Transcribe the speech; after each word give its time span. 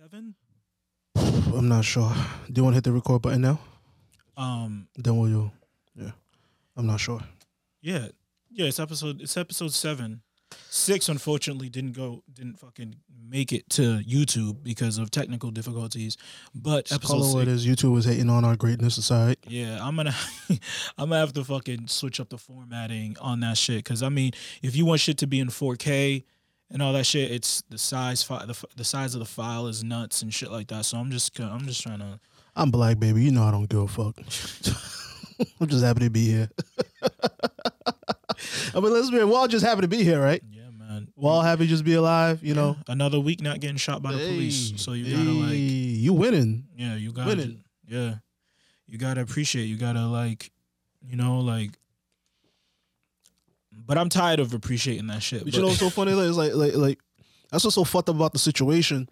Seven. 0.00 0.34
I'm 1.16 1.68
not 1.68 1.84
sure. 1.84 2.10
Do 2.50 2.58
you 2.58 2.64
want 2.64 2.72
to 2.72 2.76
hit 2.78 2.84
the 2.84 2.92
record 2.92 3.20
button 3.20 3.42
now? 3.42 3.60
Um. 4.34 4.88
Then 4.96 5.18
we'll 5.18 5.28
you? 5.28 5.50
Yeah. 5.94 6.12
I'm 6.74 6.86
not 6.86 7.00
sure. 7.00 7.20
Yeah. 7.82 8.08
Yeah. 8.50 8.64
It's 8.68 8.80
episode. 8.80 9.20
It's 9.20 9.36
episode 9.36 9.72
seven. 9.74 10.22
Six, 10.70 11.10
unfortunately, 11.10 11.68
didn't 11.68 11.92
go. 11.92 12.22
Didn't 12.32 12.58
fucking 12.58 12.96
make 13.28 13.52
it 13.52 13.68
to 13.70 13.98
YouTube 13.98 14.62
because 14.62 14.96
of 14.96 15.10
technical 15.10 15.50
difficulties. 15.50 16.16
But 16.54 16.86
Just 16.86 16.94
episode 17.04 17.16
it 17.16 17.34
what 17.34 17.48
it 17.48 17.58
six. 17.58 17.64
is. 17.64 17.66
YouTube 17.66 17.92
was 17.92 18.06
hating 18.06 18.30
on 18.30 18.42
our 18.46 18.56
greatness. 18.56 18.96
aside. 18.96 19.36
Yeah, 19.46 19.86
I'm 19.86 19.96
gonna 19.96 20.14
I'm 20.96 21.10
gonna 21.10 21.18
have 21.18 21.34
to 21.34 21.44
fucking 21.44 21.88
switch 21.88 22.20
up 22.20 22.30
the 22.30 22.38
formatting 22.38 23.16
on 23.20 23.40
that 23.40 23.58
shit. 23.58 23.84
Cause 23.84 24.02
I 24.02 24.08
mean, 24.08 24.32
if 24.62 24.74
you 24.74 24.86
want 24.86 25.00
shit 25.02 25.18
to 25.18 25.26
be 25.26 25.40
in 25.40 25.48
4K 25.48 26.24
and 26.70 26.82
all 26.82 26.92
that 26.92 27.04
shit, 27.04 27.30
it's 27.30 27.62
the 27.68 27.78
size 27.78 28.22
fi- 28.22 28.44
the, 28.46 28.64
the 28.76 28.84
size 28.84 29.14
of 29.14 29.20
the 29.20 29.26
file 29.26 29.66
is 29.66 29.82
nuts 29.82 30.22
and 30.22 30.32
shit 30.32 30.50
like 30.50 30.68
that. 30.68 30.84
So 30.84 30.98
I'm 30.98 31.10
just 31.10 31.38
I'm 31.40 31.66
just 31.66 31.82
trying 31.82 31.98
to 31.98 32.20
I'm 32.56 32.70
black, 32.70 32.98
baby. 32.98 33.22
You 33.22 33.30
know 33.30 33.44
I 33.44 33.50
don't 33.50 33.68
give 33.68 33.80
a 33.80 33.88
fuck. 33.88 34.16
I'm 35.60 35.68
just 35.68 35.84
happy 35.84 36.00
to 36.00 36.10
be 36.10 36.26
here. 36.26 36.50
I 38.74 38.80
mean, 38.80 38.92
let's 38.92 39.10
be. 39.10 39.22
We're 39.22 39.36
all 39.36 39.48
just 39.48 39.64
happy 39.64 39.82
to 39.82 39.88
be 39.88 40.02
here, 40.02 40.20
right? 40.20 40.42
yeah, 40.50 40.70
man. 40.70 41.08
We're 41.16 41.30
all 41.30 41.42
happy 41.42 41.64
to 41.64 41.68
just 41.68 41.84
be 41.84 41.94
alive. 41.94 42.42
You 42.42 42.54
know. 42.54 42.76
another 42.88 43.20
week 43.20 43.40
not 43.40 43.60
getting 43.60 43.76
shot 43.76 44.02
by 44.02 44.12
the 44.12 44.18
police. 44.18 44.72
So 44.76 44.92
you 44.92 45.16
gotta 45.16 45.30
like 45.30 45.56
you 45.56 46.12
winning. 46.12 46.64
yeah, 46.76 46.96
you 46.96 47.12
gotta 47.12 47.28
winning. 47.28 47.64
yeah, 47.86 48.16
you 48.86 48.98
gotta 48.98 49.20
appreciate. 49.20 49.64
You 49.64 49.76
gotta 49.76 50.06
like 50.06 50.50
you 51.02 51.16
know 51.16 51.40
like. 51.40 51.70
But 53.90 53.98
I'm 53.98 54.08
tired 54.08 54.38
of 54.38 54.54
appreciating 54.54 55.08
that 55.08 55.20
shit. 55.20 55.42
But 55.44 55.52
you 55.52 55.60
know 55.60 55.66
what's 55.66 55.80
so 55.80 55.90
funny? 55.90 56.12
Like, 56.12 56.28
it's 56.28 56.36
like, 56.36 56.54
like, 56.54 56.74
like, 56.76 56.98
that's 57.50 57.64
what's 57.64 57.74
so 57.74 57.82
fucked 57.82 58.08
up 58.08 58.14
about 58.14 58.32
the 58.32 58.38
situation. 58.38 59.08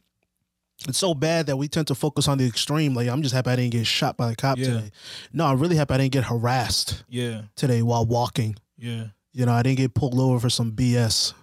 It's 0.86 0.98
so 0.98 1.14
bad 1.14 1.46
that 1.46 1.56
we 1.56 1.66
tend 1.66 1.88
to 1.88 1.96
focus 1.96 2.28
on 2.28 2.38
the 2.38 2.46
extreme. 2.46 2.94
Like, 2.94 3.08
I'm 3.08 3.20
just 3.20 3.34
happy 3.34 3.50
I 3.50 3.56
didn't 3.56 3.72
get 3.72 3.88
shot 3.88 4.16
by 4.16 4.28
the 4.28 4.36
cop 4.36 4.56
Yeah. 4.56 4.64
today. 4.66 4.90
No, 5.32 5.46
I'm 5.46 5.58
really 5.58 5.74
happy 5.74 5.94
I 5.94 5.96
didn't 5.96 6.12
get 6.12 6.22
harassed 6.26 7.02
yeah, 7.08 7.42
today 7.56 7.82
while 7.82 8.06
walking. 8.06 8.54
yeah, 8.76 9.06
You 9.32 9.46
know, 9.46 9.52
I 9.52 9.64
didn't 9.64 9.78
get 9.78 9.94
pulled 9.94 10.16
over 10.16 10.38
for 10.38 10.48
some 10.48 10.70
BS. 10.70 11.34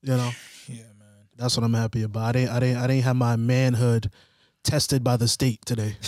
You 0.00 0.10
know, 0.16 0.30
yeah, 0.68 0.84
man. 0.96 1.26
that's 1.36 1.56
what 1.56 1.64
I'm 1.64 1.74
happy 1.74 2.04
about. 2.04 2.22
I 2.26 2.30
didn't, 2.30 2.50
I 2.50 2.60
didn't, 2.60 2.76
I 2.76 2.86
didn't 2.86 3.02
have 3.02 3.16
my 3.16 3.34
manhood 3.34 4.08
tested 4.62 5.02
by 5.02 5.16
the 5.16 5.26
state 5.26 5.66
today. 5.66 5.96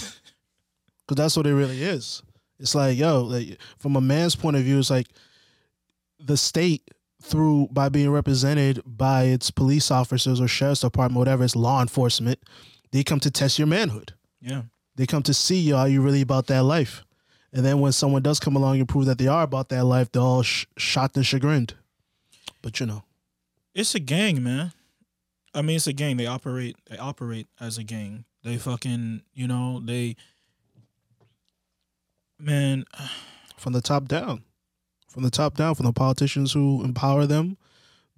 Because 1.09 1.17
that's 1.23 1.37
what 1.37 1.47
it 1.49 1.55
really 1.55 1.83
is. 1.83 2.23
It's 2.61 2.77
like, 2.77 2.97
yo, 2.97 3.23
like, 3.23 3.59
from 3.79 3.97
a 3.97 4.01
man's 4.01 4.37
point 4.37 4.57
of 4.57 4.63
view, 4.63 4.79
it's 4.79 4.91
like 4.91 5.09
the 6.19 6.37
state 6.37 6.91
through 7.23 7.69
by 7.71 7.89
being 7.89 8.11
represented 8.11 8.83
by 8.85 9.25
its 9.25 9.51
police 9.51 9.91
officers 9.91 10.41
or 10.41 10.49
sheriff's 10.49 10.83
department, 10.83 11.19
whatever, 11.19 11.45
it's 11.45 11.57
law 11.57 11.81
enforcement. 11.81 12.39
They 12.93 13.03
come 13.03 13.21
to 13.21 13.31
test 13.31 13.59
your 13.59 13.67
manhood. 13.67 14.15
Yeah. 14.41 14.63
They 14.95 15.07
come 15.07 15.23
to 15.25 15.35
see 15.35 15.59
you. 15.59 15.77
Are 15.77 15.89
you 15.89 16.01
really 16.01 16.21
about 16.23 16.47
that 16.47 16.63
life? 16.63 17.05
And 17.53 17.65
then 17.65 17.81
when 17.81 17.93
someone 17.93 18.23
does 18.23 18.39
come 18.39 18.57
along 18.57 18.79
and 18.79 18.89
prove 18.89 19.07
that 19.07 19.19
they 19.19 19.27
are 19.27 19.43
about 19.43 19.69
that 19.71 19.85
life, 19.85 20.13
they're 20.13 20.23
all 20.23 20.43
sh- 20.43 20.67
shocked 20.77 21.17
and 21.17 21.27
chagrined. 21.27 21.75
But 22.63 22.81
you 22.81 22.87
know, 22.87 23.05
It's 23.75 23.95
a 23.95 24.01
gang, 24.01 24.43
man. 24.43 24.73
I 25.55 25.63
mean, 25.63 25.77
it's 25.77 25.87
a 25.87 25.93
gang. 25.93 26.17
They 26.17 26.27
operate. 26.27 26.77
They 26.91 26.99
operate 26.99 27.47
as 27.61 27.79
a 27.79 27.83
gang. 27.83 28.25
They 28.43 28.59
fucking, 28.59 29.23
you 29.35 29.49
know, 29.49 29.81
they. 29.83 30.17
Man, 32.39 32.85
from 33.57 33.73
the 33.73 33.81
top 33.81 34.07
down, 34.07 34.43
from 35.17 35.23
the 35.25 35.31
top 35.31 35.55
down, 35.57 35.75
from 35.75 35.87
the 35.87 35.95
politicians 35.95 36.53
who 36.53 36.85
empower 36.85 37.25
them, 37.25 37.57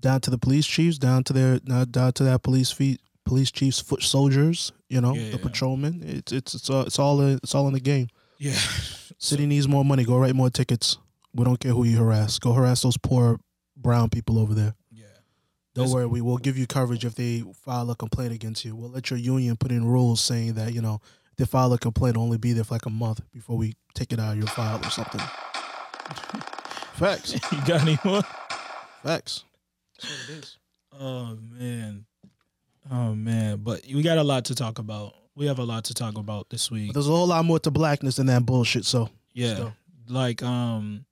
down 0.00 0.20
to 0.22 0.30
the 0.30 0.38
police 0.38 0.66
chiefs, 0.66 0.98
down 0.98 1.22
to 1.22 1.32
their 1.32 1.60
uh, 1.70 1.84
down 1.84 2.12
to 2.14 2.24
that 2.24 2.42
police 2.42 2.72
feet, 2.72 3.00
police 3.24 3.52
chiefs, 3.52 3.78
foot 3.80 4.02
soldiers. 4.02 4.72
You 4.88 5.00
know, 5.00 5.14
Yeah. 5.14 5.30
the 5.30 5.38
patrolmen. 5.38 6.02
It's 6.05 6.32
it's 6.32 6.55
it's 6.56 6.68
all 6.68 6.82
it's 6.82 6.98
all 6.98 7.20
in, 7.20 7.36
it's 7.40 7.55
all 7.55 7.68
in 7.68 7.74
the 7.74 7.78
game. 7.80 8.08
yeah, 8.38 8.58
City 9.18 9.46
needs 9.46 9.68
more 9.68 9.84
money. 9.84 10.02
Go 10.05 10.18
write 10.18 10.34
more 10.34 10.50
tickets. 10.50 10.98
We 11.33 11.45
don't 11.45 11.61
care 11.61 11.70
who 11.73 11.84
you 11.84 11.98
harass. 11.98 12.40
Go 12.40 12.52
harass 12.52 12.83
those 12.83 12.96
poor 12.98 13.39
brown 13.77 14.11
people 14.11 14.40
over 14.40 14.55
there. 14.55 14.74
yeah, 14.90 15.05
Don't 15.74 15.84
That's- 15.84 15.94
worry, 15.94 16.06
we 16.06 16.20
will 16.20 16.39
give 16.39 16.58
you 16.58 16.67
coverage 16.67 17.05
if 17.05 17.14
they 17.14 17.44
file 17.64 17.89
a 17.92 17.94
complaint 17.94 18.33
against 18.33 18.64
you. 18.64 18.74
We'll 18.74 18.90
let 18.90 19.08
your 19.11 19.20
union 19.20 19.56
put 19.56 19.70
in 19.70 19.84
rules 19.84 20.20
saying 20.20 20.55
that 20.55 20.73
you 20.74 20.83
know 20.83 21.00
if 21.30 21.36
they 21.36 21.44
file 21.44 21.73
a 21.73 21.78
complaint, 21.78 22.17
only 22.17 22.39
be 22.39 22.52
there 22.55 22.64
for 22.64 22.74
like 22.74 22.86
a 22.86 22.90
month 22.90 23.20
before 23.33 23.56
we 23.56 23.74
take 23.94 24.12
it 24.12 24.18
out 24.18 24.33
of 24.33 24.39
your 24.39 24.48
file 24.48 24.80
or 24.84 24.90
something. 24.90 25.20
Facts, 26.98 27.33
you 27.53 27.59
got 27.67 27.83
any 27.83 27.98
more? 28.05 28.23
facts. 29.03 29.45
That's 30.01 30.11
what 30.29 30.29
it 30.36 30.39
is. 30.39 30.59
Oh 31.01 31.39
man, 31.59 32.05
oh 32.91 33.14
man. 33.14 33.59
But 33.63 33.83
we 33.86 34.03
got 34.03 34.19
a 34.19 34.25
lot 34.25 34.47
to 34.47 34.55
talk 34.55 34.79
about. 34.79 35.14
We 35.36 35.47
have 35.47 35.61
a 35.61 35.64
lot 35.64 35.85
to 35.85 35.95
talk 35.95 36.19
about 36.19 36.51
this 36.51 36.70
week. 36.70 36.89
But 36.89 36.95
there's 36.95 37.07
a 37.09 37.13
whole 37.13 37.29
lot 37.29 37.45
more 37.45 37.61
to 37.61 37.70
blackness 37.70 38.17
than 38.17 38.27
that 38.27 38.45
bullshit. 38.45 38.85
So 38.85 39.11
Yeah, 39.33 39.57
So- 39.57 39.73
like 40.09 40.42
um, 40.42 41.05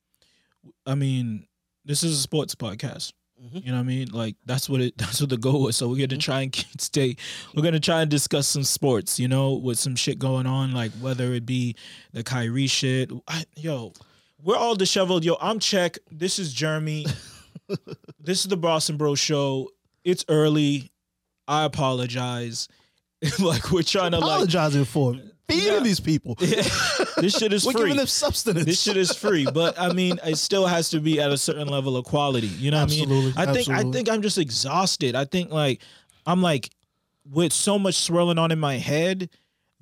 I 0.84 0.94
mean, 0.96 1.46
this 1.84 2.02
is 2.02 2.18
a 2.18 2.20
sports 2.20 2.54
podcast. 2.56 3.12
Mhm. 3.40 3.64
You 3.66 3.70
know 3.70 3.76
what 3.76 3.82
I 3.84 3.86
mean? 3.86 4.08
Like 4.12 4.34
that's 4.46 4.68
what 4.68 4.80
it. 4.80 4.96
That's 4.98 5.20
what 5.20 5.30
the 5.30 5.36
goal 5.36 5.62
was. 5.64 5.76
So 5.76 5.88
we're 5.88 6.04
gonna 6.06 6.18
try 6.20 6.40
and 6.42 6.66
stay. 6.78 7.16
We're 7.54 7.62
gonna 7.62 7.78
try 7.78 8.00
and 8.02 8.10
discuss 8.10 8.48
some 8.48 8.64
sports. 8.64 9.20
You 9.20 9.28
know, 9.28 9.52
with 9.52 9.78
some 9.78 9.94
shit 9.94 10.18
going 10.18 10.46
on, 10.46 10.72
like 10.72 10.90
whether 11.00 11.32
it 11.34 11.44
be 11.46 11.76
the 12.12 12.24
Kyrie 12.24 12.66
shit. 12.66 13.10
I, 13.28 13.44
yo, 13.54 13.92
we're 14.42 14.56
all 14.56 14.74
disheveled. 14.74 15.24
Yo, 15.24 15.36
I'm 15.40 15.58
check. 15.58 15.98
This 16.10 16.38
is 16.38 16.52
Jeremy. 16.52 17.06
this 18.20 18.40
is 18.40 18.48
the 18.48 18.56
Boston 18.56 18.96
Bro 18.96 19.14
Show. 19.16 19.70
It's 20.04 20.24
early. 20.28 20.90
I 21.48 21.64
apologize. 21.64 22.68
like 23.40 23.70
we're 23.70 23.82
trying 23.82 24.10
to 24.12 24.18
like. 24.18 24.28
apologizing 24.28 24.84
for 24.84 25.14
feeding 25.48 25.72
Yeah. 25.74 25.80
these 25.80 26.00
people. 26.00 26.34
this 26.38 27.36
shit 27.38 27.52
is 27.52 27.64
We're 27.64 27.72
free 27.72 27.80
giving 27.82 27.96
them 27.96 28.06
substance. 28.06 28.64
this 28.64 28.82
shit 28.82 28.96
is 28.98 29.12
free 29.16 29.46
but 29.52 29.78
i 29.80 29.90
mean 29.92 30.18
it 30.24 30.36
still 30.36 30.66
has 30.66 30.90
to 30.90 31.00
be 31.00 31.18
at 31.20 31.30
a 31.32 31.38
certain 31.38 31.68
level 31.68 31.96
of 31.96 32.04
quality 32.04 32.48
you 32.48 32.70
know 32.70 32.82
what 32.84 32.92
i 32.92 32.94
mean 33.06 33.32
i 33.38 33.46
think 33.52 33.68
I 33.70 33.82
think 33.90 34.10
I'm 34.10 34.20
just 34.20 34.36
exhausted 34.38 35.14
i 35.14 35.24
think 35.24 35.50
like 35.50 35.80
i'm 36.26 36.42
like 36.42 36.68
with 37.30 37.52
so 37.54 37.78
much 37.78 37.94
swirling 37.94 38.36
on 38.38 38.52
in 38.52 38.58
my 38.60 38.76
head 38.76 39.30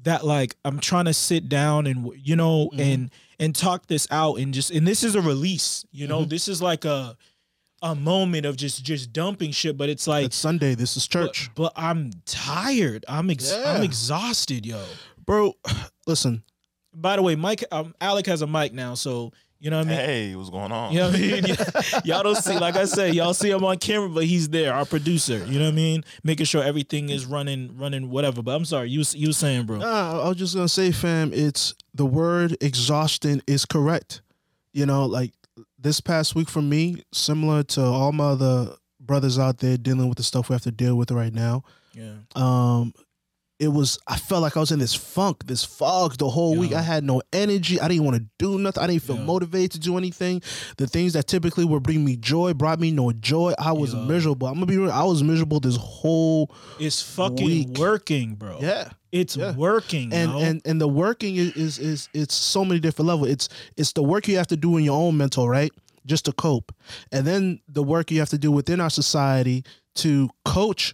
that 0.02 0.24
like 0.24 0.54
i'm 0.64 0.78
trying 0.78 1.06
to 1.06 1.14
sit 1.14 1.48
down 1.48 1.86
and 1.88 2.08
you 2.22 2.36
know 2.36 2.68
Mm-hmm. 2.72 2.80
and 2.80 3.10
and 3.38 3.54
talk 3.54 3.86
this 3.86 4.06
out 4.10 4.38
and 4.38 4.54
just 4.54 4.70
and 4.70 4.86
this 4.86 5.02
is 5.02 5.14
a 5.14 5.20
release 5.20 5.84
you 5.92 6.06
Mm-hmm. 6.06 6.12
know 6.12 6.24
this 6.24 6.48
is 6.48 6.60
like 6.62 6.84
a 6.84 7.16
a 7.82 7.94
moment 7.94 8.46
of 8.46 8.56
just 8.56 8.82
just 8.84 9.12
dumping 9.12 9.50
shit 9.50 9.76
but 9.76 9.88
it's 9.90 10.06
like 10.06 10.26
it's 10.26 10.36
Sunday. 10.36 10.74
This 10.74 10.96
is 10.96 11.06
church, 11.06 11.50
but, 11.54 11.74
but 11.74 11.82
i'm 11.82 12.10
tired 12.24 13.04
i'm 13.08 13.28
ex- 13.30 13.52
i'm 13.52 13.82
exhausted 13.82 14.64
yo 14.64 14.82
bro. 15.26 15.52
Listen, 16.06 16.42
by 16.94 17.16
the 17.16 17.22
way 17.22 17.34
mike 17.34 17.64
um 17.72 17.94
alec 18.00 18.26
has 18.26 18.40
a 18.42 18.46
mic 18.46 18.72
now 18.72 18.94
so 18.94 19.32
you 19.64 19.70
know 19.70 19.78
what 19.78 19.86
i 19.86 19.90
mean 19.90 19.98
Hey, 19.98 20.34
what's 20.36 20.50
going 20.50 20.70
on? 20.70 20.92
You 20.92 20.98
know 21.00 21.06
what 21.06 21.16
I 21.16 21.20
mean? 21.20 21.44
y'all 22.04 22.22
don't 22.22 22.36
see, 22.36 22.58
like 22.58 22.76
I 22.76 22.84
said, 22.84 23.14
y'all 23.14 23.32
see 23.32 23.50
him 23.50 23.64
on 23.64 23.78
camera, 23.78 24.08
but 24.10 24.24
he's 24.24 24.48
there, 24.50 24.74
our 24.74 24.84
producer. 24.84 25.38
You 25.46 25.58
know 25.58 25.64
what 25.64 25.72
I 25.72 25.76
mean? 25.76 26.04
Making 26.22 26.46
sure 26.46 26.62
everything 26.62 27.08
is 27.08 27.24
running, 27.24 27.74
running, 27.78 28.10
whatever. 28.10 28.42
But 28.42 28.54
I'm 28.56 28.64
sorry, 28.66 28.90
you 28.90 28.98
was- 29.00 29.14
you 29.14 29.32
saying, 29.32 29.64
bro. 29.66 29.78
Nah, 29.78 30.20
I 30.22 30.28
was 30.28 30.36
just 30.36 30.54
gonna 30.54 30.68
say, 30.68 30.92
fam, 30.92 31.32
it's 31.32 31.74
the 31.94 32.04
word 32.06 32.56
exhausting 32.60 33.40
is 33.46 33.64
correct. 33.64 34.20
You 34.74 34.84
know, 34.86 35.06
like 35.06 35.32
this 35.78 36.00
past 36.00 36.34
week 36.34 36.50
for 36.50 36.60
me, 36.62 37.02
similar 37.12 37.62
to 37.62 37.80
all 37.82 38.12
my 38.12 38.24
other 38.26 38.74
brothers 39.00 39.38
out 39.38 39.58
there 39.58 39.76
dealing 39.76 40.08
with 40.08 40.18
the 40.18 40.24
stuff 40.24 40.48
we 40.48 40.54
have 40.54 40.62
to 40.62 40.70
deal 40.72 40.96
with 40.96 41.10
right 41.10 41.32
now. 41.32 41.62
Yeah, 41.94 42.14
Um, 42.34 42.92
it 43.60 43.68
was 43.68 43.98
I 44.08 44.16
felt 44.16 44.42
like 44.42 44.56
I 44.56 44.60
was 44.60 44.72
in 44.72 44.78
this 44.80 44.94
funk, 44.94 45.46
this 45.46 45.64
fog 45.64 46.16
the 46.18 46.28
whole 46.28 46.56
week. 46.56 46.72
I 46.72 46.82
had 46.82 47.04
no 47.04 47.22
energy. 47.32 47.80
I 47.80 47.86
didn't 47.88 48.04
want 48.04 48.16
to 48.16 48.24
do 48.38 48.58
nothing. 48.58 48.82
I 48.82 48.86
didn't 48.88 49.02
feel 49.04 49.16
Yeah. 49.16 49.24
motivated 49.24 49.70
to 49.72 49.78
do 49.78 49.96
anything. 49.96 50.42
The 50.76 50.86
things 50.88 51.12
that 51.12 51.26
typically 51.28 51.64
would 51.64 51.82
bring 51.84 52.04
me 52.04 52.16
joy 52.16 52.52
brought 52.54 52.80
me 52.80 52.90
no 52.90 53.12
joy. 53.12 53.54
I 53.58 53.72
was 53.72 53.94
Yeah. 53.94 54.04
miserable. 54.06 54.48
I'm 54.48 54.54
gonna 54.54 54.66
be 54.66 54.76
real. 54.76 54.90
I 54.90 55.04
was 55.04 55.22
miserable 55.22 55.60
this 55.60 55.76
whole 55.76 56.50
it's 56.80 57.00
fucking 57.00 57.46
Weak. 57.46 57.78
working, 57.78 58.34
bro. 58.34 58.58
yeah. 58.60 58.90
it's 59.12 59.36
Yeah. 59.36 59.54
working, 59.54 60.12
and 60.12 60.32
yo. 60.32 60.38
and 60.40 60.60
and 60.64 60.80
the 60.80 60.88
working 60.88 61.36
is, 61.36 61.52
is 61.52 61.78
is 61.78 62.08
it's 62.12 62.34
so 62.34 62.64
many 62.64 62.80
different 62.80 63.06
levels. 63.06 63.28
It's 63.28 63.48
it's 63.76 63.92
the 63.92 64.02
work 64.02 64.26
you 64.26 64.36
have 64.38 64.48
to 64.48 64.56
do 64.56 64.76
in 64.76 64.82
your 64.84 64.98
own 65.00 65.16
mental, 65.16 65.48
right? 65.48 65.70
Just 66.04 66.24
to 66.24 66.32
cope, 66.32 66.72
and 67.12 67.24
then 67.24 67.60
the 67.68 67.82
work 67.84 68.10
you 68.10 68.18
have 68.18 68.30
to 68.30 68.38
do 68.38 68.50
within 68.50 68.80
our 68.80 68.90
society 68.90 69.64
to 69.94 70.28
coach 70.44 70.92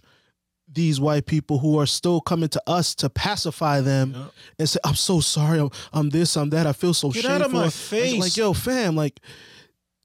these 0.73 0.99
white 1.01 1.25
people 1.25 1.59
who 1.59 1.77
are 1.79 1.85
still 1.85 2.21
coming 2.21 2.47
to 2.49 2.61
us 2.67 2.95
to 2.95 3.09
pacify 3.09 3.81
them 3.81 4.13
Yeah. 4.15 4.25
and 4.59 4.69
say, 4.69 4.79
"I'm 4.85 4.95
so 4.95 5.19
sorry, 5.19 5.59
I'm, 5.59 5.69
I'm 5.91 6.09
this, 6.09 6.37
I'm 6.37 6.49
that. 6.51 6.65
I 6.65 6.73
feel 6.73 6.93
so 6.93 7.09
Get 7.11 7.23
shameful." 7.23 7.35
out 7.35 7.41
of 7.45 7.51
my 7.51 7.63
Like- 7.65 7.73
face. 7.73 8.19
Like, 8.19 8.37
yo, 8.37 8.53
fam, 8.53 8.95
like. 8.95 9.19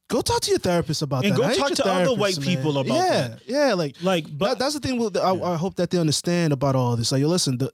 Go 0.08 0.20
talk 0.20 0.40
to 0.42 0.50
your 0.50 0.60
therapist 0.60 1.02
about 1.02 1.24
And 1.24 1.34
that. 1.34 1.36
go 1.36 1.52
talk 1.52 1.72
to 1.72 1.84
other 1.84 2.14
white 2.14 2.38
man. 2.38 2.46
people 2.46 2.78
about 2.78 2.94
yeah, 2.94 3.28
that. 3.28 3.40
Yeah, 3.44 3.74
like 3.74 3.96
like, 4.02 4.24
but 4.26 4.38
but 4.50 4.58
that's 4.60 4.74
the 4.74 4.78
thing. 4.80 5.00
With 5.00 5.16
I, 5.16 5.32
I 5.34 5.56
hope 5.56 5.74
that 5.76 5.90
they 5.90 5.98
understand 5.98 6.52
about 6.52 6.76
all 6.76 6.94
this. 6.94 7.10
Like, 7.10 7.22
yo, 7.22 7.26
listen, 7.26 7.58
the 7.58 7.72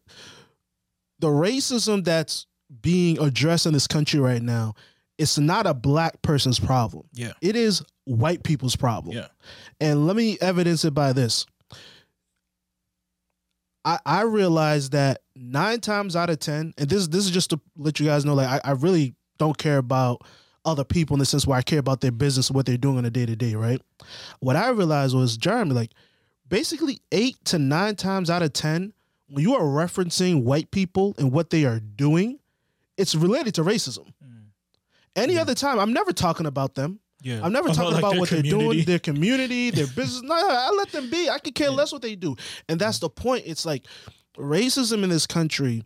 the 1.19 1.27
racism 1.29 2.03
that's 2.05 2.47
being 2.81 3.21
addressed 3.21 3.67
in 3.67 3.75
this 3.75 3.87
country 3.87 4.19
right 4.19 4.41
now, 4.43 4.73
it's 5.19 5.39
not 5.39 5.67
a 5.67 5.75
black 5.75 6.23
person's 6.23 6.59
problem. 6.59 7.05
yeah, 7.13 7.33
It 7.43 7.55
is 7.55 7.83
white 8.05 8.43
people's 8.45 8.77
problem. 8.77 9.15
Yeah. 9.15 9.27
And 9.79 10.07
let 10.07 10.17
me 10.17 10.39
evidence 10.41 10.87
it 10.87 10.95
by 10.95 11.13
this. 11.13 11.45
I, 13.85 13.99
I 14.07 14.23
realized 14.23 14.93
that 14.93 15.23
nine 15.35 15.81
times 15.81 16.15
out 16.15 16.31
of 16.31 16.39
ten, 16.39 16.73
and 16.79 16.89
this 16.89 17.09
this 17.09 17.25
is 17.25 17.31
just 17.31 17.51
to 17.51 17.61
let 17.77 17.99
you 17.99 18.07
guys 18.07 18.25
know, 18.25 18.35
like 18.35 18.49
I, 18.49 18.71
I 18.71 18.73
really 18.73 19.15
don't 19.39 19.59
care 19.59 19.79
about 19.79 20.23
other 20.65 20.85
people 20.85 21.15
in 21.15 21.19
the 21.19 21.27
sense 21.27 21.47
where 21.47 21.59
I 21.59 21.63
care 21.63 21.81
about 21.81 22.01
their 22.01 22.13
business, 22.13 22.51
what 22.51 22.67
they're 22.67 22.77
doing 22.77 22.99
on 22.99 23.05
a 23.05 23.11
day 23.11 23.27
to 23.27 23.35
day, 23.35 23.55
right? 23.55 23.81
What 24.39 24.55
I 24.55 24.69
realized 24.71 25.17
was 25.17 25.37
Jeremy, 25.37 25.73
like 25.73 25.91
basically 26.49 27.01
eight 27.11 27.45
to 27.47 27.59
nine 27.59 27.97
times 27.97 28.31
out 28.31 28.43
of 28.43 28.53
ten, 28.53 28.93
when 29.29 29.43
you 29.43 29.55
are 29.55 29.63
referencing 29.63 30.45
white 30.45 30.71
people 30.71 31.15
and 31.19 31.33
what 31.33 31.51
they 31.51 31.65
are 31.65 31.81
doing, 31.81 32.39
it's 32.97 33.15
related 33.15 33.55
to 33.55 33.65
racism. 33.65 34.13
Mm. 34.25 34.45
Any 35.17 35.39
other 35.39 35.55
time, 35.55 35.81
I'm 35.81 35.93
never 35.93 36.13
talking 36.13 36.47
about 36.47 36.75
them. 36.75 37.01
Yeah. 37.23 37.41
I'm 37.43 37.53
never 37.53 37.69
About, 37.69 37.77
talking 37.77 37.93
like, 37.93 38.03
about 38.03 38.17
what 38.19 38.29
they're 38.31 38.43
doing, 38.43 38.85
their 38.85 38.99
community, 38.99 39.71
their 39.71 39.87
business. 39.87 40.23
No, 40.23 40.35
I 40.35 40.71
let 40.77 40.91
them 40.91 41.09
be. 41.11 41.29
I 41.31 41.39
could 41.39 41.55
care 41.55 41.71
less 41.71 41.93
what 41.93 42.03
they 42.03 42.15
do. 42.17 42.37
And 42.69 42.81
that's 42.81 42.99
the 42.99 43.09
point. 43.09 43.45
It's 43.47 43.65
like 43.65 43.85
racism 44.37 45.03
in 45.05 45.11
this 45.11 45.27
country, 45.27 45.85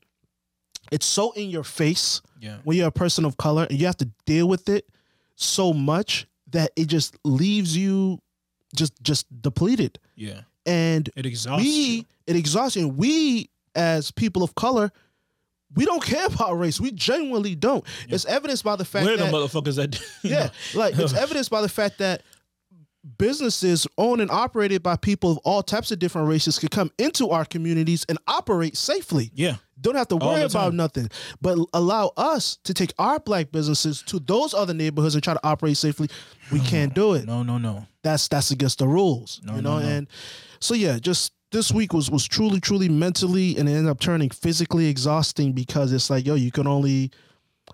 it's 0.92 1.06
so 1.06 1.32
in 1.32 1.50
your 1.50 1.64
face 1.64 2.20
Yeah. 2.40 2.58
when 2.64 2.76
you're 2.76 2.88
a 2.88 2.92
person 2.92 3.24
of 3.24 3.36
color 3.36 3.66
and 3.68 3.78
you 3.78 3.86
have 3.86 3.96
to 3.98 4.08
deal 4.24 4.48
with 4.48 4.68
it 4.68 4.88
so 5.34 5.72
much 5.72 6.26
that 6.52 6.70
it 6.76 6.86
just 6.86 7.16
leaves 7.24 7.76
you 7.76 8.20
just 8.74 8.92
just 9.02 9.26
depleted. 9.42 9.98
Yeah. 10.14 10.42
And 10.64 11.08
It 11.16 11.26
exhausts 11.26 11.64
we 11.64 11.70
you. 11.70 12.04
it 12.26 12.36
exhausts 12.36 12.76
you. 12.76 12.86
And 12.88 12.96
we 12.96 13.50
as 13.74 14.10
people 14.10 14.42
of 14.42 14.54
color, 14.54 14.90
we 15.76 15.84
don't 15.84 16.02
care 16.02 16.26
about 16.26 16.58
race. 16.58 16.80
We 16.80 16.90
genuinely 16.90 17.54
don't. 17.54 17.84
It's 18.08 18.24
evidenced 18.24 18.64
by 18.64 18.76
the 18.76 18.84
fact 18.84 19.06
We're 19.06 19.16
the 19.16 19.24
motherfuckers 19.24 19.76
that 19.76 20.00
yeah, 20.22 20.50
like 20.74 20.98
it's 20.98 21.14
evidenced 21.14 21.50
by 21.50 21.62
the 21.62 21.68
fact 21.68 21.98
that 21.98 22.22
businesses 23.18 23.86
owned 23.98 24.20
and 24.20 24.30
operated 24.30 24.82
by 24.82 24.96
people 24.96 25.30
of 25.30 25.38
all 25.38 25.62
types 25.62 25.92
of 25.92 25.98
different 25.98 26.28
races 26.28 26.58
could 26.58 26.70
come 26.70 26.90
into 26.98 27.30
our 27.30 27.44
communities 27.44 28.04
and 28.08 28.18
operate 28.26 28.76
safely. 28.76 29.30
Yeah. 29.34 29.56
Don't 29.80 29.94
have 29.94 30.08
to 30.08 30.16
worry 30.16 30.42
about 30.42 30.72
nothing, 30.72 31.10
but 31.40 31.58
allow 31.74 32.10
us 32.16 32.56
to 32.64 32.72
take 32.72 32.94
our 32.98 33.20
black 33.20 33.52
businesses 33.52 34.02
to 34.04 34.18
those 34.18 34.54
other 34.54 34.72
neighborhoods 34.72 35.14
and 35.14 35.22
try 35.22 35.34
to 35.34 35.46
operate 35.46 35.76
safely. 35.76 36.08
We 36.50 36.60
can't 36.60 36.94
do 36.94 37.12
it. 37.12 37.26
No, 37.26 37.42
no, 37.42 37.58
no. 37.58 37.86
That's 38.02 38.26
that's 38.28 38.50
against 38.50 38.78
the 38.78 38.88
rules, 38.88 39.40
No, 39.44 39.56
you 39.56 39.62
no, 39.62 39.78
no. 39.78 39.86
And 39.86 40.08
so 40.60 40.74
yeah, 40.74 40.98
just 40.98 41.32
this 41.52 41.72
week 41.72 41.92
was 41.92 42.10
was 42.10 42.26
truly, 42.26 42.60
truly 42.60 42.88
mentally 42.88 43.56
and 43.56 43.68
it 43.68 43.72
ended 43.72 43.90
up 43.90 44.00
turning 44.00 44.30
physically 44.30 44.86
exhausting 44.88 45.52
because 45.52 45.92
it's 45.92 46.10
like, 46.10 46.26
yo, 46.26 46.34
you 46.34 46.50
can 46.50 46.66
only 46.66 47.10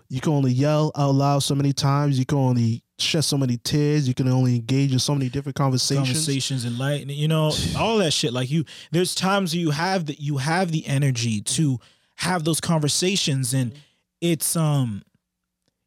you 0.09 0.21
can 0.21 0.33
only 0.33 0.51
yell 0.51 0.91
out 0.95 1.13
loud 1.13 1.39
so 1.39 1.55
many 1.55 1.73
times. 1.73 2.17
You 2.17 2.25
can 2.25 2.37
only 2.37 2.83
shed 2.99 3.23
so 3.23 3.37
many 3.37 3.57
tears. 3.57 4.07
You 4.07 4.13
can 4.13 4.27
only 4.27 4.55
engage 4.55 4.91
in 4.93 4.99
so 4.99 5.13
many 5.13 5.29
different 5.29 5.55
conversations. 5.55 6.07
conversations 6.07 6.65
and 6.65 6.77
light 6.77 7.07
you 7.07 7.27
know 7.27 7.51
all 7.77 7.97
that 7.97 8.11
shit 8.11 8.33
like 8.33 8.49
you 8.49 8.65
there's 8.91 9.15
times 9.15 9.55
you 9.55 9.71
have 9.71 10.05
that 10.05 10.19
you 10.19 10.37
have 10.37 10.71
the 10.71 10.85
energy 10.87 11.41
to 11.41 11.79
have 12.15 12.43
those 12.43 12.61
conversations 12.61 13.53
and 13.53 13.73
it's 14.21 14.55
um 14.55 15.01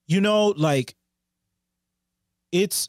you 0.07 0.21
know 0.21 0.49
like 0.57 0.95
it's 2.53 2.89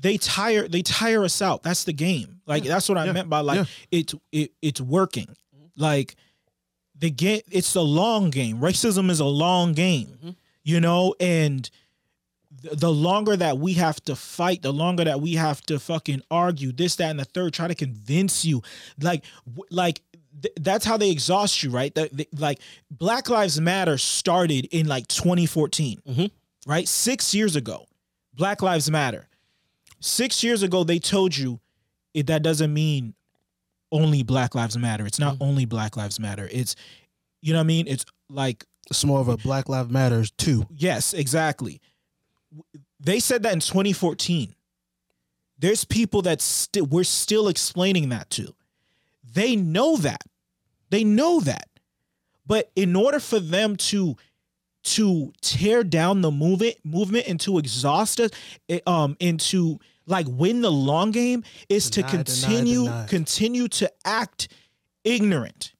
they 0.00 0.16
tire 0.16 0.68
they 0.68 0.82
tire 0.82 1.24
us 1.24 1.42
out 1.42 1.62
that's 1.62 1.84
the 1.84 1.92
game 1.92 2.37
like 2.48 2.64
Yeah, 2.64 2.72
that's 2.74 2.88
what 2.88 2.98
i 2.98 3.04
yeah, 3.06 3.12
meant 3.12 3.28
by 3.30 3.40
like 3.40 3.56
yeah. 3.58 3.64
it's 3.92 4.14
it, 4.32 4.50
it's 4.60 4.80
working 4.80 5.28
like 5.76 6.16
the 6.98 7.10
game 7.10 7.42
it's 7.50 7.74
a 7.76 7.80
long 7.82 8.30
game 8.30 8.58
racism 8.58 9.10
is 9.10 9.20
a 9.20 9.24
long 9.44 9.72
game 9.74 10.18
Mhm. 10.24 10.34
you 10.64 10.80
know 10.80 11.14
and 11.20 11.70
th- 12.62 12.74
the 12.76 12.90
longer 12.92 13.36
that 13.36 13.58
we 13.58 13.74
have 13.74 14.00
to 14.06 14.16
fight, 14.16 14.62
the 14.62 14.72
longer 14.72 15.04
that 15.04 15.20
we 15.20 15.34
have 15.34 15.60
to 15.66 15.78
fucking 15.78 16.22
argue 16.30 16.72
this, 16.72 16.96
that, 16.96 17.10
and 17.10 17.20
the 17.20 17.24
third, 17.24 17.52
try 17.52 17.68
to 17.68 17.74
convince 17.74 18.44
you, 18.44 18.62
like, 19.00 19.22
w- 19.46 19.68
like 19.70 20.00
th- 20.42 20.54
that's 20.60 20.84
how 20.84 20.96
they 20.96 21.10
exhaust 21.10 21.62
you, 21.62 21.70
right? 21.70 21.94
That 21.94 22.16
that- 22.16 22.40
like 22.40 22.58
Black 22.90 23.28
Lives 23.30 23.60
Matter 23.60 23.96
started 23.98 24.64
in 24.72 24.88
like 24.88 25.06
2014, 25.06 26.00
Mhm. 26.08 26.30
right? 26.66 26.88
Six 26.88 27.32
years 27.32 27.54
ago, 27.54 27.86
Black 28.34 28.60
Lives 28.60 28.90
Matter. 28.90 29.28
Six 30.00 30.42
years 30.42 30.62
ago, 30.64 30.82
they 30.84 30.98
told 30.98 31.36
you 31.36 31.60
it, 32.18 32.26
that 32.28 32.42
doesn't 32.42 32.72
mean 32.72 33.14
only 33.90 34.22
Black 34.22 34.54
Lives 34.54 34.76
Matter. 34.76 35.06
It's 35.06 35.18
not 35.18 35.36
only 35.40 35.64
Black 35.64 35.96
Lives 35.96 36.20
Matter. 36.20 36.48
It's 36.50 36.76
you 37.40 37.52
know 37.52 37.58
what 37.58 37.64
I 37.64 37.66
mean. 37.66 37.86
It's 37.88 38.04
like 38.28 38.64
It's 38.90 39.04
more 39.04 39.20
of 39.20 39.28
a 39.28 39.36
Black 39.36 39.68
Lives 39.68 39.90
Matters 39.90 40.30
too. 40.32 40.66
Yes, 40.74 41.14
exactly. 41.14 41.80
They 43.00 43.20
said 43.20 43.42
that 43.44 43.52
in 43.52 43.60
2014. 43.60 44.54
There's 45.58 45.84
people 45.84 46.22
that 46.22 46.40
still 46.40 46.86
we're 46.86 47.04
still 47.04 47.48
explaining 47.48 48.10
that 48.10 48.30
to. 48.30 48.54
They 49.32 49.56
know 49.56 49.96
that. 49.98 50.22
They 50.90 51.04
know 51.04 51.40
that. 51.40 51.68
But 52.46 52.70
in 52.74 52.96
order 52.96 53.20
for 53.20 53.40
them 53.40 53.76
to 53.76 54.16
to 54.84 55.32
tear 55.42 55.84
down 55.84 56.22
the 56.22 56.30
movement 56.30 56.76
movement 56.84 57.26
and 57.28 57.38
to 57.40 57.58
exhaust 57.58 58.20
us, 58.20 58.30
um, 58.86 59.16
and 59.20 59.38
to 59.40 59.78
like 60.08 60.26
win 60.28 60.60
the 60.62 60.72
long 60.72 61.10
game 61.12 61.44
is 61.68 61.88
to 61.90 62.02
Deny, 62.02 62.10
deny, 62.10 62.24
continue 62.24 62.82
deny. 62.84 63.06
continue 63.06 63.68
to 63.68 63.92
act 64.04 64.48
ignorant 65.04 65.72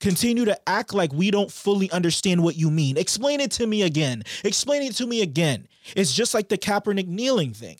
continue 0.00 0.46
to 0.46 0.58
act 0.68 0.94
like 0.94 1.12
we 1.12 1.30
don't 1.30 1.52
fully 1.52 1.90
understand 1.90 2.42
what 2.42 2.56
you 2.56 2.70
mean. 2.70 2.96
Explain 2.96 3.38
it 3.38 3.50
to 3.50 3.66
me 3.66 3.82
again. 3.82 4.22
Explain 4.44 4.80
it 4.80 4.94
to 4.94 5.06
me 5.06 5.20
again. 5.20 5.68
It's 5.94 6.14
just 6.14 6.32
like 6.32 6.48
the 6.48 6.56
Kaepernick 6.56 7.06
kneeling 7.06 7.52
thing. 7.52 7.76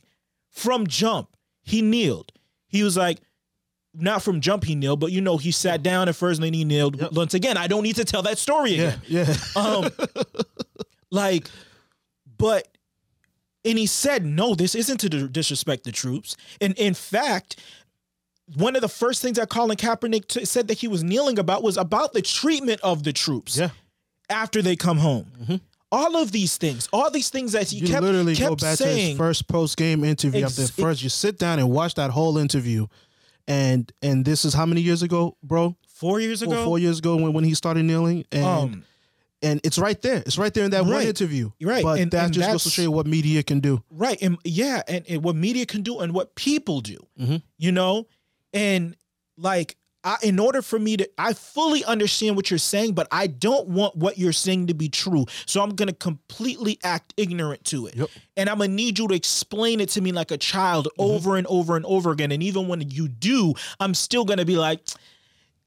From 0.50 0.86
jump, 0.86 1.34
he 1.62 1.80
kneeled. 1.80 2.30
He 2.68 2.82
was 2.82 2.94
like, 2.94 3.20
not 3.94 4.22
from 4.22 4.42
jump 4.42 4.64
he 4.64 4.74
kneeled, 4.74 5.00
but 5.00 5.12
you 5.12 5.22
know, 5.22 5.38
he 5.38 5.50
sat 5.50 5.82
down 5.82 6.10
at 6.10 6.14
first 6.14 6.40
and 6.40 6.44
then 6.44 6.52
he 6.52 6.62
kneeled 6.66 7.00
Yep. 7.00 7.12
once 7.12 7.32
again. 7.32 7.56
I 7.56 7.66
don't 7.66 7.82
need 7.84 7.96
to 7.96 8.04
tell 8.04 8.20
that 8.24 8.36
story 8.36 8.72
Yeah, 8.72 8.96
again. 9.02 9.02
yeah. 9.06 9.34
Um, 9.56 9.90
like, 11.10 11.48
but 12.36 12.68
and 13.64 13.78
he 13.78 13.86
said, 13.86 14.24
no, 14.24 14.54
this 14.54 14.74
isn't 14.74 14.98
to 14.98 15.28
disrespect 15.28 15.84
the 15.84 15.92
troops. 15.92 16.36
And 16.60 16.74
in 16.78 16.94
fact, 16.94 17.56
one 18.56 18.74
of 18.74 18.82
the 18.82 18.88
first 18.88 19.22
things 19.22 19.36
that 19.36 19.48
Colin 19.48 19.76
Kaepernick 19.76 20.26
t- 20.26 20.44
said 20.44 20.68
that 20.68 20.78
he 20.78 20.88
was 20.88 21.04
kneeling 21.04 21.38
about 21.38 21.62
was 21.62 21.76
about 21.76 22.12
the 22.12 22.22
treatment 22.22 22.80
of 22.82 23.04
the 23.04 23.12
troops 23.12 23.56
yeah. 23.58 23.70
after 24.28 24.62
they 24.62 24.76
come 24.76 24.98
home. 24.98 25.60
All 25.92 26.16
of 26.16 26.30
these 26.30 26.56
things, 26.56 26.88
all 26.92 27.10
these 27.10 27.30
things 27.30 27.52
that 27.52 27.68
he 27.68 27.78
You 27.78 27.88
kept, 27.88 28.02
literally 28.02 28.36
kept 28.36 28.48
go 28.48 28.56
back 28.56 28.78
to 28.78 28.84
saying. 28.84 29.08
his 29.10 29.18
first 29.18 29.48
post 29.48 29.76
game 29.76 30.04
interview. 30.04 30.44
Ex- 30.44 30.58
after 30.58 30.72
first, 30.80 31.02
you 31.02 31.08
sit 31.08 31.36
down 31.38 31.58
and 31.58 31.68
watch 31.68 31.94
that 31.94 32.10
whole 32.10 32.38
interview, 32.38 32.86
and 33.48 33.90
and 34.00 34.24
this 34.24 34.44
is 34.44 34.54
how 34.54 34.66
many 34.66 34.82
years 34.82 35.02
ago, 35.02 35.36
bro? 35.42 35.76
four 36.00 36.18
years 36.18 36.42
Four, 36.42 36.54
ago, 36.54 36.64
four 36.64 36.78
years 36.78 36.98
ago 36.98 37.16
when, 37.16 37.32
when 37.34 37.44
he 37.44 37.54
started 37.54 37.84
kneeling, 37.84 38.24
and 38.32 38.44
um, 38.44 38.84
and 39.42 39.60
it's 39.64 39.78
right 39.78 40.00
there. 40.02 40.22
It's 40.26 40.36
right 40.38 40.52
there 40.52 40.64
in 40.64 40.70
that 40.72 40.84
one 40.84 41.02
interview. 41.02 41.50
Right. 41.62 41.82
But 41.82 41.98
And- 42.00 42.10
that 42.12 42.24
and 42.26 42.32
just 42.34 42.50
goes 42.50 42.62
to 42.64 42.70
show 42.70 42.82
you 42.82 42.90
what 42.90 43.06
media 43.06 43.42
can 43.42 43.60
do. 43.60 43.82
right, 43.90 44.18
and 44.20 44.36
yeah, 44.44 44.82
and, 44.88 45.04
and 45.08 45.22
what 45.22 45.36
media 45.36 45.66
can 45.66 45.82
do 45.82 45.98
and 46.00 46.12
what 46.12 46.34
people 46.34 46.80
do, 46.80 46.98
Mhm. 47.20 47.42
you 47.58 47.72
know, 47.72 48.06
and 48.52 48.96
like. 49.36 49.76
I, 50.02 50.16
in 50.22 50.38
order 50.38 50.62
for 50.62 50.78
me 50.78 50.96
to, 50.96 51.06
I 51.18 51.34
fully 51.34 51.84
understand 51.84 52.34
what 52.34 52.50
you're 52.50 52.56
saying, 52.56 52.94
but 52.94 53.06
I 53.12 53.26
don't 53.26 53.68
want 53.68 53.96
what 53.96 54.16
you're 54.16 54.32
saying 54.32 54.68
to 54.68 54.74
be 54.74 54.88
true. 54.88 55.26
So 55.44 55.60
I'm 55.62 55.74
gonna 55.74 55.92
completely 55.92 56.78
act 56.82 57.12
ignorant 57.18 57.64
to 57.66 57.86
it. 57.86 57.96
Yep. 57.96 58.08
and 58.38 58.48
I'm 58.48 58.56
gonna 58.56 58.68
need 58.72 58.98
you 58.98 59.06
to 59.08 59.14
explain 59.14 59.78
it 59.78 59.90
to 59.90 60.00
me 60.00 60.10
like 60.10 60.30
a 60.30 60.38
child 60.38 60.88
over 60.98 61.36
and 61.36 61.46
over 61.48 61.76
and 61.76 61.84
over 61.84 62.12
again. 62.12 62.32
And 62.32 62.42
even 62.42 62.66
when 62.66 62.90
you 62.90 63.08
do, 63.08 63.52
I'm 63.78 63.92
still 63.92 64.24
gonna 64.24 64.46
be 64.46 64.56
like, 64.56 64.80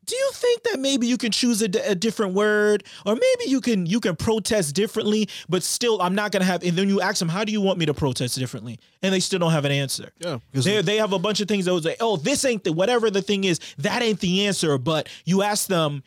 "Do 0.06 0.16
you 0.16 0.32
think 0.34 0.64
that 0.64 0.80
maybe 0.80 1.08
you 1.08 1.18
can 1.18 1.32
choose 1.32 1.62
a, 1.62 1.70
a 1.90 1.96
different 1.96 2.34
word, 2.34 2.84
or 3.06 3.16
maybe 3.16 3.46
you 3.50 3.62
can 3.62 3.86
you 3.86 4.00
can 4.00 4.16
protest 4.16 4.76
differently?" 4.76 5.30
But 5.50 5.64
still, 5.64 6.02
I'm 6.02 6.16
not 6.16 6.32
gonna 6.32 6.46
have. 6.46 6.64
And 6.64 6.78
then 6.78 6.90
you 6.90 7.02
ask 7.02 7.20
them, 7.20 7.30
"How 7.30 7.44
do 7.44 7.52
you 7.52 7.62
want 7.62 7.80
me 7.80 7.86
to 7.86 7.94
protest 7.94 8.38
differently?" 8.38 8.80
And 9.02 9.14
they 9.14 9.20
still 9.20 9.40
don't 9.40 9.52
have 9.52 9.66
an 9.66 9.72
answer. 9.72 10.12
Yeah. 10.20 10.40
They 10.54 10.82
they 10.82 10.98
have 10.98 11.14
a 11.14 11.20
bunch 11.20 11.40
of 11.42 11.48
things 11.48 11.66
that 11.66 11.74
was 11.74 11.86
like, 11.86 11.98
"Oh, 12.00 12.18
this 12.18 12.46
ain't 12.46 12.64
the 12.64 12.74
whatever 12.74 13.10
the 13.10 13.22
thing 13.22 13.44
is. 13.44 13.60
That 13.80 14.02
ain't 14.02 14.20
the 14.20 14.46
answer." 14.46 14.78
But 14.78 15.10
you 15.26 15.42
ask 15.42 15.68
them. 15.68 16.04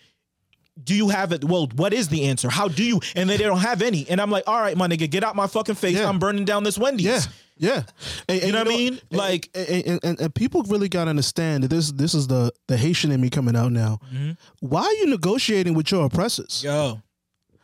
Do 0.85 0.95
you 0.95 1.09
have 1.09 1.33
it? 1.33 1.43
Well, 1.43 1.69
what 1.77 1.95
is 1.95 2.09
the 2.09 2.27
answer? 2.27 2.51
How 2.51 2.69
do 2.69 2.85
you? 2.85 3.01
And 3.15 3.31
they, 3.31 3.39
they 3.39 3.45
don't 3.45 3.61
have 3.61 3.81
any. 3.81 4.07
And 4.11 4.21
I'm 4.21 4.31
like, 4.31 4.45
all 4.47 4.61
right, 4.61 4.77
my 4.77 4.87
nigga, 4.87 5.11
get 5.11 5.25
out 5.25 5.35
my 5.35 5.47
fucking 5.47 5.77
face. 5.77 5.97
Yeah. 5.97 6.07
I'm 6.07 6.19
burning 6.19 6.45
down 6.45 6.65
this 6.65 6.77
Wendy's. 6.77 7.07
Yeah, 7.07 7.21
yeah. 7.59 7.83
And, 8.29 8.39
and 8.41 8.43
You 8.43 8.53
know 8.53 8.59
what 8.59 8.69
I 8.69 8.71
mean? 8.71 8.93
and- 9.11 9.19
Like- 9.19 9.49
and, 9.55 10.01
and, 10.05 10.21
and, 10.21 10.35
people 10.35 10.63
really 10.65 10.89
gotta 10.89 11.11
understand 11.11 11.65
that 11.65 11.69
this 11.69 11.93
this 11.93 12.15
is 12.15 12.27
the 12.27 12.53
the 12.69 12.77
Haitian 12.77 13.11
in 13.13 13.21
me 13.21 13.31
coming 13.31 13.57
out 13.57 13.73
now. 13.73 13.99
Mhm. 14.15 14.37
Why 14.61 14.83
are 14.83 14.93
you 14.95 15.07
negotiating 15.09 15.75
with 15.75 15.91
your 15.91 16.05
oppressors? 16.07 16.63
Yo. 16.65 17.01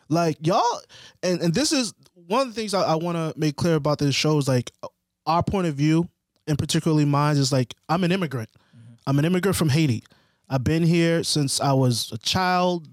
Like 0.09 0.39
y'all, 0.47 0.81
and 1.23 1.41
and 1.41 1.55
this 1.55 1.73
is 1.73 1.95
one 2.27 2.43
of 2.43 2.49
the 2.49 2.55
things 2.61 2.75
I, 2.75 2.83
I 2.83 2.95
want 2.97 3.17
to 3.17 3.33
make 3.39 3.57
clear 3.57 3.75
about 3.77 3.99
this 3.99 4.15
show 4.15 4.39
is 4.39 4.47
like 4.49 4.71
our 5.27 5.43
point 5.43 5.67
of 5.67 5.75
view, 5.75 6.09
and 6.47 6.59
particularly 6.59 7.05
mine 7.05 7.37
is 7.37 7.51
like 7.53 7.75
I'm 7.89 8.05
an 8.05 8.13
immigrant. 8.13 8.51
I'm 9.07 9.19
an 9.19 9.25
immigrant 9.25 9.57
from 9.57 9.69
Haiti. 9.71 10.05
I've 10.49 10.63
been 10.65 10.83
here 10.83 11.25
since 11.25 11.61
I 11.61 11.73
was 11.73 12.13
a 12.13 12.19
child, 12.19 12.87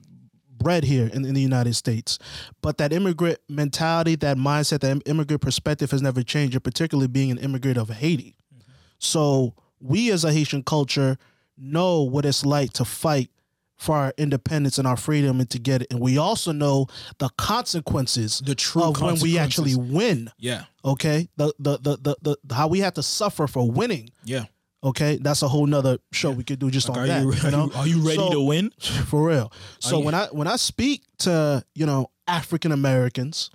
bred 0.60 0.84
here 0.84 1.08
in, 1.08 1.25
in 1.25 1.34
the 1.34 1.42
United 1.42 1.74
States. 1.74 2.20
But 2.62 2.78
that 2.78 2.94
immigrant 2.94 3.39
mentality, 3.50 4.16
that 4.18 4.38
mindset, 4.38 4.82
that 4.82 5.01
immigrant 5.08 5.42
perspective 5.42 5.89
has 5.92 6.01
never 6.01 6.22
changed, 6.22 6.54
and 6.54 6.63
particularly 6.63 7.08
being 7.08 7.32
an 7.32 7.39
immigrant 7.39 7.78
of 7.78 7.89
Haiti. 7.89 8.36
Mm-hmm. 8.54 8.72
So 9.00 9.56
we 9.80 10.12
as 10.12 10.24
a 10.24 10.32
Haitian 10.32 10.63
culture 10.63 11.18
know 11.58 12.04
what 12.04 12.25
it's 12.25 12.46
like 12.46 12.74
to 12.74 12.86
fight 12.86 13.32
for 13.80 13.96
our 13.96 14.13
independence 14.18 14.78
and 14.78 14.86
our 14.86 14.98
freedom 14.98 15.39
and 15.39 15.50
to 15.50 15.58
get 15.58 15.82
it. 15.82 15.88
And 15.89 16.01
we 16.01 16.18
also 16.18 16.51
know 16.51 16.88
the 17.18 17.30
consequences 17.38 18.39
The 18.39 18.54
true 18.54 18.84
of 18.84 19.01
when 19.01 19.20
we 19.22 19.38
actually 19.38 19.75
win. 19.75 20.30
Yeah, 20.38 20.66
Okay. 20.84 21.30
The, 21.38 21.54
the 21.60 21.78
the 21.78 22.16
the 22.22 22.38
the 22.44 22.56
how 22.56 22.68
we 22.68 22.80
have 22.80 22.94
to 22.96 23.04
suffer 23.04 23.48
for 23.48 23.70
winning. 23.72 24.10
yeah. 24.24 24.46
Okay. 24.84 25.18
That's 25.22 25.42
a 25.42 25.48
whole 25.48 25.66
nother 25.66 25.98
show 26.12 26.32
we 26.32 26.44
could 26.44 26.60
do 26.60 26.72
just 26.72 26.88
Like, 26.90 26.98
on 26.98 27.04
are 27.04 27.08
that. 27.08 27.22
you, 27.24 27.34
you 27.34 27.48
are, 27.48 27.52
know? 27.52 27.66
you 27.66 27.72
are 27.76 27.88
you 27.88 28.00
ready 28.02 28.16
So- 28.18 28.32
to 28.32 28.42
win? 28.42 28.72
for 29.08 29.28
real. 29.28 29.52
So 29.80 30.00
when 30.00 30.14
I 30.14 30.28
when 30.28 30.48
I 30.48 30.56
speak 30.56 31.04
to 31.20 31.64
you 31.76 31.86
know 31.86 32.12
African 32.28 32.72
Americans 32.72 33.50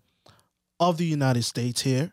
of 0.81 0.99
the 0.99 1.07
United 1.07 1.45
States 1.45 1.81
here, 1.83 2.13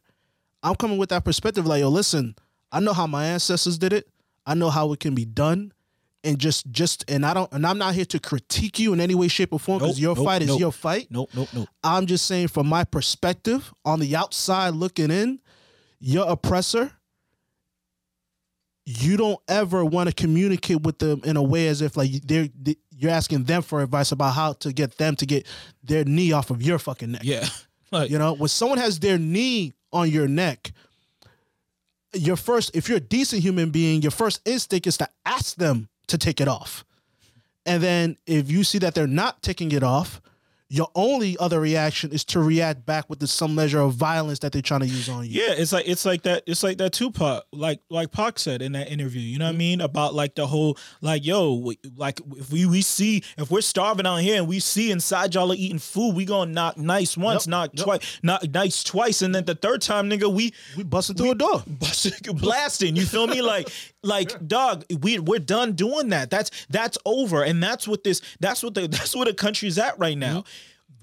I'm 0.63 0.75
coming 0.75 0.97
with 0.97 1.09
that 1.09 1.25
perspective. 1.25 1.65
Like, 1.65 1.81
yo, 1.81 1.89
listen, 1.89 2.35
I 2.71 2.79
know 2.79 2.93
how 2.93 3.07
my 3.07 3.25
ancestors 3.25 3.77
did 3.77 3.91
it. 3.93 4.07
I 4.45 4.53
know 4.53 4.69
how 4.69 4.91
it 4.93 4.99
can 4.99 5.13
be 5.13 5.25
done, 5.25 5.73
and 6.23 6.39
just 6.39 6.69
just 6.71 7.03
and 7.09 7.25
I 7.25 7.33
don't 7.33 7.51
and 7.51 7.65
I'm 7.67 7.77
not 7.77 7.95
here 7.95 8.05
to 8.05 8.19
critique 8.19 8.79
you 8.79 8.93
in 8.93 9.01
any 9.01 9.13
way, 9.15 9.27
shape, 9.27 9.51
or 9.53 9.59
form 9.59 9.79
because 9.79 9.97
Nope, 9.97 10.01
your 10.01 10.15
nope, 10.15 10.25
fight 10.25 10.41
is 10.43 10.47
nope. 10.49 10.59
your 10.59 10.71
fight. 10.71 11.07
Nope, 11.09 11.29
nope, 11.35 11.49
nope. 11.53 11.67
I'm 11.83 12.05
just 12.05 12.25
saying 12.27 12.47
from 12.47 12.67
my 12.67 12.83
perspective 12.85 13.73
on 13.83 13.99
the 13.99 14.15
outside 14.15 14.73
looking 14.75 15.11
in, 15.11 15.39
your 15.99 16.27
oppressor, 16.29 16.91
you 18.85 19.17
don't 19.17 19.39
ever 19.47 19.85
want 19.85 20.09
to 20.09 20.15
communicate 20.15 20.81
with 20.81 20.97
them 20.99 21.21
in 21.23 21.37
a 21.37 21.43
way 21.43 21.67
as 21.67 21.81
if 21.81 21.95
like 21.95 22.11
they're 22.23 22.49
you're 22.89 23.11
asking 23.11 23.43
them 23.43 23.61
for 23.61 23.81
advice 23.81 24.11
about 24.11 24.33
how 24.33 24.53
to 24.53 24.71
get 24.73 24.97
them 24.97 25.15
to 25.15 25.25
get 25.25 25.45
their 25.83 26.03
knee 26.03 26.31
off 26.31 26.49
of 26.51 26.61
your 26.61 26.79
fucking 26.79 27.11
neck. 27.11 27.21
Yeah, 27.23 27.47
like 27.91 28.09
You 28.09 28.17
know, 28.17 28.33
when 28.33 28.49
someone 28.49 28.77
has 28.77 28.99
their 28.99 29.17
knee 29.17 29.73
on 29.91 30.09
your 30.09 30.27
neck, 30.27 30.71
your 32.13 32.35
first 32.35 32.75
if 32.75 32.89
you're 32.89 32.97
a 32.97 33.01
decent 33.01 33.43
human 33.43 33.69
being, 33.69 34.01
your 34.01 34.11
first 34.11 34.41
instinct 34.45 34.87
is 34.87 34.97
to 34.97 35.09
ask 35.25 35.55
them 35.55 35.87
to 36.07 36.17
take 36.17 36.41
it 36.41 36.47
off. 36.47 36.83
And 37.65 37.81
then 37.81 38.17
if 38.25 38.49
you 38.49 38.63
see 38.63 38.79
that 38.79 38.95
they're 38.95 39.07
not 39.07 39.43
taking 39.43 39.71
it 39.71 39.83
off, 39.83 40.21
your 40.71 40.87
only 40.95 41.37
other 41.37 41.59
reaction 41.59 42.11
is 42.13 42.23
to 42.23 42.39
react 42.39 42.85
back 42.85 43.09
with 43.09 43.19
the, 43.19 43.27
some 43.27 43.53
measure 43.53 43.81
of 43.81 43.93
violence 43.93 44.39
that 44.39 44.53
they're 44.53 44.61
trying 44.61 44.79
to 44.79 44.85
use 44.85 45.09
on 45.09 45.25
you. 45.25 45.41
Yeah, 45.41 45.51
it's 45.51 45.73
like 45.73 45.85
it's 45.85 46.05
like 46.05 46.21
that. 46.21 46.43
It's 46.47 46.63
like 46.63 46.77
that 46.77 46.93
Tupac, 46.93 47.43
like 47.51 47.81
like 47.89 48.13
Pac 48.13 48.39
said 48.39 48.61
in 48.61 48.71
that 48.71 48.89
interview. 48.89 49.19
You 49.19 49.37
know 49.37 49.45
what 49.45 49.49
I 49.49 49.51
mm-hmm. 49.51 49.59
mean 49.59 49.81
about 49.81 50.13
like 50.13 50.35
the 50.35 50.47
whole 50.47 50.77
like 51.01 51.25
yo, 51.25 51.55
we- 51.55 51.77
like 51.97 52.21
if 52.37 52.53
we 52.53 52.65
we 52.65 52.81
see 52.81 53.21
if 53.37 53.51
we're 53.51 53.59
starving 53.59 54.07
out 54.07 54.21
here 54.21 54.37
and 54.37 54.47
we 54.47 54.61
see 54.61 54.91
inside 54.91 55.35
y'all 55.35 55.51
are 55.51 55.55
eating 55.55 55.77
food, 55.77 56.15
we 56.15 56.23
gonna 56.23 56.49
knock 56.49 56.77
nice 56.77 57.17
once, 57.17 57.47
Yep, 57.47 57.51
knock 57.51 57.69
yep. 57.73 57.85
twice, 57.85 58.19
knock 58.23 58.49
nice 58.53 58.81
twice, 58.81 59.21
and 59.21 59.35
then 59.35 59.43
the 59.43 59.55
third 59.55 59.81
time, 59.81 60.09
nigga, 60.09 60.31
we 60.33 60.53
We 60.77 60.83
busting 60.83 61.17
through 61.17 61.31
a 61.31 61.35
door. 61.35 61.63
busting, 61.67 62.13
blasting. 62.37 62.95
You 62.95 63.05
feel 63.05 63.27
me? 63.27 63.41
Like, 63.41 63.67
like, 64.03 64.47
dog, 64.47 64.85
we 65.01 65.19
we're 65.19 65.39
done 65.39 65.73
doing 65.73 66.09
that. 66.09 66.29
That's 66.29 66.49
that's 66.69 66.97
over, 67.05 67.43
and 67.43 67.61
that's 67.61 67.89
what 67.89 68.05
this. 68.05 68.21
That's 68.39 68.63
what 68.63 68.73
the 68.73 68.87
that's 68.87 69.13
what 69.13 69.27
the 69.27 69.33
country's 69.33 69.77
at 69.77 69.99
right 69.99 70.17
now. 70.17 70.39
Mm-hmm. 70.39 70.60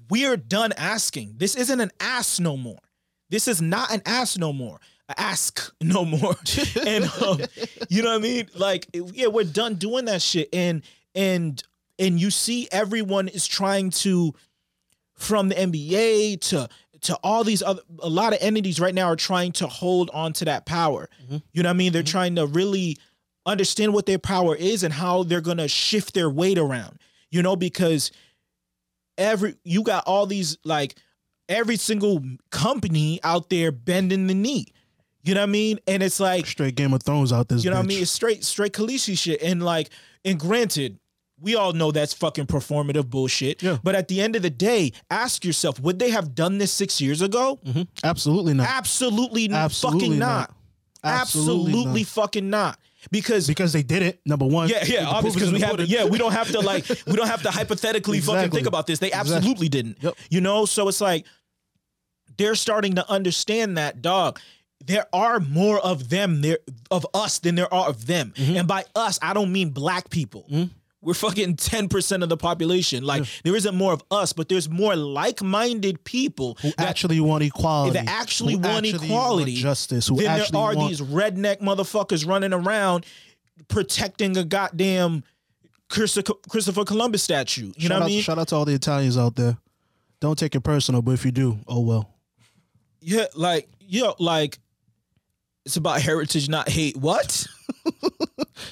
We 0.09 0.25
are 0.25 0.37
done 0.37 0.73
asking. 0.77 1.35
This 1.37 1.55
isn't 1.55 1.79
an 1.79 1.91
ass 1.99 2.39
no 2.39 2.57
more. 2.57 2.79
This 3.29 3.47
is 3.47 3.61
not 3.61 3.93
an 3.93 4.01
ass 4.05 4.37
no 4.37 4.51
more. 4.51 4.79
Ask 5.17 5.73
no 5.81 6.05
more. 6.05 6.35
and 6.85 7.05
um, 7.21 7.41
you 7.89 8.01
know 8.01 8.09
what 8.09 8.15
I 8.15 8.21
mean? 8.21 8.49
Like, 8.55 8.87
yeah, 8.93 9.27
we're 9.27 9.43
done 9.43 9.75
doing 9.75 10.05
that 10.05 10.21
shit. 10.21 10.49
And 10.53 10.83
and 11.15 11.61
and 11.97 12.19
you 12.19 12.31
see 12.31 12.67
everyone 12.71 13.27
is 13.27 13.47
trying 13.47 13.89
to 13.91 14.33
from 15.15 15.49
the 15.49 15.55
NBA 15.55 16.41
to 16.49 16.69
to 17.01 17.15
all 17.23 17.43
these 17.43 17.63
other 17.63 17.81
a 17.99 18.09
lot 18.09 18.33
of 18.33 18.39
entities 18.41 18.79
right 18.79 18.93
now 18.93 19.05
are 19.05 19.15
trying 19.15 19.51
to 19.53 19.67
hold 19.67 20.09
on 20.13 20.33
to 20.33 20.45
that 20.45 20.65
power. 20.65 21.09
You 21.53 21.63
know 21.63 21.69
what 21.69 21.75
I 21.75 21.77
mean? 21.77 21.91
They're 21.91 22.03
trying 22.03 22.35
to 22.35 22.45
really 22.45 22.97
understand 23.45 23.93
what 23.93 24.05
their 24.05 24.19
power 24.19 24.55
is 24.55 24.83
and 24.83 24.93
how 24.93 25.23
they're 25.23 25.41
gonna 25.41 25.67
shift 25.67 26.13
their 26.13 26.29
weight 26.29 26.57
around. 26.57 26.99
You 27.31 27.43
know, 27.43 27.55
because 27.55 28.11
every 29.19 29.55
you 29.63 29.83
got 29.83 30.05
all 30.07 30.25
these 30.25 30.57
like 30.63 30.95
every 31.47 31.75
single 31.77 32.23
company 32.49 33.19
out 33.23 33.49
there 33.49 33.71
bending 33.71 34.25
the 34.27 34.33
knee. 34.33 34.65
You 35.23 35.33
know 35.35 35.41
what 35.41 35.49
I 35.49 35.51
mean? 35.51 35.79
And 35.85 36.01
it's 36.01 36.19
like 36.19 36.45
Straight 36.47 36.75
Game 36.75 36.93
of 36.93 37.03
Thrones 37.03 37.31
out 37.33 37.49
this. 37.49 37.63
you 37.63 37.69
know 37.69 37.75
what 37.75 37.83
I 37.85 37.87
mean? 37.87 38.01
It's 38.01 38.09
straight 38.11 38.43
straight 38.43 38.73
Khaleesi 38.73 39.17
shit. 39.17 39.41
And 39.43 39.61
like, 39.63 39.89
and 40.23 40.39
granted, 40.39 40.97
we 41.41 41.55
all 41.55 41.73
know 41.73 41.91
that's 41.91 42.13
fucking 42.13 42.45
performative 42.47 43.09
bullshit. 43.09 43.61
Yeah. 43.61 43.77
But 43.83 43.95
at 43.95 44.07
the 44.07 44.21
end 44.21 44.35
of 44.37 44.41
the 44.41 44.49
day, 44.49 44.93
ask 45.09 45.43
yourself, 45.45 45.79
would 45.79 45.99
they 45.99 46.09
have 46.11 46.35
done 46.35 46.57
this 46.57 46.71
six 46.71 46.99
years 47.01 47.21
ago? 47.21 47.59
Mhm. 47.65 47.87
Absolutely 48.03 48.53
not. 48.53 48.67
Absolutely, 48.69 49.49
Absolutely 49.51 49.99
fucking 50.07 50.19
not. 50.19 50.27
not. 50.49 50.55
Absolutely 51.03 51.71
Absolutely, 51.73 52.01
not. 52.01 52.07
fucking 52.09 52.49
not. 52.49 52.79
Because 53.11 53.47
because 53.47 53.71
they 53.73 53.83
did 53.83 54.01
it. 54.03 54.19
Number 54.25 54.45
one. 54.45 54.69
yeah, 54.69 54.83
yeah, 54.85 55.05
obviously 55.07 55.39
because 55.39 55.53
we 55.53 55.61
have 55.61 55.77
to, 55.77 55.85
yeah, 55.85 56.05
we 56.05 56.17
don't 56.17 56.33
have 56.33 56.51
to 56.51 56.59
like 56.59 56.87
we 57.07 57.13
don't 57.13 57.27
have 57.27 57.43
to 57.43 57.51
hypothetically 57.51 58.19
fucking 58.19 58.51
think 58.51 58.67
about 58.67 58.87
this. 58.87 58.99
They 58.99 59.07
Exactly. 59.07 59.35
absolutely 59.35 59.69
didn't. 59.69 59.97
Yep. 60.03 60.15
You 60.29 60.41
know, 60.41 60.65
so 60.65 60.87
it's 60.87 60.99
like 61.01 61.25
they're 62.37 62.55
starting 62.55 62.95
to 62.95 63.09
understand 63.09 63.77
that 63.77 64.01
dog. 64.01 64.39
There 64.85 65.05
are 65.11 65.39
more 65.39 65.79
of 65.79 66.09
them 66.09 66.41
there 66.41 66.59
of 66.89 67.05
us 67.13 67.39
than 67.39 67.55
there 67.55 67.73
are 67.73 67.87
of 67.89 68.05
them. 68.05 68.33
Mm-hmm. 68.35 68.57
And 68.57 68.67
by 68.67 68.85
us, 68.95 69.19
I 69.21 69.33
don't 69.33 69.51
mean 69.51 69.69
black 69.71 70.09
people. 70.09 70.45
We're 71.01 71.13
fucking 71.13 71.55
10% 71.55 72.23
of 72.23 72.29
the 72.29 72.35
population. 72.35 73.05
Like 73.05 73.23
there 73.43 73.55
isn't 73.55 73.73
more 73.75 73.93
of 73.93 74.03
us, 74.11 74.33
but 74.33 74.49
there's 74.49 74.69
more 74.69 74.95
like-minded 74.95 76.03
people 76.03 76.57
Who 76.61 76.71
that 76.71 76.89
actually 76.89 77.21
want 77.21 77.43
equality. 77.43 77.93
that 77.93 78.09
actually 78.09 78.53
who 78.53 78.59
want 78.59 78.85
actually 78.85 79.05
equality, 79.07 79.55
justice. 79.55 80.07
Who 80.07 80.17
then 80.17 80.27
actually 80.27 80.51
there 80.51 80.61
are 80.61 80.75
want, 80.75 80.89
these 80.89 81.01
redneck 81.01 81.61
motherfuckers 81.61 82.27
running 82.27 82.51
around 82.51 83.05
protecting 83.69 84.35
a 84.37 84.43
goddamn 84.43 85.23
Christopher 85.89 86.33
Christopher 86.49 86.83
Columbus 86.83 87.23
statue. 87.23 87.71
You 87.77 87.83
shout 87.83 87.89
know 87.89 87.95
what 87.95 88.01
out, 88.03 88.05
I 88.05 88.09
mean? 88.09 88.21
Shout 88.21 88.37
out 88.39 88.47
to 88.49 88.55
all 88.55 88.65
the 88.65 88.73
Italians 88.73 89.17
out 89.17 89.35
there. 89.35 89.57
Don't 90.19 90.37
take 90.37 90.53
it 90.53 90.61
personal, 90.61 91.01
but 91.01 91.11
if 91.11 91.23
you 91.23 91.31
do, 91.31 91.59
oh 91.67 91.79
well. 91.79 92.13
Yeah, 92.99 93.25
like 93.35 93.69
yo, 93.79 94.15
like 94.19 94.59
it's 95.65 95.77
about 95.77 96.01
heritage, 96.01 96.49
not 96.49 96.67
hate. 96.67 96.97
What? 96.97 97.47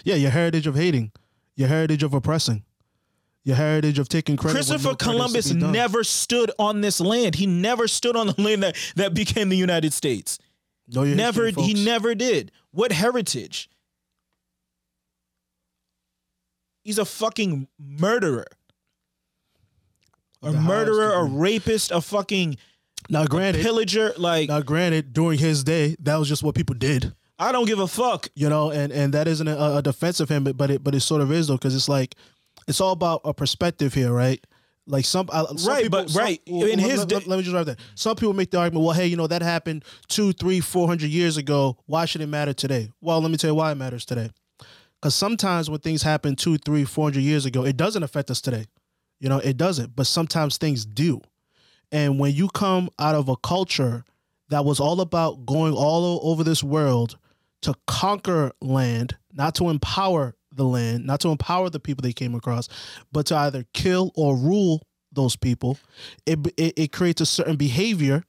Yeah, 0.03 0.15
your 0.15 0.31
heritage 0.31 0.67
of 0.67 0.75
hating, 0.75 1.11
your 1.57 1.67
heritage 1.67 2.03
of 2.03 2.13
oppressing, 2.13 2.63
your 3.43 3.57
heritage 3.57 3.99
of 3.99 4.07
taking 4.07 4.37
credit. 4.37 4.55
Christopher 4.55 4.89
no 4.89 4.95
Columbus 4.95 5.51
never 5.51 6.05
stood 6.05 6.51
on 6.57 6.79
this 6.79 7.01
land. 7.01 7.35
He 7.35 7.47
never 7.47 7.87
stood 7.89 8.15
on 8.15 8.27
the 8.27 8.41
land 8.41 8.63
that, 8.63 8.77
that 8.95 9.13
became 9.13 9.49
the 9.49 9.57
United 9.57 9.91
States. 9.91 10.39
Your 10.87 11.05
never 11.05 11.47
history, 11.47 11.63
he 11.63 11.83
never 11.83 12.15
did. 12.15 12.51
What 12.71 12.93
heritage? 12.93 13.69
He's 16.83 16.99
a 16.99 17.05
fucking 17.05 17.67
murderer. 17.77 18.45
A 20.43 20.53
murderer, 20.53 21.11
a 21.13 21.23
rapist, 21.25 21.91
a 21.91 21.99
fucking 21.99 22.57
Now, 23.09 23.25
granted, 23.25 23.63
pillager. 23.63 24.13
Like 24.17 24.47
now 24.47 24.61
granted, 24.61 25.11
during 25.11 25.39
his 25.39 25.63
day, 25.63 25.97
that 25.99 26.15
was 26.15 26.29
just 26.29 26.43
what 26.43 26.55
people 26.55 26.75
did. 26.75 27.13
I 27.39 27.51
don't 27.51 27.65
give 27.65 27.79
a 27.79 27.87
fuck. 27.87 28.27
you 28.35 28.49
know, 28.49 28.71
and 28.71 28.91
and 28.91 29.13
that 29.13 29.27
isn't 29.27 29.47
a, 29.47 29.77
a 29.77 29.81
defense 29.81 30.19
of 30.19 30.29
him, 30.29 30.43
but 30.43 30.57
but 30.57 30.71
it 30.71 30.83
but 30.83 30.95
it 30.95 31.01
sort 31.01 31.21
of 31.21 31.31
is 31.31 31.47
though, 31.47 31.55
because 31.55 31.75
it's 31.75 31.89
like 31.89 32.15
it's 32.67 32.81
all 32.81 32.91
about 32.91 33.21
a 33.25 33.33
perspective 33.33 33.93
here, 33.93 34.11
right? 34.11 34.45
Like 34.89 35.03
some, 35.03 35.27
uh, 35.33 35.47
some 35.57 35.69
Right, 35.73 35.83
people, 35.83 35.99
but 35.99 36.09
some- 36.09 36.23
right, 36.23 36.41
well, 36.47 36.63
in 36.65 36.79
let, 36.79 36.89
his 36.89 36.99
let- 36.99 37.11
let, 37.11 37.27
let 37.27 37.37
me 37.37 37.43
just 37.43 37.53
write 37.53 37.65
that. 37.65 37.79
Some 37.95 38.15
people 38.15 38.33
make 38.33 38.51
the 38.51 38.57
argument, 38.59 38.85
well, 38.85 38.93
hey, 38.95 39.05
you 39.07 39.17
know 39.17 39.27
that 39.27 39.41
happened 39.41 39.83
two, 40.07 40.31
three, 40.31 40.61
four 40.61 40.87
hundred 40.87 41.09
years 41.09 41.35
ago. 41.35 41.77
Why 41.87 42.05
should 42.05 42.21
it 42.21 42.27
matter 42.27 42.53
today? 42.53 42.89
Well, 43.01 43.19
let 43.21 43.29
me 43.29 43.35
tell 43.37 43.49
you 43.49 43.55
why 43.55 43.71
it 43.71 43.75
matters 43.75 44.05
today. 44.05 44.29
Because 44.99 45.13
sometimes 45.13 45.69
when 45.69 45.79
things 45.81 46.01
happen 46.03 46.35
two, 46.37 46.57
three, 46.57 46.85
four 46.85 47.05
hundred 47.05 47.21
years 47.23 47.45
ago, 47.45 47.65
it 47.65 47.75
doesn't 47.77 48.01
affect 48.01 48.31
us 48.31 48.39
today. 48.41 48.65
You 49.19 49.27
know, 49.29 49.39
it 49.39 49.57
doesn't. 49.57 49.95
But 49.95 50.07
sometimes 50.07 50.57
things 50.57 50.85
do. 50.85 51.21
And 51.91 52.17
when 52.19 52.33
you 52.33 52.47
come 52.49 52.89
out 52.97 53.13
of 53.15 53.27
a 53.29 53.35
culture 53.37 54.05
that 54.49 54.63
was 54.65 54.79
all 54.79 55.01
about 55.01 55.45
going 55.45 55.73
all 55.73 56.19
over 56.23 56.43
this 56.43 56.63
world 56.63 57.17
to 57.61 57.73
conquer 57.87 58.51
land, 58.61 59.17
not 59.33 59.55
to 59.55 59.69
empower 59.69 60.35
the 60.53 60.65
land, 60.65 61.05
not 61.05 61.19
to 61.21 61.29
empower 61.29 61.69
the 61.69 61.79
people 61.79 62.01
they 62.01 62.13
came 62.13 62.35
across, 62.35 62.67
but 63.11 63.25
to 63.27 63.35
either 63.35 63.65
kill 63.73 64.11
or 64.15 64.35
rule 64.35 64.81
those 65.11 65.35
people, 65.35 65.77
it, 66.25 66.39
it, 66.57 66.73
it 66.77 66.91
creates 66.91 67.21
a 67.21 67.25
certain 67.25 67.55
behavior 67.55 68.23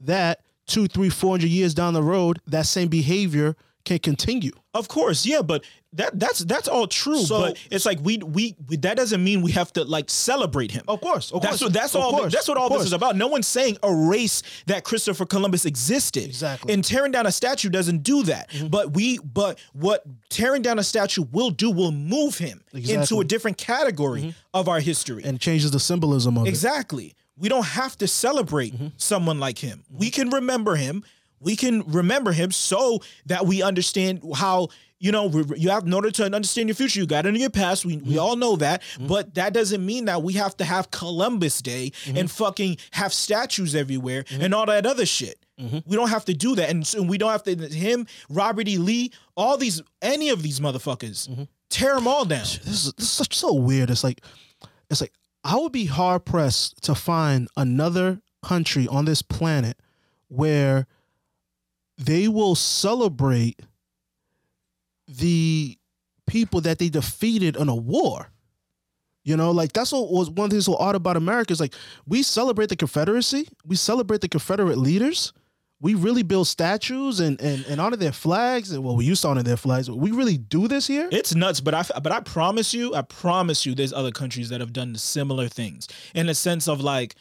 that 0.00 0.40
two, 0.66 0.86
three, 0.86 1.08
four 1.08 1.32
hundred 1.32 1.50
years 1.50 1.74
down 1.74 1.94
the 1.94 2.02
road, 2.02 2.40
that 2.46 2.66
same 2.66 2.88
behavior 2.88 3.56
can 3.86 3.98
continue. 3.98 4.52
Of 4.74 4.88
course, 4.88 5.24
yeah, 5.24 5.40
but 5.40 5.64
that 5.94 6.18
that's 6.20 6.40
that's 6.40 6.68
all 6.68 6.86
true. 6.86 7.20
So- 7.20 7.40
but 7.40 7.58
it's 7.70 7.86
like 7.86 7.98
we, 8.02 8.18
we 8.18 8.54
we 8.68 8.76
that 8.78 8.98
doesn't 8.98 9.24
mean 9.24 9.40
we 9.40 9.52
have 9.52 9.72
to 9.72 9.84
like 9.84 10.10
celebrate 10.10 10.70
him. 10.70 10.84
Of 10.86 11.00
course, 11.00 11.32
of 11.32 11.40
that's 11.40 11.52
course, 11.52 11.62
what 11.62 11.72
that's 11.72 11.94
all. 11.94 12.10
course, 12.10 12.32
that's 12.34 12.46
what 12.46 12.58
all 12.58 12.68
this 12.68 12.84
is 12.84 12.92
about. 12.92 13.16
No 13.16 13.28
one's 13.28 13.46
saying 13.46 13.78
erase 13.82 14.42
that 14.66 14.84
Christopher 14.84 15.24
Columbus 15.24 15.64
existed. 15.64 16.24
Exactly. 16.24 16.74
And 16.74 16.84
tearing 16.84 17.12
down 17.12 17.24
a 17.24 17.32
statue 17.32 17.70
doesn't 17.70 18.02
do 18.02 18.24
that. 18.24 18.50
Mm-hmm. 18.50 18.66
But 18.66 18.92
we, 18.94 19.18
but 19.18 19.58
what 19.72 20.02
tearing 20.28 20.60
down 20.60 20.78
a 20.78 20.84
statue 20.84 21.24
will 21.32 21.50
do 21.50 21.70
will 21.70 21.92
move 21.92 22.36
him 22.36 22.62
into 22.74 23.20
a 23.20 23.24
different 23.24 23.56
category 23.56 24.20
mm-hmm. 24.20 24.30
of 24.52 24.68
our 24.68 24.80
history. 24.80 25.22
And 25.24 25.40
changes 25.40 25.70
the 25.70 25.80
symbolism 25.80 26.36
of 26.36 26.46
it. 26.46 26.50
Exactly. 26.50 27.14
We 27.38 27.48
don't 27.48 27.66
have 27.66 27.96
to 27.98 28.06
celebrate 28.06 28.74
Mm-hmm. 28.74 28.88
someone 28.96 29.38
like 29.40 29.58
him. 29.58 29.84
We 29.90 30.10
mm-hmm. 30.10 30.22
can 30.22 30.30
remember 30.30 30.76
him. 30.76 31.04
We 31.40 31.56
can 31.56 31.82
remember 31.86 32.32
him 32.32 32.50
so 32.50 33.00
that 33.26 33.46
we 33.46 33.62
understand 33.62 34.22
how 34.34 34.68
you 34.98 35.12
know 35.12 35.30
you 35.56 35.70
have 35.70 35.86
in 35.86 35.92
order 35.92 36.10
to 36.10 36.24
understand 36.24 36.68
your 36.68 36.74
future 36.74 37.00
you 37.00 37.06
got 37.06 37.22
to 37.22 37.32
know 37.32 37.38
your 37.38 37.50
past. 37.50 37.84
We, 37.84 37.96
we 37.96 38.02
mm-hmm. 38.02 38.18
all 38.18 38.36
know 38.36 38.56
that. 38.56 38.82
Mm-hmm. 38.82 39.06
But 39.08 39.34
that 39.34 39.52
doesn't 39.52 39.84
mean 39.84 40.06
that 40.06 40.22
we 40.22 40.34
have 40.34 40.56
to 40.56 40.64
have 40.64 40.90
columbus 40.90 41.60
day 41.60 41.92
mm-hmm. 42.04 42.16
and 42.16 42.30
fucking 42.30 42.78
have 42.92 43.12
statues 43.12 43.74
everywhere 43.74 44.24
and 44.30 44.54
all 44.54 44.66
that 44.66 44.86
other 44.86 45.06
shit. 45.06 45.38
We 45.86 45.96
don't 45.96 46.10
have 46.10 46.26
to 46.26 46.34
do 46.34 46.54
that. 46.56 46.68
And 46.68 46.86
so 46.86 47.02
we 47.02 47.16
don't 47.16 47.30
have 47.30 47.42
to 47.44 47.56
him 47.56 48.06
robert 48.28 48.68
e. 48.68 48.76
Lee 48.76 49.12
all 49.36 49.56
these 49.56 49.80
any 50.02 50.28
of 50.28 50.42
these 50.42 50.60
motherfuckers 50.60 51.48
tear 51.70 51.94
them 51.94 52.06
all 52.06 52.24
down. 52.24 52.40
This 52.40 52.66
is 52.66 52.92
this 52.94 53.06
is 53.06 53.10
such 53.10 53.34
so 53.36 53.52
weird. 53.54 53.90
It's 53.90 54.04
like 54.04 54.20
it's 54.90 55.00
like 55.00 55.12
I 55.44 55.56
would 55.56 55.72
be 55.72 55.86
hard 55.86 56.24
pressed 56.24 56.82
to 56.84 56.94
find 56.94 57.48
another 57.56 58.20
country 58.42 58.86
on 58.88 59.04
this 59.04 59.22
planet 59.22 59.78
where 60.28 60.86
they 61.98 62.28
will 62.28 62.54
celebrate 62.54 63.60
the 65.08 65.78
people 66.26 66.60
that 66.62 66.78
they 66.78 66.88
defeated 66.88 67.56
in 67.56 67.68
a 67.68 67.74
war. 67.74 68.30
You 69.24 69.36
know, 69.36 69.50
like 69.50 69.72
that's 69.72 69.90
what 69.90 70.10
was 70.10 70.30
one 70.30 70.44
of 70.44 70.50
the 70.50 70.54
things 70.56 70.66
so 70.66 70.76
odd 70.76 70.94
about 70.94 71.16
America 71.16 71.52
is 71.52 71.60
like 71.60 71.74
we 72.06 72.22
celebrate 72.22 72.68
the 72.68 72.76
Confederacy, 72.76 73.48
we 73.64 73.74
celebrate 73.74 74.20
the 74.20 74.28
Confederate 74.28 74.78
leaders, 74.78 75.32
we 75.80 75.94
really 75.94 76.22
build 76.22 76.46
statues 76.46 77.18
and 77.18 77.40
and, 77.40 77.64
and 77.66 77.80
honor 77.80 77.96
their 77.96 78.12
flags, 78.12 78.70
and 78.70 78.84
well, 78.84 78.94
we 78.94 79.04
used 79.04 79.22
to 79.22 79.28
honor 79.28 79.42
their 79.42 79.56
flags. 79.56 79.88
But 79.88 79.96
we 79.96 80.12
really 80.12 80.38
do 80.38 80.68
this 80.68 80.86
here. 80.86 81.08
It's 81.10 81.34
nuts, 81.34 81.60
but 81.60 81.74
I 81.74 81.82
but 82.00 82.12
I 82.12 82.20
promise 82.20 82.72
you, 82.72 82.94
I 82.94 83.02
promise 83.02 83.66
you, 83.66 83.74
there's 83.74 83.92
other 83.92 84.12
countries 84.12 84.48
that 84.50 84.60
have 84.60 84.72
done 84.72 84.94
similar 84.94 85.48
things 85.48 85.88
in 86.14 86.28
a 86.28 86.34
sense 86.34 86.68
of 86.68 86.80
like, 86.80 87.16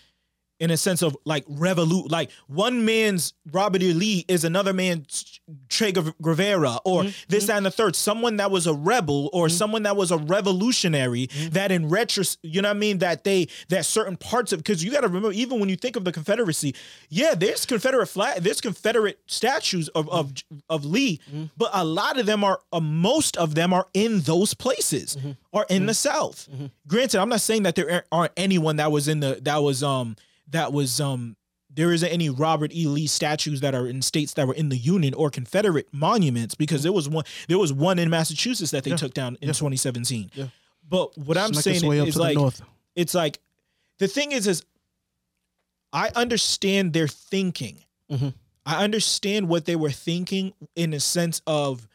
in 0.59 0.71
a 0.71 0.77
sense 0.77 1.01
of 1.01 1.17
like 1.25 1.45
revolut, 1.45 2.09
like 2.11 2.31
one 2.47 2.85
man's 2.85 3.33
Robert 3.51 3.81
E. 3.81 3.93
Lee 3.93 4.25
is 4.27 4.43
another 4.43 4.73
man's 4.73 5.39
Che 5.69 5.91
Guevara, 5.91 6.79
or 6.85 7.03
mm-hmm. 7.03 7.11
this, 7.27 7.47
that, 7.47 7.57
and 7.57 7.65
the 7.65 7.71
third. 7.71 7.95
Someone 7.95 8.37
that 8.37 8.51
was 8.51 8.65
a 8.65 8.73
rebel 8.73 9.29
or 9.33 9.47
mm-hmm. 9.47 9.55
someone 9.55 9.83
that 9.83 9.97
was 9.97 10.11
a 10.11 10.17
revolutionary. 10.17 11.27
Mm-hmm. 11.27 11.49
That 11.49 11.71
in 11.71 11.89
retro, 11.89 12.23
you 12.41 12.61
know 12.61 12.69
what 12.69 12.77
I 12.77 12.79
mean? 12.79 12.99
That 12.99 13.23
they 13.23 13.47
that 13.69 13.85
certain 13.85 14.15
parts 14.15 14.53
of 14.53 14.59
because 14.59 14.83
you 14.83 14.91
got 14.91 15.01
to 15.01 15.07
remember, 15.07 15.31
even 15.33 15.59
when 15.59 15.69
you 15.69 15.75
think 15.75 15.95
of 15.95 16.05
the 16.05 16.11
Confederacy, 16.11 16.73
yeah, 17.09 17.35
there's 17.35 17.65
Confederate 17.65 18.07
flag, 18.07 18.41
there's 18.41 18.61
Confederate 18.61 19.19
statues 19.27 19.89
of 19.89 20.09
of, 20.09 20.33
of 20.69 20.85
Lee, 20.85 21.19
but 21.57 21.69
a 21.73 21.83
lot 21.83 22.17
of 22.19 22.25
them 22.25 22.43
are, 22.43 22.61
uh, 22.71 22.79
most 22.79 23.35
of 23.37 23.55
them 23.55 23.73
are 23.73 23.87
in 23.93 24.21
those 24.21 24.53
places 24.53 25.17
or 25.51 25.65
in 25.69 25.85
the 25.85 25.93
South. 25.93 26.47
Granted, 26.87 27.19
I'm 27.19 27.29
not 27.29 27.41
saying 27.41 27.63
that 27.63 27.75
there 27.75 28.05
aren't 28.11 28.33
anyone 28.37 28.77
that 28.77 28.91
was 28.91 29.07
in 29.07 29.19
the 29.19 29.39
that 29.43 29.57
was 29.57 29.83
um 29.83 30.15
that 30.49 30.71
was 30.73 30.99
um 31.01 31.35
there 31.69 31.91
isn't 31.91 32.07
any 32.09 32.29
Robert 32.29 32.73
E. 32.73 32.87
Lee 32.87 33.07
statues 33.07 33.59
that 33.61 33.75
are 33.75 33.85
in 33.87 34.01
states 34.01 34.33
that 34.35 34.47
were 34.47 34.53
in 34.53 34.69
the 34.69 34.77
Union 34.77 35.13
or 35.13 35.29
Confederate 35.29 35.87
monuments 35.91 36.55
because 36.55 36.83
there 36.83 36.93
was 36.93 37.09
one 37.09 37.25
there 37.47 37.57
was 37.57 37.73
one 37.73 37.99
in 37.99 38.09
Massachusetts 38.09 38.71
that 38.71 38.83
they 38.83 38.91
took 38.95 39.13
down 39.13 39.37
in 39.41 39.47
2017. 39.49 40.31
Yeah. 40.33 40.45
But 40.87 41.17
what 41.17 41.37
I'm 41.37 41.53
saying 41.53 41.77
its 41.77 41.85
way 41.85 41.99
up 41.99 42.07
is 42.07 42.15
like 42.17 42.37
it's 42.95 43.13
like 43.13 43.39
the 43.99 44.07
thing 44.07 44.31
is 44.31 44.47
is 44.47 44.63
I 45.91 46.09
understand 46.15 46.93
their 46.93 47.07
thinking. 47.07 47.83
Mhm. 48.11 48.33
I 48.65 48.83
understand 48.83 49.47
what 49.47 49.65
they 49.65 49.75
were 49.75 49.91
thinking 49.91 50.53
in 50.75 50.93
a 50.93 50.99
sense 50.99 51.41
of 51.45 51.87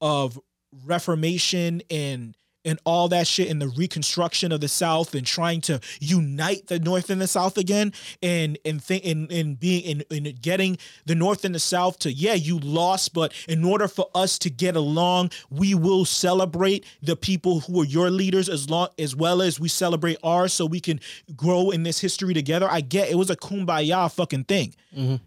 of 0.00 0.40
reformation 0.84 1.82
and 1.90 2.36
and 2.64 2.78
all 2.84 3.08
that 3.08 3.26
shit 3.26 3.48
and 3.48 3.60
the 3.60 3.68
reconstruction 3.68 4.52
of 4.52 4.60
the 4.60 4.68
South 4.68 5.14
and 5.14 5.26
trying 5.26 5.60
to 5.62 5.80
unite 6.00 6.66
the 6.66 6.78
North 6.78 7.08
and 7.10 7.20
the 7.20 7.26
South 7.26 7.56
again 7.56 7.92
and 8.22 8.58
and 8.64 8.82
think 8.82 9.04
and, 9.06 9.30
and 9.32 9.58
being 9.58 9.82
in, 10.10 10.26
in 10.26 10.34
getting 10.42 10.76
the 11.06 11.14
North 11.14 11.44
and 11.44 11.54
the 11.54 11.58
South 11.60 11.98
to 12.00 12.12
yeah 12.12 12.34
you 12.34 12.58
lost 12.58 13.14
but 13.14 13.32
in 13.48 13.64
order 13.64 13.88
for 13.88 14.10
us 14.14 14.38
to 14.40 14.50
get 14.50 14.76
along 14.76 15.30
we 15.48 15.74
will 15.74 16.04
celebrate 16.04 16.84
the 17.02 17.16
people 17.16 17.60
who 17.60 17.80
are 17.80 17.86
your 17.86 18.10
leaders 18.10 18.48
as 18.48 18.68
long 18.68 18.88
as 18.98 19.16
well 19.16 19.40
as 19.40 19.58
we 19.58 19.68
celebrate 19.68 20.18
ours 20.22 20.52
so 20.52 20.66
we 20.66 20.80
can 20.80 21.00
grow 21.34 21.70
in 21.70 21.82
this 21.82 21.98
history 22.00 22.34
together. 22.34 22.68
I 22.70 22.82
get 22.82 23.08
it 23.10 23.14
was 23.16 23.30
a 23.30 23.36
kumbaya 23.36 24.12
fucking 24.12 24.44
thing, 24.44 24.74
Mhm. 24.96 25.20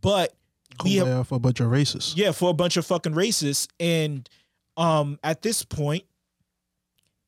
but 0.00 0.34
we 0.84 0.96
have 0.96 1.26
for 1.26 1.34
a 1.36 1.40
bunch 1.40 1.58
of 1.60 1.68
racists. 1.72 2.16
yeah, 2.16 2.30
for 2.30 2.50
a 2.50 2.54
bunch 2.54 2.76
of 2.76 2.86
fucking 2.86 3.12
racists. 3.14 3.66
And 3.80 4.28
um 4.78 5.18
at 5.22 5.42
this 5.42 5.62
point, 5.64 6.04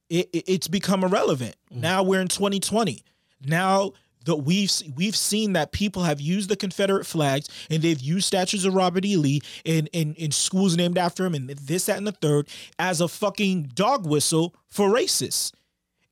it, 0.08 0.28
it- 0.32 0.44
it's 0.46 0.68
become 0.68 1.04
irrelevant. 1.04 1.56
Now 1.70 2.02
we're 2.02 2.20
in 2.22 2.28
2020. 2.28 3.02
Now 3.44 3.92
that 4.26 4.36
we've 4.36 4.70
we've 4.96 5.16
seen 5.16 5.54
that 5.54 5.72
people 5.72 6.02
have 6.02 6.20
used 6.20 6.48
the 6.50 6.56
Confederate 6.56 7.06
flags 7.06 7.48
and 7.70 7.82
they've 7.82 8.00
used 8.00 8.26
statues 8.26 8.64
of 8.64 8.74
Robert 8.74 9.04
E. 9.04 9.16
Lee 9.16 9.40
in, 9.64 9.86
in, 9.88 10.14
in 10.14 10.30
schools 10.30 10.76
named 10.76 10.98
after 10.98 11.24
him 11.24 11.34
and 11.34 11.48
this, 11.50 11.86
that, 11.86 11.96
and 11.96 12.06
the 12.06 12.12
third 12.12 12.46
as 12.78 13.00
a 13.00 13.08
fucking 13.08 13.70
dog 13.74 14.06
whistle 14.06 14.54
for 14.68 14.90
racists. 14.90 15.52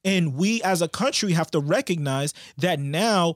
And 0.05 0.37
we 0.37 0.63
as 0.63 0.81
a 0.81 0.89
country 0.89 1.33
have 1.33 1.51
to 1.51 1.61
recognize 1.61 2.33
that 2.57 2.81
now 2.81 3.35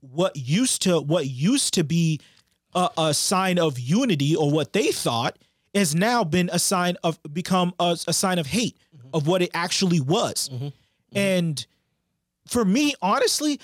what 0.00 0.34
used 0.36 0.82
to 0.82 1.00
what 1.00 1.26
used 1.26 1.74
to 1.74 1.84
be 1.84 2.20
a, 2.74 2.88
a 2.96 3.14
sign 3.14 3.58
of 3.58 3.78
unity 3.78 4.34
or 4.34 4.50
what 4.50 4.72
they 4.72 4.92
thought 4.92 5.36
has 5.76 5.94
now 5.94 6.24
been 6.24 6.50
a 6.52 6.58
sign 6.58 6.96
of 7.04 7.18
become 7.32 7.72
a, 7.78 7.96
a 8.08 8.12
sign 8.12 8.38
of 8.38 8.46
hate 8.46 8.76
of 9.12 9.26
what 9.26 9.42
it 9.42 9.50
actually 9.54 10.00
was. 10.00 10.50
And 11.14 11.64
for 12.48 12.64
me, 12.64 12.94
honestly, 13.00 13.60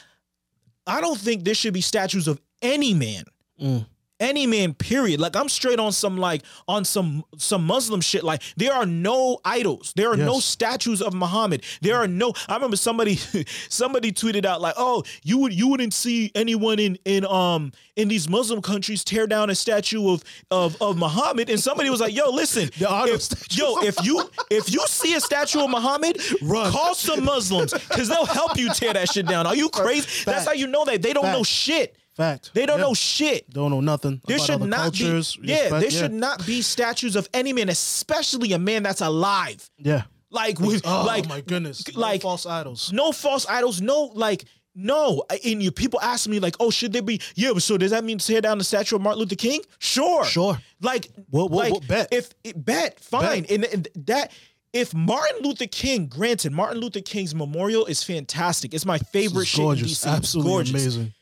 I 0.86 1.00
don't 1.00 1.18
think 1.18 1.44
there 1.44 1.54
should 1.54 1.74
be 1.74 1.80
statues 1.80 2.28
of 2.28 2.40
any 2.60 2.94
man. 2.94 3.24
Mm. 3.60 3.86
Any 4.22 4.46
man, 4.46 4.72
period. 4.74 5.18
Like 5.18 5.34
I'm 5.34 5.48
straight 5.48 5.80
on 5.80 5.90
some 5.90 6.16
like 6.16 6.42
on 6.68 6.84
some 6.84 7.24
some 7.38 7.64
Muslim 7.66 8.00
shit. 8.00 8.22
Like 8.22 8.40
there 8.56 8.72
are 8.72 8.86
no 8.86 9.40
idols. 9.44 9.92
There 9.96 10.12
are 10.12 10.16
no 10.16 10.38
statues 10.38 11.02
of 11.02 11.12
Muhammad. 11.12 11.64
There 11.80 11.96
are 11.96 12.06
no. 12.06 12.32
I 12.48 12.54
remember 12.54 12.76
somebody 12.76 13.16
somebody 13.68 14.12
tweeted 14.12 14.44
out 14.44 14.60
like, 14.60 14.74
"Oh, 14.78 15.02
you 15.24 15.38
would 15.38 15.52
you 15.52 15.66
wouldn't 15.66 15.92
see 15.92 16.30
anyone 16.36 16.78
in 16.78 16.98
in 17.04 17.26
um 17.26 17.72
in 17.96 18.06
these 18.06 18.28
Muslim 18.28 18.62
countries 18.62 19.02
tear 19.02 19.26
down 19.26 19.50
a 19.50 19.56
statue 19.56 20.08
of 20.12 20.22
of 20.52 20.80
of 20.80 20.96
Muhammad." 20.96 21.50
And 21.50 21.58
somebody 21.58 21.90
was 21.90 22.00
like, 22.00 22.14
"Yo, 22.14 22.30
listen, 22.30 22.70
if- 23.08 23.14
yo, 23.58 23.80
if 23.82 24.04
you 24.04 24.22
if 24.50 24.72
you 24.72 24.86
see 24.86 25.14
a 25.14 25.20
statue 25.20 25.64
of 25.64 25.70
Muhammad, 25.70 26.20
Run. 26.40 26.70
call 26.70 26.94
some 26.94 27.24
Muslims 27.24 27.72
because 27.72 28.08
they'll 28.08 28.24
help 28.24 28.56
you 28.56 28.72
tear 28.72 28.92
that 28.92 29.08
shit 29.10 29.26
down. 29.26 29.48
Are 29.48 29.56
you 29.56 29.68
crazy? 29.68 30.22
That's 30.24 30.46
how 30.46 30.52
you 30.52 30.68
know 30.68 30.84
that 30.84 31.02
they 31.02 31.12
don't 31.12 31.24
know 31.26 31.42
shit. 31.42 31.96
Fact. 32.16 32.50
They 32.54 32.66
don't 32.66 32.78
Yeah. 32.78 32.84
know 32.84 32.94
shit. 32.94 33.48
Don't 33.50 33.70
know 33.70 33.80
nothing. 33.80 34.20
There 34.26 34.38
should 34.38 34.60
not 34.60 34.80
cultures. 34.80 35.36
be. 35.36 35.48
Yeah, 35.48 35.62
respect- 35.62 35.80
there 35.80 35.90
should 35.90 36.12
not 36.12 36.44
be 36.46 36.60
statues 36.62 37.16
of 37.16 37.28
any 37.32 37.52
man, 37.52 37.68
especially 37.68 38.52
a 38.52 38.58
man 38.58 38.82
that's 38.82 39.00
alive. 39.00 39.68
Yeah. 39.78 40.02
Like 40.30 40.58
with 40.60 40.82
Oh 40.86 41.04
like 41.06 41.28
my 41.28 41.40
goodness. 41.40 41.84
No 41.94 42.00
like- 42.00 42.22
false 42.22 42.44
idols. 42.46 42.90
no 42.92 43.12
false 43.12 43.46
idols, 43.48 43.80
no 43.80 44.10
like 44.14 44.44
no. 44.74 45.22
And 45.44 45.62
you 45.62 45.70
people 45.70 46.00
ask 46.00 46.26
me 46.28 46.38
like, 46.38 46.56
oh, 46.60 46.70
should 46.70 46.92
there 46.94 47.02
be? 47.02 47.20
Yeah, 47.34 47.52
but 47.52 47.62
so 47.62 47.76
does 47.76 47.90
that 47.90 48.04
mean 48.04 48.18
tear 48.18 48.40
down 48.40 48.56
the 48.58 48.64
statue 48.64 48.96
of 48.96 49.02
Martin 49.02 49.20
Luther 49.20 49.36
King? 49.36 49.60
Sure, 49.78 50.24
Sure. 50.24 50.58
Like, 50.80 51.10
Well, 51.30 51.48
well, 51.48 51.58
like 51.58 51.72
well, 51.72 51.80
bet. 51.86 52.08
if 52.10 52.30
it, 52.44 52.62
bet 52.64 52.98
fine, 53.00 53.44
And, 53.50 53.64
and 53.64 53.88
that. 54.06 54.32
If 54.72 54.94
Martin 54.94 55.42
Luther 55.42 55.66
King, 55.66 56.06
granted, 56.06 56.50
Martin 56.52 56.80
Luther 56.80 57.02
King's 57.02 57.34
memorial 57.34 57.84
is 57.84 58.02
fantastic. 58.02 58.72
It's 58.72 58.86
my 58.86 58.96
favorite 58.98 59.42
It's 59.42 59.50
shit 59.50 59.58
in 59.60 59.64
gorgeous. 59.66 59.92
DC. 60.02 60.06
Absolutely 60.16 60.50
gorgeous. 60.50 60.70
amazing. 60.72 61.12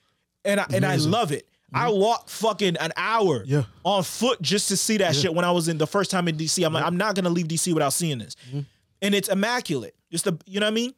And 0.44 0.61
I 0.61 0.66
and 0.72 0.85
I 0.85 0.96
love 0.96 1.33
it. 1.33 1.46
I 1.72 1.88
mm-hmm. 1.88 2.00
walked 2.00 2.31
fucking 2.31 2.76
an 2.79 2.92
hour 2.96 3.44
Yeah. 3.46 3.62
on 3.85 4.03
foot 4.03 4.42
just 4.42 4.68
to 4.68 4.76
see 4.76 4.96
that 4.98 5.14
shit 5.14 5.33
when 5.33 5.44
I 5.44 5.53
was 5.53 5.68
in 5.68 5.79
the 5.79 5.87
first 5.87 6.11
time 6.11 6.26
in 6.26 6.37
DC. 6.37 6.64
I'm 6.66 6.72
like, 6.72 6.85
I'm 6.85 6.96
not 6.96 7.14
gonna 7.14 7.31
leave 7.31 7.46
DC 7.46 7.72
without 7.72 7.92
seeing 7.92 8.18
this, 8.18 8.35
mm-hmm. 8.48 8.61
and 9.03 9.14
it's 9.14 9.29
immaculate. 9.29 9.94
Just 10.11 10.24
the 10.24 10.37
you 10.46 10.61
know 10.61 10.66
what 10.66 10.72
I 10.72 10.74
mean. 10.74 10.94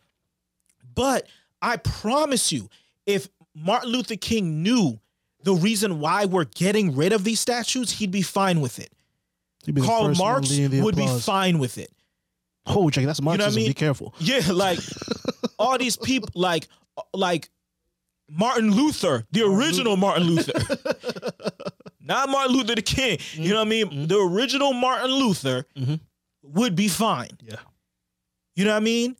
But 0.94 1.28
I 1.60 1.76
promise 1.76 2.52
you, 2.52 2.68
if 3.06 3.28
Martin 3.54 3.90
Luther 3.90 4.16
King 4.16 4.62
knew 4.62 4.98
the 5.44 5.54
reason 5.54 6.00
why 6.00 6.24
we're 6.24 6.44
getting 6.44 6.94
rid 6.94 7.12
of 7.12 7.24
these 7.24 7.40
statues, 7.40 7.90
he'd 7.90 8.10
be 8.10 8.22
fine 8.22 8.60
with 8.60 8.78
it. 8.78 8.92
He'd 9.64 9.74
be 9.74 9.80
the 9.80 9.86
Karl 9.86 10.06
first 10.06 10.20
one 10.20 10.32
Marx 10.32 10.50
leading 10.50 10.70
the 10.70 10.80
would 10.82 10.96
be 10.96 11.02
applause. 11.02 11.24
fine 11.24 11.58
with 11.58 11.78
it. 11.78 11.90
Oh, 12.66 12.90
Jake, 12.90 13.06
that's 13.06 13.18
you 13.18 13.24
know 13.24 13.30
what 13.32 13.40
I 13.42 13.50
mean? 13.50 13.68
Be 13.68 13.74
careful. 13.74 14.14
Yeah, 14.18 14.40
like 14.52 14.78
all 15.58 15.78
these 15.78 15.96
people, 15.96 16.28
like 16.34 16.68
like 17.12 17.50
Martin 18.34 18.70
Luther, 18.70 19.26
the 19.30 19.44
original 19.44 19.96
Martin 19.96 20.24
Luther, 20.24 20.52
not 22.00 22.28
Martin 22.30 22.56
Luther 22.56 22.74
the 22.74 22.82
King. 22.82 23.18
You 23.34 23.50
know 23.50 23.56
what 23.56 23.66
I 23.66 23.70
mean? 23.70 23.86
Mm-hmm. 23.86 24.06
The 24.06 24.18
original 24.18 24.72
Martin 24.72 25.10
Luther 25.10 25.66
Mhm. 25.76 26.00
would 26.42 26.74
be 26.74 26.88
fine. 26.88 27.30
Yeah. 27.42 27.56
You 28.56 28.64
know 28.64 28.70
what 28.70 28.78
I 28.78 28.80
mean? 28.80 29.16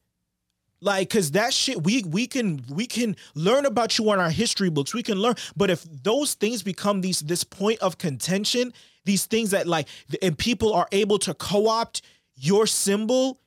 Like, 0.81 1.11
cause 1.11 1.31
that 1.33 1.55
shit, 1.55 1.85
we 1.85 2.03
we 2.03 2.27
can 2.27 2.64
we 2.68 2.87
can 2.87 3.14
learn 3.35 3.66
about 3.66 3.98
you 3.98 4.11
on 4.11 4.18
our 4.18 4.31
history 4.31 4.68
books. 4.68 4.92
We 4.92 5.03
can 5.03 5.18
learn, 5.18 5.37
but 5.57 5.70
if 5.70 5.85
those 5.85 6.35
things 6.35 6.62
become 6.62 7.03
these 7.03 7.20
this 7.20 7.44
point 7.44 7.79
of 7.81 7.98
contention, 7.98 8.72
these 9.05 9.27
things 9.27 9.51
that 9.51 9.68
like, 9.68 9.87
and 10.20 10.37
people 10.37 10.72
are 10.72 10.88
able 10.90 11.18
to 11.20 11.35
co-opt 11.35 12.03
your 12.35 12.66
symbol 12.66 13.38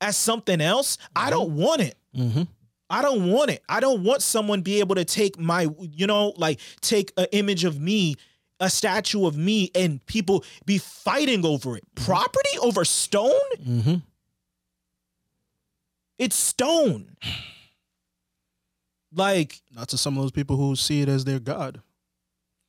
as 0.00 0.16
something 0.16 0.60
else, 0.62 0.96
I 1.14 1.22
mm-hmm. 1.22 1.30
don't 1.30 1.56
want 1.56 1.80
it. 1.82 1.96
Mm-hmm. 2.16 2.42
Mm-hmm. 2.90 2.98
I 2.98 3.02
don't 3.02 3.30
want 3.30 3.50
it. 3.50 3.62
I 3.68 3.80
don't 3.80 4.02
want 4.02 4.22
someone 4.22 4.62
be 4.62 4.80
able 4.80 4.94
to 4.96 5.04
take 5.04 5.38
my, 5.38 5.68
you 5.80 6.06
know, 6.06 6.32
like 6.36 6.60
take 6.80 7.12
an 7.16 7.26
image 7.32 7.64
of 7.64 7.80
me 7.80 8.16
a 8.60 8.68
statue 8.68 9.24
of 9.24 9.36
me 9.36 9.70
and 9.74 10.04
people 10.06 10.44
be 10.66 10.78
fighting 10.78 11.46
over 11.46 11.76
it. 11.76 11.84
Property 11.94 12.58
over 12.60 12.84
stone? 12.84 13.30
Mm-hmm. 13.64 13.94
It's 16.18 16.36
stone. 16.36 17.16
Like 19.14 19.62
Not 19.74 19.88
to 19.88 19.96
some 19.98 20.18
of 20.18 20.22
those 20.22 20.32
people 20.32 20.56
who 20.56 20.76
see 20.76 21.00
it 21.00 21.08
as 21.08 21.24
their 21.24 21.38
god. 21.38 21.80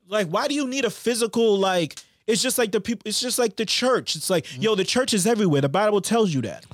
like 0.08 0.28
why 0.30 0.48
do 0.48 0.54
you 0.56 0.68
need 0.68 0.86
a 0.86 0.90
physical 0.90 1.58
like 1.60 2.00
it's 2.28 2.42
just 2.42 2.58
like 2.58 2.72
the 2.72 2.80
people 2.80 3.02
it's 3.06 3.20
just 3.20 3.38
like 3.38 3.58
the 3.58 3.66
church. 3.66 4.16
It's 4.16 4.30
like, 4.30 4.46
yo, 4.58 4.74
the 4.76 4.86
church 4.86 5.14
is 5.14 5.28
everywhere. 5.28 5.60
The 5.60 5.68
Bible 5.68 6.00
tells 6.00 6.34
you 6.34 6.42
that. 6.44 6.66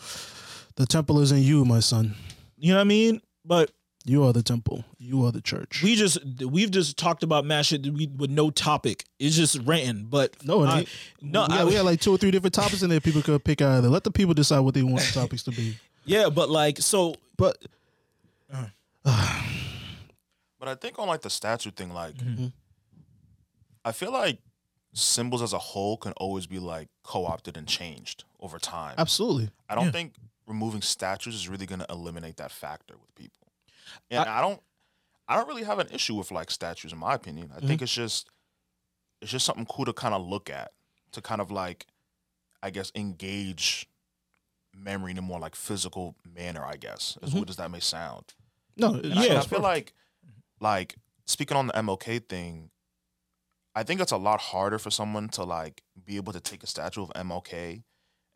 The 0.76 0.86
temple 0.86 1.20
is 1.20 1.32
in 1.32 1.40
you, 1.40 1.66
my 1.66 1.80
son. 1.80 2.14
You 2.58 2.74
know 2.74 2.78
what 2.78 2.82
I 2.82 2.86
mean? 2.86 3.22
But 3.46 3.72
You 4.06 4.24
are 4.24 4.34
the 4.34 4.44
temple. 4.44 4.84
You 4.98 5.26
are 5.26 5.32
the 5.32 5.42
church. 5.42 5.82
we 5.84 5.96
just 5.96 6.18
we've 6.44 6.72
just 6.72 6.98
talked 6.98 7.24
about 7.24 7.46
mash 7.46 7.72
it 7.74 7.86
we, 7.88 8.08
with 8.08 8.30
no 8.30 8.50
topic. 8.52 9.06
It's 9.20 9.36
just 9.36 9.58
ranting. 9.66 10.06
But 10.10 10.36
no, 10.44 10.64
it 10.64 10.68
I- 10.68 10.80
ain't. 10.80 10.90
no, 11.22 11.42
we, 11.50 11.54
I- 11.54 11.58
got, 11.58 11.68
we 11.68 11.74
got 11.74 11.86
like 11.92 12.02
two 12.02 12.12
or 12.14 12.18
three 12.18 12.32
different 12.32 12.54
topics 12.54 12.82
in 12.84 12.90
there. 12.90 13.00
People 13.00 13.22
could 13.22 13.44
pick 13.44 13.62
out 13.62 13.78
of 13.78 13.84
there. 13.84 13.92
Let 13.92 14.04
the 14.04 14.12
people 14.12 14.34
decide 14.34 14.60
what 14.60 14.74
they 14.74 14.84
want 14.84 15.00
the 15.02 15.12
topics 15.20 15.44
to 15.44 15.52
be. 15.52 15.78
yeah, 16.06 16.30
but 16.30 16.50
like 16.50 16.80
so 16.80 17.16
But 17.38 17.58
But 20.60 20.68
I 20.70 20.76
think 20.76 20.98
on 21.00 21.08
like 21.08 21.22
the 21.22 21.30
statue 21.30 21.72
thing, 21.72 21.94
like 21.94 22.16
Mhm. 22.16 22.52
I 23.84 23.92
feel 23.92 24.12
like 24.12 24.40
symbols 24.94 25.42
as 25.42 25.54
a 25.54 25.60
whole 25.60 25.98
can 25.98 26.12
always 26.14 26.48
be 26.48 26.58
like 26.58 26.88
co-opted 27.04 27.58
and 27.58 27.68
changed 27.68 28.24
over 28.40 28.58
time. 28.58 28.96
absolutely, 28.98 29.50
I 29.70 29.76
don't 29.76 29.86
Yeah. 29.86 29.92
think 29.92 30.14
removing 30.48 30.82
statues 30.82 31.36
is 31.36 31.50
really 31.50 31.66
going 31.66 31.80
to 31.80 31.86
eliminate 31.90 32.38
that 32.38 32.52
factor 32.52 32.96
with 33.00 33.14
people. 33.16 33.48
And 34.10 34.28
I, 34.28 34.42
don't 34.42 34.62
I 35.28 35.36
don't 35.36 35.48
really 35.48 35.64
have 35.64 35.80
an 35.80 35.88
issue 35.92 36.16
with 36.16 36.32
like 36.32 36.50
statues 36.52 36.92
in 36.94 36.98
my 37.00 37.14
opinion. 37.14 37.52
I 37.54 37.58
Mm-hmm. 37.58 37.68
think 37.68 37.82
it's 37.82 37.94
just 37.94 38.30
it's 39.22 39.32
just 39.32 39.46
something 39.46 39.66
cool 39.66 39.86
to 39.86 39.94
kind 39.94 40.14
of 40.14 40.26
look 40.28 40.50
at 40.50 40.72
to 41.12 41.22
kind 41.22 41.42
of 41.42 41.52
like 41.52 41.86
I 42.64 42.70
guess 42.70 42.92
engage 42.96 43.88
memory 44.76 45.12
in 45.12 45.18
a 45.18 45.22
more 45.22 45.40
like 45.40 45.56
physical 45.56 46.16
manner, 46.26 46.64
I 46.64 46.76
guess. 46.76 47.18
As 47.22 47.30
Mm-hmm. 47.30 47.38
weird 47.40 47.50
as 47.50 47.56
that 47.58 47.72
may 47.72 47.80
sound. 47.80 48.34
no, 48.78 48.96
And 48.96 49.06
Yeah, 49.06 49.34
I 49.34 49.38
it's 49.38 49.46
feel 49.46 49.62
like, 49.62 49.94
like 50.60 50.96
speaking 51.26 51.56
on 51.58 51.68
the 51.68 51.74
MLK 51.74 52.28
thing, 52.28 52.72
I 53.74 53.84
think 53.84 54.02
it's 54.02 54.12
a 54.12 54.18
lot 54.18 54.40
harder 54.42 54.80
for 54.80 54.90
someone 54.90 55.30
to 55.30 55.44
like 55.44 55.82
be 56.04 56.18
able 56.18 56.34
to 56.34 56.40
take 56.40 56.64
a 56.64 56.68
statue 56.68 57.04
of 57.04 57.10
MLK 57.16 57.84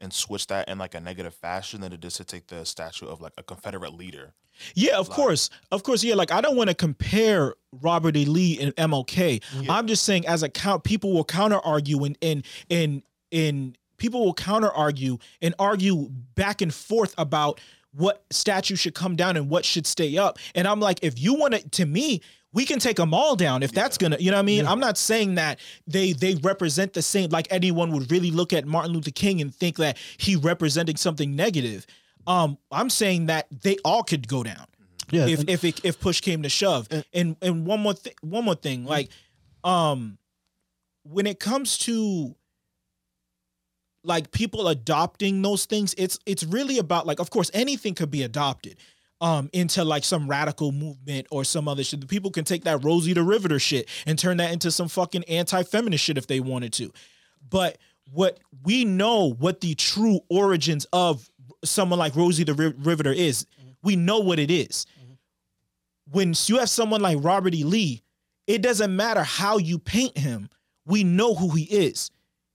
and 0.02 0.14
switch 0.14 0.48
that 0.48 0.68
in 0.70 0.78
like 0.78 0.96
a 0.96 1.00
negative 1.00 1.34
fashion 1.34 1.82
than 1.82 1.94
it 1.94 2.04
is 2.06 2.14
to 2.16 2.24
take 2.24 2.48
the 2.48 2.66
statue 2.66 3.06
of 3.08 3.22
like 3.22 3.34
a 3.38 3.44
Confederate 3.44 3.94
leader. 3.94 4.34
Yeah, 4.76 4.98
of 4.98 5.08
Like- 5.08 5.16
course, 5.16 5.50
of 5.72 5.84
course. 5.84 6.04
Yeah, 6.04 6.16
like 6.16 6.32
I 6.32 6.42
don't 6.42 6.56
want 6.58 6.70
to 6.70 6.76
compare 6.76 7.56
Robert 7.82 8.16
E. 8.18 8.26
Lee 8.26 8.60
and 8.60 8.76
MLK. 8.76 9.42
Yeah. 9.62 9.72
I'm 9.74 9.88
just 9.88 10.04
saying, 10.04 10.28
as 10.28 10.44
a 10.44 10.50
count, 10.50 10.84
people 10.84 11.14
will 11.14 11.24
counter 11.26 11.60
argue 11.64 12.04
and 12.04 12.18
and 12.22 12.46
and 12.70 13.04
and 13.32 13.78
people 13.98 14.24
will 14.26 14.34
counter 14.34 14.72
argue 14.72 15.18
and 15.42 15.54
argue 15.60 16.10
back 16.36 16.62
and 16.62 16.74
forth 16.74 17.14
about 17.18 17.60
what 17.94 18.24
statue 18.32 18.76
should 18.76 18.94
come 18.94 19.16
down 19.16 19.36
and 19.36 19.50
what 19.50 19.66
should 19.66 19.88
stay 19.88 20.18
up. 20.18 20.38
And 20.56 20.68
I'm 20.68 20.80
like, 20.80 21.00
if 21.02 21.20
you 21.20 21.34
want 21.36 21.54
to, 21.56 21.70
to 21.70 21.86
me. 21.86 22.22
We 22.52 22.66
can 22.66 22.80
take 22.80 22.98
them 22.98 23.14
all 23.14 23.36
down 23.36 23.62
if 23.62 23.72
that's 23.72 23.98
gonna, 23.98 24.18
you 24.20 24.32
know 24.32 24.38
what 24.38 24.42
I 24.42 24.46
mean. 24.46 24.66
I'm 24.66 24.80
not 24.80 24.98
saying 24.98 25.36
that 25.36 25.60
they 25.86 26.14
they 26.14 26.36
represent 26.36 26.94
the 26.94 27.02
same. 27.04 27.30
Like 27.30 27.48
anyone 27.52 27.92
would 27.92 28.12
really 28.12 28.32
look 28.32 28.54
at 28.54 28.66
Martin 28.66 28.92
Luther 28.92 29.12
King 29.12 29.40
and 29.40 29.54
think 29.54 29.78
that 29.78 29.98
he 30.18 30.36
representing 30.36 30.96
something 30.96 31.36
negative. 31.36 31.86
Um, 32.26 32.58
I'm 32.72 32.90
saying 32.90 33.28
that 33.28 33.48
they 33.62 33.78
all 33.86 34.04
could 34.04 34.28
go 34.28 34.44
down 34.44 34.66
yeah. 35.12 35.28
if 35.28 35.40
and- 35.42 35.50
if 35.50 35.64
it, 35.64 35.84
if 35.84 36.00
push 36.00 36.22
came 36.22 36.44
to 36.44 36.50
shove. 36.50 36.88
And 37.14 37.36
and 37.42 37.66
one 37.66 37.82
more 37.82 37.94
thing, 37.94 38.14
one 38.22 38.46
more 38.46 38.56
thing, 38.56 38.86
like, 38.86 39.10
um, 39.64 40.18
when 41.04 41.28
it 41.28 41.40
comes 41.40 41.78
to 41.80 42.36
like 44.04 44.32
people 44.32 44.68
adopting 44.68 45.42
those 45.42 45.66
things, 45.66 45.94
it's 45.98 46.20
it's 46.26 46.44
really 46.44 46.78
about 46.78 47.06
like, 47.06 47.20
of 47.20 47.30
course, 47.30 47.52
anything 47.54 47.96
could 47.96 48.12
be 48.12 48.24
adopted. 48.24 48.78
Um, 49.22 49.50
into 49.52 49.84
like 49.84 50.06
some 50.06 50.30
radical 50.30 50.72
movement 50.72 51.28
or 51.30 51.44
some 51.44 51.68
other 51.68 51.84
shit. 51.84 52.00
The 52.00 52.08
people 52.08 52.32
can 52.32 52.46
take 52.46 52.64
that 52.64 52.86
Rosie 52.86 53.12
the 53.12 53.22
Riveter 53.22 53.60
shit 53.60 53.90
and 54.08 54.18
turn 54.18 54.38
that 54.38 54.54
into 54.54 54.72
some 54.72 54.88
fucking 54.88 55.26
anti-feminist 55.26 56.02
shit 56.02 56.18
if 56.18 56.26
they 56.26 56.40
wanted 56.40 56.72
to. 56.74 56.94
But 57.50 57.78
what 58.14 58.40
we 58.64 58.86
know 58.86 59.34
what 59.34 59.60
the 59.60 59.76
true 59.76 60.22
origins 60.30 60.86
of 60.94 61.30
someone 61.64 62.00
like 62.00 62.16
Rosie 62.16 62.44
the 62.44 62.54
Ri- 62.54 62.74
Riveter 62.78 63.12
is. 63.12 63.46
We 63.84 63.96
know 63.96 64.20
what 64.20 64.40
it 64.40 64.52
is. 64.52 64.86
When 66.12 66.34
you 66.48 66.58
have 66.58 66.70
someone 66.70 67.02
like 67.02 67.18
Robert 67.22 67.54
E. 67.54 67.64
Lee, 67.64 68.02
it 68.48 68.62
doesn't 68.62 68.96
matter 68.96 69.24
how 69.24 69.58
you 69.58 69.78
paint 69.80 70.18
him. 70.18 70.50
We 70.86 71.04
know 71.04 71.36
who 71.36 71.50
he 71.50 71.64
is. 71.64 72.10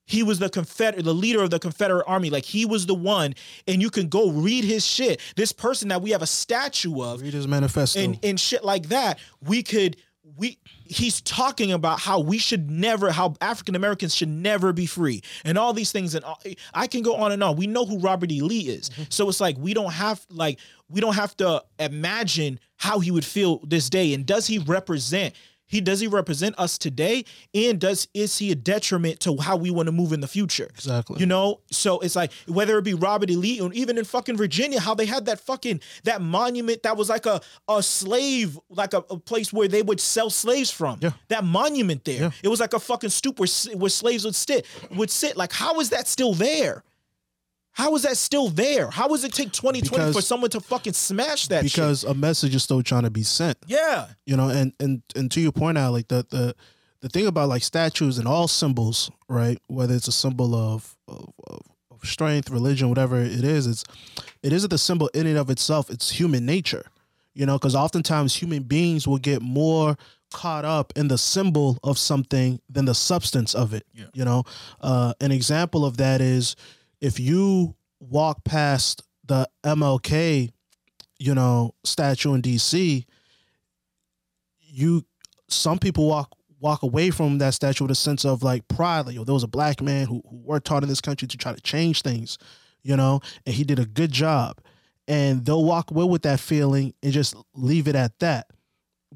He 0.07 0.23
was 0.23 0.39
the 0.39 0.51
Confederate, 0.51 1.05
the 1.05 1.15
leader 1.15 1.43
of 1.43 1.51
the 1.51 1.59
Confederate 1.59 2.05
Army. 2.07 2.31
Like 2.31 2.45
he 2.45 2.67
was 2.67 2.87
the 2.87 2.95
one, 2.95 3.35
and 3.67 3.81
you 3.81 3.91
can 3.91 4.09
go 4.09 4.31
read 4.31 4.65
his 4.65 4.87
shit. 4.87 5.21
This 5.37 5.53
person 5.53 5.89
that 5.89 6.03
we 6.03 6.11
have 6.11 6.23
a 6.23 6.27
statue 6.27 7.03
of, 7.03 7.23
read 7.23 7.35
his 7.35 7.49
manifesto. 7.49 8.01
and 8.01 8.19
and 8.23 8.39
shit 8.39 8.65
like 8.65 8.89
that, 8.89 9.19
we 9.41 9.63
could 9.63 9.97
we 10.37 10.59
he's 10.85 11.21
talking 11.21 11.73
about 11.73 12.01
how 12.01 12.21
we 12.21 12.39
should 12.39 12.71
never 12.71 13.11
how 13.11 13.35
African 13.41 13.75
Americans 13.75 14.15
should 14.15 14.29
never 14.29 14.73
be 14.73 14.87
free 14.87 15.23
and 15.45 15.59
all 15.59 15.73
these 15.73 15.93
things 15.93 16.15
and 16.15 16.25
all, 16.25 16.41
I 16.73 16.87
can 16.87 17.03
go 17.03 17.17
on 17.17 17.33
and 17.33 17.43
on. 17.43 17.57
We 17.57 17.67
know 17.67 17.85
who 17.85 17.99
Robert 17.99 18.33
E. 18.33 18.41
Lee 18.41 18.61
is. 18.61 18.91
Mm-hmm. 18.91 19.03
So 19.11 19.29
it's 19.29 19.41
like 19.41 19.57
we 19.59 19.75
don't 19.75 19.93
have 19.93 20.25
like 20.31 20.59
we 20.89 21.01
don't 21.01 21.15
have 21.15 21.37
to 21.39 21.63
imagine 21.79 22.59
how 22.77 23.01
he 23.01 23.11
would 23.11 23.25
feel 23.25 23.61
this 23.67 23.89
day 23.91 24.15
and 24.15 24.25
does 24.27 24.47
he 24.47 24.59
represent 24.59 25.35
he 25.75 25.81
does 25.81 26.01
he 26.01 26.07
represent 26.07 26.55
us 26.59 26.79
today 26.79 27.25
and 27.53 27.81
does 27.81 28.07
is 28.15 28.39
he 28.39 28.53
a 28.53 28.55
detriment 28.55 29.21
to 29.21 29.37
how 29.41 29.57
we 29.57 29.71
want 29.71 29.87
to 29.87 29.93
move 29.93 30.13
in 30.13 30.21
the 30.21 30.29
future? 30.29 30.69
exactly. 30.75 31.19
You 31.21 31.27
know, 31.27 31.61
so 31.71 31.99
it's 32.01 32.17
like 32.17 32.33
whether 32.47 32.79
it 32.79 32.85
be 32.85 32.95
Robert 32.95 33.31
E. 33.31 33.37
Lee 33.37 33.61
or 33.61 33.73
even 33.73 33.99
in 33.99 34.05
fucking 34.05 34.37
Virginia, 34.37 34.79
how 34.81 34.95
they 34.95 35.07
had 35.07 35.27
that 35.27 35.41
fucking 35.41 35.81
that 36.05 36.21
monument 36.23 36.83
that 36.85 36.97
was 36.97 37.09
like 37.09 37.27
a 37.27 37.41
a 37.69 37.83
slave, 37.83 38.59
like 38.71 38.95
a, 38.95 38.99
a 39.11 39.19
place 39.19 39.53
where 39.53 39.69
they 39.69 39.83
would 39.83 40.01
sell 40.01 40.31
slaves 40.31 40.71
from. 40.71 40.99
Yeah. 41.03 41.11
That 41.29 41.45
monument 41.45 42.05
there, 42.05 42.21
Yeah. 42.21 42.31
it 42.43 42.49
was 42.49 42.61
like 42.61 42.75
a 42.75 42.81
fucking 42.81 43.11
stoop 43.11 43.39
where, 43.41 43.49
where 43.77 43.91
slaves 43.91 44.25
would 44.25 44.35
sit 44.37 44.67
would 44.95 45.11
sit. 45.11 45.37
Like, 45.37 45.53
how 45.53 45.81
is 45.81 45.91
that 45.91 46.07
still 46.09 46.35
there? 46.35 46.85
How 47.75 47.95
is 47.97 48.03
that 48.03 48.17
still 48.17 48.49
there? 48.49 48.89
How 48.91 49.09
does 49.09 49.25
it 49.25 49.33
take 49.33 49.51
2020 49.53 50.13
for 50.13 50.23
someone 50.23 50.51
to 50.51 50.61
fucking 50.61 50.93
smash 50.93 51.49
that 51.49 51.65
shit? 51.65 51.73
because 51.75 52.05
a 52.05 52.15
message 52.15 52.55
is 52.55 52.63
still 52.63 52.83
trying 52.83 53.03
to 53.03 53.11
be 53.11 53.23
sent. 53.25 53.59
Yeah. 53.67 54.07
you 54.27 54.37
know 54.37 54.49
and 54.49 54.73
and 54.81 55.03
and 55.17 55.31
to 55.33 55.41
your 55.41 55.53
point 55.53 55.77
out 55.79 55.93
like 55.93 56.09
the 56.09 56.25
the 56.31 56.55
the 57.01 57.09
thing 57.09 57.27
about 57.27 57.49
like 57.49 57.63
statues 57.63 58.19
and 58.19 58.27
all 58.29 58.49
symbols 58.49 59.11
right 59.29 59.59
whether 59.67 59.95
it's 59.95 60.09
a 60.09 60.13
symbol 60.13 60.55
of 60.55 60.97
of, 61.09 61.29
of, 61.49 61.61
of 61.91 62.09
strength 62.09 62.49
religion 62.49 62.89
whatever 62.89 63.21
it 63.21 63.45
is 63.45 63.67
it's 63.67 63.85
it 64.43 64.53
isn't 64.55 64.71
the 64.71 64.79
symbol 64.79 65.09
in 65.13 65.27
and 65.27 65.37
of 65.37 65.51
itself 65.51 65.91
it's 65.91 66.11
human 66.19 66.47
nature 66.47 66.87
you 67.35 67.45
know 67.45 67.59
because 67.59 67.75
oftentimes 67.75 68.37
human 68.37 68.63
beings 68.63 69.07
will 69.07 69.19
get 69.19 69.43
more 69.43 69.99
caught 70.33 70.65
up 70.65 70.93
in 70.97 71.09
the 71.09 71.19
symbol 71.19 71.79
of 71.83 71.99
something 71.99 72.59
than 72.71 72.87
the 72.87 72.95
substance 72.95 73.55
of 73.55 73.75
it 73.75 73.85
Yeah. 73.93 74.05
you 74.15 74.25
know 74.25 74.45
uh 74.81 75.13
an 75.21 75.31
example 75.33 75.85
of 75.85 75.99
that 75.99 76.21
is 76.23 76.57
if 77.05 77.21
you 77.21 77.75
walk 78.01 78.45
past 78.45 79.03
the 79.27 79.49
mlk 79.65 80.51
you 81.19 81.35
know 81.35 81.75
statue 81.85 82.35
in 82.35 82.43
dc 82.43 83.05
you 84.59 85.05
some 85.49 85.79
people 85.79 86.09
walk 86.09 86.35
walk 86.61 86.83
away 86.83 87.11
from 87.11 87.39
that 87.39 87.53
statue 87.53 87.85
with 87.85 87.91
a 87.91 87.95
sense 87.95 88.25
of 88.25 88.43
like 88.43 88.67
pride 88.69 89.07
like 89.07 89.15
yo 89.15 89.25
there 89.25 89.35
was 89.35 89.43
a 89.43 89.49
black 89.49 89.83
man 89.83 90.07
who, 90.07 90.23
who 90.29 90.37
worked 90.37 90.67
hard 90.69 90.83
in 90.83 90.89
this 90.89 91.01
country 91.01 91.29
to 91.29 91.37
try 91.37 91.53
to 91.53 91.61
change 91.61 92.03
things 92.03 92.39
you 92.83 92.97
know 92.97 93.21
and 93.47 93.55
he 93.55 93.65
did 93.65 93.79
a 93.79 93.87
good 93.87 94.13
job. 94.13 94.61
And 95.07 95.45
they'll 95.45 95.65
walk 95.65 95.91
away 95.91 96.05
with 96.05 96.23
that 96.23 96.41
feeling 96.41 96.95
and 97.03 97.13
just 97.13 97.35
leave 97.55 97.89
it 97.89 97.95
at 97.95 98.19
that 98.21 98.47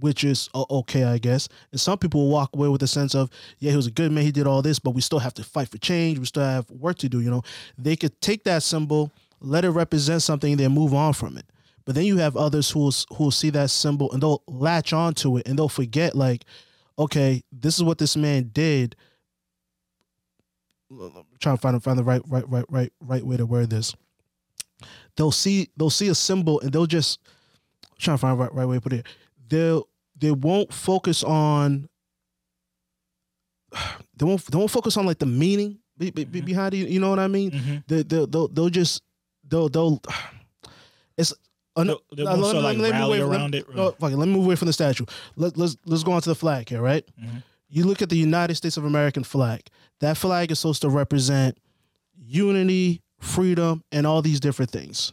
which 0.01 0.25
is 0.25 0.49
uh, 0.55 0.65
okay 0.71 1.05
i 1.05 1.19
guess 1.19 1.49
and 1.73 1.81
some 1.81 1.99
people 1.99 2.29
walk 2.29 2.51
away 2.55 2.69
with 2.69 2.83
a 2.83 2.89
sense 2.89 3.15
of 3.15 3.31
yeah 3.59 3.71
he 3.71 3.77
was 3.77 3.87
a 3.87 3.91
good 3.91 4.13
man 4.13 4.25
he 4.25 4.33
did 4.33 4.47
all 4.47 4.63
this 4.63 4.79
but 4.79 4.91
we 4.91 5.01
still 5.01 5.19
have 5.19 5.35
to 5.35 5.45
fight 5.45 5.69
for 5.69 5.79
change 5.79 6.19
we 6.19 6.25
still 6.25 6.43
have 6.43 6.71
work 6.71 6.99
to 6.99 7.09
do 7.09 7.21
you 7.21 7.31
know 7.31 7.43
they 7.77 7.97
could 7.97 8.21
take 8.21 8.45
that 8.45 8.63
symbol 8.63 9.11
let 9.41 9.65
it 9.65 9.71
represent 9.71 10.23
something 10.23 10.53
and 10.53 10.61
then 10.61 10.73
move 10.73 10.95
on 10.95 11.13
from 11.13 11.37
it 11.37 11.47
but 11.89 11.95
then 11.95 12.05
you 12.05 12.19
have 12.19 12.37
others 12.37 12.71
who 12.71 12.91
who 13.15 13.31
see 13.31 13.49
that 13.49 13.71
symbol 13.71 14.13
and 14.13 14.23
they'll 14.23 14.43
latch 14.47 14.93
onto 14.93 15.39
it 15.39 15.49
and 15.49 15.59
they'll 15.59 15.71
forget 15.71 16.15
like, 16.15 16.45
okay, 16.99 17.43
this 17.51 17.77
is 17.77 17.83
what 17.83 17.97
this 17.97 18.15
man 18.15 18.51
did. 18.53 18.95
I'm 20.91 21.25
trying 21.41 21.57
to 21.57 21.61
find 21.63 21.83
find 21.83 21.99
the 21.99 22.05
right 22.05 22.21
right 22.29 22.47
right 22.47 22.67
right 22.69 22.93
right 23.01 23.25
way 23.25 23.39
to 23.39 23.47
word 23.47 23.71
this. 23.71 23.95
They'll 25.17 25.33
see 25.33 25.71
they'll 25.79 25.89
see 25.89 26.09
a 26.09 26.15
symbol 26.15 26.61
and 26.61 26.73
they'll 26.73 26.85
just 26.85 27.21
I'm 27.85 27.97
trying 27.99 28.19
to 28.19 28.21
find 28.21 28.39
the 28.39 28.43
right 28.45 28.53
right 28.53 28.67
way 28.67 28.77
to 28.77 28.81
put 28.83 28.93
it. 28.93 29.07
They'll 29.49 29.89
they 30.19 30.31
won't 30.33 30.73
focus 30.73 31.23
on 31.25 31.89
they 34.17 34.25
won't 34.25 34.45
they 34.47 34.59
won't 34.59 34.71
focus 34.71 34.97
on 34.97 35.07
like 35.07 35.19
the 35.19 35.27
meaning 35.27 35.79
be, 35.97 36.11
be, 36.11 36.25
Mhm. 36.25 36.45
behind 36.45 36.75
it. 36.75 36.89
You 36.89 37.01
know 37.01 37.11
what 37.11 37.19
I 37.19 37.27
mean? 37.29 37.51
Mm-hmm. 37.51 37.77
They, 37.89 38.03
they'll, 38.03 38.27
they'll 38.27 38.49
they'll 38.49 38.69
just 38.71 39.03
they'll 39.49 39.69
they'll 39.69 40.01
it's 41.19 41.35
let- 41.77 41.97
so 42.17 42.61
like 42.61 42.79
let 42.79 42.93
me 42.95 42.99
rally 43.01 43.23
wait- 43.23 43.27
let- 43.41 43.55
it. 43.55 43.75
no, 43.75 43.91
fuck 43.93 44.13
it, 44.13 44.17
let 44.17 44.27
me 44.29 44.35
move 44.35 44.45
away 44.47 44.57
from 44.57 44.67
the 44.67 44.73
statue. 44.73 45.05
Let, 45.37 45.57
let's 45.57 45.77
let's 45.87 46.03
go 46.03 46.13
on 46.13 46.21
to 46.23 46.29
the 46.29 46.35
flag 46.35 46.69
here, 46.69 46.81
right? 46.83 47.05
Mhm. 47.23 47.43
you 47.69 47.85
look 47.85 48.01
at 48.03 48.09
the 48.09 48.17
United 48.17 48.55
States 48.57 48.77
of 48.77 48.85
American 48.85 49.23
flag. 49.25 49.63
That 50.01 50.17
flag 50.17 50.51
is 50.51 50.59
supposed 50.61 50.83
to 50.83 50.89
represent 50.89 51.59
unity, 52.17 53.03
freedom, 53.21 53.83
and 53.93 54.07
all 54.07 54.23
these 54.23 54.41
different 54.41 54.71
things. 54.71 55.13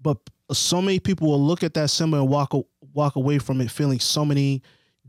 But 0.00 0.16
so 0.52 0.80
many 0.80 0.98
people 0.98 1.28
will 1.28 1.44
look 1.44 1.62
at 1.62 1.74
that 1.74 1.90
symbol 1.90 2.18
and 2.20 2.28
walk 2.28 2.54
walk 2.94 3.16
away 3.16 3.38
from 3.38 3.60
it 3.60 3.70
feeling 3.70 4.00
so 4.00 4.24
many 4.24 4.62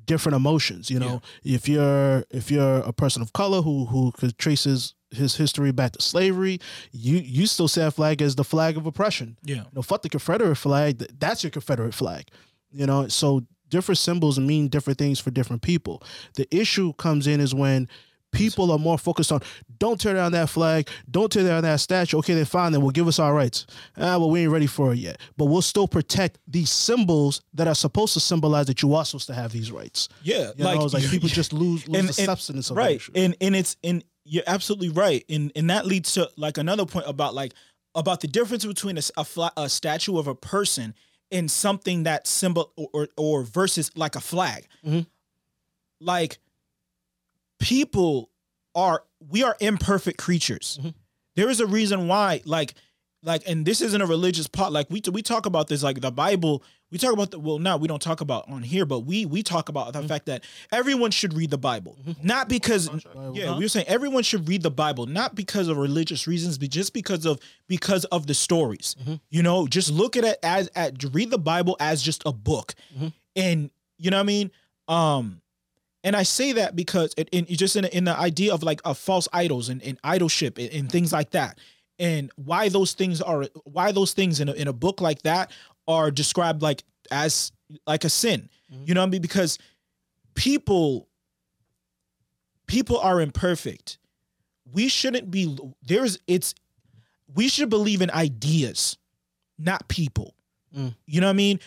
different 0.06 0.36
emotions. 0.36 0.89
You 0.89 1.00
know, 1.00 1.22
if 1.44 1.67
you're 1.67 2.26
if 2.30 2.52
you're 2.52 2.78
a 2.78 2.94
person 2.94 3.22
of 3.22 3.34
color 3.34 3.62
who 3.62 3.86
who 3.86 4.12
could 4.12 4.38
traces 4.38 4.94
his 5.12 5.36
history 5.36 5.72
back 5.72 5.94
to 5.94 6.02
slavery, 6.02 6.60
you 6.91 7.17
you 7.17 7.46
still 7.46 7.67
see 7.67 7.82
that 7.82 7.94
flag 7.94 8.22
as 8.22 8.36
the 8.36 8.44
flag 8.44 8.78
of 8.78 8.86
oppression. 8.86 9.38
Yeah. 9.44 9.58
You 9.58 9.65
know, 9.74 9.82
fuck 9.82 10.02
the 10.02 10.10
Confederate 10.10 10.56
flag. 10.56 11.06
That's 11.20 11.44
your 11.44 11.52
Confederate 11.52 11.94
flag. 11.94 12.28
You 12.72 12.86
know, 12.86 13.08
so 13.08 13.41
different 13.70 13.98
symbols 13.98 14.39
mean 14.39 14.67
different 14.67 15.00
things 15.00 15.20
for 15.20 15.32
different 15.32 15.62
people. 15.62 16.04
The 16.36 16.48
issue 16.56 16.94
comes 16.94 17.28
in 17.28 17.39
is 17.39 17.56
when 17.56 17.88
people 18.32 18.72
are 18.72 18.80
more 18.80 18.98
focused 18.98 19.32
on 19.32 19.41
don't 19.78 20.00
tear 20.00 20.13
down 20.13 20.32
that 20.32 20.50
flag, 20.50 20.89
don't 21.10 21.32
tear 21.32 21.44
down 21.46 21.63
that 21.63 21.80
statue. 21.80 22.17
Okay, 22.20 22.34
then 22.34 22.46
fine, 22.46 22.72
then 22.72 22.82
we'll 22.82 22.91
give 22.91 23.08
us 23.08 23.20
our 23.20 23.34
rights. 23.34 23.65
Ah, 23.98 24.17
well, 24.17 24.30
we 24.30 24.41
ain't 24.44 24.52
ready 24.52 24.67
for 24.67 24.94
it 24.94 24.98
yet. 25.00 25.20
But 25.38 25.46
we'll 25.46 25.62
still 25.62 25.88
protect 25.88 26.38
these 26.48 26.70
symbols 26.70 27.41
that 27.54 27.67
are 27.67 27.76
supposed 27.76 28.13
to 28.13 28.20
symbolize 28.20 28.67
that 28.67 28.82
you 28.82 28.94
are 28.96 29.04
supposed 29.06 29.28
to 29.28 29.34
have 29.34 29.52
these 29.52 29.72
rights. 29.72 30.08
Yeah, 30.24 30.52
You 30.56 30.63
know, 30.63 30.84
it's 30.86 30.94
like 30.94 31.10
people 31.10 31.30
just 31.41 31.54
lose, 31.54 31.88
lose 31.88 32.00
and- 32.00 32.10
the 32.10 32.22
and- 32.22 32.26
substance 32.28 32.70
of 32.70 32.76
the 32.76 32.82
right 32.82 33.02
and 33.15 33.36
and 33.41 33.56
it's 33.56 33.76
and 33.84 34.04
you're 34.24 34.44
absolutely 34.48 34.89
right 34.89 35.26
and 35.30 35.52
and 35.56 35.70
that 35.70 35.86
leads 35.86 36.13
to 36.13 36.30
like 36.38 36.58
another 36.58 36.86
point 36.86 37.06
about 37.08 37.34
like 37.34 37.54
about 37.96 38.22
the 38.22 38.28
difference 38.28 38.63
between 38.65 38.98
a, 38.98 39.02
a, 39.17 39.26
fla- 39.26 39.52
a 39.58 39.67
statue 39.67 40.17
of 40.17 40.28
a 40.28 40.36
person 40.36 40.94
and 41.32 41.50
something 41.50 42.04
that 42.04 42.28
symbol 42.28 42.72
or 42.78 42.88
or, 42.94 43.08
or 43.17 43.44
versus 43.44 43.91
like 43.96 44.15
a 44.15 44.22
flag 44.22 44.67
Mhm. 44.86 45.06
like 46.00 46.38
people 47.62 48.30
are 48.76 49.04
we 49.30 49.43
are 49.43 49.56
imperfect 49.60 50.17
creatures. 50.17 50.80
Mhm. 50.82 50.93
there 51.36 51.50
is 51.50 51.60
a 51.62 51.65
reason 51.67 52.08
why 52.08 52.41
like 52.45 52.74
like 53.24 53.43
and 53.47 53.65
this 53.65 53.82
isn't 53.82 54.02
a 54.02 54.06
religious 54.06 54.47
part 54.47 54.71
like 54.74 54.89
we 54.89 55.02
we 55.12 55.21
talk 55.21 55.45
about 55.45 55.67
this 55.67 55.84
like 55.84 56.02
the 56.02 56.12
bible 56.12 56.63
we 56.91 56.97
talk 56.97 57.13
about 57.13 57.30
the 57.32 57.39
well 57.39 57.60
now 57.60 57.78
we 57.78 57.88
don't 57.88 58.02
talk 58.02 58.19
about 58.19 58.50
on 58.50 58.63
here 58.63 58.86
but 58.86 59.02
we 59.02 59.26
we 59.28 59.43
talk 59.43 59.69
about 59.69 59.93
the 59.93 60.02
fact 60.08 60.26
that 60.26 60.43
everyone 60.71 61.12
should 61.12 61.34
read 61.34 61.50
the 61.52 61.58
bible. 61.58 61.95
Not 62.24 62.50
because 62.50 62.89
yeah 63.34 63.56
we 63.58 63.63
were 63.65 63.69
saying 63.69 63.86
everyone 63.88 64.24
should 64.24 64.47
read 64.50 64.63
the 64.63 64.71
bible 64.71 65.06
not 65.06 65.36
because 65.36 65.67
of 65.67 65.78
religious 65.78 66.26
reasons 66.28 66.58
but 66.58 66.69
just 66.71 66.93
because 66.93 67.26
of 67.26 67.39
because 67.67 68.06
of 68.06 68.26
the 68.28 68.34
stories. 68.34 68.95
You 69.30 69.43
know 69.43 69.67
just 69.67 69.91
look 69.91 70.17
at 70.17 70.24
it 70.24 70.39
as 70.43 70.69
at 70.76 71.02
read 71.13 71.30
the 71.30 71.38
bible 71.38 71.78
as 71.80 72.02
just 72.02 72.24
a 72.26 72.34
book. 72.34 72.74
Mhm. 72.97 73.13
and 73.36 73.69
you 74.00 74.10
know 74.10 74.17
what 74.17 74.21
i 74.24 74.26
mean? 74.26 74.52
Um 74.88 75.41
and 76.04 76.16
I 76.16 76.24
say 76.24 76.54
that 76.54 76.76
because 76.76 77.14
it, 77.18 77.30
in 77.32 77.46
just 77.46 77.76
in, 77.76 77.86
in 77.86 78.06
the 78.06 78.18
idea 78.18 78.54
of 78.54 78.64
like 78.64 78.82
of 78.86 78.98
false 78.98 79.28
idols 79.34 79.70
and, 79.70 79.82
and 79.84 80.02
idolship 80.02 80.58
and, 80.58 80.74
and 80.74 80.92
things 80.92 81.14
like 81.14 81.32
that, 81.32 81.60
and 82.00 82.32
why 82.36 82.70
those 82.70 82.94
things 82.94 83.22
are 83.22 83.46
why 83.64 83.92
those 83.92 84.14
things 84.14 84.40
in 84.40 84.50
a, 84.50 84.54
in 84.54 84.68
a 84.68 84.74
book 84.74 85.02
like 85.02 85.22
that 85.24 85.52
are 85.88 86.10
described 86.12 86.62
like 86.62 86.84
as 87.12 87.52
like 87.86 88.04
a 88.04 88.10
sin. 88.10 88.50
Mhm. 88.74 88.88
You 88.88 88.94
know 88.94 89.02
what 89.02 89.08
I 89.08 89.10
mean? 89.12 89.22
Because 89.22 89.60
people 90.34 91.08
people 92.68 92.98
are 93.00 93.22
imperfect. 93.22 93.98
We 94.72 94.88
shouldn't 94.88 95.30
be 95.30 95.58
there's 95.84 96.18
it's 96.28 96.56
we 97.34 97.48
should 97.48 97.70
believe 97.70 98.02
in 98.02 98.10
ideas, 98.12 98.98
not 99.58 99.88
people. 99.88 100.34
Mm. 100.76 100.96
You 101.06 101.22
know 101.22 101.28
what 101.28 101.32
I 101.32 101.34
mean? 101.34 101.60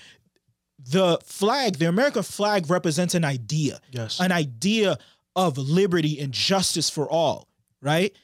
The 0.91 1.19
flag, 1.25 1.77
the 1.77 1.89
American 1.89 2.23
flag 2.23 2.69
represents 2.69 3.15
an 3.15 3.25
idea 3.25 3.81
yes. 3.91 4.21
an 4.21 4.33
idea 4.33 4.99
of 5.37 5.59
liberty 5.59 6.21
and 6.21 6.33
justice 6.33 6.91
for 6.91 7.09
all, 7.09 7.49
right? 7.81 8.15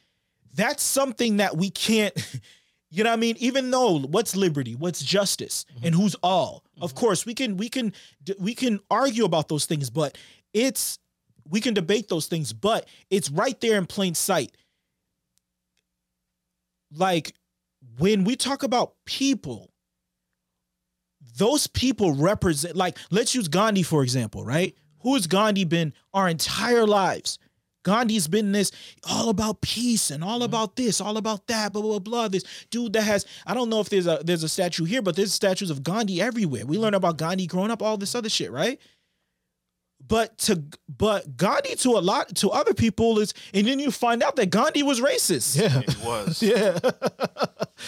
That's 0.55 0.83
something 0.83 1.38
that 1.38 1.57
we 1.57 1.70
can't, 1.70 2.14
you 2.90 3.05
know 3.05 3.11
what 3.11 3.16
I 3.16 3.20
mean? 3.20 3.37
Even 3.38 3.70
though 3.70 4.01
what's 4.01 4.37
liberty, 4.37 4.75
what's 4.75 5.03
justice, 5.03 5.64
mm-hmm. 5.75 5.87
and 5.87 5.94
who's 5.94 6.14
all? 6.23 6.64
Of 6.81 6.90
mm-hmm. 6.90 7.01
course, 7.01 7.27
we 7.27 7.35
can 7.35 7.57
we 7.57 7.68
can 7.68 7.92
we 8.38 8.55
can 8.55 8.81
argue 8.90 9.25
about 9.25 9.49
those 9.49 9.66
things, 9.66 9.90
but 9.90 10.18
it's 10.53 10.99
we 11.49 11.61
can 11.61 11.75
debate 11.75 12.09
those 12.09 12.27
things, 12.27 12.53
but 12.53 12.88
it's 13.11 13.31
right 13.31 13.61
there 13.61 13.79
in 13.79 13.87
plain 13.87 14.14
sight. 14.14 14.57
Like 16.92 17.35
when 17.99 18.25
we 18.25 18.37
talk 18.37 18.62
about 18.62 18.94
people, 19.05 19.69
those 21.37 21.66
people 21.66 22.14
represent 22.14 22.77
like 22.77 22.99
let's 23.11 23.35
use 23.35 23.49
Gandhi 23.49 23.83
for 23.83 24.03
example, 24.03 24.45
right? 24.45 24.75
Who 25.01 25.14
has 25.14 25.27
Gandhi 25.27 25.64
been 25.64 25.95
our 26.12 26.29
entire 26.29 26.87
lives? 26.87 27.38
Gandhi's 27.83 28.29
been 28.29 28.53
this 28.53 28.73
all 29.09 29.31
about 29.31 29.62
peace 29.62 30.11
and 30.11 30.23
all 30.23 30.37
mm-hmm. 30.37 30.45
about 30.45 30.77
this, 30.77 31.01
all 31.01 31.16
about 31.16 31.47
that, 31.47 31.73
blah 31.73 31.83
blah 31.83 31.99
blah. 31.99 32.29
This 32.29 32.45
dude 32.71 32.93
that 32.93 33.03
has 33.03 33.25
I 33.47 33.55
don't 33.55 33.71
know 33.71 33.81
if 33.81 33.88
there's 33.88 34.07
a 34.07 34.21
there's 34.23 34.43
a 34.43 34.49
statue 34.49 34.85
here, 34.85 35.03
but 35.03 35.16
there's 35.16 35.33
statues 35.33 35.71
of 35.71 35.83
Gandhi 35.83 36.21
everywhere. 36.21 36.66
We 36.66 36.79
learn 36.79 36.95
about 36.95 37.16
Gandhi 37.16 37.47
growing 37.47 37.71
up, 37.71 37.83
all 37.83 37.97
this 37.97 38.14
other 38.14 38.29
shit, 38.29 38.51
right? 38.51 38.79
But 40.11 40.37
to 40.38 40.62
but 40.99 41.37
Gandhi 41.37 41.77
to 41.77 41.90
a 41.90 42.03
lot 42.03 42.35
to 42.37 42.51
other 42.51 42.75
people 42.75 43.18
is, 43.20 43.33
and 43.55 43.66
then 43.66 43.79
you 43.79 43.90
find 43.92 44.23
out 44.23 44.35
that 44.37 44.51
Gandhi 44.51 44.83
was 44.83 45.01
racist. 45.01 45.57
yeah. 45.57 45.79
It 45.87 45.96
was. 46.05 46.42
Yeah. 46.42 46.79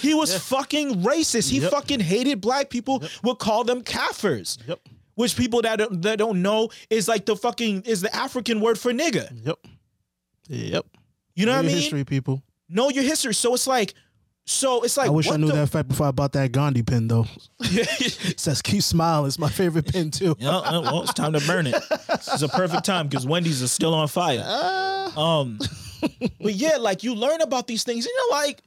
He 0.00 0.14
was 0.14 0.35
fucking 0.38 1.02
racist. 1.02 1.50
He 1.50 1.58
Yep. 1.58 1.70
fucking 1.72 2.00
hated 2.00 2.40
black 2.40 2.70
people. 2.70 3.02
Would 3.24 3.38
call 3.40 3.64
them 3.64 3.82
kafirs. 3.82 4.56
Yep. 4.66 4.78
Which 5.16 5.37
people 5.37 5.61
that 5.62 5.76
don't, 5.76 6.00
that 6.02 6.16
don't 6.18 6.40
know 6.40 6.70
is 6.88 7.08
like 7.08 7.26
the 7.26 7.37
fucking 7.37 7.82
is 7.82 8.00
the 8.00 8.14
African 8.16 8.61
word 8.61 8.78
for 8.78 8.92
nigga. 8.92 9.28
Yep. 9.44 9.58
Yep. 10.48 10.87
You 11.35 11.46
know 11.46 11.52
Know 11.52 11.58
what 11.58 11.64
I 11.64 11.68
mean? 11.68 11.76
History 11.76 12.04
people. 12.04 12.42
Know 12.68 12.88
your 12.88 13.04
history. 13.04 13.35
So 13.35 13.52
it's 13.54 13.66
like, 13.66 13.94
so 14.44 14.83
it's 14.83 14.96
like. 14.96 15.07
I 15.09 15.11
wish 15.11 15.31
I 15.31 15.37
knew 15.37 15.46
the- 15.48 15.52
that 15.55 15.68
fact 15.68 15.88
before 15.88 16.07
I 16.09 16.11
bought 16.11 16.33
that 16.33 16.52
Gandhi 16.52 16.83
pin 16.83 17.09
though. 17.09 17.26
It 17.61 18.38
says 18.40 18.61
keep 18.62 18.83
smiling. 18.83 19.28
It's 19.28 19.38
my 19.38 19.48
favorite 19.48 19.87
pin 19.87 20.11
too. 20.11 20.33
uh, 20.42 20.81
well, 20.85 21.02
it's 21.02 21.12
time 21.14 21.33
to 21.35 21.40
burn 21.46 21.66
it. 21.66 21.76
It's 22.11 22.42
a 22.42 22.48
perfect 22.48 22.85
time 22.85 23.09
because 23.09 23.26
Wendy's 23.26 23.62
is 23.62 23.72
still 23.72 23.94
on 23.94 24.09
fire. 24.09 24.42
Ah. 24.44 25.40
Um, 25.40 25.59
but 26.40 26.55
yeah, 26.55 26.76
like 26.78 27.02
you 27.02 27.14
learn 27.14 27.40
about 27.40 27.66
these 27.66 27.85
things, 27.85 28.05
and 28.07 28.12
you're 28.16 28.31
like, 28.40 28.62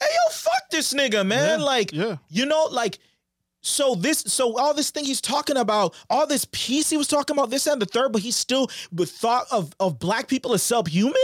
"Hey, 0.00 0.06
yo, 0.10 0.32
fuck 0.32 0.70
this 0.70 0.92
nigga, 0.92 1.26
man!" 1.26 1.60
Yeah, 1.60 1.64
Like, 1.64 1.92
yeah. 1.92 2.16
you 2.28 2.44
know, 2.46 2.68
like, 2.70 2.98
so 3.62 3.94
this, 3.94 4.20
so 4.26 4.58
all 4.58 4.74
this 4.74 4.90
thing 4.90 5.04
he's 5.04 5.20
talking 5.22 5.56
about, 5.56 5.94
all 6.10 6.26
this 6.26 6.46
peace 6.52 6.90
he 6.90 6.96
was 6.96 7.08
talking 7.08 7.36
about, 7.36 7.50
this 7.50 7.66
and 7.66 7.80
the 7.80 7.86
third, 7.86 8.12
but 8.12 8.20
he 8.22 8.30
still 8.30 8.68
with 8.92 9.10
thought 9.10 9.46
of 9.50 9.72
of 9.80 9.98
black 9.98 10.28
people 10.28 10.52
as 10.52 10.62
subhuman. 10.62 11.14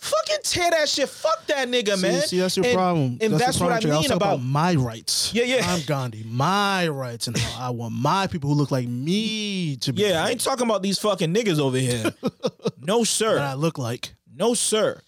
Fucking 0.00 0.38
tear 0.44 0.70
that 0.70 0.88
shit. 0.88 1.08
Fuck 1.10 1.46
that 1.48 1.68
nigga, 1.68 1.96
See, 1.96 2.02
man. 2.02 2.22
see, 2.22 2.38
that's 2.38 2.56
your 2.56 2.64
And- 2.66 2.74
problem. 2.74 3.18
And 3.20 3.34
that's, 3.34 3.58
the 3.58 3.64
what 3.64 3.72
I 3.72 3.80
problem, 3.80 3.80
Jay. 3.82 3.88
was 3.88 4.08
mean 4.08 4.18
talking 4.18 4.34
about. 4.38 4.42
my 4.42 4.74
rights. 4.74 5.30
Yeah, 5.34 5.44
yeah. 5.44 5.70
I'm 5.70 5.82
Gandhi. 5.82 6.24
My 6.26 6.88
rights 6.88 7.26
and 7.26 7.36
how 7.36 7.66
I 7.66 7.70
want 7.70 7.94
my 7.94 8.26
people 8.26 8.48
who 8.50 8.56
look 8.56 8.70
like 8.70 8.88
me 8.88 9.76
to 9.76 9.92
be. 9.92 10.02
Yeah, 10.02 10.24
I 10.24 10.30
ain't 10.30 10.40
talking 10.40 10.66
about 10.66 10.82
these 10.82 10.98
fucking 10.98 11.34
niggas 11.34 11.58
over 11.58 11.76
here. 11.76 12.14
no, 12.80 13.04
sir. 13.04 13.34
That 13.34 13.42
I 13.44 13.54
look 13.54 13.76
like. 13.76 14.14
No, 14.34 14.54
sir. 14.54 15.00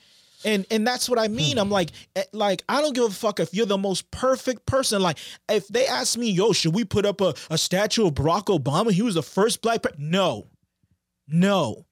And 0.44 0.66
and 0.70 0.86
that's 0.86 1.08
what 1.08 1.18
I 1.20 1.28
mean. 1.28 1.56
I'm 1.56 1.70
like, 1.70 1.90
eh, 2.16 2.24
like 2.32 2.62
I 2.68 2.80
don't 2.82 2.94
give 2.94 3.04
a 3.04 3.10
fuck 3.10 3.38
if 3.40 3.54
you're 3.54 3.64
the 3.64 3.78
most 3.78 4.10
perfect 4.10 4.66
person. 4.66 5.00
Like, 5.00 5.16
if 5.48 5.68
they 5.68 5.86
ask 5.86 6.18
me, 6.18 6.30
yo, 6.32 6.52
should 6.52 6.74
we 6.74 6.84
put 6.84 7.06
up 7.06 7.20
a, 7.20 7.32
a 7.48 7.56
statue 7.56 8.08
of 8.08 8.14
Barack 8.14 8.46
Obama? 8.46 8.90
He 8.90 9.02
was 9.02 9.14
the 9.14 9.22
first 9.22 9.62
black. 9.62 9.82
Pre-. 9.82 9.92
No, 9.98 10.48
no, 11.28 11.86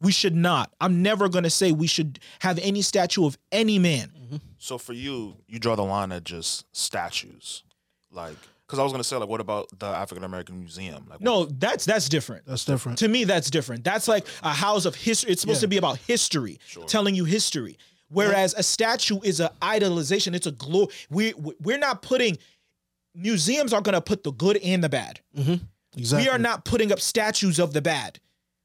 we 0.00 0.12
should 0.12 0.34
not. 0.34 0.72
I'm 0.80 1.02
never 1.02 1.28
gonna 1.28 1.50
say 1.50 1.72
we 1.72 1.86
should 1.86 2.18
have 2.40 2.58
any 2.60 2.82
statue 2.82 3.26
of 3.26 3.36
any 3.52 3.78
man. 3.78 4.12
Mm-hmm. 4.18 4.36
So 4.58 4.78
for 4.78 4.92
you, 4.92 5.36
you 5.48 5.58
draw 5.58 5.74
the 5.76 5.84
line 5.84 6.12
at 6.12 6.24
just 6.24 6.64
statues, 6.76 7.64
like 8.10 8.36
because 8.66 8.78
I 8.78 8.82
was 8.82 8.92
gonna 8.92 9.04
say 9.04 9.16
like, 9.16 9.28
what 9.28 9.40
about 9.40 9.68
the 9.78 9.86
African 9.86 10.24
American 10.24 10.60
Museum? 10.60 11.06
Like, 11.08 11.20
No, 11.20 11.44
that's 11.46 11.84
that's 11.84 12.08
different. 12.08 12.46
That's 12.46 12.64
different. 12.64 12.98
To 12.98 13.08
me, 13.08 13.24
that's 13.24 13.50
different. 13.50 13.84
That's 13.84 14.06
like 14.08 14.26
a 14.42 14.52
house 14.52 14.84
of 14.84 14.94
history. 14.94 15.32
It's 15.32 15.40
supposed 15.40 15.58
Yeah. 15.58 15.62
to 15.66 15.68
be 15.68 15.76
about 15.76 15.98
history, 15.98 16.58
Sure. 16.66 16.84
telling 16.86 17.14
you 17.14 17.24
history. 17.24 17.76
Whereas 18.12 18.54
a 18.54 18.62
statue 18.64 19.20
is 19.22 19.38
an 19.38 19.50
idolization. 19.62 20.34
It's 20.34 20.46
a 20.46 20.52
glory. 20.52 20.88
We 21.10 21.32
we're 21.60 21.78
not 21.78 22.02
putting. 22.02 22.38
Museums 23.14 23.72
are 23.72 23.80
going 23.80 23.94
to 23.94 24.00
put 24.00 24.22
the 24.22 24.32
good 24.32 24.56
and 24.58 24.84
the 24.84 24.88
bad. 24.88 25.20
Exactly. 25.96 26.24
We 26.24 26.28
are 26.30 26.38
not 26.38 26.64
putting 26.64 26.92
up 26.92 27.00
statues 27.00 27.58
of 27.58 27.72
the 27.72 27.82
bad. 27.82 28.20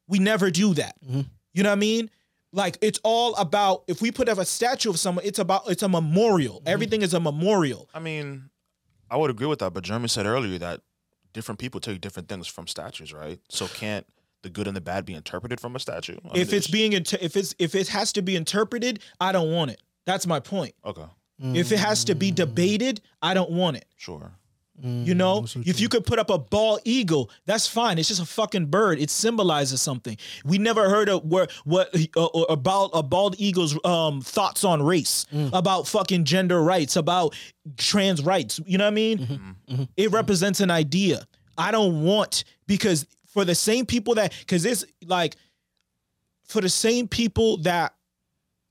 We 0.07 0.19
never 0.19 0.51
do 0.51 0.73
that. 0.75 0.95
Mhm. 1.03 1.25
You 1.53 1.63
know 1.63 1.69
what 1.69 1.73
I 1.77 1.79
mean? 1.79 2.09
Like 2.51 2.77
it's 2.81 2.99
all 3.03 3.35
about 3.35 3.83
if 3.87 4.01
we 4.01 4.11
put 4.11 4.29
up 4.29 4.37
a 4.37 4.45
statue 4.45 4.89
of 4.89 4.99
someone, 4.99 5.25
it's 5.25 5.39
about 5.39 5.63
it's 5.69 5.83
a 5.83 5.89
memorial. 5.89 6.61
Everything 6.65 7.01
is 7.01 7.13
a 7.13 7.19
memorial. 7.19 7.89
I 7.93 7.99
mean, 7.99 8.49
I 9.09 9.17
would 9.17 9.29
agree 9.29 9.47
with 9.47 9.59
that, 9.59 9.73
but 9.73 9.83
Jeremy 9.83 10.07
said 10.07 10.25
earlier 10.25 10.57
that 10.59 10.81
different 11.33 11.59
people 11.59 11.79
take 11.81 11.99
different 12.01 12.29
things 12.29 12.47
from 12.47 12.65
statues, 12.67 13.11
right? 13.13 13.39
So 13.49 13.67
can't 13.67 14.05
the 14.41 14.49
good 14.49 14.67
and 14.67 14.75
the 14.77 14.81
bad 14.81 15.05
be 15.05 15.13
interpreted 15.13 15.59
from 15.59 15.75
a 15.75 15.79
statue? 15.79 16.17
I 16.23 16.27
mean, 16.33 16.41
If 16.41 16.53
it's 16.53 16.67
being 16.67 16.93
inter- 16.93 17.17
if 17.19 17.35
it's 17.35 17.53
if 17.59 17.75
it 17.75 17.87
has 17.89 18.13
to 18.13 18.21
be 18.21 18.35
interpreted, 18.35 18.99
I 19.19 19.31
don't 19.33 19.51
want 19.51 19.71
it. 19.71 19.81
That's 20.05 20.25
my 20.27 20.39
point. 20.39 20.75
okay, 20.85 21.05
If 21.39 21.71
it 21.71 21.79
has 21.79 22.03
to 22.05 22.15
be 22.15 22.31
debated, 22.31 23.01
I 23.21 23.33
don't 23.33 23.51
want 23.51 23.77
it. 23.77 23.85
sure. 23.97 24.31
You 24.83 25.15
know, 25.15 25.39
that's 25.41 25.53
so 25.53 25.61
if 25.65 25.79
you 25.79 25.87
could 25.87 26.05
put 26.05 26.19
up 26.19 26.29
a 26.29 26.37
bald 26.37 26.81
eagle, 26.83 27.29
that's 27.45 27.65
fine. 27.65 27.97
It's 27.97 28.09
just 28.09 28.21
a 28.21 28.25
fucking 28.25 28.65
bird. 28.65 28.99
It 28.99 29.09
symbolizes 29.09 29.81
something. 29.81 30.17
We 30.43 30.57
never 30.57 30.89
heard 30.89 31.07
of 31.07 31.23
where 31.23 31.47
what 31.63 31.95
uh, 32.17 32.25
uh, 32.25 32.41
about 32.49 32.89
a 32.93 33.01
bald 33.01 33.35
eagle's 33.39 33.77
um 33.85 34.19
thoughts 34.21 34.63
on 34.65 34.83
race, 34.83 35.25
about 35.53 35.87
fucking 35.87 36.25
gender 36.25 36.61
rights, 36.61 36.97
about 36.97 37.35
trans 37.77 38.21
rights. 38.21 38.59
You 38.65 38.77
know 38.77 38.83
what 38.83 38.91
I 38.91 38.95
mean? 38.95 39.55
It 39.95 40.11
represents 40.11 40.59
an 40.59 40.69
idea. 40.71 41.25
I 41.57 41.71
don't 41.71 42.03
want 42.03 42.43
because 42.67 43.05
for 43.27 43.45
the 43.45 43.55
same 43.55 43.85
people 43.85 44.15
that 44.15 44.33
because 44.39 44.65
it's 44.65 44.83
like 45.05 45.37
for 46.47 46.59
the 46.61 46.69
same 46.69 47.07
people 47.07 47.57
that 47.63 47.93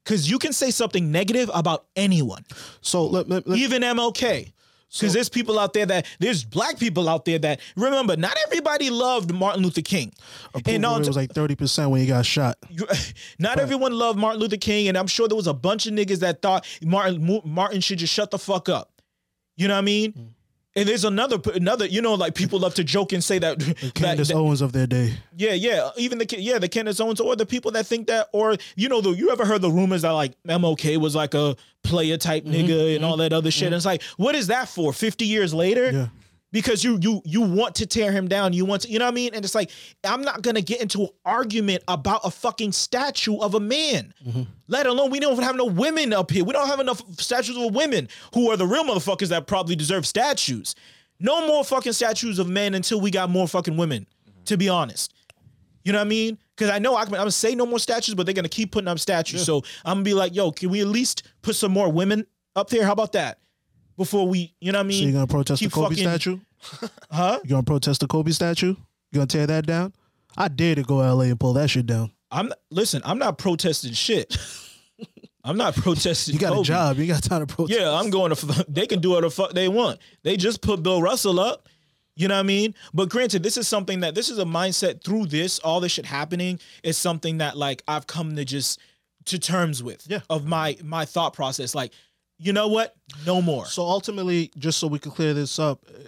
because 0.05 0.31
you 0.31 0.39
can 0.39 0.53
say 0.53 0.71
something 0.71 1.11
negative 1.11 1.51
about 1.55 1.87
anyone 1.97 2.45
So 2.83 3.07
let, 3.07 3.27
let, 3.29 3.49
let- 3.49 3.59
even 3.59 3.83
MLK. 3.83 4.53
Because 4.99 5.13
there's 5.13 5.29
people 5.29 5.59
out 5.59 5.73
there 5.73 5.87
that 5.87 6.07
there's 6.21 6.45
black 6.45 6.79
people 6.79 7.09
out 7.09 7.25
there 7.25 7.39
that 7.41 7.61
remember 7.77 8.17
not 8.17 8.37
everybody 8.47 8.91
loved 8.91 9.35
Martin 9.35 9.63
Luther 9.63 9.83
King, 9.83 10.13
and 10.67 10.87
on 10.87 11.01
rate 11.01 11.09
was 11.09 11.17
like 11.17 11.33
thirty 11.33 11.57
percent 11.57 11.91
when 11.91 12.01
he 12.01 12.07
got 12.07 12.25
shot. 12.25 12.57
not 13.39 13.59
everyone 13.59 13.93
loved 13.93 14.19
Martin 14.19 14.41
Luther 14.41 14.57
King, 14.57 14.89
and 14.89 14.97
I'm 14.97 15.07
sure 15.07 15.29
there 15.29 15.37
was 15.37 15.47
a 15.47 15.55
bunch 15.55 15.87
of 15.87 15.95
niggas 15.95 16.21
that 16.21 16.43
thought 16.43 16.67
Martin 16.83 17.43
Martin 17.45 17.81
should 17.81 17.99
just 17.99 18.13
shut 18.13 18.31
the 18.31 18.39
fuck 18.39 18.69
up. 18.69 18.91
You 19.57 19.69
know 19.69 19.75
what 19.75 19.79
I 19.79 19.83
mean? 19.83 20.13
Mm. 20.13 20.29
And 20.77 20.89
there's 20.89 21.05
another 21.05 21.39
another 21.55 21.87
you 21.87 22.03
know 22.03 22.15
like 22.15 22.35
people 22.35 22.59
love 22.59 22.75
to 22.75 22.85
joke 22.85 23.13
and 23.13 23.23
say 23.23 23.39
that, 23.39 23.61
that, 23.61 23.93
Candace 23.95 24.29
that- 24.29 24.35
Owens 24.35 24.61
of 24.61 24.73
their 24.73 24.87
day. 24.89 25.15
yeah 25.37 25.53
yeah 25.53 25.91
even 25.97 26.19
the 26.19 26.27
yeah 26.39 26.59
the 26.59 26.69
Candace 26.69 26.99
Owens 27.01 27.21
or 27.21 27.37
the 27.37 27.47
people 27.47 27.71
that 27.73 27.87
think 27.87 28.09
that 28.09 28.29
or 28.33 28.57
you 28.75 28.89
know 28.89 29.01
the 29.01 29.11
you 29.11 29.31
ever 29.31 29.45
heard 29.45 29.63
the 29.63 29.71
rumors 29.71 30.03
that 30.03 30.11
like 30.11 30.33
MLK 30.49 30.97
was 30.97 31.15
like 31.15 31.35
a 31.35 31.55
player 31.85 32.17
type 32.17 32.45
Mm-hmm, 32.45 32.55
nigga 32.67 32.97
and 32.97 33.05
all 33.05 33.17
that 33.19 33.33
other 33.33 33.51
shit 33.53 33.67
and 33.67 33.75
it's 33.77 33.85
like 33.87 34.03
what 34.17 34.35
is 34.35 34.49
that 34.49 34.69
for 34.69 34.93
50 34.93 35.25
years 35.25 35.55
later 35.55 35.91
Yeah. 35.93 36.07
Because 36.55 36.83
you 36.83 36.99
you 37.03 37.21
you 37.27 37.43
want 37.43 37.75
to 37.75 37.85
tear 37.85 38.11
him 38.13 38.29
down 38.29 38.55
you 38.55 38.65
want 38.65 38.83
to 38.83 38.89
you 38.89 38.99
know 38.99 39.05
what 39.05 39.11
I 39.11 39.15
mean 39.15 39.35
and 39.35 39.45
it's 39.45 39.55
like 39.55 39.71
I'm 40.05 40.23
not 40.23 40.41
gonna 40.41 40.63
get 40.63 40.81
into 40.81 41.03
an 41.03 41.09
argument 41.27 41.83
about 41.89 42.23
a 42.25 42.31
fucking 42.31 42.73
statue 42.73 43.37
of 43.39 43.55
a 43.55 43.61
man 43.61 44.15
Mm-hmm. 44.27 44.43
let 44.69 44.87
alone 44.87 45.11
we 45.11 45.21
don't 45.21 45.33
even 45.33 45.45
have 45.45 45.57
no 45.57 45.67
women 45.67 46.15
up 46.15 46.31
here 46.31 46.45
we 46.45 46.53
don't 46.55 46.69
have 46.69 46.81
enough 46.81 47.03
statues 47.21 47.57
of 47.59 47.75
women 47.75 48.09
who 48.33 48.51
are 48.51 48.57
the 48.57 48.67
real 48.67 48.85
motherfuckers 48.85 49.29
that 49.29 49.47
probably 49.47 49.77
deserve 49.77 50.07
statues 50.07 50.75
no 51.21 51.47
more 51.47 51.65
fucking 51.65 51.93
statues 51.93 52.39
of 52.39 52.49
men 52.49 52.75
until 52.75 53.01
we 53.01 53.11
got 53.11 53.29
more 53.29 53.47
fucking 53.49 53.77
women 53.77 54.07
to 54.47 54.57
be 54.57 54.69
honest 54.69 55.13
you 55.85 55.93
know 55.93 55.99
what 55.99 56.07
I 56.07 56.09
mean? 56.09 56.39
Because 56.57 56.71
I 56.71 56.79
know 56.79 56.97
I 56.97 57.05
can, 57.05 57.13
I'm 57.13 57.21
gonna 57.21 57.31
say 57.31 57.55
no 57.55 57.67
more 57.67 57.79
statues, 57.79 58.15
but 58.15 58.25
they're 58.25 58.35
gonna 58.35 58.49
keep 58.49 58.73
putting 58.73 58.89
up 58.89 58.99
statues. 58.99 59.45
So 59.45 59.59
I'm 59.85 59.97
gonna 59.97 60.05
be 60.05 60.15
like, 60.15 60.35
yo, 60.35 60.51
can 60.51 60.71
we 60.71 60.81
at 60.81 60.87
least 60.87 61.25
put 61.43 61.57
some 61.57 61.73
more 61.73 61.93
women 61.93 62.27
up 62.57 62.71
there? 62.71 62.87
How 62.87 62.93
about 62.93 63.13
that? 63.13 63.39
Before 63.97 64.27
we, 64.27 64.55
you 64.61 64.73
know 64.73 64.79
what 64.79 64.85
I 64.87 64.89
mean? 64.89 65.01
So 65.01 65.07
you 65.07 65.13
gonna 65.13 65.27
protest 65.27 65.61
the 65.61 65.67
keep 65.67 65.73
Kobe 65.73 65.91
fucking- 65.95 66.05
statue? 66.09 66.39
Huh? 67.11 67.41
You 67.45 67.51
gonna 67.51 67.63
protest 67.63 68.01
the 68.01 68.07
Kobe 68.07 68.31
statue? 68.33 68.69
You 68.71 68.77
gonna 69.15 69.27
tear 69.27 69.47
that 69.47 69.67
down? 69.67 69.93
I 70.37 70.49
dare 70.49 70.75
to 70.75 70.83
go 70.83 71.01
to 71.03 71.13
LA 71.15 71.25
and 71.25 71.39
pull 71.39 71.53
that 71.55 71.71
shit 71.71 71.87
down. 71.87 72.11
I'm 72.31 72.53
listen. 72.71 73.03
I'm 73.05 73.19
not 73.19 73.39
protesting 73.39 73.93
shit. 73.93 74.37
I'm 75.45 75.57
not 75.59 75.75
protesting. 75.77 76.35
You 76.35 76.41
got 76.41 76.51
Kobe. 76.55 76.61
a 76.63 76.65
job. 76.65 76.97
You 76.99 77.07
got 77.07 77.23
time 77.23 77.47
to 77.47 77.55
protest. 77.55 77.79
Yeah, 77.79 77.93
I'm 77.93 78.09
going 78.11 78.35
to. 78.35 78.65
They 78.69 78.87
can 78.87 79.01
do 79.01 79.11
whatever 79.11 79.27
the 79.29 79.31
fuck 79.31 79.53
they 79.53 79.69
want. 79.69 80.01
They 80.23 80.37
just 80.39 80.63
put 80.63 80.83
Bill 80.83 81.03
Russell 81.03 81.39
up. 81.39 81.69
You 82.17 82.29
know 82.29 82.35
what 82.35 82.41
I 82.41 82.45
mean? 82.45 82.75
But 82.95 83.11
granted, 83.11 83.43
this 83.43 83.57
is 83.57 83.69
something 83.69 84.01
that 84.01 84.15
this 84.15 84.31
is 84.31 84.39
a 84.39 84.45
mindset 84.45 85.05
through 85.05 85.27
this, 85.27 85.59
all 85.59 85.81
this 85.81 85.93
shit 85.93 86.07
happening 86.07 86.61
is 86.83 86.97
something 86.97 87.39
that 87.39 87.57
like 87.59 87.83
I've 87.87 88.07
come 88.07 88.35
to 88.37 88.45
just 88.45 88.81
to 89.27 89.39
terms 89.39 89.83
with. 89.83 90.05
Yeah. 90.09 90.21
Of 90.31 90.47
my 90.47 90.79
my 90.83 91.05
thought 91.05 91.35
process. 91.35 91.75
Like, 91.75 91.93
you 92.45 92.53
know 92.53 92.69
what? 92.69 92.95
No 93.27 93.41
more. 93.41 93.65
So 93.67 93.83
ultimately, 93.83 94.51
just 94.59 94.79
so 94.79 94.87
we 94.87 94.99
can 94.99 95.11
clear 95.11 95.33
this 95.33 95.59
up, 95.59 95.83
uh, 95.89 95.99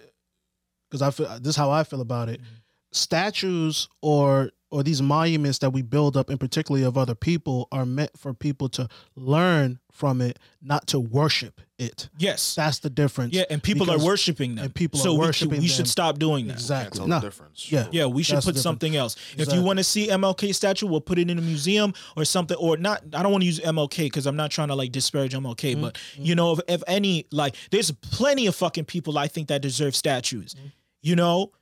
because 0.90 1.00
I 1.00 1.10
feel 1.10 1.26
this 1.38 1.50
is 1.50 1.56
how 1.56 1.70
I 1.70 1.82
feel 1.82 2.02
about 2.02 2.28
it. 2.28 2.40
Mm-hmm. 2.40 2.54
Statues 2.92 3.88
or 4.02 4.50
or 4.70 4.82
these 4.82 5.00
monuments 5.00 5.58
that 5.60 5.70
we 5.70 5.80
build 5.80 6.16
up, 6.16 6.28
and 6.28 6.38
particularly 6.38 6.84
of 6.84 6.98
other 6.98 7.14
people, 7.14 7.68
are 7.72 7.86
meant 7.86 8.10
for 8.18 8.34
people 8.34 8.68
to 8.70 8.88
learn 9.14 9.78
from 9.96 10.20
it, 10.20 10.38
not 10.62 10.86
to 10.88 11.00
worship 11.00 11.60
it. 11.78 12.08
yes. 12.18 12.54
That's 12.54 12.78
the 12.78 12.88
difference. 12.90 13.34
Yeah, 13.34 13.44
and 13.50 13.62
people 13.62 13.86
Because- 13.86 14.02
are 14.02 14.06
worshiping 14.06 14.54
them. 14.54 14.64
and 14.66 14.74
people 14.74 14.98
so 15.00 15.10
are 15.10 15.12
we 15.12 15.16
should- 15.18 15.26
worshiping 15.48 15.60
We, 15.60 15.68
should 15.68 15.88
stop 15.88 16.18
doing 16.18 16.46
that. 16.48 16.54
Exactly. 16.54 16.98
tell 16.98 17.06
No. 17.08 17.20
the 17.20 17.26
difference. 17.26 17.70
Yeah. 17.70 17.88
Yeah, 17.92 18.06
we 18.06 18.22
should 18.22 18.36
That's 18.36 18.46
put 18.46 18.56
something 18.56 18.94
else. 18.96 19.16
If 19.36 19.52
you 19.52 19.62
want 19.62 19.78
to 19.78 19.84
see 19.84 20.08
MLK 20.08 20.54
statue, 20.54 20.86
we'll 20.86 21.00
put 21.00 21.18
it 21.18 21.30
in 21.30 21.38
a 21.38 21.42
museum 21.42 21.92
or 22.16 22.24
something. 22.24 22.56
Or 22.58 22.76
not. 22.76 23.02
I 23.12 23.22
don't 23.22 23.32
want 23.32 23.42
to 23.42 23.46
use 23.46 23.60
MLK 23.60 24.04
because 24.04 24.26
I'm 24.26 24.36
not 24.36 24.50
trying 24.50 24.68
to 24.68 24.74
like 24.74 24.92
disparage 24.92 25.34
MLK. 25.34 25.72
Mm-hmm. 25.72 25.80
But 25.82 25.98
you 26.16 26.34
know, 26.34 26.52
if, 26.52 26.60
if 26.68 26.82
any, 26.86 27.26
like, 27.30 27.54
there's 27.70 27.90
plenty 27.90 28.46
of 28.46 28.54
fucking 28.56 28.84
people 28.86 29.18
I 29.18 29.28
think 29.28 29.48
that 29.48 29.60
deserve 29.62 29.94
statues. 29.96 30.54
Mm-hmm. 30.54 30.66
You 31.02 31.16
know, 31.16 31.52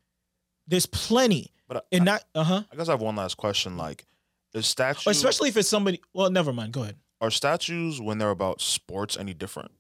there's 0.66 0.86
plenty, 0.86 1.52
But 1.68 1.78
I, 1.78 1.80
and 1.92 2.04
not 2.04 2.24
uh 2.34 2.44
huh. 2.44 2.62
I 2.72 2.76
guess 2.76 2.88
I 2.88 2.92
have 2.92 3.02
one 3.02 3.16
last 3.16 3.36
question. 3.36 3.76
Like, 3.76 4.06
is 4.54 4.66
statues 4.68 5.06
Especially 5.08 5.48
if 5.48 5.56
it's 5.56 5.68
somebody. 5.68 6.00
Well, 6.12 6.30
never 6.30 6.52
mind. 6.52 6.72
Go 6.72 6.82
ahead. 6.82 6.96
Are 7.24 7.30
statues 7.30 8.00
when 8.00 8.18
they're 8.18 8.30
about 8.30 8.60
sports 8.60 9.16
any 9.16 9.34
different? 9.34 9.70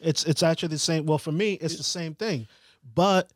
It's 0.00 0.24
it's 0.24 0.42
actually 0.42 0.70
the 0.70 0.78
same. 0.78 1.06
Well, 1.06 1.18
for 1.18 1.32
me, 1.32 1.54
it's 1.54 1.76
the 1.76 1.82
same 1.82 2.14
thing, 2.14 2.46
but 2.94 3.30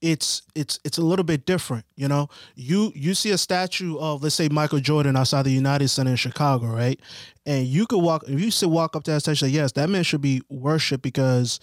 it's 0.00 0.42
it's 0.54 0.78
it's 0.84 0.98
a 0.98 1.02
little 1.02 1.24
bit 1.24 1.44
different. 1.44 1.84
You 1.96 2.08
know, 2.08 2.28
you 2.54 2.92
you 2.94 3.14
see 3.14 3.30
a 3.30 3.38
statue 3.38 3.98
of 3.98 4.22
let's 4.22 4.34
say 4.34 4.48
Michael 4.48 4.80
Jordan 4.80 5.16
outside 5.16 5.42
the 5.42 5.50
United 5.50 5.88
Center 5.88 6.12
in 6.12 6.16
Chicago, 6.16 6.66
right? 6.66 7.00
And 7.46 7.66
you 7.66 7.86
could 7.86 7.98
walk 7.98 8.24
if 8.28 8.40
you 8.40 8.50
should 8.50 8.70
walk 8.70 8.94
up 8.94 9.04
to 9.04 9.10
that 9.12 9.20
statue, 9.20 9.46
say, 9.46 9.48
yes, 9.48 9.72
that 9.72 9.90
man 9.90 10.04
should 10.04 10.22
be 10.22 10.40
worshipped 10.48 11.02
because 11.02 11.58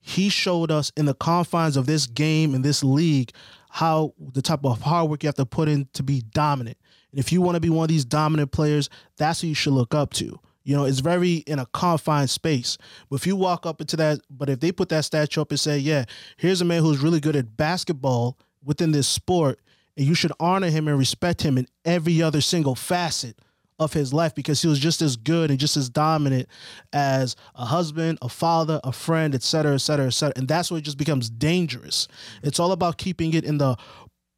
he 0.00 0.28
showed 0.28 0.70
us 0.70 0.92
in 0.96 1.06
the 1.06 1.14
confines 1.14 1.76
of 1.76 1.86
this 1.86 2.06
game 2.06 2.54
and 2.54 2.64
this 2.64 2.84
league 2.84 3.32
how 3.70 4.14
the 4.34 4.42
type 4.42 4.64
of 4.64 4.80
hard 4.80 5.10
work 5.10 5.22
you 5.22 5.26
have 5.26 5.34
to 5.34 5.46
put 5.46 5.68
in 5.68 5.88
to 5.94 6.02
be 6.02 6.20
dominant. 6.32 6.76
And 7.10 7.18
if 7.18 7.32
you 7.32 7.40
want 7.40 7.56
to 7.56 7.60
be 7.60 7.70
one 7.70 7.84
of 7.84 7.88
these 7.88 8.04
dominant 8.04 8.52
players, 8.52 8.88
that's 9.16 9.40
who 9.40 9.48
you 9.48 9.54
should 9.54 9.72
look 9.72 9.94
up 9.94 10.12
to. 10.14 10.38
You 10.64 10.74
know, 10.74 10.84
it's 10.86 11.00
very 11.00 11.34
in 11.46 11.58
a 11.58 11.66
confined 11.66 12.30
space. 12.30 12.78
But 13.08 13.16
if 13.16 13.26
you 13.26 13.36
walk 13.36 13.66
up 13.66 13.80
into 13.80 13.96
that, 13.96 14.20
but 14.30 14.48
if 14.48 14.60
they 14.60 14.72
put 14.72 14.88
that 14.88 15.04
statue 15.04 15.42
up 15.42 15.50
and 15.50 15.60
say, 15.60 15.78
yeah, 15.78 16.06
here's 16.38 16.60
a 16.60 16.64
man 16.64 16.82
who's 16.82 17.00
really 17.00 17.20
good 17.20 17.36
at 17.36 17.56
basketball 17.56 18.38
within 18.64 18.92
this 18.92 19.06
sport, 19.06 19.60
and 19.96 20.06
you 20.06 20.14
should 20.14 20.32
honor 20.40 20.70
him 20.70 20.88
and 20.88 20.98
respect 20.98 21.42
him 21.42 21.58
in 21.58 21.68
every 21.84 22.22
other 22.22 22.40
single 22.40 22.74
facet 22.74 23.38
of 23.78 23.92
his 23.92 24.12
life 24.12 24.34
because 24.34 24.62
he 24.62 24.68
was 24.68 24.78
just 24.78 25.02
as 25.02 25.16
good 25.16 25.50
and 25.50 25.58
just 25.58 25.76
as 25.76 25.88
dominant 25.90 26.48
as 26.92 27.36
a 27.54 27.64
husband, 27.64 28.18
a 28.22 28.28
father, 28.28 28.80
a 28.84 28.92
friend, 28.92 29.34
et 29.34 29.42
cetera, 29.42 29.74
et 29.74 29.78
cetera, 29.78 30.06
et 30.06 30.10
cetera. 30.10 30.32
And 30.36 30.48
that's 30.48 30.70
where 30.70 30.78
it 30.78 30.84
just 30.84 30.96
becomes 30.96 31.28
dangerous. 31.28 32.08
It's 32.42 32.58
all 32.58 32.72
about 32.72 32.98
keeping 32.98 33.34
it 33.34 33.44
in 33.44 33.58
the 33.58 33.76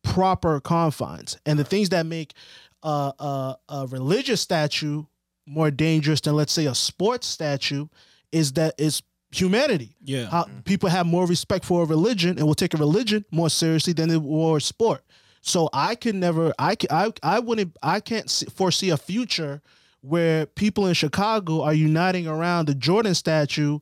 proper 0.02 0.58
confines. 0.60 1.38
And 1.46 1.58
the 1.58 1.64
things 1.64 1.90
that 1.90 2.06
make 2.06 2.32
uh, 2.82 3.12
a, 3.18 3.56
a 3.68 3.86
religious 3.86 4.40
statue 4.40 5.04
more 5.46 5.70
dangerous 5.70 6.20
than, 6.20 6.34
let's 6.34 6.52
say, 6.52 6.66
a 6.66 6.74
sports 6.74 7.26
statue 7.26 7.86
is 8.32 8.52
that 8.54 8.74
it's 8.78 9.02
humanity. 9.30 9.96
Yeah. 10.02 10.26
How 10.26 10.44
mm-hmm. 10.44 10.60
people 10.60 10.88
have 10.88 11.06
more 11.06 11.26
respect 11.26 11.64
for 11.64 11.82
a 11.82 11.86
religion 11.86 12.38
and 12.38 12.46
will 12.46 12.54
take 12.54 12.74
a 12.74 12.78
religion 12.78 13.24
more 13.30 13.50
seriously 13.50 13.92
than 13.92 14.08
they 14.08 14.16
will 14.16 14.56
a 14.56 14.60
sport. 14.60 15.02
So 15.40 15.68
I 15.72 15.94
could 15.94 16.16
never, 16.16 16.52
I 16.58 16.74
can, 16.74 16.90
I, 16.90 17.12
I 17.22 17.38
wouldn't, 17.38 17.76
I 17.82 18.00
can't 18.00 18.28
foresee 18.54 18.90
a 18.90 18.96
future 18.96 19.62
where 20.00 20.46
people 20.46 20.86
in 20.86 20.94
Chicago 20.94 21.62
are 21.62 21.74
uniting 21.74 22.26
around 22.26 22.66
the 22.66 22.74
Jordan 22.74 23.14
statue, 23.14 23.78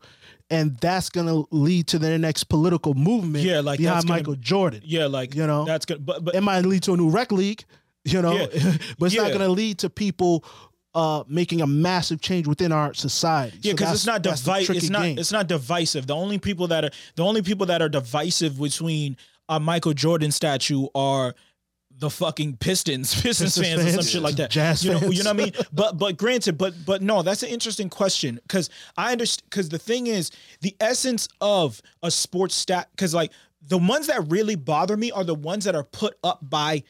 and 0.50 0.76
that's 0.76 1.08
gonna 1.08 1.44
lead 1.50 1.86
to 1.88 1.98
their 1.98 2.18
next 2.18 2.44
political 2.44 2.94
movement. 2.94 3.44
Yeah, 3.44 3.60
like 3.60 3.78
that's 3.78 3.80
behind 3.80 4.06
gonna- 4.06 4.18
Michael 4.18 4.34
Jordan. 4.36 4.82
yeah, 4.84 5.06
like 5.06 5.34
You 5.34 5.46
know? 5.46 5.64
that's 5.64 5.86
good. 5.86 6.04
But 6.04 6.24
but 6.24 6.34
It 6.34 6.40
might 6.42 6.64
lead 6.64 6.82
to 6.84 6.92
a 6.92 6.96
new 6.96 7.10
rec 7.10 7.32
league, 7.32 7.64
you 8.04 8.22
know, 8.22 8.34
Yeah. 8.34 8.46
but 8.98 9.06
it's 9.06 9.16
not 9.16 9.32
gonna 9.32 9.48
lead 9.48 9.78
to 9.78 9.90
people 9.90 10.44
uh, 10.94 11.24
making 11.26 11.60
a 11.60 11.66
massive 11.66 12.20
change 12.20 12.46
within 12.46 12.70
our 12.72 12.94
society. 12.94 13.58
Yeah, 13.62 13.72
So 13.72 13.76
because 13.76 13.94
it's 13.94 14.06
not 14.06 14.22
divisive. 14.22 14.76
It's 14.76 14.90
not. 14.90 15.02
game. 15.02 15.18
It's 15.18 15.32
not 15.32 15.46
divisive. 15.48 16.06
The 16.06 16.14
only 16.14 16.38
people 16.38 16.68
that 16.68 16.84
are 16.84 16.90
the 17.16 17.24
only 17.24 17.42
people 17.42 17.66
that 17.66 17.82
are 17.82 17.88
divisive 17.88 18.58
between 18.60 19.16
a 19.48 19.58
Michael 19.60 19.92
Jordan 19.92 20.30
statue 20.30 20.86
are 20.94 21.34
the 21.96 22.10
fucking 22.10 22.56
Pistons, 22.56 23.14
Pistons, 23.22 23.56
Pistons 23.56 23.66
fans, 23.66 23.84
or 23.84 24.02
some 24.02 24.04
shit 24.10 24.22
like 24.22 24.36
that. 24.36 24.50
Jazz 24.50 24.84
you 24.84 24.92
know, 24.92 25.00
fans. 25.00 25.16
you 25.18 25.22
know 25.24 25.30
what 25.32 25.40
I 25.40 25.44
mean? 25.44 25.52
But 25.72 25.98
but 25.98 26.16
granted, 26.16 26.56
but 26.58 26.74
but 26.86 27.02
no, 27.02 27.22
that's 27.22 27.42
an 27.42 27.48
interesting 27.50 27.88
question 27.90 28.38
because 28.42 28.70
I 28.96 29.12
understand. 29.12 29.48
Because 29.50 29.68
the 29.68 29.78
thing 29.78 30.06
is, 30.06 30.30
the 30.60 30.76
essence 30.80 31.28
of 31.40 31.80
a 32.02 32.10
sports 32.10 32.54
stat, 32.54 32.88
because 32.92 33.14
like 33.14 33.32
the 33.66 33.78
ones 33.78 34.06
that 34.08 34.30
really 34.30 34.56
bother 34.56 34.96
me 34.96 35.10
are 35.10 35.24
the 35.24 35.34
ones 35.34 35.64
that 35.64 35.74
are 35.74 35.84
put 35.84 36.16
up 36.22 36.38
by 36.42 36.82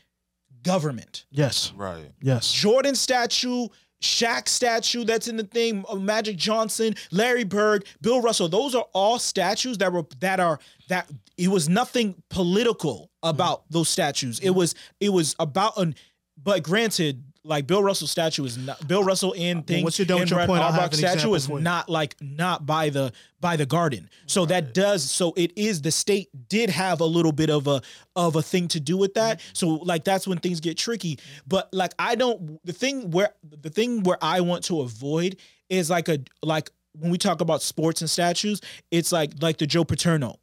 government. 0.63 1.27
yes, 1.31 1.73
Right. 1.77 2.11
yes. 2.23 2.51
Jordan 2.53 2.95
statue, 2.95 3.69
Shaq 4.03 4.49
statue 4.49 5.05
that's 5.05 5.29
in 5.29 5.37
the 5.37 5.45
thing, 5.45 5.85
uh, 5.89 5.97
Magic 5.97 6.37
Johnson, 6.37 6.95
Larry 7.11 7.45
Bird, 7.45 7.87
Bill 8.03 8.21
Russell. 8.21 8.49
Those 8.49 8.75
are 8.75 8.87
all 8.93 9.19
statues 9.19 9.79
that 9.79 9.93
were 9.93 10.05
that 10.21 10.41
are 10.41 10.59
that 10.89 11.11
it 11.37 11.49
was 11.49 11.69
nothing 11.69 12.23
political 12.29 13.11
about 13.23 13.65
those 13.71 13.89
statues. 13.89 14.39
It 14.41 14.51
was 14.51 14.75
it 15.01 15.09
was 15.09 15.35
about 15.39 15.77
an 15.79 15.95
but 16.43 16.63
granted 16.63 17.23
like 17.45 17.67
Bill 17.67 17.83
Russell 17.83 18.07
statue 18.07 18.45
is 18.45 18.57
not 18.57 18.87
Bill 18.89 19.05
Russell 19.05 19.33
in 19.33 19.63
thing. 19.63 19.85
once 19.85 19.99
you're 19.99 20.07
done 20.07 20.21
with 20.21 20.31
your 20.31 20.47
point, 20.47 20.63
Auerbach 20.63 20.95
statue 20.95 21.35
is 21.35 21.49
not 21.49 21.89
like 21.89 22.17
not 22.21 22.65
by 22.65 22.89
the 22.89 23.13
by 23.41 23.57
the 23.57 23.67
garden. 23.67 24.09
So 24.27 24.47
that 24.47 24.73
does 24.73 25.09
so 25.09 25.35
it 25.37 25.53
is 25.57 25.83
the 25.83 25.91
state 25.91 26.31
did 26.49 26.71
have 26.71 27.01
a 27.01 27.05
little 27.05 27.33
bit 27.33 27.51
of 27.51 27.67
a 27.67 27.83
of 28.17 28.37
a 28.37 28.43
thing 28.43 28.69
to 28.69 28.81
do 28.81 28.97
with 28.97 29.15
that. 29.15 29.39
Mm-hmm. 29.39 29.51
So 29.53 29.69
like 29.69 30.05
that's 30.05 30.27
when 30.27 30.39
things 30.39 30.61
get 30.61 30.79
tricky. 30.79 31.19
But 31.47 31.69
like 31.73 31.93
I 31.99 32.15
don't 32.15 32.65
the 32.65 32.73
thing 32.73 33.11
where 33.11 33.35
the 33.61 33.71
thing 33.71 34.03
where 34.03 34.19
I 34.23 34.41
want 34.41 34.65
to 34.65 34.81
avoid 34.81 35.37
is 35.69 35.91
like 35.91 36.09
a 36.09 36.21
like 36.43 36.71
when 36.99 37.11
we 37.11 37.19
talk 37.19 37.41
about 37.41 37.61
sports 37.61 38.01
and 38.01 38.09
statues, 38.09 38.61
it's 38.91 39.13
like 39.13 39.33
like 39.41 39.59
the 39.59 39.67
Joe 39.67 39.85
Paterno. 39.85 40.39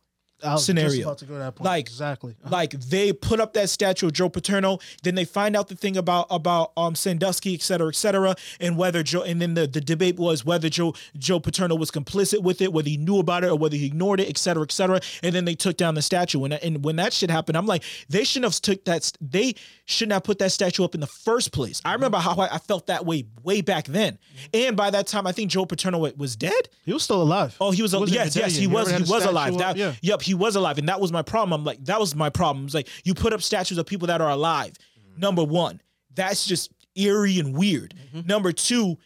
Scenario. 0.57 0.89
Just 0.89 1.01
about 1.01 1.17
to 1.19 1.25
go 1.25 1.33
to 1.33 1.39
that 1.39 1.55
point. 1.55 1.65
Like- 1.65 1.85
exactly. 1.85 2.35
Uh-huh. 2.43 2.51
Like 2.51 2.71
they 2.71 3.13
put 3.13 3.39
up 3.39 3.53
that 3.53 3.69
statue 3.69 4.07
of 4.07 4.13
Joe 4.13 4.29
Paterno, 4.29 4.79
then 5.03 5.15
they 5.15 5.25
find 5.25 5.55
out 5.55 5.67
the 5.67 5.75
thing 5.75 5.97
about 5.97 6.27
about 6.29 6.71
um 6.77 6.95
Sandusky, 6.95 7.53
et 7.53 7.61
cetera, 7.61 7.87
et 7.89 7.95
cetera, 7.95 8.35
and 8.59 8.77
whether 8.77 9.03
Joe 9.03 9.21
and 9.23 9.41
then 9.41 9.53
the, 9.53 9.67
the 9.67 9.81
debate 9.81 10.17
was 10.17 10.43
whether 10.45 10.69
Joe 10.69 10.93
Joe 11.17 11.39
Paterno 11.39 11.75
was 11.75 11.91
complicit 11.91 12.41
with 12.41 12.61
it, 12.61 12.73
whether 12.73 12.89
he 12.89 12.97
knew 12.97 13.19
about 13.19 13.43
it 13.43 13.49
or 13.49 13.57
whether 13.57 13.75
he 13.75 13.85
ignored 13.85 14.19
it, 14.19 14.29
et 14.29 14.37
cetera, 14.37 14.63
et 14.63 14.71
cetera. 14.71 14.99
And 15.23 15.35
then 15.35 15.45
they 15.45 15.55
took 15.55 15.77
down 15.77 15.95
the 15.95 16.01
statue. 16.01 16.43
And, 16.43 16.53
and 16.53 16.83
when 16.83 16.95
that 16.97 17.13
shit 17.13 17.29
happened, 17.29 17.57
I'm 17.57 17.65
like, 17.65 17.83
they 18.09 18.23
shouldn't 18.23 18.51
have 18.53 18.61
took 18.61 18.85
that 18.85 19.11
they 19.21 19.55
shouldn't 19.85 20.13
have 20.13 20.23
put 20.23 20.39
that 20.39 20.51
statue 20.51 20.83
up 20.83 20.95
in 20.95 21.01
the 21.01 21.07
first 21.07 21.51
place. 21.51 21.81
I 21.85 21.93
remember 21.93 22.17
mm-hmm. 22.17 22.39
how 22.39 22.43
I, 22.43 22.55
I 22.55 22.57
felt 22.57 22.87
that 22.87 23.05
way 23.05 23.25
way 23.43 23.61
back 23.61 23.85
then. 23.85 24.13
Mm-hmm. 24.13 24.47
And 24.53 24.77
by 24.77 24.89
that 24.89 25.07
time, 25.07 25.27
I 25.27 25.31
think 25.31 25.51
Joe 25.51 25.65
Paterno 25.65 25.99
was 26.17 26.35
dead. 26.35 26.69
he 26.85 26.93
was 26.93 27.03
still 27.03 27.21
alive. 27.21 27.55
Oh, 27.61 27.71
he 27.71 27.81
was. 27.81 27.93
wasn't 27.93 28.11
yes, 28.11 28.35
yes, 28.35 28.53
yet. 28.53 28.59
he 28.59 28.67
was. 28.67 28.89
He 28.91 29.03
was 29.03 29.25
alive. 29.25 29.53
up, 29.53 29.59
That, 29.59 29.77
yeah. 29.77 29.93
Yep, 30.01 30.21
he 30.21 30.30
was 30.33 30.55
alive, 30.55 30.77
and 30.77 30.87
that 30.89 30.99
was 31.01 31.11
my 31.11 31.21
problem. 31.21 31.53
I'm 31.53 31.63
like, 31.65 31.83
that 31.85 31.99
was 31.99 32.15
my 32.15 32.29
problem. 32.29 32.65
It's 32.65 32.73
like 32.73 32.87
you 33.03 33.13
put 33.13 33.33
up 33.33 33.41
statues 33.41 33.77
of 33.77 33.85
people 33.85 34.07
that 34.07 34.21
are 34.21 34.29
alive. 34.29 34.73
Number 35.17 35.43
one, 35.43 35.81
that's 36.15 36.45
just 36.45 36.71
eerie 36.95 37.39
and 37.39 37.55
weird. 37.55 37.93
Mm-hmm. 38.15 38.27
Number 38.27 38.51
two, 38.51 38.97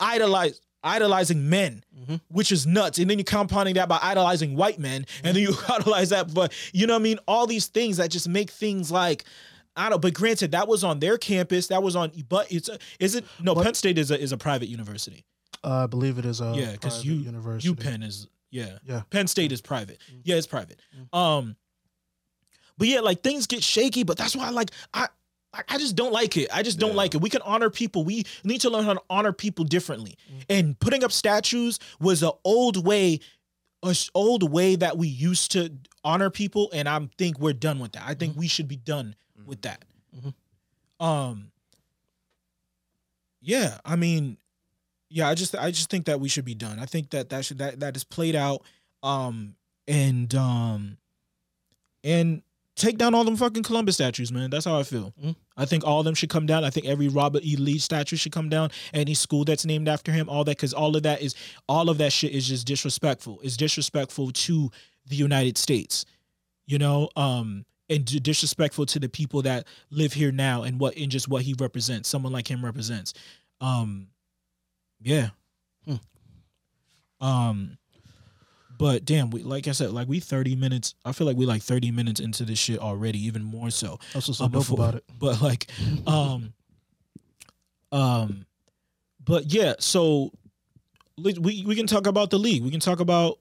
idolize 0.00 0.60
idolizing 0.82 1.48
men, 1.48 1.82
Mm-hmm. 1.98 2.16
which 2.28 2.52
is 2.52 2.66
nuts. 2.66 2.98
And 2.98 3.08
then 3.08 3.18
you're 3.18 3.24
compounding 3.24 3.76
that 3.76 3.88
by 3.88 3.98
idolizing 4.02 4.56
white 4.56 4.78
men, 4.78 5.06
and 5.22 5.34
then 5.34 5.42
you 5.42 5.54
idolize 5.70 6.10
that. 6.10 6.34
But 6.34 6.52
you 6.74 6.86
know 6.86 6.92
what 6.94 7.00
I 7.00 7.02
mean? 7.02 7.18
All 7.26 7.46
these 7.46 7.66
things 7.68 7.96
that 7.96 8.10
just 8.10 8.28
make 8.28 8.50
things 8.50 8.90
like. 8.92 9.24
I 9.76 9.88
don't. 9.88 10.02
But 10.02 10.12
granted, 10.14 10.52
that 10.52 10.68
was 10.68 10.84
on 10.84 11.00
their 11.00 11.16
campus. 11.16 11.68
That 11.68 11.82
was 11.82 11.96
on. 11.96 12.12
But 12.28 12.52
it's. 12.52 12.68
A, 12.68 12.78
is 13.00 13.14
it? 13.14 13.24
No, 13.40 13.54
Penn 13.54 13.72
State 13.74 13.96
is 13.96 14.10
a 14.10 14.20
is 14.20 14.32
a 14.32 14.36
private 14.36 14.68
university. 14.68 15.24
Uh, 15.64 15.84
I 15.84 15.86
believe 15.86 16.18
it 16.18 16.26
is 16.26 16.42
a 16.42 16.52
Yeah, 16.54 16.72
because 16.72 17.04
you 17.06 17.14
university. 17.14 17.72
UPenn 17.74 18.04
is 18.04 18.26
yeah. 18.54 18.78
Yeah. 18.86 19.02
Penn 19.10 19.26
State 19.26 19.52
is 19.52 19.60
private. 19.60 19.98
Mm-hmm. 20.08 20.20
Yeah, 20.24 20.36
it's 20.36 20.46
private. 20.46 20.80
Mm-hmm. 20.96 21.16
Um, 21.18 21.56
but 22.78 22.88
yeah, 22.88 23.00
like 23.00 23.22
things 23.22 23.46
get 23.46 23.62
shaky. 23.62 24.02
But 24.04 24.16
that's 24.16 24.34
why, 24.36 24.48
like, 24.50 24.70
I. 24.92 25.08
I 25.68 25.78
just 25.78 25.94
don't 25.94 26.12
like 26.12 26.36
it. 26.36 26.48
I 26.52 26.64
just 26.64 26.80
don't 26.80 26.90
Yeah. 26.90 26.96
like 26.96 27.14
it. 27.14 27.20
We 27.20 27.30
can 27.30 27.40
honor 27.42 27.70
people. 27.70 28.02
We 28.02 28.24
need 28.42 28.60
to 28.62 28.70
learn 28.70 28.84
how 28.84 28.94
to 28.94 29.02
honor 29.08 29.32
people 29.32 29.64
differently. 29.64 30.18
Mm-hmm. 30.28 30.40
And 30.48 30.78
putting 30.80 31.04
up 31.04 31.12
statues 31.12 31.78
was 32.00 32.24
an 32.24 32.32
old 32.44 32.84
way, 32.84 33.20
a 33.84 33.90
s- 33.90 34.10
old 34.16 34.50
way 34.50 34.74
that 34.74 34.98
we 34.98 35.06
used 35.06 35.52
to 35.52 35.72
honor 36.02 36.28
people. 36.28 36.70
And 36.72 36.88
I 36.88 36.98
think 37.18 37.38
we're 37.38 37.52
done 37.52 37.78
with 37.78 37.92
that. 37.92 38.02
I 38.04 38.14
think 38.14 38.36
we 38.36 38.48
should 38.48 38.66
be 38.66 38.74
done 38.78 39.14
with 39.46 39.62
that. 39.62 39.84
Um. 40.98 41.52
Yeah, 43.40 43.78
I 43.84 43.94
mean, 43.94 44.38
yeah, 45.08 45.28
I 45.28 45.34
just 45.34 45.54
I 45.54 45.70
just 45.70 45.90
think 45.90 46.06
that 46.06 46.20
we 46.20 46.28
should 46.28 46.44
be 46.44 46.54
done. 46.54 46.78
I 46.78 46.86
think 46.86 47.10
that 47.10 47.30
that 47.30 47.44
should 47.44 47.58
that 47.58 47.80
that 47.80 47.96
is 47.96 48.04
played 48.04 48.36
out. 48.36 48.62
Um. 49.02 49.56
And 49.86 50.34
um. 50.34 50.98
And 52.02 52.42
take 52.76 52.98
down 52.98 53.14
all 53.14 53.24
them 53.24 53.36
fucking 53.36 53.62
Columbus 53.62 53.94
statues, 53.94 54.32
man. 54.32 54.50
That's 54.50 54.64
how 54.64 54.78
I 54.78 54.82
feel. 54.82 55.12
Mm. 55.22 55.36
I 55.56 55.64
think 55.64 55.84
all 55.86 56.00
of 56.00 56.04
them 56.04 56.14
should 56.14 56.28
come 56.28 56.46
down. 56.46 56.64
I 56.64 56.70
think 56.70 56.86
every 56.86 57.08
Robert 57.08 57.44
E. 57.44 57.56
Lee 57.56 57.78
statue 57.78 58.16
should 58.16 58.32
come 58.32 58.48
down. 58.48 58.70
Any 58.92 59.14
school 59.14 59.44
that's 59.44 59.64
named 59.64 59.88
after 59.88 60.12
him, 60.12 60.28
all 60.28 60.44
that, 60.44 60.56
because 60.56 60.74
all 60.74 60.96
of 60.96 61.02
that 61.04 61.22
is 61.22 61.34
all 61.68 61.88
of 61.88 61.98
that 61.98 62.12
shit 62.12 62.32
is 62.32 62.48
just 62.48 62.66
disrespectful. 62.66 63.40
It's 63.42 63.56
disrespectful 63.56 64.32
to 64.32 64.70
the 65.06 65.16
United 65.16 65.56
States, 65.58 66.04
you 66.66 66.78
know, 66.78 67.08
um, 67.16 67.64
and 67.88 68.04
disrespectful 68.22 68.86
to 68.86 68.98
the 68.98 69.08
people 69.08 69.42
that 69.42 69.66
live 69.90 70.12
here 70.12 70.32
now 70.32 70.62
and 70.62 70.80
what 70.80 70.96
and 70.96 71.10
just 71.10 71.28
what 71.28 71.42
he 71.42 71.54
represents. 71.58 72.08
Someone 72.08 72.32
like 72.32 72.50
him 72.50 72.64
represents. 72.64 73.14
Um, 73.60 74.08
yeah. 75.04 75.28
Hmm. 75.86 77.24
Um, 77.24 77.78
but 78.76 79.04
damn, 79.04 79.30
we 79.30 79.42
like 79.42 79.68
I 79.68 79.72
said, 79.72 79.92
like 79.92 80.08
we 80.08 80.18
thirty 80.18 80.56
minutes. 80.56 80.94
I 81.04 81.12
feel 81.12 81.26
like 81.26 81.36
we 81.36 81.46
like 81.46 81.62
thirty 81.62 81.90
minutes 81.92 82.18
into 82.20 82.44
this 82.44 82.58
shit 82.58 82.80
already, 82.80 83.24
even 83.26 83.44
more 83.44 83.70
so. 83.70 83.98
That's 84.12 84.26
what's 84.26 84.40
uh, 84.40 84.44
so 84.44 84.48
dope 84.48 84.52
before- 84.62 84.78
about 84.78 84.94
it. 84.96 85.04
But 85.18 85.40
like, 85.40 85.70
um, 86.08 86.52
um, 87.92 88.46
but 89.24 89.52
yeah. 89.52 89.74
So 89.78 90.32
we 91.22 91.62
we 91.64 91.76
can 91.76 91.86
talk 91.86 92.06
about 92.08 92.30
the 92.30 92.38
league. 92.38 92.62
We 92.64 92.70
can 92.70 92.80
talk 92.80 92.98
about. 93.00 93.38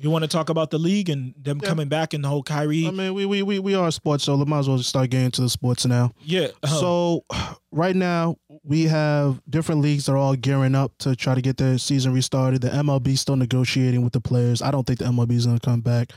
You 0.00 0.10
want 0.10 0.22
to 0.22 0.28
talk 0.28 0.48
about 0.50 0.70
the 0.70 0.78
league 0.78 1.08
and 1.08 1.34
them 1.40 1.60
Yeah. 1.62 1.68
coming 1.68 1.88
back 1.88 2.14
and 2.14 2.24
the 2.24 2.28
whole 2.28 2.42
Kyrie? 2.42 2.86
I 2.86 2.90
mean, 2.90 3.14
we 3.14 3.26
we 3.26 3.42
we 3.42 3.58
we 3.60 3.74
are 3.74 3.90
sports, 3.90 4.24
so 4.24 4.36
we 4.36 4.44
might 4.44 4.58
as 4.60 4.68
well 4.68 4.76
just 4.76 4.88
start 4.88 5.08
getting 5.10 5.26
into 5.26 5.40
the 5.40 5.48
sports 5.48 5.86
now. 5.86 6.10
yeah. 6.24 6.48
uh, 6.62 6.66
So 6.66 7.24
right 7.70 7.94
now 7.94 8.36
we 8.64 8.84
have 8.84 9.40
different 9.48 9.80
leagues 9.82 10.06
that 10.06 10.12
are 10.12 10.16
all 10.16 10.34
gearing 10.36 10.74
up 10.74 10.92
to 10.98 11.14
try 11.14 11.34
to 11.34 11.40
get 11.40 11.56
their 11.58 11.78
season 11.78 12.12
restarted. 12.12 12.60
The 12.62 12.70
MLB 12.70 13.16
still 13.16 13.36
negotiating 13.36 14.02
with 14.02 14.12
the 14.12 14.20
players. 14.20 14.62
I 14.62 14.70
don't 14.70 14.84
think 14.86 14.98
the 14.98 15.04
MLB 15.06 15.32
is 15.32 15.46
going 15.46 15.58
to 15.58 15.64
come 15.64 15.80
back. 15.80 16.10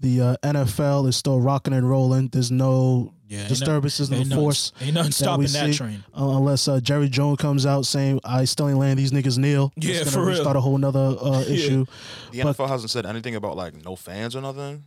The 0.00 0.20
uh, 0.20 0.36
NFL 0.44 1.08
is 1.08 1.16
still 1.16 1.40
rocking 1.40 1.72
and 1.74 1.88
rolling. 1.88 2.28
There's 2.28 2.52
no 2.52 3.12
yeah, 3.28 3.46
disturbances 3.48 4.10
no- 4.10 4.16
in 4.18 4.28
the 4.28 4.34
force 4.34 4.72
Ain't 4.80 4.94
nothing 4.94 5.12
stopping 5.12 5.40
we 5.40 5.46
that 5.48 5.72
train. 5.74 6.02
uh, 6.16 6.28
unless 6.36 6.66
uh, 6.66 6.80
Jerry 6.80 7.08
Jones 7.08 7.38
comes 7.38 7.66
out 7.66 7.86
saying 7.86 8.20
I 8.24 8.44
still 8.46 8.68
ain't 8.68 8.78
letting 8.78 8.96
these 8.96 9.12
niggas 9.12 9.38
kneel. 9.38 9.72
Yeah, 9.76 10.00
It's 10.00 10.10
for 10.10 10.16
gonna 10.20 10.30
real. 10.32 10.40
Start 10.40 10.56
a 10.56 10.60
whole 10.60 10.78
nother 10.78 11.16
uh, 11.20 11.40
Yeah. 11.46 11.54
issue. 11.54 11.84
The 12.32 12.42
But- 12.42 12.56
NFL 12.56 12.68
hasn't 12.68 12.90
said 12.90 13.06
anything 13.06 13.34
about 13.36 13.56
like 13.56 13.74
no 13.84 13.94
fans 13.96 14.34
or 14.34 14.40
nothing. 14.40 14.84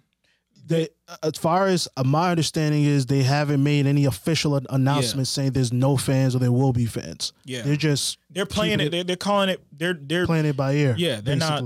they 0.66 0.90
as 1.24 1.38
far 1.38 1.68
as 1.68 1.88
uh, 1.98 2.04
my 2.04 2.30
understanding 2.32 2.84
is 2.84 3.06
they 3.08 3.24
haven't 3.24 3.64
made 3.64 3.86
any 3.88 4.06
official 4.06 4.56
an- 4.56 4.68
announcement 4.70 5.28
saying 5.28 5.52
there's 5.52 5.74
no 5.74 5.98
fans 5.98 6.36
or 6.36 6.40
there 6.40 6.52
will 6.52 6.72
be 6.74 6.86
fans 6.86 7.34
Yeah, 7.46 7.62
they're 7.64 7.76
just 7.76 8.18
they're 8.30 8.46
playing 8.46 8.78
keeping 8.80 8.88
it. 8.88 8.90
They're, 8.92 9.04
they're 9.04 9.16
calling 9.16 9.50
it. 9.50 9.60
They're 9.72 9.94
they're 10.00 10.26
playing 10.28 10.46
it 10.46 10.56
by 10.56 10.74
ear 10.74 10.96
Yeah, 10.98 11.20
they're 11.22 11.36
not- 11.36 11.64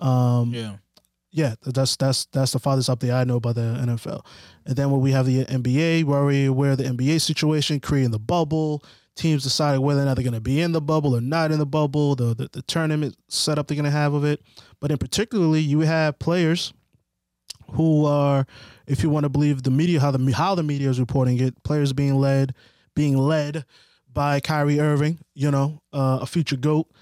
um 0.00 0.52
yeah. 0.52 0.76
Yeah 1.32 1.54
that's 1.64 1.96
that's 1.96 2.26
that's 2.26 2.52
the 2.52 2.58
farthest 2.58 2.88
up 2.88 3.00
update 3.00 3.12
i 3.12 3.24
know 3.24 3.36
about 3.36 3.54
the 3.54 3.60
nfl 3.86 4.24
and 4.66 4.76
then 4.76 4.90
when 4.90 5.00
we 5.00 5.10
have 5.10 5.26
the 5.26 5.44
nba 5.46 6.04
we're 6.04 6.16
already 6.16 6.44
aware 6.46 6.72
of 6.72 6.78
the 6.78 6.84
nba 6.84 7.20
situation 7.20 7.80
creating 7.80 8.10
the 8.10 8.18
bubble. 8.18 8.82
Teams 9.14 9.42
deciding 9.42 9.82
whether 9.82 10.00
or 10.00 10.06
not 10.06 10.14
they're 10.16 10.24
going 10.24 10.32
to 10.32 10.40
be 10.40 10.58
in 10.58 10.72
the 10.72 10.80
bubble 10.80 11.14
or 11.14 11.20
not 11.20 11.52
in 11.52 11.58
the 11.58 11.66
bubble 11.66 12.14
the, 12.14 12.34
the 12.34 12.48
the 12.50 12.62
tournament 12.62 13.14
setup 13.28 13.66
they're 13.68 13.74
going 13.74 13.84
to 13.84 13.90
have 13.90 14.14
of 14.14 14.24
it. 14.24 14.40
But 14.80 14.90
in 14.90 14.96
particularly 14.96 15.60
you 15.60 15.80
have 15.80 16.18
players 16.18 16.72
who 17.72 18.06
are, 18.06 18.46
if 18.86 19.02
you 19.02 19.10
want 19.10 19.24
to 19.24 19.28
believe 19.28 19.62
the 19.62 19.70
media, 19.70 20.00
how 20.00 20.10
the 20.10 20.32
how 20.32 20.54
the 20.54 20.62
media 20.62 20.90
is 20.90 21.00
reporting 21.00 21.40
it, 21.40 21.62
players 21.62 21.92
being 21.92 22.14
led, 22.14 22.54
being 22.94 23.16
led 23.16 23.64
by 24.12 24.40
Kyrie 24.40 24.80
Irving, 24.80 25.18
you 25.34 25.50
know, 25.50 25.80
uh, 25.92 26.20
a 26.22 26.26
future 26.26 26.56
goat. 26.56 26.86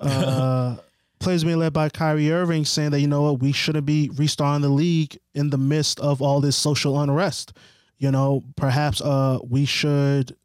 Uh, 0.00 0.76
players 1.22 1.44
being 1.44 1.58
led 1.58 1.72
by 1.72 1.88
Kyrie 1.88 2.30
Irving, 2.32 2.64
saying 2.64 2.90
that 2.90 3.00
you 3.00 3.06
know 3.06 3.22
what, 3.22 3.40
we 3.40 3.52
shouldn't 3.52 3.86
be 3.86 4.10
restarting 4.14 4.62
the 4.62 4.68
league 4.68 5.18
in 5.34 5.50
the 5.50 5.58
midst 5.58 6.00
of 6.00 6.20
all 6.20 6.40
this 6.40 6.56
social 6.56 7.00
unrest. 7.00 7.52
You 7.98 8.10
know, 8.10 8.42
perhaps 8.56 9.00
uh, 9.00 9.38
we 9.48 9.64
should 9.64 10.36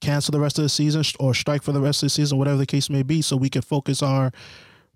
cancel 0.00 0.32
the 0.32 0.40
rest 0.40 0.58
of 0.58 0.64
the 0.64 0.68
season 0.68 1.04
or 1.18 1.32
strike 1.32 1.62
for 1.62 1.72
the 1.72 1.80
rest 1.80 2.02
of 2.02 2.06
the 2.06 2.10
season, 2.10 2.38
whatever 2.38 2.56
the 2.58 2.66
case 2.66 2.90
may 2.90 3.02
be, 3.02 3.22
so 3.22 3.36
we 3.36 3.48
can 3.48 3.62
focus 3.62 4.02
our 4.02 4.32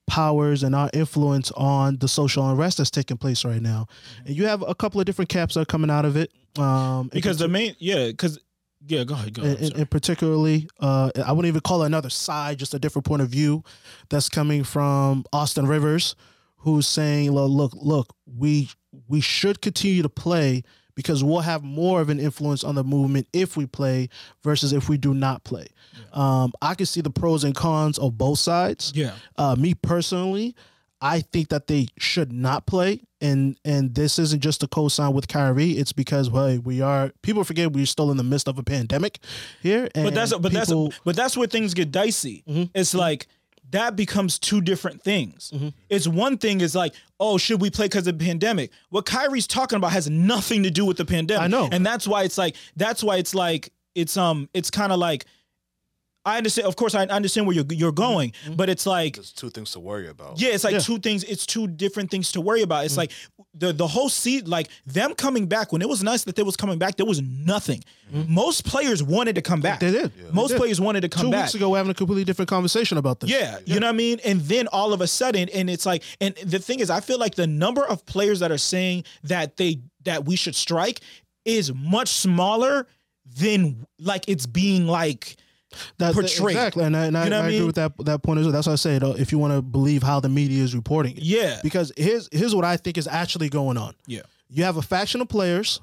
powers 0.06 0.62
and 0.62 0.74
our 0.74 0.90
influence 0.92 1.52
on 1.52 1.98
the 1.98 2.08
social 2.08 2.48
unrest 2.50 2.78
that's 2.78 2.90
taking 2.90 3.16
place 3.16 3.44
right 3.44 3.62
now. 3.62 3.86
And 4.26 4.34
you 4.36 4.46
have 4.46 4.62
a 4.66 4.74
couple 4.74 5.00
of 5.00 5.06
different 5.06 5.28
caps 5.28 5.54
that 5.54 5.60
are 5.60 5.66
coming 5.66 5.90
out 5.90 6.04
of 6.04 6.16
it. 6.16 6.32
Um, 6.58 7.08
Because 7.12 7.38
the 7.38 7.48
main 7.48 7.76
yeah 7.78 8.06
because 8.08 8.38
yeah 8.86 9.04
go 9.04 9.14
ahead 9.14 9.34
go 9.34 9.42
ahead. 9.42 9.60
And, 9.60 9.72
and 9.74 9.90
particularly, 9.90 10.68
uh, 10.80 11.10
I 11.24 11.32
wouldn't 11.32 11.48
even 11.48 11.60
call 11.60 11.82
it 11.82 11.86
another 11.86 12.10
side, 12.10 12.58
just 12.58 12.74
a 12.74 12.78
different 12.78 13.06
point 13.06 13.22
of 13.22 13.28
view 13.28 13.64
that's 14.08 14.28
coming 14.28 14.64
from 14.64 15.24
Austin 15.32 15.66
Rivers, 15.66 16.14
who's 16.58 16.86
saying, 16.86 17.30
"Look, 17.32 17.50
look, 17.50 17.72
look, 17.74 18.14
we 18.26 18.70
we 19.08 19.20
should 19.20 19.60
continue 19.60 20.02
to 20.02 20.08
play 20.08 20.62
because 20.94 21.22
we'll 21.22 21.40
have 21.40 21.62
more 21.62 22.00
of 22.00 22.08
an 22.08 22.18
influence 22.18 22.64
on 22.64 22.74
the 22.74 22.82
movement 22.84 23.28
if 23.32 23.56
we 23.56 23.66
play 23.66 24.08
versus 24.42 24.72
if 24.72 24.88
we 24.88 24.96
do 24.96 25.14
not 25.14 25.44
play." 25.44 25.66
Um, 26.12 26.52
I 26.62 26.74
can 26.74 26.86
see 26.86 27.00
the 27.00 27.10
pros 27.10 27.44
and 27.44 27.54
cons 27.54 27.98
of 27.98 28.16
both 28.16 28.38
sides. 28.38 28.92
yeah 28.94 29.12
Uh, 29.36 29.56
me 29.56 29.74
personally, 29.74 30.54
I 31.00 31.20
think 31.20 31.48
that 31.48 31.66
they 31.66 31.88
should 31.98 32.32
not 32.32 32.66
play, 32.66 33.02
and 33.20 33.56
and 33.64 33.94
this 33.94 34.18
isn't 34.18 34.40
just 34.42 34.62
a 34.62 34.68
co-sign 34.68 35.12
with 35.12 35.28
Kyrie. 35.28 35.72
It's 35.72 35.92
because 35.92 36.30
well, 36.30 36.58
we 36.58 36.80
are 36.80 37.12
people 37.22 37.44
forget 37.44 37.72
we're 37.72 37.86
still 37.86 38.10
in 38.10 38.16
the 38.16 38.22
midst 38.24 38.48
of 38.48 38.58
a 38.58 38.62
pandemic 38.62 39.18
here. 39.62 39.88
And 39.94 40.04
but 40.04 40.14
that's 40.14 40.32
but 40.32 40.52
people, 40.52 40.84
that's 40.88 41.00
but 41.04 41.16
that's 41.16 41.36
where 41.36 41.48
things 41.48 41.74
get 41.74 41.90
dicey. 41.90 42.44
Mhm. 42.48 42.70
It's 42.74 42.94
like 42.94 43.26
that 43.70 43.96
becomes 43.96 44.38
two 44.38 44.60
different 44.62 45.02
things. 45.02 45.52
Mhm. 45.54 45.72
It's 45.90 46.08
one 46.08 46.38
thing 46.38 46.60
is 46.62 46.74
like, 46.74 46.94
oh, 47.20 47.36
should 47.36 47.60
we 47.60 47.68
play 47.70 47.84
because 47.86 48.06
of 48.06 48.18
the 48.18 48.24
pandemic? 48.24 48.70
What 48.88 49.04
Kyrie's 49.04 49.46
talking 49.46 49.76
about 49.76 49.92
has 49.92 50.08
nothing 50.08 50.62
to 50.62 50.70
do 50.70 50.84
with 50.86 50.96
the 50.96 51.04
pandemic. 51.04 51.42
I 51.42 51.48
know. 51.48 51.68
and 51.70 51.84
that's 51.84 52.08
why 52.08 52.22
it's 52.22 52.38
like 52.38 52.56
that's 52.76 53.02
why 53.02 53.16
it's 53.16 53.34
like 53.34 53.72
it's 53.94 54.16
um 54.16 54.48
it's 54.54 54.70
kind 54.70 54.92
of 54.92 54.98
like 54.98 55.26
I 56.28 56.36
understand. 56.36 56.68
Of 56.68 56.76
course, 56.76 56.94
I 56.94 57.04
understand 57.04 57.46
where 57.46 57.56
you're 57.56 57.64
you're 57.70 57.90
mm-hmm. 57.90 58.12
going, 58.12 58.30
mm-hmm. 58.30 58.54
but 58.54 58.68
it's 58.68 58.86
like 58.86 59.14
There's 59.16 59.32
two 59.32 59.50
things 59.50 59.72
to 59.72 59.80
worry 59.80 60.08
about. 60.08 60.40
yeah, 60.40 60.50
it's 60.50 60.64
like 60.64 60.74
Yeah. 60.74 60.80
two 60.80 60.98
things. 60.98 61.24
It's 61.24 61.46
two 61.46 61.66
different 61.66 62.10
things 62.10 62.32
to 62.32 62.40
worry 62.40 62.62
about. 62.62 62.84
It's 62.84 62.94
mm-hmm. 62.94 63.00
like 63.00 63.12
the 63.54 63.72
the 63.72 63.86
whole 63.86 64.08
seat, 64.08 64.46
like 64.46 64.68
them 64.86 65.14
coming 65.14 65.46
back. 65.46 65.72
When 65.72 65.82
it 65.82 65.88
was 65.88 66.02
nice 66.02 66.24
that 66.24 66.36
they 66.36 66.42
was 66.42 66.56
coming 66.56 66.78
back, 66.78 66.96
there 66.96 67.06
was 67.06 67.20
nothing. 67.22 67.82
Most 68.10 68.64
players 68.64 69.02
wanted 69.02 69.34
to 69.34 69.42
come 69.42 69.60
back. 69.60 69.80
They 69.80 69.90
did. 69.90 70.12
Most 70.32 70.48
They 70.48 70.54
did. 70.54 70.60
players 70.60 70.80
wanted 70.80 71.02
to 71.02 71.08
come 71.08 71.26
Two 71.26 71.30
back. 71.30 71.44
weeks 71.44 71.54
ago, 71.54 71.70
we're 71.70 71.76
having 71.76 71.90
a 71.90 71.94
completely 71.94 72.24
different 72.24 72.48
conversation 72.48 72.96
about 72.96 73.20
this. 73.20 73.30
Yeah, 73.30 73.58
you 73.66 73.80
know 73.80 73.86
what 73.86 73.94
I 73.94 73.96
mean? 73.96 74.18
And 74.24 74.40
then 74.42 74.66
all 74.68 74.92
of 74.94 75.00
a 75.00 75.06
sudden, 75.06 75.48
and 75.50 75.68
it's 75.68 75.84
like, 75.84 76.02
and 76.20 76.34
the 76.36 76.58
thing 76.58 76.80
is, 76.80 76.88
I 76.90 77.00
feel 77.00 77.18
like 77.18 77.34
the 77.34 77.46
number 77.46 77.84
of 77.84 78.06
players 78.06 78.40
that 78.40 78.50
are 78.50 78.58
saying 78.58 79.04
that 79.24 79.56
they 79.56 79.80
that 80.04 80.24
we 80.24 80.36
should 80.36 80.54
strike 80.54 81.00
is 81.44 81.72
much 81.74 82.08
smaller 82.08 82.86
than 83.36 83.86
like 83.98 84.24
it's 84.28 84.46
being 84.46 84.86
like 84.86 85.36
that, 85.98 86.14
portrayed. 86.14 86.56
exactly, 86.56 86.84
and 86.84 86.96
I, 86.96 87.06
and 87.06 87.16
I, 87.18 87.24
You 87.24 87.30
know 87.30 87.40
I 87.40 87.44
I 87.44 87.48
agree 87.48 87.66
with 87.66 87.74
that 87.76 87.92
that 88.04 88.22
point 88.22 88.40
as 88.40 88.46
well. 88.46 88.52
That's 88.52 88.66
why 88.66 88.72
I 88.72 88.76
say 88.76 88.98
though, 88.98 89.14
if 89.16 89.32
you 89.32 89.38
want 89.38 89.52
to 89.54 89.62
believe 89.62 90.02
how 90.02 90.20
the 90.20 90.28
media 90.28 90.62
is 90.62 90.74
reporting 90.74 91.16
it, 91.16 91.22
yeah, 91.22 91.60
because 91.62 91.92
here's 91.96 92.28
here's 92.32 92.54
what 92.54 92.64
I 92.64 92.76
think 92.76 92.96
is 92.98 93.06
actually 93.06 93.48
going 93.48 93.76
on. 93.76 93.94
yeah, 94.06 94.22
You 94.48 94.64
have 94.64 94.76
a 94.76 94.82
faction 94.82 95.20
of 95.20 95.28
players. 95.28 95.80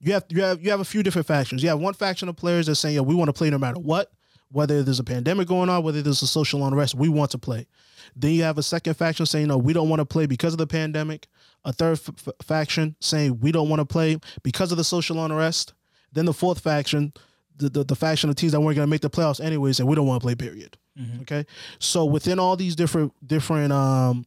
You 0.00 0.12
have 0.12 0.24
you 0.28 0.42
have 0.42 0.62
you 0.62 0.70
have 0.70 0.80
a 0.80 0.84
few 0.84 1.02
different 1.02 1.26
factions. 1.26 1.62
You 1.62 1.70
have 1.70 1.78
one 1.80 1.94
faction 1.94 2.28
of 2.28 2.36
players 2.36 2.66
that's 2.66 2.80
saying, 2.80 2.94
"Yeah, 2.96 3.00
we 3.00 3.14
want 3.14 3.28
to 3.28 3.32
play 3.32 3.48
no 3.48 3.56
matter 3.58 3.80
what, 3.80 4.12
whether 4.52 4.82
there's 4.82 5.00
a 5.00 5.04
pandemic 5.04 5.48
going 5.48 5.70
on, 5.70 5.82
whether 5.82 6.02
there's 6.02 6.20
a 6.20 6.26
social 6.26 6.66
unrest, 6.66 6.94
we 6.94 7.08
want 7.08 7.30
to 7.30 7.38
play." 7.38 7.66
Then 8.14 8.32
you 8.32 8.42
have 8.42 8.58
a 8.58 8.62
second 8.62 8.94
faction 8.94 9.24
saying, 9.24 9.48
"No, 9.48 9.56
we 9.56 9.72
don't 9.72 9.88
want 9.88 10.00
to 10.00 10.04
play 10.04 10.26
because 10.26 10.52
of 10.52 10.58
the 10.58 10.66
pandemic." 10.66 11.26
A 11.64 11.72
third 11.72 11.92
f- 12.06 12.10
f- 12.28 12.34
faction 12.46 12.94
saying, 13.00 13.40
"We 13.40 13.50
don't 13.52 13.70
want 13.70 13.80
to 13.80 13.86
play 13.86 14.18
because 14.42 14.70
of 14.70 14.76
the 14.76 14.84
social 14.84 15.24
unrest." 15.24 15.72
Then 16.12 16.26
the 16.26 16.34
fourth 16.34 16.60
faction, 16.60 17.14
the, 17.56 17.68
the, 17.68 17.84
the 17.84 17.96
faction 17.96 18.30
of 18.30 18.36
teams 18.36 18.52
that 18.52 18.60
weren't 18.60 18.76
going 18.76 18.86
to 18.86 18.90
make 18.90 19.00
the 19.00 19.10
playoffs 19.10 19.42
anyways, 19.42 19.80
and 19.80 19.88
we 19.88 19.94
don't 19.94 20.06
want 20.06 20.20
to 20.20 20.24
play. 20.24 20.34
Period. 20.34 20.76
Okay, 21.22 21.44
so 21.80 22.04
within 22.04 22.38
all 22.38 22.56
these 22.56 22.76
different 22.76 23.12
different 23.26 23.72
um, 23.72 24.24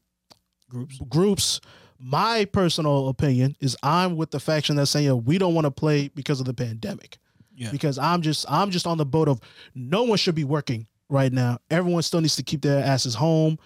groups. 0.70 1.00
groups. 1.08 1.62
My 2.00 2.46
personal 2.46 3.08
opinion 3.08 3.56
is 3.60 3.76
I'm 3.82 4.18
with 4.18 4.30
the 4.30 4.40
faction 4.40 4.76
that's 4.76 4.92
saying 4.92 5.08
"Yo, 5.08 5.16
we 5.16 5.40
don't 5.40 5.56
want 5.56 5.66
to 5.66 5.72
play 5.72 6.10
because 6.10 6.40
of 6.40 6.46
the 6.46 6.54
pandemic. 6.54 7.18
Yeah. 7.56 7.72
Because 7.72 7.98
I'm 7.98 8.22
just 8.22 8.46
I'm 8.48 8.70
just 8.70 8.86
on 8.86 9.00
the 9.00 9.06
boat 9.06 9.28
of 9.28 9.40
no 9.74 10.04
one 10.04 10.20
should 10.20 10.36
be 10.36 10.44
working 10.44 10.86
right 11.10 11.34
now. 11.34 11.58
Everyone 11.72 12.04
still 12.04 12.22
needs 12.22 12.36
to 12.36 12.44
keep 12.44 12.62
their 12.62 12.84
asses 12.84 13.16
home 13.16 13.58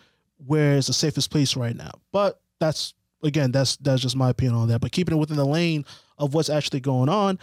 where 0.45 0.77
it's 0.77 0.87
the 0.87 0.93
safest 0.93 1.29
place 1.29 1.55
right 1.57 1.75
now. 1.75 1.91
But 2.13 2.39
that's 2.59 2.93
again 3.23 3.51
that's 3.51 3.75
that's 3.77 4.01
just 4.01 4.15
my 4.15 4.29
opinion 4.29 4.55
on 4.55 4.67
that. 4.69 4.79
But 4.79 4.93
keeping 4.93 5.15
it 5.15 5.19
within 5.19 5.37
the 5.37 5.45
lane 5.45 5.85
of 6.17 6.33
what's 6.33 6.49
actually 6.49 6.79
going 6.79 7.09
on, 7.09 7.37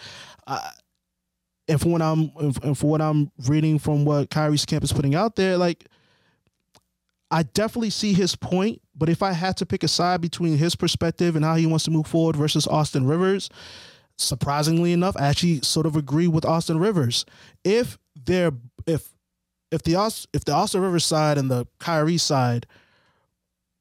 uh, 0.46 0.70
and 1.68 1.80
for 1.80 1.88
what 1.88 2.02
I'm 2.02 2.32
and 2.62 2.76
for 2.76 2.90
what 2.90 3.00
I'm 3.00 3.30
reading 3.46 3.78
from 3.78 4.04
what 4.04 4.30
Kyrie's 4.30 4.64
camp 4.64 4.84
is 4.84 4.92
putting 4.92 5.14
out 5.14 5.36
there, 5.36 5.56
like 5.56 5.86
I 7.30 7.42
definitely 7.42 7.90
see 7.90 8.14
his 8.14 8.34
point, 8.34 8.80
but 8.96 9.08
if 9.08 9.22
I 9.22 9.32
had 9.32 9.56
to 9.58 9.66
pick 9.66 9.82
a 9.82 9.88
side 9.88 10.20
between 10.20 10.56
his 10.56 10.74
perspective 10.74 11.36
and 11.36 11.44
how 11.44 11.56
he 11.56 11.66
wants 11.66 11.84
to 11.84 11.90
move 11.90 12.06
forward 12.06 12.36
versus 12.36 12.66
Austin 12.66 13.06
Rivers, 13.06 13.50
surprisingly 14.16 14.92
enough, 14.92 15.16
I 15.18 15.26
actually 15.26 15.60
sort 15.60 15.86
of 15.86 15.94
agree 15.94 16.26
with 16.26 16.44
Austin 16.44 16.78
Rivers. 16.78 17.26
If 17.64 17.98
they're 18.24 18.52
if 18.86 19.10
if 19.70 19.82
the 19.82 20.26
if 20.32 20.44
the 20.44 20.52
Austin 20.52 20.80
Rivers 20.80 21.04
side 21.04 21.36
and 21.36 21.50
the 21.50 21.66
Kyrie 21.78 22.18
side, 22.18 22.66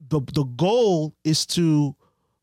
the 0.09 0.21
the 0.33 0.43
goal 0.43 1.15
is 1.23 1.45
to 1.47 1.95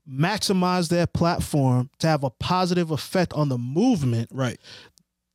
maximize 0.09 0.89
their 0.89 1.07
platform 1.07 1.91
to 1.99 2.07
have 2.07 2.25
a 2.25 2.31
positive 2.31 2.91
effect 2.91 3.33
on 3.33 3.49
the 3.49 3.59
movement 3.59 4.29
right. 4.33 4.59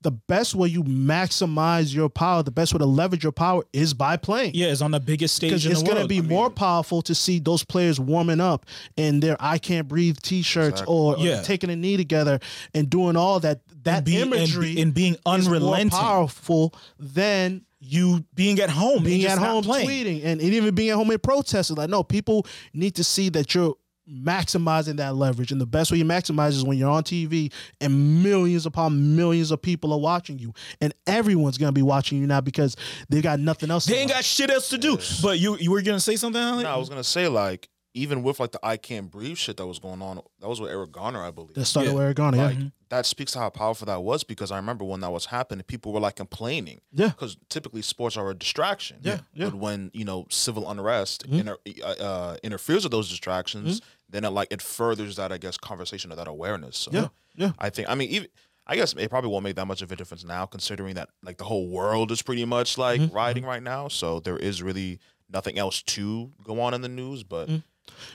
The 0.01 0.11
best 0.11 0.55
way 0.55 0.67
you 0.69 0.83
maximize 0.83 1.93
your 1.93 2.09
power, 2.09 2.41
the 2.41 2.51
best 2.51 2.73
way 2.73 2.77
to 2.77 2.85
leverage 2.85 3.23
your 3.23 3.31
power 3.33 3.63
is 3.73 3.93
by 3.93 4.15
playing. 4.17 4.51
Yeah, 4.55 4.67
it's 4.67 4.81
on 4.81 4.91
the 4.91 4.99
biggest 4.99 5.35
stage 5.35 5.49
Because 5.51 5.65
in 5.65 5.71
it's 5.73 5.81
the 5.81 5.85
going 5.85 5.95
to 5.97 6.01
world. 6.01 6.09
be 6.09 6.21
more 6.21 6.49
powerful 6.49 7.01
to 7.03 7.13
see 7.15 7.39
those 7.39 7.63
players 7.65 7.99
warming 7.99 8.39
up 8.39 8.65
in 8.95 9.19
their 9.19 9.35
"I 9.39 9.57
can't 9.57 9.87
breathe" 9.87 10.17
T-shirts 10.21 10.81
Exactly. 10.81 10.95
or, 10.95 11.17
or 11.17 11.41
taking 11.43 11.69
a 11.69 11.75
knee 11.75 11.97
together 11.97 12.39
and 12.73 12.89
doing 12.89 13.15
all 13.15 13.39
that. 13.41 13.61
That 13.83 13.97
and, 13.97 14.05
be, 14.05 14.21
and, 14.21 14.33
imagery 14.33 14.75
be- 14.75 14.81
and 14.81 14.93
being 14.93 15.13
is 15.13 15.19
more 15.25 15.35
unrelenting. 15.55 15.89
powerful 15.91 16.73
than 16.97 17.65
You 17.81 18.25
being 18.35 18.59
at 18.59 18.69
home, 18.69 18.97
and 18.97 19.05
being 19.05 19.21
just 19.21 19.37
at 19.37 19.41
not 19.41 19.49
home 19.51 19.63
playing. 19.63 19.87
tweeting 19.87 20.17
and, 20.25 20.41
and 20.41 20.53
even 20.53 20.75
being 20.75 20.89
at 20.89 20.95
home 20.95 21.09
and 21.11 21.21
protesting. 21.23 21.77
Like, 21.77 21.89
no, 21.89 22.03
people 22.03 22.45
need 22.73 22.95
to 22.95 23.03
see 23.05 23.29
that 23.29 23.53
you're 23.55 23.75
maximizing 24.11 24.97
that 24.97 25.15
leverage. 25.15 25.51
And 25.51 25.59
the 25.61 25.65
best 25.65 25.91
way 25.91 25.97
you 25.97 26.05
maximize 26.05 26.49
is 26.49 26.63
when 26.63 26.77
you're 26.77 26.89
on 26.89 27.03
TV 27.03 27.51
and 27.81 28.23
millions 28.23 28.65
upon 28.65 29.15
millions 29.15 29.51
of 29.51 29.61
people 29.61 29.93
are 29.93 29.99
watching 29.99 30.39
you. 30.39 30.53
And 30.81 30.93
everyone's 31.07 31.57
gonna 31.57 31.71
be 31.71 31.81
watching 31.81 32.19
you 32.19 32.27
now 32.27 32.41
because 32.41 32.75
they 33.09 33.21
got 33.21 33.39
nothing 33.39 33.71
else. 33.71 33.85
to 33.85 33.91
They 33.91 33.99
ain't 33.99 34.09
watch. 34.09 34.17
got 34.17 34.25
shit 34.25 34.49
else 34.49 34.69
to 34.69 34.77
do. 34.77 34.97
But 35.21 35.39
you 35.39 35.57
you 35.57 35.71
were 35.71 35.81
gonna 35.81 35.99
say 35.99 36.15
something? 36.15 36.41
Alec? 36.41 36.63
No, 36.63 36.69
I 36.71 36.77
was 36.77 36.89
gonna 36.89 37.03
say 37.03 37.27
like 37.27 37.69
even 37.95 38.21
with 38.21 38.39
like 38.39 38.51
the 38.51 38.59
I 38.63 38.77
can't 38.77 39.09
breathe 39.09 39.37
shit 39.37 39.57
that 39.57 39.65
was 39.65 39.79
going 39.79 40.01
on, 40.01 40.21
that 40.39 40.47
was 40.47 40.61
with 40.61 40.69
Eric 40.71 40.91
Garner, 40.91 41.23
I 41.23 41.31
believe. 41.31 41.55
that 41.55 41.65
started 41.65 41.89
Yeah. 41.91 41.95
where 41.97 42.13
Garner. 42.13 42.37
Yeah. 42.37 42.45
Like 42.45 42.57
that 42.89 43.05
speaks 43.05 43.33
to 43.33 43.39
how 43.39 43.49
powerful 43.49 43.85
that 43.87 44.01
was 44.03 44.23
because 44.23 44.51
I 44.51 44.55
remember 44.57 44.83
when 44.85 44.99
that 45.01 45.11
was 45.11 45.25
happening, 45.25 45.63
people 45.63 45.91
were 45.93 45.99
like 45.99 46.15
complaining. 46.15 46.81
Yeah. 46.91 47.09
Because 47.09 47.37
typically 47.49 47.81
sports 47.81 48.15
are 48.17 48.29
a 48.29 48.33
distraction. 48.35 48.97
Yeah, 49.01 49.19
yeah. 49.33 49.45
But 49.45 49.55
when 49.55 49.89
you 49.93 50.05
know 50.05 50.27
civil 50.29 50.69
unrest 50.69 51.27
Mhm. 51.29 51.39
inter- 51.39 51.57
uh, 51.83 51.87
uh, 52.03 52.37
interferes 52.43 52.83
with 52.83 52.91
those 52.91 53.09
distractions, 53.09 53.81
then 54.09 54.25
it 54.25 54.29
like 54.29 54.47
it 54.51 54.61
furthers 54.61 55.15
that 55.17 55.31
I 55.31 55.37
guess 55.37 55.57
conversation 55.57 56.11
or 56.11 56.15
that 56.15 56.27
awareness. 56.27 56.77
So 56.77 56.91
Yeah, 56.91 57.07
yeah. 57.35 57.51
I 57.59 57.69
think 57.69 57.89
I 57.89 57.95
mean 57.95 58.09
even. 58.09 58.27
I 58.71 58.75
guess 58.75 58.93
it 58.93 59.09
probably 59.09 59.31
won't 59.31 59.43
make 59.43 59.55
that 59.55 59.65
much 59.65 59.81
of 59.81 59.91
a 59.91 59.95
difference 59.95 60.23
now, 60.23 60.45
considering 60.45 60.93
that 60.93 61.09
like 61.23 61.37
the 61.39 61.43
whole 61.43 61.67
world 61.69 62.11
is 62.11 62.21
pretty 62.21 62.45
much 62.45 62.77
like 62.77 63.01
Mhm. 63.01 63.11
riding 63.11 63.43
right 63.43 63.63
now. 63.63 63.87
So 63.87 64.19
there 64.19 64.37
is 64.37 64.61
really 64.61 64.99
nothing 65.27 65.57
else 65.57 65.81
to 65.81 66.31
go 66.43 66.61
on 66.61 66.75
in 66.75 66.81
the 66.81 66.87
news. 66.87 67.23
But 67.23 67.49
Mhm. 67.49 67.63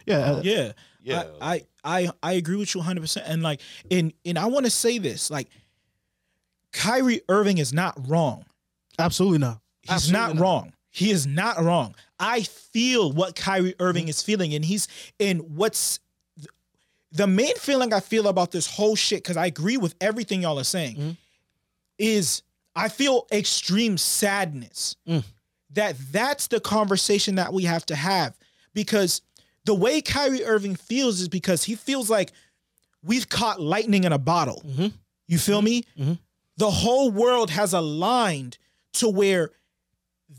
Yeah. 0.06 0.18
uh, 0.18 0.40
yeah. 0.44 0.72
yeah, 1.02 1.24
I, 1.40 1.54
I 1.82 2.06
I 2.06 2.10
I 2.22 2.32
agree 2.34 2.54
with 2.54 2.72
you 2.72 2.78
100. 2.80 3.00
percent 3.00 3.26
And 3.28 3.42
like, 3.42 3.60
and 3.90 4.12
and 4.24 4.38
I 4.38 4.46
want 4.46 4.64
to 4.66 4.70
say 4.70 4.98
this, 4.98 5.28
like, 5.28 5.48
Kyrie 6.72 7.20
Irving 7.28 7.58
is 7.58 7.72
not 7.72 7.94
wrong. 8.08 8.44
absolutely 8.98 9.38
not. 9.38 9.60
He's 9.82 9.90
Absolutely 9.90 10.34
not, 10.34 10.40
wrong. 10.40 10.72
He 10.94 11.10
is 11.10 11.26
not 11.26 11.60
wrong. 11.60 11.96
I 12.20 12.42
feel 12.44 13.10
what 13.10 13.34
Kyrie 13.34 13.74
Irving 13.80 14.06
is 14.06 14.22
feeling, 14.22 14.54
and 14.54 14.64
he's 14.64 14.86
in 15.18 15.38
what's 15.56 15.98
the 17.10 17.26
main 17.26 17.56
feeling 17.56 17.92
I 17.92 17.98
feel 17.98 18.28
about 18.28 18.52
this 18.52 18.68
whole 18.68 18.94
shit. 18.94 19.22
Because 19.24 19.36
I 19.36 19.46
agree 19.46 19.76
with 19.76 19.96
everything 20.00 20.42
y'all 20.42 20.58
are 20.60 20.62
saying. 20.64 20.96
Mhm. 20.96 21.16
Is 21.98 22.42
I 22.76 22.88
feel 22.88 23.26
extreme 23.32 23.98
sadness 23.98 24.94
Mm. 25.06 25.24
that 25.70 25.96
that's 26.12 26.46
the 26.46 26.60
conversation 26.60 27.34
that 27.36 27.52
we 27.52 27.64
have 27.64 27.84
to 27.86 27.96
have 27.96 28.36
because 28.72 29.20
the 29.64 29.74
way 29.74 30.00
Kyrie 30.00 30.44
Irving 30.44 30.76
feels 30.76 31.20
is 31.20 31.28
because 31.28 31.64
he 31.64 31.74
feels 31.74 32.08
like 32.08 32.30
we've 33.02 33.28
caught 33.28 33.60
lightning 33.60 34.04
in 34.04 34.12
a 34.12 34.18
bottle. 34.18 34.62
Mhm. 34.64 34.92
You 35.26 35.38
feel 35.38 35.60
me? 35.62 35.82
Mhm. 35.98 36.18
The 36.56 36.70
whole 36.70 37.10
world 37.10 37.50
has 37.50 37.72
aligned 37.72 38.58
to 38.94 39.08
where 39.08 39.50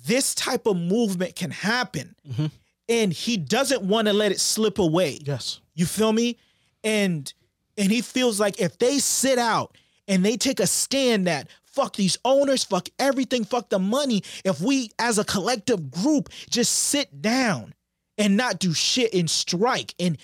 this 0.05 0.35
type 0.35 0.65
of 0.67 0.77
movement 0.77 1.35
can 1.35 1.51
happen. 1.51 2.15
Mhm. 2.29 2.51
And 2.87 3.13
he 3.13 3.37
doesn't 3.37 3.81
want 3.81 4.07
to 4.07 4.13
let 4.13 4.31
it 4.31 4.39
slip 4.39 4.77
away. 4.77 5.19
Yes. 5.25 5.59
You 5.73 5.85
feel 5.85 6.13
me? 6.13 6.37
And 6.83 7.31
and 7.77 7.91
he 7.91 8.01
feels 8.01 8.39
like 8.39 8.59
if 8.59 8.77
they 8.77 8.99
sit 8.99 9.37
out 9.37 9.75
and 10.07 10.23
they 10.23 10.37
take 10.37 10.59
a 10.59 10.67
stand 10.67 11.27
that 11.27 11.49
fuck 11.65 11.95
these 11.97 12.17
owners, 12.23 12.63
fuck 12.63 12.87
everything, 12.99 13.43
fuck 13.43 13.69
the 13.69 13.79
money, 13.79 14.23
if 14.45 14.61
we 14.61 14.91
as 14.97 15.17
a 15.17 15.25
collective 15.25 15.91
group 15.91 16.29
just 16.49 16.71
sit 16.71 17.21
down 17.21 17.73
and 18.17 18.37
not 18.37 18.59
do 18.59 18.73
shit 18.73 19.13
and 19.13 19.29
strike 19.29 19.93
and 19.99 20.17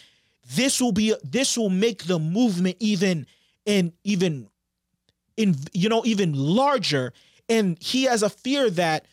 this 0.56 0.80
will 0.80 0.94
be 0.94 1.14
this 1.24 1.58
will 1.58 1.70
make 1.70 2.04
the 2.06 2.20
movement 2.20 2.78
even 2.80 3.26
and 3.66 3.92
even 4.04 4.48
in 5.36 5.56
you 5.74 5.90
know 5.90 6.04
even 6.06 6.34
larger 6.34 7.12
and 7.50 7.78
he 7.82 8.04
has 8.04 8.24
a 8.24 8.30
fear 8.30 8.70
that 8.70 9.06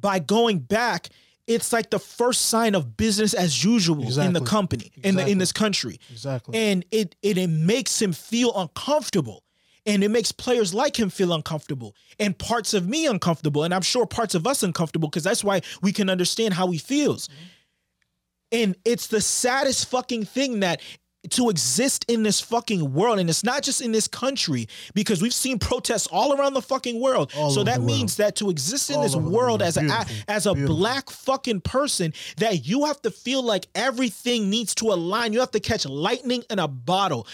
by 0.00 0.18
going 0.18 0.58
back 0.58 1.08
it's 1.46 1.72
like 1.72 1.90
the 1.90 1.98
first 1.98 2.46
sign 2.46 2.74
of 2.74 2.96
business 2.96 3.32
as 3.32 3.62
usual 3.62 4.02
in 4.18 4.32
the 4.32 4.40
company 4.40 4.90
in 5.02 5.14
the 5.14 5.26
in 5.26 5.38
this 5.38 5.52
country. 5.52 6.00
Exactly. 6.10 6.58
and 6.58 6.84
it, 6.90 7.14
it 7.22 7.38
it 7.38 7.48
makes 7.48 8.00
him 8.00 8.12
feel 8.12 8.52
uncomfortable. 8.56 9.42
And 9.88 10.02
it 10.02 10.08
makes 10.08 10.32
players 10.32 10.74
like 10.74 10.98
him 10.98 11.10
feel 11.10 11.32
uncomfortable. 11.32 11.94
And 12.18 12.36
parts 12.36 12.74
of 12.74 12.88
me 12.88 13.06
uncomfortable. 13.06 13.62
And 13.62 13.72
i'm 13.72 13.82
sure 13.82 14.04
parts 14.04 14.34
of 14.34 14.44
us 14.46 14.64
uncomfortable 14.64 15.08
because 15.08 15.22
that's 15.22 15.44
why 15.44 15.60
we 15.80 15.92
can 15.92 16.10
understand 16.10 16.54
how 16.54 16.70
he 16.70 16.78
feels. 16.78 17.28
Mm-hmm. 17.28 17.44
And 18.52 18.76
it's 18.84 19.06
the 19.08 19.20
saddest 19.20 19.88
fucking 19.88 20.24
thing 20.24 20.60
that 20.60 20.80
to 21.32 21.50
exist 21.50 22.04
in 22.08 22.22
this 22.22 22.40
fucking 22.40 22.92
world 22.92 23.18
and 23.18 23.28
it's 23.30 23.44
not 23.44 23.62
just 23.62 23.80
in 23.80 23.92
this 23.92 24.08
country 24.08 24.68
because 24.94 25.20
we've 25.22 25.34
seen 25.34 25.58
protests 25.58 26.06
all 26.08 26.38
around 26.38 26.54
the 26.54 26.62
fucking 26.62 27.00
world 27.00 27.32
All 27.36 27.50
so 27.50 27.64
that 27.64 27.80
means 27.80 28.18
world. 28.18 28.28
that 28.28 28.36
to 28.36 28.50
exist 28.50 28.90
in 28.90 28.96
All 28.96 29.02
this 29.02 29.16
world 29.16 29.62
as 29.62 29.76
a 29.76 30.06
as 30.28 30.46
a 30.46 30.54
Beautiful. 30.54 30.76
black 30.76 31.10
fucking 31.10 31.60
person 31.62 32.12
that 32.38 32.66
you 32.66 32.84
have 32.86 33.00
to 33.02 33.10
feel 33.10 33.42
like 33.42 33.66
everything 33.74 34.50
needs 34.50 34.74
to 34.76 34.86
align 34.86 35.32
you 35.32 35.40
have 35.40 35.50
to 35.52 35.60
catch 35.60 35.86
lightning 35.86 36.42
in 36.50 36.58
a 36.58 36.68
bottle 36.68 37.26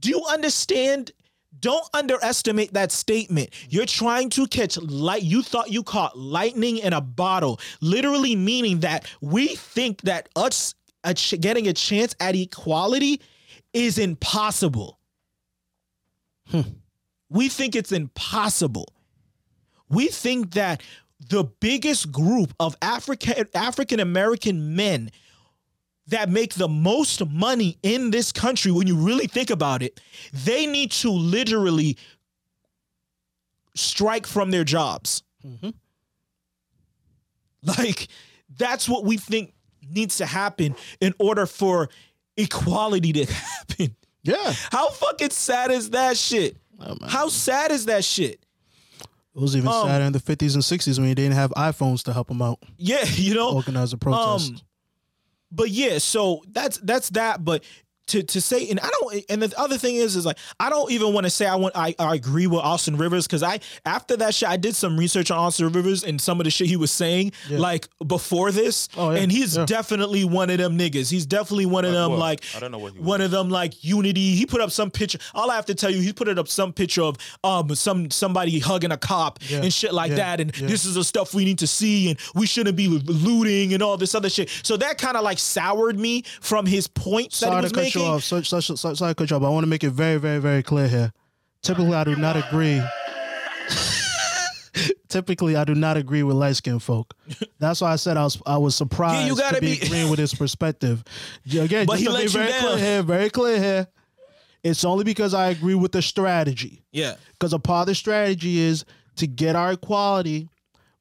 do 0.00 0.10
you 0.10 0.22
understand 0.30 1.10
Don't 1.58 1.88
underestimate 1.94 2.74
that 2.74 2.92
statement. 2.92 3.48
You're 3.70 3.86
trying 3.86 4.28
to 4.36 4.46
catch 4.46 4.76
light. 4.76 5.22
You 5.22 5.40
thought 5.42 5.70
you 5.72 5.82
caught 5.82 6.12
lightning 6.18 6.76
in 6.76 6.92
a 6.92 7.00
bottle, 7.00 7.58
literally 7.80 8.36
meaning 8.36 8.80
that 8.80 9.06
we 9.22 9.56
think 9.56 10.02
that 10.02 10.28
us 10.36 10.74
a 11.06 11.14
ch- 11.14 11.40
getting 11.40 11.66
a 11.68 11.72
chance 11.72 12.14
at 12.20 12.34
equality 12.34 13.22
is 13.72 13.96
impossible. 13.96 14.98
Hmm. 16.48 16.60
We 17.30 17.48
think 17.48 17.74
it's 17.74 17.92
impossible. 17.92 18.92
We 19.88 20.08
think 20.08 20.52
that 20.54 20.82
the 21.30 21.44
biggest 21.44 22.12
group 22.12 22.52
of 22.60 22.76
African 22.82 23.46
African 23.54 24.00
American 24.00 24.76
men 24.76 25.10
that 26.08 26.28
make 26.28 26.54
the 26.54 26.68
most 26.68 27.26
money 27.26 27.78
in 27.82 28.10
this 28.10 28.30
country, 28.30 28.70
when 28.70 28.86
you 28.86 28.96
really 28.96 29.26
think 29.26 29.50
about 29.50 29.82
it, 29.82 30.00
they 30.32 30.66
need 30.66 30.92
to 30.92 31.10
literally 31.10 31.96
strike 33.74 34.26
from 34.26 34.50
their 34.50 34.62
jobs. 34.62 35.24
Mm-hmm. 35.44 35.70
Like, 37.62 38.06
that's 38.56 38.88
what 38.88 39.04
we 39.04 39.16
think 39.16 39.52
needs 39.90 40.16
to 40.18 40.26
happen 40.26 40.74
in 41.00 41.14
order 41.18 41.46
for 41.46 41.88
equality 42.36 43.12
to 43.12 43.24
happen. 43.32 43.96
Yeah. 44.22 44.52
How 44.72 44.90
fucking 44.90 45.30
sad 45.30 45.70
is 45.70 45.90
that 45.90 46.16
shit? 46.16 46.56
How 47.06 47.28
sad 47.28 47.70
is 47.70 47.86
that 47.86 48.04
shit? 48.04 48.40
It 49.34 49.40
was 49.42 49.54
even 49.56 49.68
Um, 49.68 49.86
sadder 49.86 50.04
in 50.04 50.12
the 50.12 50.18
50s 50.18 50.54
and 50.54 50.62
60s 50.62 50.98
when 50.98 51.08
you 51.08 51.14
didn't 51.14 51.34
have 51.34 51.50
iPhones 51.52 52.02
to 52.04 52.12
help 52.12 52.28
them 52.28 52.40
out 52.42 52.58
Yeah, 52.78 53.04
you 53.14 53.34
know. 53.34 53.54
organize 53.54 53.92
a 53.92 53.98
protest. 53.98 54.50
Um, 54.50 54.60
but 55.52 55.70
yeah, 55.70 55.98
so 55.98 56.42
that's 56.50 56.78
that's 56.78 57.10
that. 57.10 57.44
But 57.44 57.62
to 58.08 58.22
to 58.22 58.40
say, 58.40 58.68
and 58.68 58.78
I 58.80 58.88
don't. 59.00 59.24
And 59.28 59.42
the 59.42 59.58
other 59.58 59.76
thing 59.78 59.96
is, 59.96 60.16
is 60.16 60.24
like 60.26 60.38
I 60.60 60.70
don't 60.70 60.90
even 60.90 61.12
want 61.12 61.24
to 61.24 61.30
say 61.30 61.46
I 61.46 61.56
want 61.56 61.76
I, 61.76 61.94
I 61.98 62.14
agree 62.14 62.46
with 62.46 62.60
Austin 62.60 62.96
Rivers 62.96 63.26
because 63.26 63.42
I 63.42 63.60
after 63.84 64.16
that 64.18 64.34
shit 64.34 64.48
I 64.48 64.56
did 64.56 64.74
some 64.76 64.96
research 64.96 65.30
on 65.30 65.38
Austin 65.38 65.70
Rivers 65.72 66.04
and 66.04 66.20
some 66.20 66.40
of 66.40 66.44
the 66.44 66.50
shit 66.50 66.68
he 66.68 66.76
was 66.76 66.90
saying 66.90 67.32
Yeah. 67.48 67.58
like 67.58 67.88
before 68.06 68.50
this, 68.52 68.88
Oh, 68.96 69.10
yeah, 69.10 69.20
and 69.20 69.32
he's 69.32 69.56
yeah. 69.56 69.64
definitely 69.66 70.24
one 70.24 70.50
of 70.50 70.58
them 70.58 70.78
niggas. 70.78 71.10
He's 71.10 71.26
definitely 71.26 71.66
one 71.66 71.84
of 71.84 71.92
Like 71.92 72.00
them 72.02 72.10
what? 72.10 72.18
like 72.18 72.44
I 72.56 72.60
don't 72.60 72.72
know 72.72 72.78
what 72.78 72.92
he 72.94 73.00
one 73.00 73.20
of 73.20 73.30
them 73.30 73.50
like 73.50 73.82
unity. 73.84 74.34
He 74.36 74.46
put 74.46 74.60
up 74.60 74.70
some 74.70 74.90
picture. 74.90 75.18
All 75.34 75.50
I 75.50 75.56
have 75.56 75.66
to 75.66 75.74
tell 75.74 75.90
you, 75.90 76.00
he 76.00 76.12
put 76.12 76.28
it 76.28 76.38
up 76.38 76.48
some 76.48 76.72
picture 76.72 77.02
of 77.02 77.16
um 77.44 77.74
some 77.74 78.10
somebody 78.10 78.58
hugging 78.60 78.92
a 78.92 78.96
cop 78.96 79.38
Yeah, 79.48 79.62
and 79.62 79.72
shit 79.72 79.92
like 79.92 80.10
yeah, 80.10 80.16
that. 80.16 80.40
And 80.40 80.56
yeah. 80.58 80.66
this 80.66 80.84
is 80.84 80.94
the 80.94 81.04
stuff 81.04 81.34
we 81.34 81.44
need 81.44 81.58
to 81.58 81.66
see, 81.66 82.10
and 82.10 82.18
we 82.34 82.46
shouldn't 82.46 82.76
be 82.76 82.88
looting 82.88 83.74
and 83.74 83.82
all 83.82 83.96
this 83.96 84.14
other 84.14 84.30
shit. 84.30 84.50
So 84.62 84.76
that 84.76 84.98
kind 84.98 85.16
of 85.16 85.22
like 85.24 85.38
soured 85.38 85.98
me 85.98 86.22
from 86.40 86.66
his 86.66 86.86
points 86.86 87.40
that 87.40 87.46
he 87.46 87.50
sorry 87.52 87.62
was 87.62 87.74
making. 87.74 87.95
You 87.96 88.02
off. 88.02 88.28
To 88.28 89.14
cut 89.14 89.30
you 89.30 89.36
off. 89.36 89.42
But 89.42 89.46
I 89.46 89.50
want 89.50 89.64
to 89.64 89.68
make 89.70 89.84
it 89.84 89.90
very, 89.90 90.18
very, 90.18 90.38
very 90.38 90.62
clear 90.62 90.88
here. 90.88 91.12
Typically, 91.62 91.94
I 91.94 92.04
do 92.04 92.16
not 92.16 92.36
agree. 92.36 92.80
Typically, 95.08 95.56
I 95.56 95.64
do 95.64 95.74
not 95.74 95.96
agree 95.96 96.22
with 96.22 96.36
light 96.36 96.56
skinned 96.56 96.82
folk. 96.82 97.14
That's 97.58 97.80
why 97.80 97.92
I 97.92 97.96
said 97.96 98.16
I 98.18 98.24
was 98.24 98.42
I 98.44 98.58
was 98.58 98.76
surprised 98.76 99.20
Yeah, 99.22 99.26
you 99.28 99.36
gotta 99.36 99.54
to 99.56 99.60
be, 99.60 99.78
be- 99.78 99.86
agreeing 99.86 100.10
with 100.10 100.18
his 100.18 100.34
perspective. 100.34 101.02
Yeah, 101.44 101.62
Again, 101.62 101.86
But 101.86 101.94
just 101.94 102.00
he 102.02 102.06
to 102.08 102.12
let 102.12 102.18
be 102.18 102.24
you 102.24 102.28
very 102.30 102.50
down. 102.50 102.60
clear 102.60 102.78
here, 102.78 103.02
very 103.02 103.30
clear 103.30 103.58
here. 103.58 103.86
It's 104.62 104.84
only 104.84 105.04
because 105.04 105.32
I 105.32 105.48
agree 105.50 105.76
with 105.76 105.92
the 105.92 106.02
strategy. 106.02 106.82
Yeah, 106.92 107.14
Because 107.32 107.52
a 107.52 107.58
part 107.58 107.82
of 107.82 107.86
the 107.86 107.94
strategy 107.94 108.58
is 108.58 108.84
to 109.16 109.26
get 109.26 109.54
our 109.56 109.72
equality. 109.72 110.48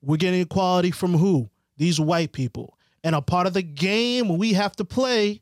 We're 0.01 0.17
getting 0.17 0.41
equality 0.41 0.91
from 0.91 1.13
who? 1.17 1.49
These 1.77 1.99
white 1.99 2.31
people. 2.31 2.77
And 3.03 3.15
a 3.15 3.21
part 3.21 3.47
of 3.47 3.53
the 3.53 3.63
game 3.63 4.37
we 4.37 4.53
have 4.53 4.75
to 4.77 4.85
play 4.85 5.41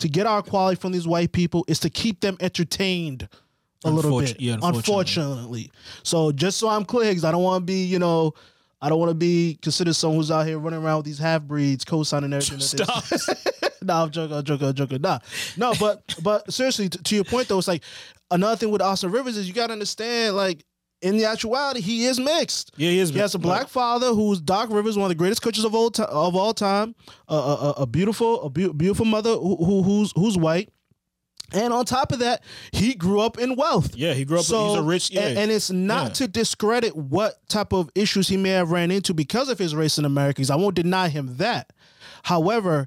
to 0.00 0.08
get 0.08 0.26
our 0.26 0.42
quality 0.42 0.78
from 0.80 0.92
these 0.92 1.06
white 1.06 1.32
people 1.32 1.64
is 1.68 1.78
to 1.80 1.90
keep 1.90 2.20
them 2.20 2.36
entertained 2.40 3.28
a 3.84 3.90
little 3.90 4.10
Unfortu- 4.12 4.26
bit. 4.26 4.40
yeah, 4.40 4.54
unfortunately. 4.54 4.80
unfortunately. 5.22 5.72
So 6.02 6.32
just 6.32 6.58
so 6.58 6.68
I'm 6.68 6.84
clear, 6.84 7.10
because 7.10 7.24
I 7.24 7.32
don't 7.32 7.42
want 7.42 7.62
to 7.62 7.64
be, 7.66 7.84
you 7.84 7.98
know, 7.98 8.34
I 8.82 8.88
don't 8.88 8.98
want 8.98 9.10
to 9.10 9.14
be 9.14 9.58
considered 9.62 9.94
someone 9.94 10.18
who's 10.18 10.30
out 10.30 10.46
here 10.46 10.58
running 10.58 10.82
around 10.82 10.98
with 10.98 11.06
these 11.06 11.18
half 11.18 11.42
breeds, 11.42 11.84
co-signing 11.84 12.32
everything. 12.32 12.60
stop. 12.60 13.04
no, 13.82 13.94
I'm 13.94 14.10
joking, 14.10 14.36
I'm 14.36 14.44
joking, 14.44 14.68
I'm 14.68 14.74
joking. 14.74 15.00
Nah, 15.02 15.18
no, 15.56 15.72
but 15.78 16.02
but 16.22 16.52
seriously, 16.52 16.88
t- 16.88 16.98
to 17.02 17.14
your 17.14 17.24
point 17.24 17.48
though, 17.48 17.58
it's 17.58 17.68
like 17.68 17.82
another 18.30 18.56
thing 18.56 18.70
with 18.70 18.80
Austin 18.82 19.10
Rivers 19.12 19.36
is 19.36 19.46
you 19.48 19.54
got 19.54 19.68
to 19.68 19.72
understand, 19.74 20.34
like 20.36 20.64
in 21.02 21.16
the 21.16 21.24
actuality, 21.24 21.80
he 21.80 22.04
is 22.04 22.20
mixed. 22.20 22.72
yeah, 22.76 22.90
he 22.90 22.98
is. 22.98 23.10
He 23.10 23.18
has 23.18 23.34
a 23.34 23.38
black 23.38 23.68
father 23.68 24.08
who's 24.12 24.40
Doc 24.40 24.68
Rivers, 24.70 24.96
one 24.96 25.04
of 25.06 25.08
the 25.08 25.14
greatest 25.14 25.40
coaches 25.42 25.64
of 25.64 25.74
all 25.74 25.90
ti- 25.90 26.02
of 26.02 26.36
all 26.36 26.52
time. 26.54 26.94
A, 27.28 27.86
beautiful, 27.86 28.42
a 28.42 28.50
beau- 28.50 28.72
beautiful 28.72 29.06
mother 29.06 29.30
who, 29.34 29.56
who 29.56 29.82
who's 29.82 30.12
who's 30.14 30.36
white. 30.36 30.68
And 31.52 31.72
on 31.72 31.84
top 31.84 32.12
of 32.12 32.20
that, 32.20 32.44
he 32.70 32.94
grew 32.94 33.20
up 33.20 33.36
in 33.36 33.56
wealth. 33.56 33.96
Yeah, 33.96 34.14
he 34.14 34.24
grew 34.24 34.38
up. 34.38 34.44
he's 34.44 34.52
a 34.52 34.82
rich. 34.82 35.10
Yeah, 35.10 35.22
And, 35.22 35.38
and 35.38 35.50
it's 35.50 35.68
not 35.70 36.08
Yeah. 36.08 36.12
to 36.12 36.28
discredit 36.28 36.94
what 36.94 37.40
type 37.48 37.72
of 37.72 37.90
issues 37.96 38.28
he 38.28 38.36
may 38.36 38.50
have 38.50 38.70
ran 38.70 38.92
into 38.92 39.14
because 39.14 39.48
of 39.48 39.58
his 39.58 39.74
race 39.74 39.98
in 39.98 40.04
America. 40.04 40.44
I 40.52 40.54
won't 40.56 40.76
deny 40.76 41.08
him 41.08 41.38
that. 41.38 41.72
However, 42.22 42.86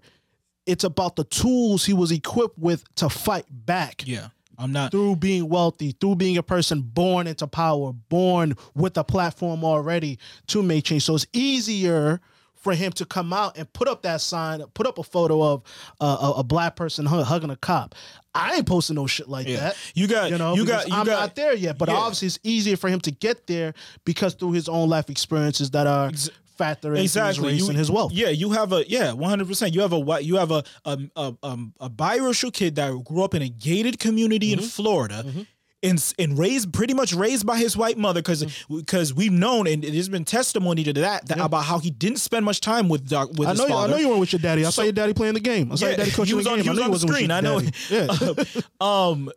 it's 0.65 0.85
about 0.85 1.17
the 1.17 1.25
tools 1.25 1.83
he 1.85 1.93
was 1.93 2.09
equipped 2.11 2.57
with 2.57 2.85
to 2.95 3.09
fight 3.09 3.45
back 3.49 4.03
yeah. 4.05 4.27
I'm 4.57 4.71
not. 4.71 4.91
through 4.91 5.15
being 5.17 5.49
wealthy, 5.49 5.95
through 5.99 6.15
being 6.15 6.37
a 6.37 6.43
person 6.43 6.81
born 6.81 7.27
into 7.27 7.47
power, 7.47 7.91
born 7.93 8.55
with 8.75 8.97
a 8.97 9.03
platform 9.03 9.63
already 9.63 10.19
to 10.47 10.61
make 10.61 10.83
change. 10.85 11.03
So 11.03 11.15
it's 11.15 11.25
easier 11.33 12.21
for 12.55 12.73
him 12.73 12.93
to 12.93 13.05
come 13.05 13.33
out 13.33 13.57
and 13.57 13.71
put 13.73 13.89
up 13.89 14.03
that 14.03 14.21
sign, 14.21 14.63
put 14.73 14.87
up 14.87 14.97
a 14.97 15.03
photo 15.03 15.43
of 15.43 15.63
uh, 15.99 16.31
a, 16.35 16.39
a 16.39 16.43
black 16.43 16.75
person 16.77 17.05
hug, 17.05 17.25
hugging 17.25 17.49
a 17.49 17.57
cop. 17.57 17.93
I 18.35 18.55
ain't 18.55 18.65
posting 18.65 18.95
no 18.95 19.05
shit 19.05 19.27
like 19.27 19.47
Yeah, 19.47 19.57
that. 19.57 19.77
you 19.95 20.07
got. 20.07 20.31
You 20.31 20.37
know, 20.37 20.55
you 20.55 20.65
got. 20.65 20.87
You 20.87 20.95
I'm 20.95 21.05
got. 21.05 21.19
not 21.19 21.35
there 21.35 21.53
yet, 21.55 21.77
but 21.77 21.89
Yeah. 21.89 21.95
obviously 21.95 22.27
it's 22.27 22.39
easier 22.43 22.77
for 22.77 22.89
him 22.89 23.01
to 23.01 23.11
get 23.11 23.47
there 23.47 23.73
because 24.05 24.33
through 24.35 24.53
his 24.53 24.69
own 24.69 24.87
life 24.89 25.09
experiences 25.09 25.71
that 25.71 25.87
are 25.87 26.09
factoring 26.57 26.99
exactly 27.01 27.51
his 27.51 27.53
race 27.53 27.61
you, 27.63 27.69
and 27.69 27.77
his 27.77 27.89
wealth. 27.91 28.11
Yeah, 28.13 28.29
you 28.29 28.51
have 28.51 28.71
a 28.73 28.83
yeah, 28.89 29.13
one 29.13 29.29
hundred 29.29 29.47
percent. 29.47 29.73
You 29.73 29.81
have 29.81 29.93
a 29.93 29.99
white. 29.99 30.23
You 30.23 30.35
have 30.37 30.51
a 30.51 30.63
a 30.85 30.97
um 31.43 31.73
a 31.79 31.89
biracial 31.89 32.51
kid 32.53 32.75
that 32.75 33.03
grew 33.05 33.23
up 33.23 33.33
in 33.33 33.41
a 33.41 33.49
gated 33.49 33.99
community 33.99 34.51
Mm-hmm. 34.51 34.63
in 34.63 34.67
Florida. 34.69 35.25
And, 35.85 35.97
s- 35.99 36.13
and 36.17 36.39
raised 36.39 36.71
pretty 36.71 36.93
much 36.93 37.11
raised 37.13 37.45
by 37.45 37.57
his 37.57 37.75
white 37.75 37.97
mother 37.97 38.21
because 38.21 38.41
Mm-hmm. 38.43 38.77
because 38.77 39.13
we've 39.13 39.33
known 39.33 39.67
and 39.67 39.83
there's 39.83 40.07
been 40.07 40.23
testimony 40.23 40.81
to 40.85 40.93
that, 40.93 41.27
that 41.27 41.39
about 41.41 41.65
how 41.65 41.77
he 41.79 41.91
didn't 41.91 42.19
spend 42.19 42.45
much 42.45 42.61
time 42.61 42.87
with 42.87 43.09
doc, 43.09 43.31
with 43.37 43.49
I 43.49 43.51
his 43.51 43.59
know, 43.59 43.67
you, 43.67 43.73
I 43.75 43.87
know 43.87 43.97
you 43.97 44.07
weren't 44.07 44.21
with 44.21 44.31
your 44.31 44.39
daddy. 44.39 44.65
I 44.65 44.69
saw 44.69 44.83
your 44.83 44.93
daddy 44.93 45.13
playing 45.13 45.33
the 45.33 45.41
game. 45.41 45.73
I 45.73 45.75
saw 45.75 45.87
your 45.87 45.97
daddy 45.97 46.11
coaching 46.11 46.27
he 46.27 46.33
was 46.35 46.45
the 46.45 46.51
on, 46.51 46.57
game. 46.59 46.63
he 46.63 46.69
was 46.69 46.79
I 46.79 46.83
on 46.85 46.91
the 46.91 46.99
screen. 46.99 47.31
I 47.31 47.41
know. 47.41 47.59
daddy. 47.59 47.73
Yeah. 47.89 48.61
um, 48.79 49.29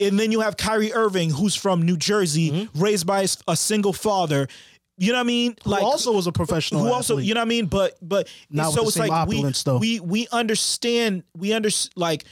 and 0.00 0.18
then 0.18 0.32
you 0.32 0.40
have 0.40 0.56
Kyrie 0.56 0.94
Irving, 0.94 1.28
who's 1.28 1.54
from 1.54 1.82
New 1.82 1.98
Jersey, 1.98 2.70
raised 2.74 3.06
by 3.06 3.26
a 3.46 3.54
single 3.54 3.92
father. 3.92 4.48
You 5.00 5.12
know 5.12 5.18
what 5.18 5.24
I 5.24 5.26
mean? 5.26 5.56
Who 5.64 5.74
also 5.74 6.12
was 6.12 6.26
a 6.26 6.32
professional. 6.32 6.82
who 6.82 6.92
also 6.92 7.14
athlete. 7.14 7.26
you 7.28 7.34
know 7.34 7.40
what 7.40 7.46
I 7.46 7.48
mean 7.48 7.66
but 7.66 7.96
but 8.02 8.28
Not 8.50 8.72
so 8.74 8.82
it's 8.86 8.98
like 8.98 9.26
we, 9.28 9.42
though. 9.64 9.78
we 9.78 9.98
we 10.00 10.28
understand 10.30 11.24
we 11.36 11.52
under 11.54 11.70
like 11.96 12.24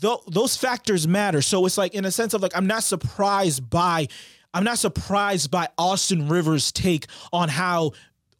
tho- 0.00 0.22
those 0.30 0.54
factors 0.56 1.08
matter 1.08 1.40
so 1.42 1.64
it's 1.66 1.78
like 1.78 1.94
in 1.94 2.04
a 2.04 2.10
sense 2.10 2.34
of 2.34 2.42
like 2.42 2.54
I'm 2.54 2.66
not 2.66 2.82
surprised 2.84 3.68
by 3.70 4.06
I'm 4.52 4.64
not 4.64 4.78
surprised 4.78 5.50
by 5.50 5.68
Austin 5.78 6.28
Rivers 6.28 6.72
take 6.72 7.06
on 7.32 7.48
how 7.48 7.92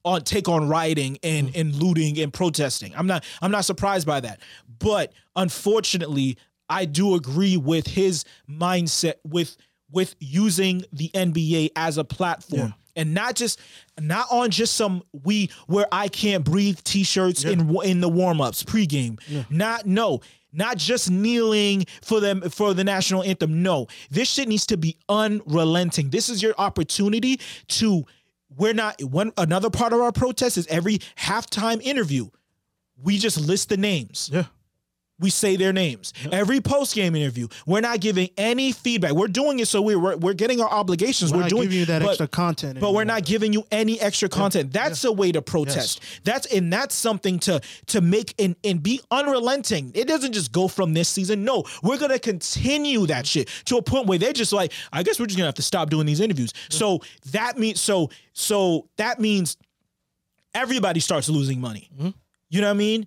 on 0.05 0.23
take 0.25 0.49
on 0.49 0.69
rioting 0.69 1.19
and 1.23 1.49
Mm. 1.49 1.61
and 1.61 1.75
looting 1.75 2.19
and 2.21 2.33
protesting 2.33 2.93
I'm 2.95 3.07
not 3.07 3.25
I'm 3.41 3.51
not 3.51 3.65
surprised 3.65 4.07
by 4.07 4.21
that 4.21 4.41
but 4.79 5.13
unfortunately 5.37 6.37
I 6.69 6.85
do 6.85 7.15
agree 7.15 7.57
with 7.57 7.87
his 7.87 8.25
mindset 8.49 9.15
with 9.25 9.57
with 9.91 10.15
using 10.21 10.85
the 10.93 11.11
NBA 11.15 11.71
as 11.77 11.99
a 11.99 12.05
platform 12.05 12.75
and 12.97 13.15
not 13.15 13.37
just 13.37 13.61
not 13.99 14.27
on 14.31 14.51
just 14.51 14.77
some 14.77 15.03
we 15.25 15.51
where 15.67 15.87
I 15.93 16.09
can't 16.09 16.45
breathe 16.45 16.81
t-shirts 16.85 17.45
in 17.45 17.75
in 17.85 18.01
the 18.01 18.09
warm-ups 18.09 18.65
pregame. 18.65 19.19
Not 19.51 19.87
no, 19.87 20.21
not 20.53 20.77
just 20.77 21.11
kneeling 21.11 21.87
for 22.03 22.21
them 22.21 22.43
for 22.51 22.75
the 22.75 22.85
national 22.85 23.23
anthem. 23.23 23.63
No. 23.63 23.87
This 24.11 24.29
shit 24.29 24.49
needs 24.49 24.67
to 24.67 24.77
be 24.77 24.97
unrelenting. 25.09 26.11
This 26.11 26.29
is 26.29 26.43
your 26.43 26.55
opportunity 26.59 27.41
to 27.69 28.05
we're 28.57 28.75
not 28.75 29.03
one 29.03 29.33
another 29.37 29.71
part 29.71 29.93
of 29.93 30.01
our 30.01 30.13
protest 30.13 30.59
is 30.59 30.67
every 30.67 30.99
halftime 31.17 31.81
interview. 31.83 32.29
We 33.03 33.19
just 33.19 33.41
list 33.41 33.69
the 33.69 33.77
names 33.77 34.31
yeah. 34.33 34.45
We 35.21 35.31
say 35.31 35.57
their 35.57 35.73
names. 35.73 36.13
Every 36.33 36.61
post 36.61 36.95
game 36.95 37.15
interview, 37.15 37.49
we're 37.67 37.81
not 37.81 38.01
giving 38.01 38.31
any 38.37 38.73
feedback. 38.73 39.13
We're 39.13 39.29
doing 39.29 39.61
it 39.61 39.69
so 39.69 39.83
we're 39.83 39.99
we're, 39.99 40.17
we're 40.17 40.35
getting 40.35 40.61
our 40.61 40.69
obligations. 40.69 41.31
We're, 41.31 41.39
We're, 41.39 41.43
not 41.43 41.51
doing 41.51 41.63
giving 41.65 41.79
you 41.79 41.85
that 41.87 42.03
but, 42.03 42.09
extra 42.11 42.29
content. 42.29 42.81
but 42.81 42.95
we're 42.95 43.05
not 43.05 43.25
giving 43.25 43.53
you 43.53 43.65
any 43.71 44.01
extra 44.01 44.29
content. 44.29 44.73
That's 44.73 45.05
a 45.05 45.13
way 45.13 45.33
to 45.33 45.43
protest. 45.43 46.01
That's 46.25 46.47
and 46.47 46.73
that's 46.73 46.95
something 46.95 47.39
to 47.41 47.61
to 47.87 48.01
make 48.01 48.35
and 48.39 48.57
and 48.65 48.83
be 48.83 49.01
unrelenting. 49.11 49.93
It 49.95 50.09
doesn't 50.09 50.33
just 50.33 50.53
go 50.53 50.69
from 50.69 50.95
this 50.95 51.09
season. 51.09 51.45
No, 51.45 51.65
we're 51.83 51.99
gonna 51.99 52.19
continue 52.19 53.07
that 53.07 53.27
shit 53.27 53.49
to 53.67 53.77
a 53.77 53.83
point 53.83 54.07
where 54.07 54.19
they're 54.19 54.33
just 54.33 54.53
like, 54.53 54.73
I 54.93 55.03
guess 55.03 55.21
we're 55.21 55.27
just 55.27 55.37
gonna 55.37 55.49
have 55.49 55.55
to 55.57 55.63
stop 55.63 55.91
doing 55.91 56.07
these 56.07 56.21
interviews. 56.21 56.53
So 56.71 57.01
that 57.33 57.59
means 57.59 57.81
so 57.81 58.11
so 58.33 58.89
that 58.97 59.21
means 59.21 59.57
everybody 60.55 61.01
starts 61.01 61.29
losing 61.29 61.61
money. 61.61 61.89
Mm-hmm. 61.95 62.11
You 62.49 62.61
know 62.61 62.67
what 62.69 62.75
I 62.75 62.79
mean? 62.79 63.07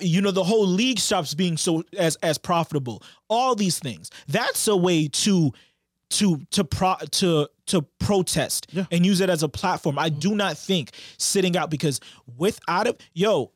You 0.00 0.20
know 0.22 0.30
the 0.30 0.44
whole 0.44 0.66
league 0.66 0.98
stops 0.98 1.34
being 1.34 1.56
so 1.56 1.82
as 1.98 2.16
as 2.16 2.38
profitable. 2.38 3.02
All 3.28 3.54
these 3.54 3.78
things. 3.78 4.10
That's 4.28 4.68
a 4.68 4.76
way 4.76 5.08
to 5.08 5.52
to 6.10 6.40
to 6.50 6.64
pro 6.64 6.94
to 7.12 7.48
to 7.66 7.82
protest 7.98 8.66
Yeah. 8.72 8.84
and 8.90 9.04
use 9.06 9.20
it 9.20 9.30
as 9.30 9.42
a 9.42 9.48
platform. 9.48 9.98
I 9.98 10.08
do 10.08 10.34
not 10.34 10.56
think 10.58 10.90
sitting 11.18 11.56
out 11.56 11.70
because 11.70 12.00
without 12.36 12.86
it, 12.86 13.00
yo, 13.14 13.50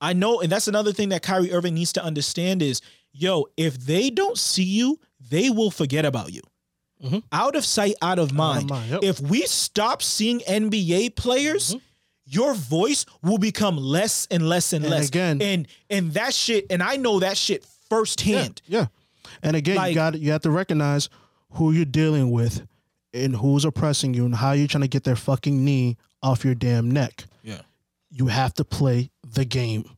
I 0.00 0.12
know, 0.12 0.40
and 0.40 0.50
that's 0.50 0.68
another 0.68 0.92
thing 0.92 1.08
that 1.08 1.22
Kyrie 1.22 1.52
Irving 1.52 1.74
needs 1.74 1.92
to 1.94 2.04
understand 2.04 2.62
is, 2.62 2.80
yo, 3.12 3.46
if 3.56 3.78
they 3.78 4.10
don't 4.10 4.38
see 4.38 4.62
you, 4.62 5.00
they 5.28 5.50
will 5.50 5.72
forget 5.72 6.04
about 6.04 6.32
you. 6.32 6.42
Mhm. 7.04 7.22
Out 7.32 7.56
of 7.56 7.64
sight, 7.64 7.94
out 8.00 8.18
of 8.20 8.32
mind. 8.32 8.70
mind, 8.70 8.90
yep. 8.90 9.00
Mm-hmm. 9.00 9.08
If 9.10 9.20
we 9.20 9.42
stop 9.46 10.02
seeing 10.02 10.40
NBA 10.46 11.10
players, 11.10 11.74
your 12.30 12.54
voice 12.54 13.06
will 13.22 13.38
become 13.38 13.76
less 13.76 14.26
and 14.30 14.48
less 14.48 14.72
and, 14.72 14.84
And 14.84 14.92
less. 14.92 15.08
again- 15.08 15.40
and 15.40 15.66
and 15.88 16.12
that 16.12 16.34
shit, 16.34 16.66
and 16.70 16.82
I 16.82 16.96
know 16.96 17.20
that 17.20 17.36
shit 17.36 17.64
firsthand. 17.88 18.60
Yeah. 18.66 18.86
And 19.42 19.56
again, 19.56 19.76
Like- 19.76 19.90
you 19.90 19.94
got 19.94 20.18
you 20.20 20.32
have 20.32 20.42
to 20.42 20.50
recognize 20.50 21.08
who 21.52 21.72
you're 21.72 21.84
dealing 21.84 22.30
with 22.30 22.66
and 23.14 23.34
who's 23.34 23.64
oppressing 23.64 24.12
you 24.14 24.26
and 24.26 24.34
how 24.34 24.52
you're 24.52 24.68
trying 24.68 24.82
to 24.82 24.88
get 24.88 25.04
their 25.04 25.16
fucking 25.16 25.64
knee 25.64 25.96
off 26.22 26.44
your 26.44 26.54
damn 26.54 26.90
neck. 26.90 27.24
Yeah. 27.42 27.62
You 28.10 28.26
have 28.26 28.52
to 28.54 28.64
play 28.64 29.10
the 29.26 29.44
game. 29.44 29.88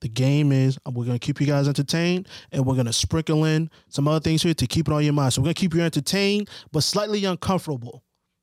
The 0.00 0.08
game 0.08 0.50
is 0.50 0.78
we're 0.90 1.04
gonna 1.04 1.18
keep 1.18 1.40
you 1.40 1.46
guys 1.46 1.68
entertained 1.68 2.26
and 2.50 2.64
we're 2.64 2.74
gonna 2.74 2.92
sprinkle 2.92 3.44
in 3.44 3.70
some 3.88 4.08
other 4.08 4.20
things 4.20 4.42
here 4.42 4.54
to 4.54 4.66
keep 4.66 4.88
it 4.88 4.92
on 4.94 5.04
your 5.04 5.12
mind. 5.12 5.32
So 5.34 5.42
we're 5.42 5.46
gonna 5.46 5.54
keep 5.54 5.74
you 5.74 5.82
entertained 5.82 6.48
but 6.72 6.80
slightly 6.82 7.24
uncomfortable. 7.24 8.02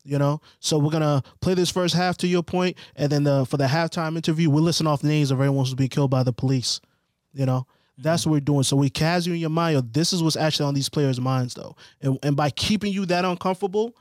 You 0.09 0.17
know, 0.17 0.39
so 0.61 0.77
we're 0.77 0.91
gonna 0.91 1.21
play 1.41 1.53
this 1.53 1.69
first 1.69 1.93
half 1.93 2.15
to 2.19 2.27
your 2.27 2.41
point, 2.41 2.77
and 2.95 3.11
then 3.11 3.25
the, 3.25 3.45
for 3.45 3.57
the 3.57 3.65
halftime 3.65 4.15
interview, 4.15 4.49
we'll 4.49 4.63
listen 4.63 4.87
off 4.87 5.03
names 5.03 5.31
of 5.31 5.37
everyone 5.37 5.65
who's 5.65 5.73
being 5.73 5.89
killed 5.89 6.09
by 6.09 6.23
the 6.23 6.31
police. 6.31 6.79
You 7.33 7.45
know, 7.45 7.67
that's 7.97 8.25
what 8.25 8.31
we're 8.31 8.39
doing. 8.39 8.63
So 8.63 8.77
we 8.77 8.89
cast 8.89 9.27
you 9.27 9.33
in 9.33 9.39
your 9.41 9.49
mind. 9.49 9.91
This 9.91 10.13
is 10.13 10.23
what's 10.23 10.37
actually 10.37 10.67
on 10.67 10.75
these 10.75 10.87
players' 10.87 11.19
minds, 11.19 11.55
though. 11.55 11.75
And, 12.01 12.17
and 12.23 12.37
by 12.37 12.51
keeping 12.51 12.93
you 12.93 13.05
that 13.07 13.25
uncomfortable, 13.25 13.97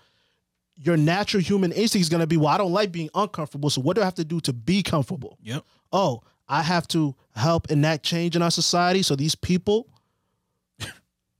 your 0.77 0.97
natural 0.97 1.43
human 1.43 1.73
instinct 1.73 2.03
is 2.03 2.09
gonna 2.09 2.25
be, 2.25 2.37
well, 2.37 2.55
I 2.55 2.59
don't 2.59 2.73
like 2.73 2.93
being 2.93 3.11
uncomfortable. 3.13 3.69
So 3.69 3.81
what 3.81 3.97
do 3.97 4.03
I 4.03 4.05
have 4.05 4.15
to 4.15 4.25
do 4.25 4.39
to 4.43 4.53
be 4.53 4.85
comfortable? 4.85 5.39
Yep. 5.43 5.65
Oh, 5.93 6.23
I 6.49 6.63
have 6.63 6.87
to 6.89 7.17
help 7.35 7.69
enact 7.73 8.05
change 8.05 8.37
in 8.37 8.43
our 8.43 8.53
society. 8.53 9.03
So 9.03 9.17
these 9.17 9.35
people, 9.35 9.89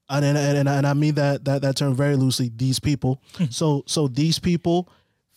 and 0.09 0.25
and, 0.25 0.37
and, 0.39 0.69
and 0.69 0.87
I 0.87 0.95
mean 0.95 1.15
that 1.17 1.45
that 1.45 1.63
that 1.63 1.77
term 1.77 1.95
very 1.95 2.17
loosely. 2.17 2.51
These 2.55 2.79
people. 2.81 3.21
Hmm. 3.37 3.45
so 3.51 3.83
so 3.87 4.09
these 4.09 4.39
people 4.39 4.89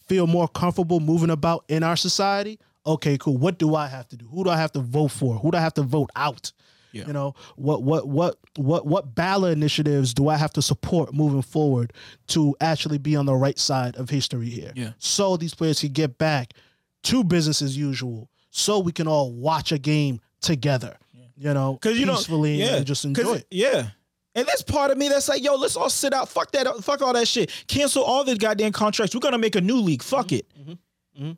feel 0.07 0.28
more 0.28 0.47
comfortable 0.47 0.99
moving 0.99 1.30
about 1.30 1.65
in 1.67 1.84
our 1.84 1.95
society. 1.95 2.59
Okay, 2.86 3.17
cool. 3.17 3.38
What 3.38 3.59
do 3.59 3.76
I 3.76 3.88
have 3.88 4.07
to 4.09 4.17
do? 4.17 4.26
Who 4.28 4.43
do 4.43 4.49
I 4.49 4.57
have 4.57 4.72
to 4.72 4.80
vote 4.80 5.09
for? 5.09 5.36
Who 5.36 5.51
do 5.51 5.57
I 5.57 5.61
have 5.61 5.74
to 5.76 5.84
vote 5.84 6.09
out? 6.15 6.51
Yeah. 6.91 7.05
You 7.05 7.13
know 7.13 7.36
what 7.55 7.84
what 7.84 8.07
what 8.07 8.38
what 8.57 8.86
what 8.88 9.13
ballot 9.13 9.53
initiatives 9.53 10.13
do 10.13 10.28
I 10.28 10.38
have 10.38 10.51
to 10.53 10.61
support 10.61 11.13
moving 11.13 11.43
forward 11.43 11.93
to 12.30 12.55
actually 12.61 12.97
be 12.97 13.15
on 13.15 13.28
the 13.28 13.36
right 13.36 13.59
side 13.59 13.95
of 13.97 14.09
history 14.09 14.49
here? 14.49 14.72
Yeah. 14.76 14.93
So 14.97 15.38
these 15.38 15.53
players 15.53 15.80
can 15.82 15.91
get 15.91 16.17
back 16.17 16.53
to 17.03 17.24
business 17.24 17.61
as 17.61 17.78
usual, 17.78 18.30
so 18.49 18.80
we 18.80 18.91
can 18.91 19.07
all 19.07 19.32
watch 19.32 19.72
a 19.72 19.78
game 19.78 20.20
together. 20.41 20.97
You 21.38 21.53
know, 21.53 21.78
Cause 21.82 21.97
you 21.97 22.05
know, 22.05 22.15
peacefully 22.15 22.55
yeah, 22.55 22.78
and 22.78 22.86
just 22.88 23.03
'cause- 23.03 23.17
enjoy 23.20 23.34
it. 23.36 23.47
Yeah. 23.51 23.89
And 24.36 24.47
there's 24.47 24.61
part 24.61 24.91
of 24.91 24.97
me 24.97 25.09
that's 25.09 25.27
like, 25.27 25.43
yo, 25.43 25.55
let's 25.55 25.75
all 25.75 25.89
sit 25.89 26.13
out. 26.13 26.30
Fuck 26.30 26.51
that. 26.51 26.67
Fuck 26.84 27.01
all 27.01 27.13
that 27.13 27.27
shit. 27.27 27.51
Cancel 27.67 28.03
all 28.03 28.23
the 28.23 28.36
goddamn 28.36 28.71
contracts. 28.71 29.13
We're 29.15 29.21
gonna 29.21 29.38
make 29.39 29.55
a 29.55 29.61
new 29.61 29.77
league. 29.77 30.03
Fuck 30.03 30.32
it. 30.32 30.45
mhm. 31.19 31.38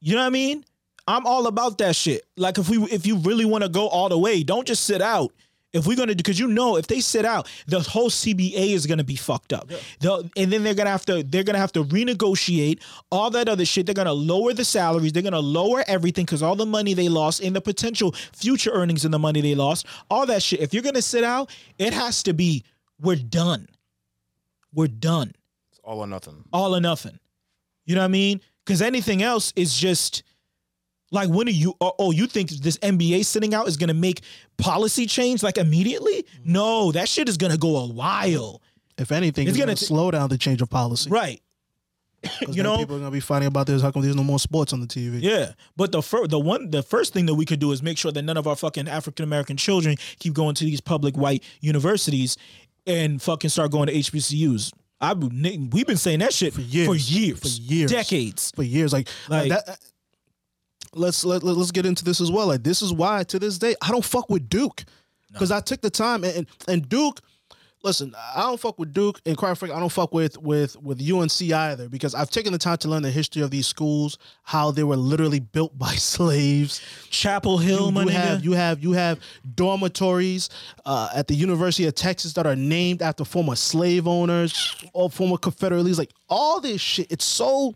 You 0.00 0.14
know 0.14 0.20
what 0.20 0.26
I 0.26 0.30
mean? 0.30 0.64
I'm 1.06 1.26
all 1.26 1.46
about 1.46 1.78
that 1.78 1.94
shit. 1.96 2.24
Like 2.36 2.56
if 2.58 2.68
we 2.68 2.78
if 2.84 3.06
you 3.06 3.16
really 3.18 3.44
want 3.44 3.64
to 3.64 3.68
go 3.68 3.86
all 3.88 4.08
the 4.08 4.18
way, 4.18 4.42
don't 4.42 4.66
just 4.66 4.84
sit 4.84 5.02
out. 5.02 5.32
If 5.72 5.86
we're 5.86 5.96
gonna 5.96 6.14
do, 6.14 6.16
because 6.16 6.38
you 6.38 6.48
know, 6.48 6.76
if 6.76 6.88
they 6.88 6.98
sit 7.00 7.24
out, 7.24 7.48
the 7.68 7.78
whole 7.80 8.10
CBA 8.10 8.72
is 8.72 8.86
gonna 8.86 9.04
be 9.04 9.14
fucked 9.14 9.52
up. 9.52 9.70
They'll- 10.00 10.28
and 10.36 10.52
then 10.52 10.64
they're 10.64 10.74
gonna 10.74 10.90
have 10.90 11.04
to 11.06 11.22
they're 11.22 11.44
gonna 11.44 11.58
have 11.58 11.70
to 11.72 11.84
renegotiate 11.84 12.80
all 13.12 13.30
that 13.30 13.48
other 13.48 13.64
shit. 13.64 13.86
They're 13.86 13.94
gonna 13.94 14.12
lower 14.12 14.52
the 14.52 14.64
salaries. 14.64 15.12
They're 15.12 15.22
gonna 15.22 15.38
lower 15.38 15.84
everything 15.86 16.24
because 16.24 16.42
all 16.42 16.56
the 16.56 16.66
money 16.66 16.92
they 16.94 17.08
lost 17.08 17.40
and 17.40 17.54
the 17.54 17.60
potential 17.60 18.12
future 18.32 18.72
earnings 18.72 19.04
and 19.04 19.14
the 19.14 19.18
money 19.20 19.40
they 19.40 19.54
lost, 19.54 19.86
all 20.10 20.26
that 20.26 20.42
shit. 20.42 20.58
If 20.60 20.74
you're 20.74 20.82
gonna 20.82 21.02
sit 21.02 21.22
out, 21.22 21.50
it 21.78 21.92
has 21.92 22.24
to 22.24 22.32
be 22.34 22.64
we're 23.00 23.14
done. 23.16 23.68
We're 24.72 24.88
done 24.88 25.32
It's 25.70 25.80
all 25.84 26.00
or 26.00 26.06
nothing. 26.08 26.44
all 26.52 26.74
or 26.74 26.80
nothing. 26.80 27.18
You 27.86 27.94
know 27.94 28.00
what 28.02 28.06
I 28.06 28.08
mean? 28.08 28.40
Because 28.64 28.82
anything 28.82 29.22
else 29.22 29.52
is 29.56 29.76
just 29.76 30.22
like 31.10 31.28
when 31.28 31.46
are 31.48 31.52
you? 31.52 31.74
Oh, 31.80 31.92
oh, 31.98 32.10
you 32.10 32.26
think 32.26 32.50
this 32.50 32.76
NBA 32.78 33.24
sitting 33.24 33.54
out 33.54 33.68
is 33.68 33.76
gonna 33.76 33.94
make 33.94 34.20
policy 34.56 35.06
change 35.06 35.42
like 35.42 35.58
immediately? 35.58 36.22
Mm-hmm. 36.22 36.52
No, 36.52 36.92
that 36.92 37.08
shit 37.08 37.28
is 37.28 37.36
gonna 37.36 37.56
go 37.58 37.76
a 37.76 37.86
while, 37.86 38.60
If 38.98 39.12
anything, 39.12 39.46
It's 39.46 39.56
it's, 39.56 39.58
gonna 39.58 39.66
going 39.68 39.76
slow 39.76 40.10
down 40.10 40.28
the 40.28 40.38
change 40.38 40.62
of 40.62 40.70
policy. 40.70 41.10
Right. 41.10 41.40
you 42.48 42.62
know? 42.62 42.76
people 42.78 42.96
are 42.96 42.98
going 42.98 43.10
to 43.10 43.14
be 43.14 43.20
fighting 43.20 43.48
about 43.48 43.66
this. 43.66 43.80
How 43.80 43.90
come 43.90 44.02
there's 44.02 44.14
no 44.14 44.22
more 44.22 44.38
sports 44.38 44.72
on 44.74 44.80
the 44.80 44.86
TV? 44.86 45.22
Yeah, 45.22 45.52
but 45.76 45.90
the 45.90 46.02
fir- 46.02 46.26
the 46.26 46.38
one 46.38 46.70
the 46.70 46.82
first 46.82 47.12
thing 47.14 47.26
that 47.26 47.34
we 47.34 47.46
could 47.46 47.60
do 47.60 47.72
is 47.72 47.82
make 47.82 47.96
sure 47.96 48.12
that 48.12 48.22
none 48.22 48.36
of 48.36 48.46
our 48.46 48.56
fucking 48.56 48.88
African 48.88 49.24
American 49.24 49.56
children 49.56 49.96
keep 50.18 50.34
going 50.34 50.54
to 50.56 50.64
these 50.64 50.80
public 50.80 51.16
white 51.16 51.42
universities 51.60 52.36
and 52.86 53.20
fucking 53.22 53.50
start 53.50 53.70
going 53.70 53.86
to 53.86 53.94
HBCUs. 53.94 54.72
I 55.00 55.14
we've 55.14 55.86
been 55.86 55.96
saying 55.96 56.18
that 56.18 56.34
shit 56.34 56.52
for 56.52 56.60
years. 56.60 56.86
for 56.88 56.94
years, 56.94 57.40
For 57.40 57.48
years. 57.48 57.90
decades. 57.90 58.52
for 58.54 58.62
years. 58.62 58.92
Like, 58.92 59.08
Like- 59.28 59.48
that. 59.48 59.78
Let's 60.94 61.24
let, 61.24 61.42
let, 61.42 61.56
us 61.56 61.70
get 61.70 61.86
into 61.86 62.04
this 62.04 62.20
as 62.20 62.30
well. 62.30 62.48
Like 62.48 62.64
this 62.64 62.82
is 62.82 62.92
why 62.92 63.22
to 63.24 63.38
this 63.38 63.58
day 63.58 63.74
I 63.80 63.90
don't 63.90 64.04
fuck 64.04 64.28
with 64.28 64.48
Duke 64.48 64.84
because 65.32 65.52
I 65.52 65.60
took 65.60 65.80
the 65.80 65.90
time 65.90 66.24
and, 66.24 66.46
and 66.68 66.88
Duke. 66.88 67.20
Listen, 67.82 68.14
I 68.36 68.42
don't 68.42 68.60
fuck 68.60 68.78
with 68.78 68.92
Duke, 68.92 69.22
and 69.24 69.38
quite 69.38 69.56
frankly, 69.56 69.74
I 69.74 69.80
don't 69.80 69.88
fuck 69.88 70.12
with 70.12 70.36
with 70.36 70.76
with 70.82 71.00
UNC 71.00 71.40
either 71.40 71.88
because 71.88 72.14
I've 72.14 72.28
taken 72.28 72.52
the 72.52 72.58
time 72.58 72.76
to 72.78 72.88
learn 72.88 73.02
the 73.02 73.10
history 73.10 73.40
of 73.40 73.50
these 73.50 73.66
schools, 73.66 74.18
how 74.42 74.70
they 74.70 74.84
were 74.84 74.98
literally 74.98 75.40
built 75.52 75.78
by 75.78 75.92
slaves. 75.92 76.82
Chapel 77.08 77.56
Hill, 77.56 77.86
you, 77.86 77.92
my 77.92 78.02
you 78.02 78.08
nigga. 78.08 78.12
have 78.12 78.44
you 78.44 78.52
have 78.52 78.82
you 78.82 78.92
have 78.92 79.20
dormitories 79.54 80.50
uh, 80.84 81.08
at 81.14 81.26
the 81.26 81.34
University 81.34 81.86
of 81.86 81.94
Texas 81.94 82.34
that 82.34 82.46
are 82.46 82.56
named 82.56 83.00
after 83.00 83.24
former 83.24 83.54
slave 83.54 84.06
owners 84.06 84.76
or 84.92 85.08
former 85.08 85.38
Confederates. 85.38 85.96
Like 85.96 86.12
all 86.28 86.60
this 86.60 86.82
shit, 86.82 87.10
it's 87.10 87.24
so 87.24 87.74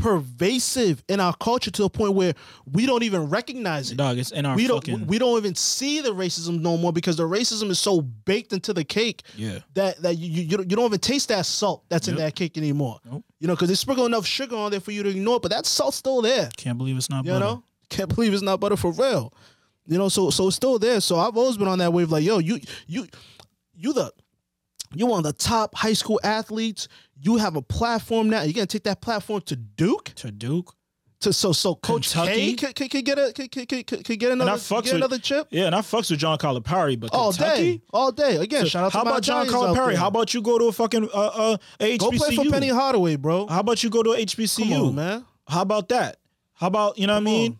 pervasive 0.00 1.02
in 1.08 1.20
our 1.20 1.34
culture 1.36 1.70
to 1.70 1.84
a 1.84 1.90
point 1.90 2.14
where 2.14 2.34
we 2.70 2.86
don't 2.86 3.02
even 3.02 3.28
recognize 3.28 3.90
it. 3.90 3.96
Dog, 3.96 4.18
it's 4.18 4.30
in 4.32 4.46
our 4.46 4.56
we 4.56 4.66
fucking. 4.66 4.98
don't 4.98 5.06
we 5.06 5.18
don't 5.18 5.36
even 5.38 5.54
see 5.54 6.00
the 6.00 6.10
racism 6.14 6.60
no 6.60 6.76
more 6.76 6.92
because 6.92 7.16
the 7.16 7.24
racism 7.28 7.70
is 7.70 7.78
so 7.78 8.00
baked 8.00 8.52
into 8.52 8.72
the 8.72 8.84
cake 8.84 9.22
Yeah. 9.36 9.58
that 9.74 10.00
that 10.02 10.16
you 10.18 10.28
you, 10.30 10.42
you 10.42 10.56
don't- 10.56 10.70
you 10.70 10.76
don't 10.76 10.86
even 10.86 11.00
taste 11.00 11.28
that 11.28 11.46
salt 11.46 11.84
that's 11.88 12.08
in 12.08 12.16
that 12.16 12.34
cake 12.34 12.56
anymore. 12.58 12.98
Nope. 13.04 13.24
You 13.38 13.46
know, 13.48 13.54
because 13.54 13.68
they 13.68 13.74
sprinkle 13.74 14.06
enough 14.06 14.26
sugar 14.26 14.56
on 14.56 14.70
there 14.70 14.80
for 14.80 14.92
you 14.92 15.02
to 15.02 15.08
ignore 15.10 15.36
it, 15.36 15.42
but 15.42 15.50
that 15.50 15.66
salt's 15.66 15.96
still 15.96 16.20
there. 16.22 16.50
Can't 16.56 16.76
believe 16.78 16.96
it's 16.96 17.10
not 17.10 17.24
butter. 17.24 17.34
You 17.34 17.40
butter. 17.40 17.54
know, 17.56 17.64
can't 17.88 18.14
believe 18.14 18.32
it's 18.32 18.42
not 18.42 18.60
butter 18.60 18.76
for 18.76 18.92
real. 18.92 19.32
You 19.86 19.98
know, 19.98 20.08
so 20.08 20.30
so 20.30 20.46
it's 20.48 20.56
still 20.56 20.78
there. 20.78 21.00
So 21.00 21.18
I've 21.18 21.36
always 21.36 21.56
been 21.56 21.68
on 21.68 21.78
that 21.78 21.92
wave, 21.92 22.10
like, 22.10 22.24
yo, 22.24 22.38
you 22.38 22.60
you 22.86 23.06
you 23.74 23.92
the 23.92 24.12
you 24.94 25.06
one 25.06 25.18
of 25.18 25.24
the 25.24 25.32
top 25.32 25.74
high 25.74 25.92
school 25.94 26.20
athletes. 26.22 26.88
You 27.22 27.36
have 27.36 27.56
a 27.56 27.62
platform 27.62 28.30
now. 28.30 28.42
You're 28.42 28.54
gonna 28.54 28.66
take 28.66 28.84
that 28.84 29.00
platform 29.00 29.42
to 29.42 29.56
Duke. 29.56 30.12
to 30.16 30.30
Duke. 30.30 30.74
To 31.20 31.34
so 31.34 31.52
so 31.52 31.74
Coach 31.74 32.12
Kentucky? 32.12 32.56
K 32.56 32.56
can, 32.56 32.72
can, 32.72 32.88
can 32.88 33.04
get 33.04 33.18
a 33.18 33.30
can, 33.34 33.46
can, 33.48 33.66
can, 33.66 34.02
can 34.02 34.16
get 34.16 34.32
another 34.32 34.56
get 34.58 34.70
with- 34.84 34.92
another 34.94 35.18
chip 35.18 35.48
Yeah, 35.50 35.66
and 35.66 35.74
I 35.74 35.80
fucks 35.80 36.10
with 36.10 36.18
John 36.18 36.38
Calipari, 36.38 36.98
but 36.98 37.10
all 37.12 37.30
Kentucky? 37.32 37.76
day, 37.76 37.82
all 37.92 38.10
day. 38.10 38.36
Again, 38.36 38.64
shout 38.64 38.84
out 38.84 38.92
to 38.92 38.96
How 38.96 39.02
about 39.02 39.22
John 39.22 39.46
Calipari? 39.46 39.96
How 39.96 40.08
about 40.08 40.32
you 40.32 40.40
go 40.40 40.58
to 40.58 40.64
a 40.68 40.72
fucking 40.72 41.10
uh, 41.12 41.16
uh, 41.52 41.56
a 41.78 41.98
go 41.98 42.10
play 42.10 42.34
for 42.34 42.46
Penny 42.46 42.70
Hardaway, 42.70 43.16
bro? 43.16 43.46
How 43.48 43.60
about 43.60 43.84
you 43.84 43.90
go 43.90 44.02
to 44.02 44.10
HBCU? 44.10 44.70
Come 44.70 44.82
on, 44.86 44.94
man. 44.94 45.24
How 45.46 45.60
about 45.60 45.90
that? 45.90 46.16
How 46.54 46.68
about 46.68 46.96
you 46.98 47.06
know 47.06 47.12
what 47.14 47.20
I 47.20 47.24
mean? 47.24 47.58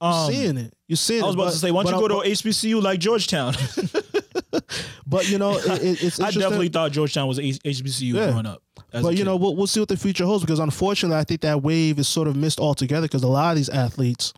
Um, 0.00 0.32
seeing 0.32 0.56
it, 0.56 0.72
you're 0.88 0.96
seeing. 0.96 1.20
It. 1.20 1.24
I 1.24 1.26
was 1.26 1.34
it, 1.34 1.38
about 1.38 1.44
but- 1.44 1.50
to 1.52 1.58
say, 1.58 1.70
why 1.70 1.82
don't 1.82 2.00
you 2.00 2.08
go 2.08 2.22
to 2.22 2.30
HBCU 2.30 2.82
like 2.82 2.98
Georgetown? 2.98 3.54
But 5.10 5.28
you 5.28 5.38
know, 5.38 5.56
it, 5.58 5.66
it, 5.82 6.02
it's 6.04 6.20
I 6.20 6.30
definitely 6.30 6.68
thought 6.68 6.92
Georgetown 6.92 7.26
was 7.28 7.38
H- 7.40 7.58
HBCU 7.64 8.14
Yeah. 8.14 8.30
growing 8.30 8.46
up. 8.46 8.62
But 8.92 9.16
you 9.16 9.24
know, 9.24 9.36
we'll, 9.36 9.56
we'll 9.56 9.66
see 9.66 9.80
what 9.80 9.88
the 9.88 9.96
future 9.96 10.24
holds 10.24 10.42
because 10.44 10.58
unfortunately, 10.60 11.18
I 11.18 11.24
think 11.24 11.40
that 11.42 11.62
wave 11.62 11.98
is 11.98 12.08
sort 12.08 12.28
of 12.28 12.36
missed 12.36 12.60
altogether 12.60 13.06
because 13.08 13.22
a 13.22 13.28
lot 13.28 13.50
of 13.50 13.56
these 13.56 13.68
athletes, 13.68 14.32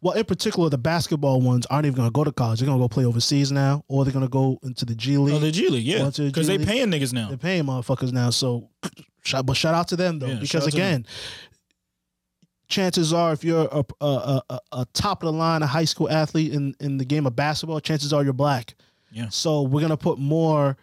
well, 0.00 0.14
in 0.14 0.24
particular, 0.24 0.68
the 0.70 0.78
basketball 0.78 1.40
ones 1.40 1.66
aren't 1.66 1.86
even 1.86 1.96
going 1.96 2.08
to 2.08 2.12
go 2.12 2.24
to 2.24 2.32
college. 2.32 2.58
They're 2.60 2.66
going 2.66 2.78
to 2.78 2.82
go 2.82 2.88
play 2.88 3.04
overseas 3.04 3.52
now, 3.52 3.84
or 3.88 4.04
they're 4.04 4.12
going 4.12 4.24
to 4.24 4.28
go 4.30 4.58
into 4.62 4.84
the 4.84 4.94
G 4.96 5.16
League. 5.18 5.34
oh, 5.34 5.38
the 5.38 5.50
G 5.52 5.68
League, 5.68 5.84
yeah, 5.84 6.08
to 6.10 6.22
the 6.22 6.28
because 6.28 6.46
they 6.46 6.58
paying 6.58 6.88
niggas 6.88 7.12
now. 7.12 7.28
They're 7.28 7.36
paying 7.36 7.64
motherfuckers 7.64 8.12
now. 8.12 8.30
So, 8.30 8.68
but 9.44 9.54
shout 9.56 9.74
out 9.74 9.88
to 9.88 9.96
them 9.96 10.18
though, 10.20 10.26
Yeah, 10.28 10.38
because 10.40 10.64
out 10.64 10.70
to 10.70 10.76
them. 10.76 10.80
again, 10.86 11.06
chances 12.68 13.12
are 13.12 13.32
if 13.32 13.44
you're 13.44 13.68
a, 13.70 13.84
a, 14.00 14.06
a, 14.06 14.42
a- 14.50 14.60
a 14.72 14.86
top 14.94 15.22
of 15.22 15.26
the 15.26 15.32
line, 15.38 15.62
a 15.62 15.66
high 15.66 15.84
school 15.84 16.10
athlete 16.10 16.52
in, 16.52 16.74
in 16.80 16.96
the 16.98 17.04
game 17.04 17.26
of 17.26 17.36
basketball, 17.36 17.80
chances 17.80 18.12
are 18.12 18.24
you're 18.24 18.32
black. 18.32 18.74
Yeah. 19.12 19.28
So 19.28 19.62
we're 19.62 19.80
gonna 19.82 19.96
put 19.96 20.18
more 20.18 20.76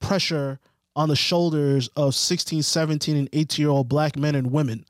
pressure 0.00 0.58
on 0.96 1.08
the 1.08 1.16
shoulders 1.16 1.88
of 1.96 2.14
16, 2.14 2.62
17, 2.62 3.16
and 3.16 3.28
18 3.32 3.62
year 3.62 3.70
old 3.70 3.88
black 3.88 4.16
men 4.16 4.34
and 4.34 4.50
women 4.50 4.84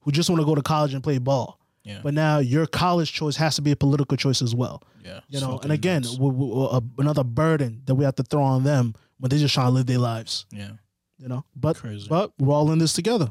who 0.00 0.12
just 0.12 0.28
want 0.30 0.40
to 0.40 0.46
go 0.46 0.54
to 0.54 0.62
college 0.62 0.94
and 0.94 1.02
play 1.02 1.18
ball. 1.18 1.58
Yeah, 1.84 2.00
But 2.02 2.12
now 2.12 2.38
your 2.38 2.66
college 2.66 3.12
choice 3.12 3.34
has 3.36 3.56
to 3.56 3.62
be 3.62 3.70
a 3.70 3.76
political 3.76 4.16
choice 4.16 4.42
as 4.42 4.54
well. 4.54 4.82
yeah. 5.02 5.20
You 5.28 5.40
know, 5.40 5.52
fucking 5.52 5.64
and 5.64 5.72
again, 5.72 6.02
nuts. 6.02 6.16
w- 6.16 6.32
w- 6.32 6.64
uh, 6.64 6.80
another 6.98 7.24
burden 7.24 7.80
that 7.86 7.94
we 7.94 8.04
have 8.04 8.14
to 8.16 8.22
throw 8.22 8.42
on 8.42 8.62
them 8.62 8.94
when 9.18 9.30
they're 9.30 9.38
just 9.38 9.54
trying 9.54 9.68
to 9.68 9.72
live 9.72 9.86
their 9.86 9.98
lives. 9.98 10.44
yeah. 10.50 10.72
You 11.18 11.28
know, 11.28 11.44
but 11.56 11.76
Crazy. 11.76 12.06
but 12.08 12.32
we're 12.38 12.54
all 12.54 12.70
in 12.72 12.78
this 12.78 12.92
together. 12.92 13.28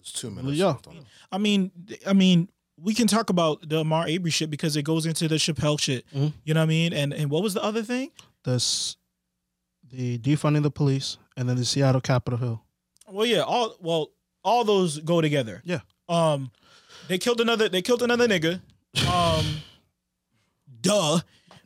It's 0.00 0.12
two 0.12 0.30
minutes. 0.30 0.56
Yeah. 0.58 0.66
left 0.66 0.86
on 0.86 0.96
it. 0.98 1.04
I 1.32 1.38
mean, 1.38 1.70
I 2.06 2.12
mean, 2.12 2.48
we 2.76 2.94
can 2.94 3.06
talk 3.06 3.30
about 3.30 3.68
the 3.68 3.84
Ahmaud 3.84 4.12
Arbery 4.14 4.30
shit 4.30 4.50
because 4.50 4.76
it 4.76 4.82
goes 4.82 5.06
into 5.06 5.28
the 5.28 5.36
Chappelle 5.36 5.78
shit. 5.80 6.04
Mhm. 6.14 6.32
You 6.44 6.54
know 6.54 6.60
what 6.60 6.64
I 6.64 6.68
mean? 6.68 6.92
And 6.92 7.12
and 7.14 7.30
what 7.30 7.42
was 7.42 7.54
the 7.54 7.62
other 7.62 7.82
thing? 7.82 8.10
This 8.44 8.96
the 9.90 10.18
defunding 10.18 10.62
the 10.62 10.70
police 10.70 11.18
and 11.36 11.48
then 11.48 11.56
the 11.56 11.64
Seattle 11.64 12.00
Capitol 12.00 12.38
Hill. 12.38 12.62
Well, 13.08 13.26
yeah, 13.26 13.40
all 13.42 13.76
well, 13.80 14.10
all 14.42 14.64
those 14.64 14.98
go 14.98 15.20
together. 15.20 15.62
Yeah. 15.64 15.80
Um, 16.08 16.50
they 17.08 17.18
killed 17.18 17.40
another. 17.40 17.68
They 17.68 17.82
killed 17.82 18.02
another 18.02 18.26
nigga. 18.26 18.60
Um, 19.08 19.62
duh. 20.80 21.20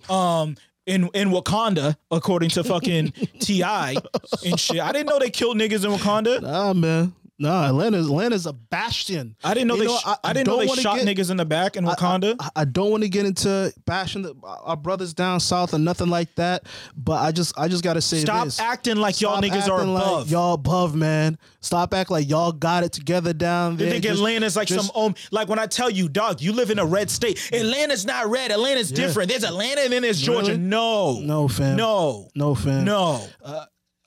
Um, 0.09 0.57
in 0.87 1.09
in 1.15 1.29
Wakanda, 1.31 1.97
according 2.11 2.49
to 2.51 2.65
fucking 2.65 3.13
T.I. 3.41 3.97
and 4.45 4.59
shit. 4.59 4.81
I 4.81 4.91
didn't 4.93 5.07
know 5.09 5.19
they 5.19 5.31
killed 5.31 5.57
niggas 5.59 5.85
in 5.85 5.91
Wakanda. 5.91 6.41
Nah, 6.41 6.73
man. 6.73 7.15
Nah, 7.41 7.69
Atlanta. 7.69 7.99
Atlanta's 7.99 8.47
a 8.47 8.53
bastion. 8.53 9.37
I 9.45 9.55
didn't 9.55 9.69
know 9.69 9.75
You 9.75 9.81
they. 9.83 9.87
know, 9.87 9.97
sh- 9.99 10.03
I- 10.07 10.11
I, 10.13 10.17
I 10.25 10.33
didn't 10.33 10.49
know 10.49 10.59
they 10.59 10.67
shot 10.83 10.97
get- 10.99 11.07
niggas 11.07 11.31
in 11.31 11.37
the 11.37 11.45
back 11.45 11.77
in 11.77 11.85
Wakanda. 11.85 12.35
I, 12.41 12.51
I 12.57 12.65
don't 12.65 12.91
want 12.91 13.05
to 13.05 13.09
get 13.09 13.27
into 13.27 13.73
bashing 13.87 14.23
the, 14.23 14.35
our 14.45 14.77
brothers 14.77 15.15
down 15.15 15.39
south 15.39 15.73
or 15.73 15.79
nothing 15.79 16.09
like 16.09 16.35
that, 16.35 16.65
but 16.97 17.23
I 17.23 17.31
just 17.31 17.57
I 17.57 17.69
just 17.69 17.85
gotta 17.85 18.01
say 18.01 18.19
Stop 18.19 18.47
this. 18.47 18.59
acting 18.59 18.97
like 18.97 19.21
y'all 19.21 19.41
niggas 19.41 19.69
are 19.69 19.79
acting 19.79 19.95
like 19.95 20.03
above. 20.03 20.31
y'all 20.31 20.55
above, 20.55 20.97
man. 20.97 21.39
Stop 21.61 21.95
acting 21.95 22.15
like 22.15 22.29
y'all 22.29 22.51
got 22.51 22.83
it 22.83 22.93
together 22.93 23.33
down 23.33 23.77
They 23.77 23.85
there. 23.85 23.93
think 23.93 24.05
Just- 24.05 24.19
Atlanta's 24.19 24.57
like 24.57 24.67
just- 24.69 24.89
some 24.93 24.97
um 25.05 25.15
like 25.31 25.49
when 25.49 25.61
I 25.61 25.67
tell 25.67 25.91
you, 25.91 26.09
dog, 26.09 26.41
you 26.41 26.53
live 26.53 26.71
in 26.71 26.81
a 26.81 26.85
red 26.87 27.09
state. 27.09 27.39
Atlanta's 27.53 28.05
not 28.05 28.29
red. 28.29 28.51
Atlanta's 28.51 28.91
Yeah. 28.91 28.97
different. 29.07 29.29
There's 29.31 29.45
Atlanta 29.45 29.83
and 29.83 29.93
then 29.93 30.03
there's 30.03 30.21
Georgia. 30.21 30.53
Really? 30.53 30.59
No. 30.63 31.21
No, 31.21 31.47
fam. 31.47 31.77
No. 31.77 32.29
no, 32.35 32.55
fam. 32.57 32.85
No. 32.85 33.25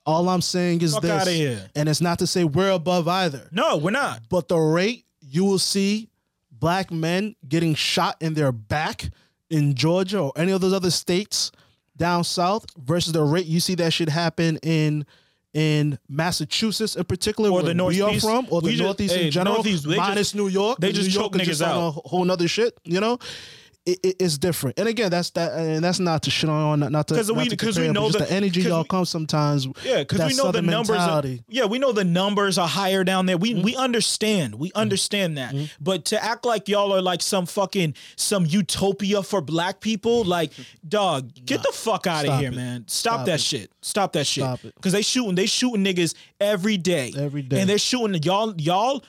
All 0.04 0.28
I'm 0.28 0.40
saying 0.40 0.82
is 0.82 0.94
Fuck 0.94 1.02
this, 1.02 1.10
outta 1.12 1.30
here. 1.30 1.70
and 1.76 1.88
it's 1.88 2.00
not 2.00 2.18
to 2.20 2.26
say 2.26 2.44
we're 2.44 2.70
above 2.72 3.06
either. 3.08 3.48
No, 3.52 3.76
we're 3.76 3.90
not. 3.92 4.22
But 4.28 4.48
the 4.48 4.56
rate 4.58 5.04
you 5.20 5.44
will 5.44 5.58
see 5.60 6.08
black 6.50 6.90
men 6.90 7.36
getting 7.48 7.74
shot 7.74 8.16
in 8.20 8.34
their 8.34 8.50
back 8.52 9.10
in 9.50 9.74
Georgia 9.74 10.18
or 10.20 10.32
any 10.36 10.50
of 10.52 10.60
those 10.60 10.72
other 10.72 10.90
states 10.90 11.52
down 11.96 12.24
south 12.24 12.66
versus 12.76 13.12
the 13.12 13.22
rate 13.22 13.46
you 13.46 13.60
see 13.60 13.74
that 13.76 13.92
should 13.92 14.08
happen 14.08 14.58
in 14.62 15.04
in 15.54 15.98
Massachusetts 16.08 16.96
in 16.96 17.04
particular, 17.04 17.50
Or 17.50 17.56
where 17.56 17.62
the 17.62 17.84
we 17.84 18.00
are 18.00 18.04
Northeast. 18.06 18.24
from, 18.24 18.46
or 18.50 18.62
the 18.62 18.70
just- 18.70 18.82
Northeast 18.82 19.14
hey, 19.14 19.26
in 19.26 19.30
general, 19.30 19.56
Northeast, 19.56 19.86
they 19.86 19.96
minus 19.98 20.16
just- 20.28 20.34
New 20.34 20.48
York. 20.48 20.78
they 20.80 20.92
just 20.92 21.08
New 21.08 21.14
choke 21.14 21.38
is 21.38 21.60
niggas 21.60 21.66
on 21.66 21.70
out. 21.76 21.88
a 22.02 22.08
whole 22.08 22.24
nother 22.24 22.48
shit, 22.48 22.74
you 22.84 23.00
know. 23.00 23.18
It, 23.84 23.98
it, 24.04 24.16
it's 24.20 24.38
different, 24.38 24.78
and 24.78 24.86
again, 24.88 25.10
that's 25.10 25.30
that, 25.30 25.54
and 25.54 25.82
that's 25.82 25.98
not 25.98 26.22
to 26.22 26.30
shit 26.30 26.48
on, 26.48 26.78
not, 26.78 26.92
not 26.92 27.08
to 27.08 27.16
'Cause 27.16 27.26
not 27.28 27.36
we- 27.36 27.48
to 27.48 27.56
'cause 27.56 27.76
we 27.76 27.88
know 27.88 28.10
the- 28.10 28.18
the 28.18 28.30
energy 28.32 28.60
y'all 28.62 28.82
we- 28.82 28.88
come 28.88 29.04
sometimes. 29.04 29.66
Yeah, 29.84 30.04
because 30.04 30.20
we 30.20 30.36
know 30.36 30.52
the 30.52 30.62
numbers. 30.62 30.98
Are, 30.98 31.24
yeah, 31.48 31.64
we 31.64 31.80
know 31.80 31.90
the 31.90 32.04
numbers 32.04 32.58
are 32.58 32.68
higher 32.68 33.02
down 33.02 33.26
there. 33.26 33.36
We 33.36 33.54
mm-hmm. 33.54 33.62
we 33.62 33.74
understand. 33.74 34.54
We 34.54 34.68
mm-hmm. 34.68 34.78
understand 34.78 35.36
that. 35.36 35.52
Mm-hmm. 35.52 35.64
But 35.80 36.04
to 36.06 36.24
act 36.24 36.46
like 36.46 36.68
y'all 36.68 36.92
are 36.92 37.02
like 37.02 37.22
some 37.22 37.44
fucking 37.44 37.94
some 38.14 38.46
utopia 38.46 39.20
for 39.24 39.40
black 39.40 39.80
people, 39.80 40.22
like 40.22 40.52
dog, 40.88 41.34
get 41.44 41.64
the 41.64 41.72
fuck 41.72 42.06
out 42.06 42.24
of 42.24 42.38
here, 42.38 42.50
it. 42.52 42.54
man. 42.54 42.84
Stop, 42.86 43.14
Stop 43.14 43.26
that 43.26 43.34
it. 43.34 43.40
shit. 43.40 43.72
Stop 43.82 44.12
that 44.12 44.28
shit. 44.28 44.44
Stop 44.44 44.64
it. 44.64 44.76
Because 44.76 44.92
they 44.92 45.02
shooting 45.02 45.34
they 45.34 45.46
shooting 45.46 45.84
niggas 45.84 46.14
every 46.38 46.76
day. 46.76 47.12
Every 47.16 47.42
day. 47.42 47.60
And 47.60 47.68
they're 47.68 47.78
shooting 47.78 48.22
y'all 48.22 48.54
y'all 48.60 49.02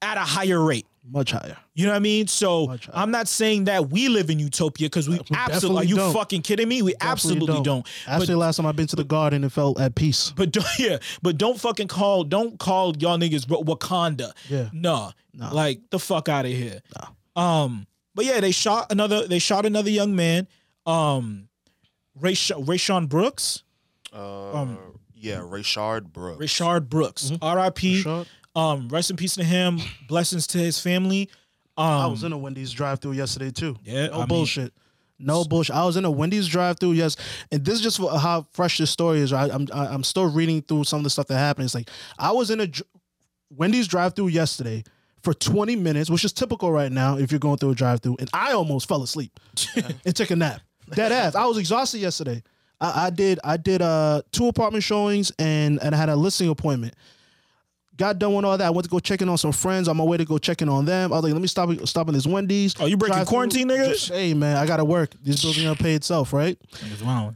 at 0.00 0.16
a 0.16 0.20
higher 0.20 0.62
rate. 0.62 0.86
Much 1.08 1.32
higher. 1.32 1.56
You 1.74 1.86
know 1.86 1.92
what 1.92 1.96
I 1.96 2.00
mean? 2.00 2.26
So 2.26 2.76
I'm 2.92 3.10
not 3.10 3.28
saying 3.28 3.64
that 3.64 3.90
we 3.90 4.08
live 4.08 4.30
in 4.30 4.38
utopia 4.38 4.86
because 4.86 5.08
we, 5.08 5.20
absolutely. 5.34 5.82
Are 5.82 5.88
you 5.88 5.96
don't. 5.96 6.12
fucking 6.12 6.42
kidding 6.42 6.68
me? 6.68 6.82
We 6.82 6.94
absolutely 7.00 7.60
don't. 7.62 7.86
Actually, 8.06 8.26
But 8.26 8.36
last 8.36 8.56
time 8.56 8.66
I've 8.66 8.76
been 8.76 8.86
to 8.88 8.96
the 8.96 9.04
garden 9.04 9.42
and 9.42 9.52
felt 9.52 9.80
at 9.80 9.94
peace. 9.94 10.32
but 10.36 10.52
don't, 10.52 10.66
yeah, 10.78 10.98
but 11.22 11.38
don't 11.38 11.58
fucking 11.58 11.88
call 11.88 12.24
don't 12.24 12.58
call 12.58 12.96
y'all 12.96 13.18
niggas 13.18 13.46
Wakanda. 13.46 14.32
Yeah. 14.48 14.68
No. 14.72 15.12
No. 15.34 15.52
Like 15.52 15.80
the 15.90 15.98
fuck 15.98 16.28
out 16.28 16.44
of 16.44 16.52
here. 16.52 16.80
Um 17.34 17.86
but 18.14 18.24
yeah, 18.24 18.40
they 18.40 18.52
shot 18.52 18.92
another 18.92 19.26
they 19.26 19.38
shot 19.38 19.66
another 19.66 19.90
young 19.90 20.14
man. 20.14 20.46
Um 20.86 21.48
Ray 22.14 22.34
Rayshawn 22.34 23.08
Brooks. 23.08 23.62
Uh, 24.12 24.66
yeah, 25.14 25.36
Rayshard 25.36 26.12
Brooks. 26.12 26.44
Rayshard 26.44 26.88
Brooks. 26.88 27.32
R.I.P. 27.40 28.02
Um 28.54 28.88
rest 28.88 29.10
in 29.10 29.16
peace 29.16 29.34
to 29.36 29.44
him. 29.44 29.80
Blessings 30.08 30.46
to 30.48 30.58
his 30.58 30.78
family. 30.78 31.30
Um 31.76 31.86
I 31.86 32.06
was 32.06 32.22
in 32.24 32.32
a 32.32 32.38
Wendy's 32.38 32.72
drive-through 32.72 33.12
yesterday 33.12 33.50
too. 33.50 33.76
Yeah, 33.84 34.08
no 34.08 34.12
I 34.12 34.16
mean- 34.18 34.28
bullshit. 34.28 34.72
no 35.18 35.44
bullshit. 35.44 35.74
I 35.76 35.84
was 35.84 35.96
in 35.96 36.04
a 36.04 36.10
Wendy's 36.10 36.48
drive-through. 36.48 36.92
Yes, 36.92 37.16
and 37.50 37.64
this 37.64 37.74
is 37.76 37.80
just 37.80 37.98
how 37.98 38.46
fresh 38.52 38.78
this 38.78 38.90
story 38.90 39.20
is. 39.20 39.32
Right, 39.32 39.50
I'm 39.50 39.66
I- 39.72 39.86
I'm 39.88 40.04
still 40.04 40.30
reading 40.30 40.62
through 40.62 40.84
some 40.84 40.98
of 41.00 41.04
the 41.04 41.10
stuff 41.10 41.28
that 41.28 41.38
happened. 41.38 41.64
It's 41.66 41.74
like 41.74 41.88
I 42.18 42.32
was 42.32 42.50
in 42.50 42.60
a 42.60 42.68
Wendy's 43.50 43.86
drive-through 43.88 44.28
yesterday 44.28 44.82
for 45.22 45.32
20 45.34 45.76
minutes, 45.76 46.10
which 46.10 46.24
is 46.24 46.32
typical 46.32 46.72
right 46.72 46.90
now 46.90 47.16
if 47.16 47.30
you're 47.30 47.38
going 47.38 47.56
through 47.58 47.70
a 47.70 47.74
drive-through, 47.74 48.16
and 48.18 48.28
I 48.34 48.52
almost 48.52 48.88
fell 48.88 49.02
asleep 49.02 49.38
and 50.04 50.16
took 50.16 50.30
a 50.30 50.36
nap. 50.36 50.60
Dead 50.94 51.12
ass. 51.12 51.34
I 51.34 51.46
was 51.46 51.58
exhausted 51.58 51.98
yesterday. 51.98 52.42
I, 52.80 53.06
I 53.06 53.10
did 53.10 53.38
I 53.44 53.56
did 53.56 53.80
uh 53.80 54.22
two 54.32 54.48
apartment 54.48 54.82
showings 54.84 55.32
and 55.38 55.80
and 55.82 55.94
I 55.94 55.98
had 55.98 56.08
a 56.10 56.16
listing 56.16 56.48
appointment. 56.48 56.94
Got 58.02 58.18
done 58.18 58.34
with 58.34 58.44
all 58.44 58.58
that. 58.58 58.66
I 58.66 58.70
went 58.70 58.82
to 58.82 58.90
go 58.90 58.98
check 58.98 59.22
in 59.22 59.28
on 59.28 59.38
some 59.38 59.52
friends 59.52 59.86
on 59.86 59.96
my 59.96 60.02
way 60.02 60.16
to 60.16 60.24
go 60.24 60.36
check 60.36 60.60
in 60.60 60.68
on 60.68 60.84
them. 60.84 61.12
I 61.12 61.14
was 61.14 61.22
like, 61.22 61.32
let 61.34 61.40
me 61.40 61.46
stop 61.46 61.70
stopping 61.86 62.14
this 62.14 62.26
Wendy's. 62.26 62.74
Oh, 62.80 62.86
you 62.86 62.96
breaking 62.96 63.24
quarantine, 63.26 63.68
nigga? 63.68 64.10
Hey 64.10 64.34
man, 64.34 64.56
I 64.56 64.66
gotta 64.66 64.84
work. 64.84 65.14
This 65.22 65.40
bill's 65.40 65.56
gonna 65.56 65.76
pay 65.76 65.94
itself, 65.94 66.32
right? 66.32 66.58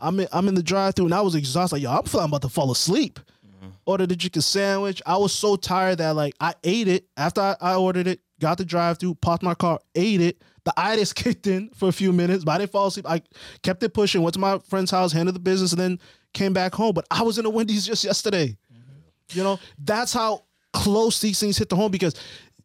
I'm 0.00 0.18
in, 0.18 0.26
I'm 0.32 0.48
in 0.48 0.56
the 0.56 0.64
drive-through 0.64 1.04
and 1.04 1.14
I 1.14 1.20
was 1.20 1.36
exhausted. 1.36 1.76
Like, 1.76 1.82
yo, 1.84 1.92
I'm 1.92 2.02
feeling 2.02 2.26
about 2.26 2.42
to 2.42 2.48
fall 2.48 2.72
asleep. 2.72 3.20
Mm-hmm. 3.46 3.68
Ordered 3.84 4.10
a 4.10 4.16
chicken 4.16 4.42
sandwich. 4.42 5.00
I 5.06 5.16
was 5.18 5.32
so 5.32 5.54
tired 5.54 5.98
that 5.98 6.16
like 6.16 6.34
I 6.40 6.54
ate 6.64 6.88
it 6.88 7.06
after 7.16 7.42
I, 7.42 7.54
I 7.60 7.76
ordered 7.76 8.08
it. 8.08 8.18
Got 8.40 8.58
the 8.58 8.64
drive-through, 8.64 9.14
parked 9.14 9.44
my 9.44 9.54
car, 9.54 9.78
ate 9.94 10.20
it. 10.20 10.42
The 10.64 10.74
itis 10.76 11.12
kicked 11.12 11.46
in 11.46 11.68
for 11.76 11.88
a 11.88 11.92
few 11.92 12.12
minutes, 12.12 12.42
but 12.42 12.56
I 12.56 12.58
didn't 12.58 12.72
fall 12.72 12.88
asleep. 12.88 13.08
I 13.08 13.22
kept 13.62 13.84
it 13.84 13.94
pushing. 13.94 14.20
Went 14.20 14.34
to 14.34 14.40
my 14.40 14.58
friend's 14.68 14.90
house, 14.90 15.12
handled 15.12 15.36
the 15.36 15.40
business, 15.40 15.70
and 15.70 15.80
then 15.80 16.00
came 16.34 16.52
back 16.52 16.74
home. 16.74 16.92
But 16.92 17.06
I 17.08 17.22
was 17.22 17.38
in 17.38 17.46
a 17.46 17.50
Wendy's 17.50 17.86
just 17.86 18.02
yesterday. 18.02 18.48
Mm-hmm. 18.48 19.38
You 19.38 19.44
know, 19.44 19.60
that's 19.78 20.12
how 20.12 20.45
close 20.82 21.20
these 21.20 21.38
things 21.40 21.56
hit 21.58 21.68
the 21.68 21.76
home 21.76 21.90
because 21.90 22.14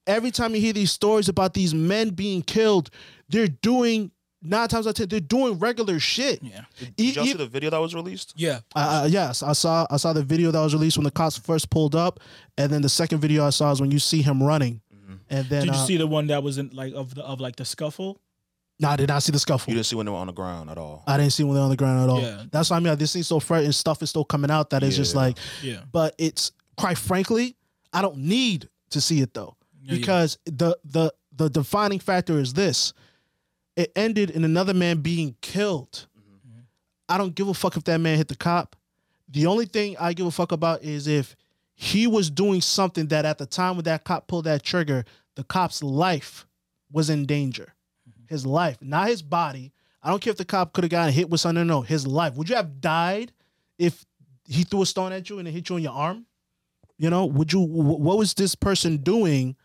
every 0.07 0.31
time 0.31 0.53
you 0.55 0.61
hear 0.61 0.73
these 0.73 0.91
stories 0.91 1.29
about 1.29 1.53
these 1.53 1.73
men 1.73 2.09
being 2.09 2.41
killed, 2.41 2.89
they're 3.29 3.47
doing 3.47 4.11
nine 4.41 4.67
times 4.67 4.87
out 4.87 4.91
of 4.91 4.95
ten, 4.95 5.07
they're 5.07 5.19
doing 5.19 5.59
regular 5.59 5.99
shit. 5.99 6.41
Yeah. 6.41 6.61
Did 6.95 7.15
y'all 7.15 7.25
e- 7.25 7.31
see 7.31 7.37
the 7.37 7.47
video 7.47 7.69
that 7.69 7.77
was 7.77 7.93
released? 7.93 8.33
Yeah. 8.35 8.59
uh, 8.75 9.03
uh, 9.03 9.07
yes, 9.09 9.43
I 9.43 9.53
saw 9.53 9.85
I 9.89 9.97
saw 9.97 10.13
the 10.13 10.23
video 10.23 10.51
that 10.51 10.59
was 10.59 10.73
released 10.73 10.97
when 10.97 11.03
the 11.05 11.11
cops 11.11 11.37
first 11.37 11.69
pulled 11.69 11.95
up, 11.95 12.19
and 12.57 12.71
then 12.71 12.81
the 12.81 12.89
second 12.89 13.19
video 13.19 13.45
I 13.45 13.51
saw 13.51 13.71
is 13.71 13.79
when 13.81 13.91
you 13.91 13.99
see 13.99 14.21
him 14.21 14.41
running, 14.41 14.81
and 15.29 15.47
then 15.47 15.65
Did 15.65 15.75
you 15.75 15.79
uh, 15.81 15.85
see 15.85 15.97
the 15.97 16.07
one 16.07 16.27
that 16.27 16.43
was 16.43 16.57
in 16.57 16.69
like 16.73 16.93
of 16.93 17.15
the 17.15 17.23
of 17.23 17.39
like 17.39 17.55
the 17.55 17.65
scuffle? 17.65 18.19
No, 18.79 18.89
I 18.89 18.95
did 18.95 19.09
not 19.09 19.21
see 19.21 19.31
the 19.31 19.37
scuffle. 19.37 19.69
You 19.71 19.75
didn't 19.75 19.85
see 19.85 19.95
when 19.95 20.07
they 20.07 20.11
were 20.11 20.17
on 20.17 20.25
the 20.25 20.33
ground 20.33 20.71
at 20.71 20.79
all. 20.79 21.03
I 21.05 21.15
didn't 21.17 21.33
see 21.33 21.43
when 21.43 21.53
they 21.53 21.59
were 21.59 21.65
on 21.65 21.69
the 21.69 21.77
ground 21.77 22.01
at 22.03 22.09
all. 22.09 22.19
Yeah. 22.21 22.43
That's 22.51 22.71
why 22.71 22.77
I 22.77 22.79
mean 22.79 22.89
like, 22.89 22.97
this 22.97 23.13
thing's 23.13 23.27
so 23.27 23.39
fresh 23.39 23.63
and 23.63 23.75
stuff 23.75 24.01
is 24.01 24.09
still 24.09 24.25
coming 24.25 24.49
out 24.49 24.71
that 24.71 24.81
it's 24.81 24.95
just 24.95 25.13
like, 25.15 25.37
Yeah. 25.61 25.81
but 25.91 26.15
it's 26.17 26.51
quite 26.77 26.97
frankly, 26.97 27.55
I 27.93 28.01
don't 28.01 28.17
need 28.17 28.69
to 28.91 29.01
see 29.01 29.21
it 29.21 29.33
though 29.33 29.55
Yeah, 29.81 29.93
yeah. 29.93 29.99
because 29.99 30.37
the 30.45 30.77
the 30.83 31.13
the 31.35 31.49
defining 31.49 31.99
factor 31.99 32.39
is 32.39 32.53
this: 32.53 32.93
it 33.75 33.91
ended 33.95 34.29
in 34.29 34.43
another 34.43 34.73
man 34.73 35.01
being 35.01 35.35
killed. 35.41 36.07
Mm-hmm. 36.17 36.59
I 37.09 37.17
don't 37.17 37.33
give 37.35 37.47
a 37.47 37.53
fuck 37.53 37.77
if 37.77 37.83
that 37.85 37.99
man 37.99 38.17
hit 38.17 38.27
the 38.27 38.35
cop. 38.35 38.75
The 39.29 39.45
only 39.45 39.65
thing 39.65 39.95
I 39.99 40.13
give 40.13 40.25
a 40.25 40.31
fuck 40.31 40.51
about 40.51 40.83
is 40.83 41.07
if 41.07 41.35
he 41.73 42.05
was 42.05 42.29
doing 42.29 42.61
something 42.61 43.07
that 43.07 43.25
at 43.25 43.37
the 43.37 43.45
time 43.45 43.75
when 43.77 43.85
that 43.85 44.03
cop 44.03 44.27
pulled 44.27 44.43
that 44.45 44.61
trigger, 44.61 45.05
the 45.35 45.43
cop's 45.43 45.81
life 45.81 46.45
was 46.91 47.09
in 47.09 47.25
danger. 47.25 47.73
Mm-hmm. 48.09 48.25
His 48.27 48.45
life, 48.45 48.77
not 48.81 49.07
his 49.07 49.21
body. 49.21 49.71
I 50.03 50.09
don't 50.09 50.21
care 50.21 50.31
if 50.31 50.37
the 50.37 50.45
cop 50.45 50.73
could 50.73 50.83
have 50.83 50.91
gotten 50.91 51.13
hit 51.13 51.29
with 51.29 51.39
something. 51.41 51.61
Or 51.61 51.65
no, 51.65 51.81
his 51.81 52.05
life. 52.05 52.35
Would 52.35 52.49
you 52.49 52.55
have 52.55 52.81
died 52.81 53.31
if 53.79 54.05
he 54.45 54.63
threw 54.63 54.81
a 54.81 54.85
stone 54.85 55.13
at 55.13 55.29
you 55.29 55.39
and 55.39 55.47
it 55.47 55.51
hit 55.51 55.69
you 55.69 55.77
in 55.77 55.83
your 55.83 55.93
arm? 55.93 56.25
You 57.01 57.09
know, 57.09 57.25
would 57.25 57.51
you? 57.51 57.59
What 57.61 58.19
was 58.19 58.35
this 58.35 58.53
person 58.53 58.97
doing 58.97 59.55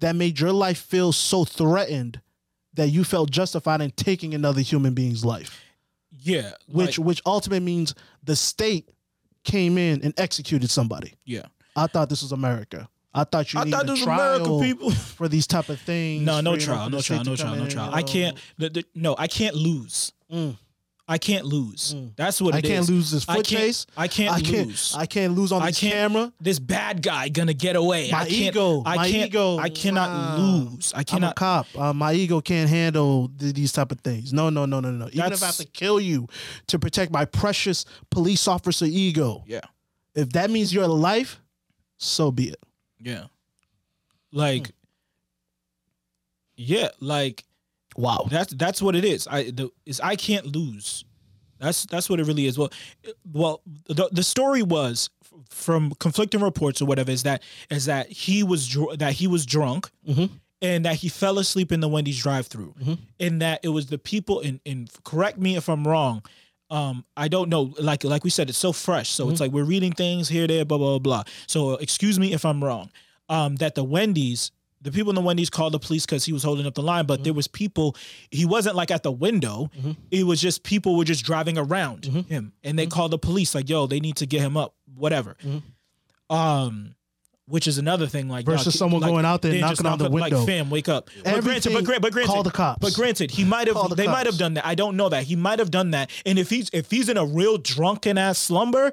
that 0.00 0.16
made 0.16 0.40
your 0.40 0.50
life 0.50 0.78
feel 0.78 1.12
so 1.12 1.44
threatened 1.44 2.20
that 2.74 2.88
you 2.88 3.04
felt 3.04 3.30
justified 3.30 3.80
in 3.80 3.92
taking 3.92 4.34
another 4.34 4.62
human 4.62 4.92
being's 4.92 5.24
life? 5.24 5.60
Yeah. 6.10 6.54
Which, 6.66 6.98
like, 6.98 7.06
which 7.06 7.22
ultimately 7.24 7.64
means 7.64 7.94
the 8.24 8.34
state 8.34 8.88
came 9.44 9.78
in 9.78 10.02
and 10.02 10.12
executed 10.18 10.70
somebody. 10.70 11.14
yeah. 11.24 11.46
I 11.76 11.86
thought 11.86 12.08
this 12.08 12.20
was 12.22 12.32
America. 12.32 12.88
I 13.14 13.24
thought 13.24 13.54
you 13.54 13.60
I 13.60 13.70
thought 13.70 13.86
this 13.86 13.92
was 13.92 14.02
trial 14.02 14.44
America, 14.44 14.66
people. 14.66 14.90
for 15.16 15.28
these 15.28 15.46
type 15.46 15.68
of 15.68 15.80
things. 15.80 16.26
No, 16.26 16.40
no 16.40 16.56
trial, 16.56 16.90
no 16.90 17.00
trial, 17.00 17.22
no 17.22 17.36
trial, 17.36 17.54
no 17.54 17.68
trial. 17.68 17.94
I 17.94 18.02
can't. 18.02 18.36
The, 18.58 18.70
the, 18.70 18.84
no, 18.96 19.14
I 19.16 19.28
can't 19.28 19.54
lose. 19.54 20.12
Mm. 20.32 20.56
I 21.08 21.18
can't 21.18 21.44
lose. 21.44 21.94
Mm. 21.94 22.14
That's 22.16 22.40
what 22.40 22.54
I 22.54 22.60
can't 22.60 22.84
is. 22.84 22.90
lose 22.90 23.10
this 23.10 23.28
I 23.28 23.34
foot 23.36 23.46
can't- 23.46 23.60
chase. 23.62 23.86
I 23.96 24.06
can't 24.08 24.32
I 24.34 24.40
can't. 24.40 24.68
lose. 24.68 24.94
I 24.96 25.04
can't 25.06 25.34
lose 25.34 25.50
on 25.52 25.60
I 25.60 25.66
this 25.66 25.80
camera. 25.80 26.32
this 26.40 26.58
bad 26.60 27.02
guy 27.02 27.28
gonna 27.28 27.52
get 27.54 27.74
away. 27.76 28.10
My 28.12 28.18
I 28.20 28.28
can't, 28.28 28.32
ego, 28.54 28.82
I 28.86 28.96
my 28.96 29.10
can't, 29.10 29.26
ego. 29.28 29.58
I 29.58 29.68
cannot 29.68 30.08
Nah. 30.10 30.36
lose. 30.44 30.92
I 30.94 30.98
I'm 30.98 31.00
a 31.00 31.04
cannot. 31.04 31.36
cop. 31.36 31.66
Uh, 31.76 31.92
my 31.92 32.12
ego 32.12 32.40
can't 32.40 32.70
handle 32.70 33.30
th- 33.36 33.52
these 33.54 33.72
type 33.72 33.90
of 33.90 34.00
things. 34.00 34.32
No, 34.32 34.48
no, 34.48 34.64
no, 34.64 34.78
no, 34.80 34.90
no. 34.92 35.08
Even 35.12 35.32
if 35.32 35.42
I 35.42 35.46
have 35.46 35.56
to 35.56 35.66
kill 35.66 36.00
you 36.00 36.28
to 36.68 36.78
protect 36.78 37.10
my 37.12 37.24
precious 37.24 37.84
police 38.10 38.46
officer 38.46 38.86
ego, 38.86 39.42
Yeah. 39.46 39.60
If 40.14 40.30
that 40.30 40.50
means 40.50 40.72
your 40.72 40.86
life, 40.86 41.40
so 41.98 42.30
be 42.30 42.48
it. 42.50 42.60
Yeah. 43.00 43.24
Like 44.30 44.70
Yeah, 46.56 46.88
like 47.00 47.44
Wow. 47.96 48.26
that's 48.30 48.52
that's 48.54 48.80
what 48.82 48.94
it 48.96 49.04
is. 49.04 49.26
I 49.30 49.44
the 49.50 49.70
is 49.86 50.00
I 50.00 50.16
can't 50.16 50.46
lose. 50.54 51.04
That's 51.58 51.84
that's 51.86 52.10
what 52.10 52.18
it 52.20 52.26
really 52.26 52.46
is. 52.46 52.58
Well, 52.58 52.70
well, 53.32 53.62
the 53.86 54.08
the 54.12 54.22
story 54.22 54.62
was 54.62 55.10
from 55.48 55.92
conflicting 56.00 56.40
reports 56.42 56.82
or 56.82 56.86
whatever 56.86 57.10
is 57.10 57.22
that 57.22 57.42
is 57.70 57.84
that 57.86 58.08
he 58.08 58.42
was 58.42 58.66
dr- 58.68 58.98
that 58.98 59.12
he 59.14 59.26
was 59.26 59.46
drunk 59.46 59.90
Mhm. 60.08 60.30
and 60.60 60.84
that 60.84 60.96
he 60.96 61.08
fell 61.08 61.38
asleep 61.38 61.70
in 61.72 61.80
the 61.80 61.88
Wendy's 61.88 62.18
drive-through, 62.20 62.74
Mhm. 62.82 62.98
and 63.20 63.40
that 63.42 63.60
it 63.62 63.68
was 63.68 63.86
the 63.86 63.98
people. 63.98 64.40
And 64.40 64.60
and 64.66 64.90
correct 65.04 65.38
me 65.38 65.56
if 65.56 65.68
I'm 65.68 65.86
wrong. 65.86 66.22
Um, 66.70 67.04
I 67.16 67.28
don't 67.28 67.48
know. 67.50 67.74
Like 67.78 68.02
like 68.04 68.24
we 68.24 68.30
said, 68.30 68.48
it's 68.48 68.58
so 68.58 68.72
fresh. 68.72 69.10
So 69.10 69.28
it's 69.30 69.40
like 69.40 69.52
we're 69.52 69.64
reading 69.64 69.92
things 69.92 70.28
here, 70.28 70.46
there, 70.46 70.64
blah 70.64 70.78
blah 70.78 70.98
blah. 70.98 71.22
So 71.46 71.72
excuse 71.74 72.18
me 72.18 72.32
if 72.32 72.44
I'm 72.44 72.62
wrong. 72.64 72.90
Um, 73.28 73.56
that 73.56 73.74
the 73.76 73.84
Wendy's 73.84 74.50
the 74.82 74.90
people 74.90 75.10
in 75.10 75.14
the 75.14 75.20
Wendy's 75.20 75.50
called 75.50 75.72
the 75.72 75.78
police 75.78 76.04
because 76.04 76.24
he 76.24 76.32
was 76.32 76.42
holding 76.42 76.66
up 76.66 76.74
the 76.74 76.82
line, 76.82 77.06
but 77.06 77.22
there 77.22 77.30
mm-hmm. 77.30 77.38
was 77.38 77.48
people. 77.48 77.96
He 78.30 78.44
wasn't 78.44 78.76
like 78.76 78.90
at 78.90 79.02
the 79.02 79.12
window. 79.12 79.70
Mm-hmm. 79.78 79.92
It 80.10 80.24
was 80.24 80.40
just 80.40 80.64
people 80.64 80.96
were 80.96 81.04
just 81.04 81.24
driving 81.24 81.56
around 81.56 82.02
mm-hmm. 82.02 82.20
him, 82.20 82.52
and 82.62 82.78
they 82.78 82.86
called 82.86 83.12
the 83.12 83.18
police 83.18 83.54
like, 83.54 83.68
"Yo, 83.68 83.86
they 83.86 84.00
need 84.00 84.16
to 84.16 84.26
get 84.26 84.40
him 84.40 84.56
up." 84.56 84.74
Whatever. 84.94 85.36
Um, 86.28 86.94
which 87.46 87.66
is 87.66 87.78
another 87.78 88.06
thing. 88.06 88.28
Like 88.28 88.46
Versus 88.46 88.78
someone 88.78 89.02
like, 89.02 89.10
going 89.10 89.24
out 89.24 89.42
there 89.42 89.60
knocking 89.60 89.86
on 89.86 89.98
the 89.98 90.10
window. 90.10 90.38
Like, 90.38 90.46
fam, 90.46 90.70
wake 90.70 90.88
up. 90.88 91.10
But 91.24 91.42
granted, 91.42 91.72
but, 91.72 91.84
but 92.00 92.12
granted, 92.12 92.32
call 92.32 92.42
the 92.42 92.50
cops. 92.50 92.78
But 92.80 92.94
granted, 92.94 93.30
he 93.30 93.44
might 93.44 93.68
have. 93.68 93.88
the 93.88 93.94
They 93.94 94.06
might 94.06 94.26
have 94.26 94.38
done 94.38 94.54
that. 94.54 94.66
I 94.66 94.74
don't 94.74 94.96
know 94.96 95.08
that. 95.08 95.24
He 95.24 95.36
might 95.36 95.58
have 95.58 95.70
done 95.70 95.90
that. 95.90 96.10
And 96.24 96.38
if 96.38 96.50
he's 96.50 96.70
if 96.72 96.90
he's 96.90 97.08
in 97.08 97.16
a 97.16 97.26
real 97.26 97.58
drunken 97.58 98.16
ass 98.16 98.38
slumber, 98.38 98.92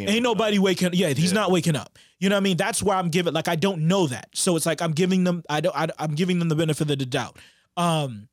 ain't 0.00 0.10
ain't 0.10 0.22
nobody 0.22 0.58
waking. 0.58 0.90
Yeah, 0.92 1.08
he's 1.10 1.32
not 1.32 1.50
waking 1.50 1.76
up. 1.76 1.98
You 2.18 2.28
know 2.28 2.36
what 2.36 2.40
I 2.40 2.44
mean? 2.44 2.56
That's 2.56 2.82
why 2.82 2.96
I'm 2.96 3.08
giving. 3.08 3.32
Like 3.34 3.48
I 3.48 3.56
don't 3.56 3.86
know 3.88 4.06
that. 4.06 4.28
So 4.34 4.56
it's 4.56 4.66
like 4.66 4.80
I'm 4.82 4.92
giving 4.92 5.24
them. 5.24 5.42
I 5.50 5.60
don't. 5.60 5.76
I, 5.76 5.88
I'm 5.98 6.14
giving 6.14 6.38
them 6.38 6.48
the 6.48 6.56
benefit 6.56 6.90
of 6.90 6.98
the 6.98 7.06
doubt. 7.06 7.38
Um, 7.76 8.28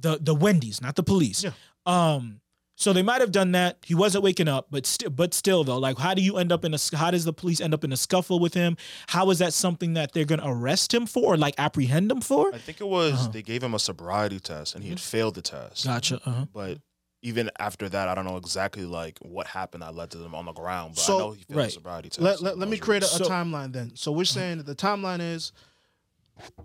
the 0.00 0.18
the 0.20 0.34
Wendy's, 0.34 0.80
not 0.80 0.96
the 0.96 1.02
police. 1.02 1.44
Yeah. 1.44 1.50
Um. 1.86 2.40
So 2.74 2.92
they 2.92 3.02
might 3.02 3.20
have 3.20 3.30
done 3.30 3.52
that. 3.52 3.78
He 3.84 3.94
wasn't 3.94 4.24
waking 4.24 4.48
up, 4.48 4.66
but 4.70 4.86
still, 4.86 5.10
but 5.10 5.34
still 5.34 5.62
though, 5.62 5.78
like, 5.78 5.98
how 5.98 6.14
do 6.14 6.22
you 6.22 6.38
end 6.38 6.50
up 6.50 6.64
in 6.64 6.74
a? 6.74 6.78
How 6.94 7.10
does 7.10 7.24
the 7.24 7.32
police 7.32 7.60
end 7.60 7.74
up 7.74 7.84
in 7.84 7.92
a 7.92 7.96
scuffle 7.96 8.40
with 8.40 8.54
him? 8.54 8.76
How 9.08 9.30
is 9.30 9.38
that 9.38 9.52
something 9.52 9.94
that 9.94 10.12
they're 10.12 10.24
gonna 10.24 10.42
arrest 10.46 10.92
him 10.92 11.06
for 11.06 11.34
or 11.34 11.36
like 11.36 11.54
apprehend 11.58 12.10
him 12.10 12.20
for? 12.20 12.52
I 12.52 12.58
think 12.58 12.80
it 12.80 12.88
was 12.88 13.12
Uh-huh. 13.14 13.28
they 13.28 13.42
gave 13.42 13.62
him 13.62 13.74
a 13.74 13.78
sobriety 13.78 14.40
test 14.40 14.74
and 14.74 14.82
he 14.82 14.90
had 14.90 14.98
failed 15.00 15.34
the 15.34 15.42
test. 15.42 15.84
Gotcha. 15.84 16.16
Uh-huh. 16.24 16.46
But 16.52 16.78
even 17.22 17.50
after 17.58 17.88
that, 17.88 18.08
I 18.08 18.14
don't 18.14 18.24
know 18.24 18.36
exactly 18.36 18.84
like 18.84 19.18
what 19.22 19.46
happened 19.46 19.82
that 19.82 19.94
led 19.94 20.10
to 20.10 20.18
them 20.18 20.34
on 20.34 20.44
the 20.44 20.52
ground. 20.52 20.94
But 20.96 21.02
So- 21.02 21.14
I 21.16 21.18
know 21.20 21.30
he 21.32 21.42
failed 21.44 21.58
right. 21.60 21.72
sobriety 21.72 22.08
test. 22.08 22.20
Let, 22.20 22.42
let, 22.42 22.58
let 22.58 22.68
me 22.68 22.76
create 22.78 23.02
a, 23.02 23.06
a 23.06 23.08
So- 23.08 23.28
timeline 23.28 23.72
then. 23.72 23.92
So 23.94 24.12
we're 24.12 24.24
saying 24.24 24.58
that 24.58 24.66
the 24.66 24.74
timeline 24.74 25.20
is 25.20 25.52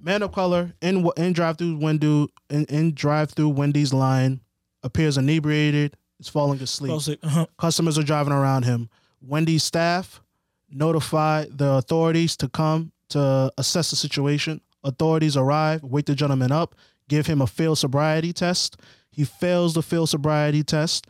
man 0.02 0.24
of 0.24 0.32
color 0.32 0.74
in 0.82 1.08
in 1.18 1.34
drive 1.34 1.58
through 1.58 1.78
window 1.78 2.28
in, 2.50 2.66
in 2.66 2.94
drive 2.94 3.32
through 3.32 3.50
Wendy's 3.50 3.94
line 3.94 4.42
appears 4.84 5.18
inebriated, 5.18 5.96
is 6.20 6.30
falling 6.30 6.60
asleep. 6.62 6.92
Mostly, 6.92 7.20
uh-huh. 7.22 7.46
Customers 7.58 7.98
are 7.98 8.04
driving 8.04 8.34
around 8.34 8.64
him. 8.64 8.90
Wendy's 9.22 9.64
staff 9.64 10.22
notify 10.70 11.46
the 11.50 11.74
authorities 11.74 12.36
to 12.38 12.50
come 12.50 12.92
to 13.10 13.52
assess 13.58 13.90
the 13.90 13.96
situation. 13.96 14.62
Authorities 14.84 15.36
arrive, 15.36 15.84
wake 15.84 16.06
the 16.06 16.16
gentleman 16.16 16.52
up, 16.52 16.76
give 17.10 17.26
him 17.28 17.42
a 17.42 17.48
failed 17.48 17.78
sobriety 17.78 18.32
test. 18.34 18.78
He 19.18 19.24
fails 19.26 19.74
the 19.74 19.82
field 19.82 20.08
sobriety 20.10 20.64
test. 20.64 21.08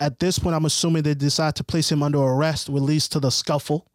At 0.00 0.18
this 0.18 0.38
point, 0.38 0.56
I'm 0.56 0.64
assuming 0.64 1.02
they 1.02 1.14
decide 1.14 1.54
to 1.56 1.64
place 1.64 1.92
him 1.92 2.02
under 2.02 2.18
arrest, 2.18 2.68
which 2.70 2.82
leads 2.82 3.06
to 3.10 3.20
the 3.20 3.30
scuffle. 3.30 3.86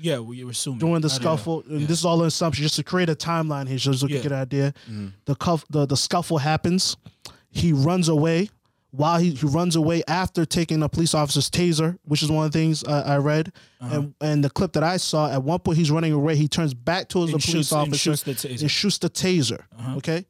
Yeah, 0.00 0.18
we 0.20 0.42
were 0.42 0.50
assuming 0.52 0.78
During 0.80 1.02
the 1.02 1.08
I 1.08 1.10
don't 1.18 1.22
know. 1.24 1.36
scuffle, 1.36 1.64
and 1.68 1.86
this 1.86 1.98
is 2.00 2.04
all 2.06 2.20
an 2.22 2.26
assumption, 2.28 2.62
just 2.62 2.76
to 2.76 2.82
create 2.82 3.10
a 3.10 3.14
timeline 3.14 3.68
here, 3.68 3.76
just 3.76 4.00
so 4.00 4.08
Yeah. 4.08 4.20
get 4.22 4.32
an 4.32 4.38
idea. 4.38 4.74
Mhm. 4.90 5.12
The, 5.26 5.34
cuff, 5.36 5.64
the 5.70 5.86
the 5.86 5.96
scuffle 5.96 6.38
happens. 6.38 6.96
He 7.50 7.72
runs 7.74 8.08
away. 8.08 8.48
While 8.90 9.18
he, 9.18 9.30
he 9.34 9.46
runs 9.46 9.74
away 9.76 10.04
after 10.06 10.44
taking 10.46 10.80
a 10.82 10.88
police 10.88 11.14
officer's 11.14 11.50
taser, 11.50 11.98
which 12.04 12.22
is 12.22 12.30
one 12.30 12.46
of 12.46 12.52
the 12.52 12.58
things 12.58 12.84
uh, 12.84 13.02
I 13.04 13.16
read, 13.16 13.52
Uh-huh. 13.80 13.94
and 13.96 14.14
and 14.20 14.42
the 14.44 14.50
clip 14.50 14.72
that 14.74 14.82
I 14.84 14.96
saw, 14.98 15.30
at 15.30 15.42
one 15.42 15.58
point 15.58 15.78
he's 15.78 15.90
running 15.90 16.12
away. 16.12 16.36
He 16.36 16.46
turns 16.48 16.74
back 16.74 17.08
towards 17.08 17.32
And 17.32 17.40
the 17.42 17.44
police 17.44 17.66
shoots- 17.66 17.72
and 17.72 17.80
officer 17.82 17.96
shoots 18.16 18.22
the 18.22 18.34
taser. 18.34 18.60
and 18.62 18.70
shoots 18.70 18.98
the 18.98 19.10
taser. 19.10 19.60
Uh-huh. 19.78 19.96
Okay, 19.96 20.26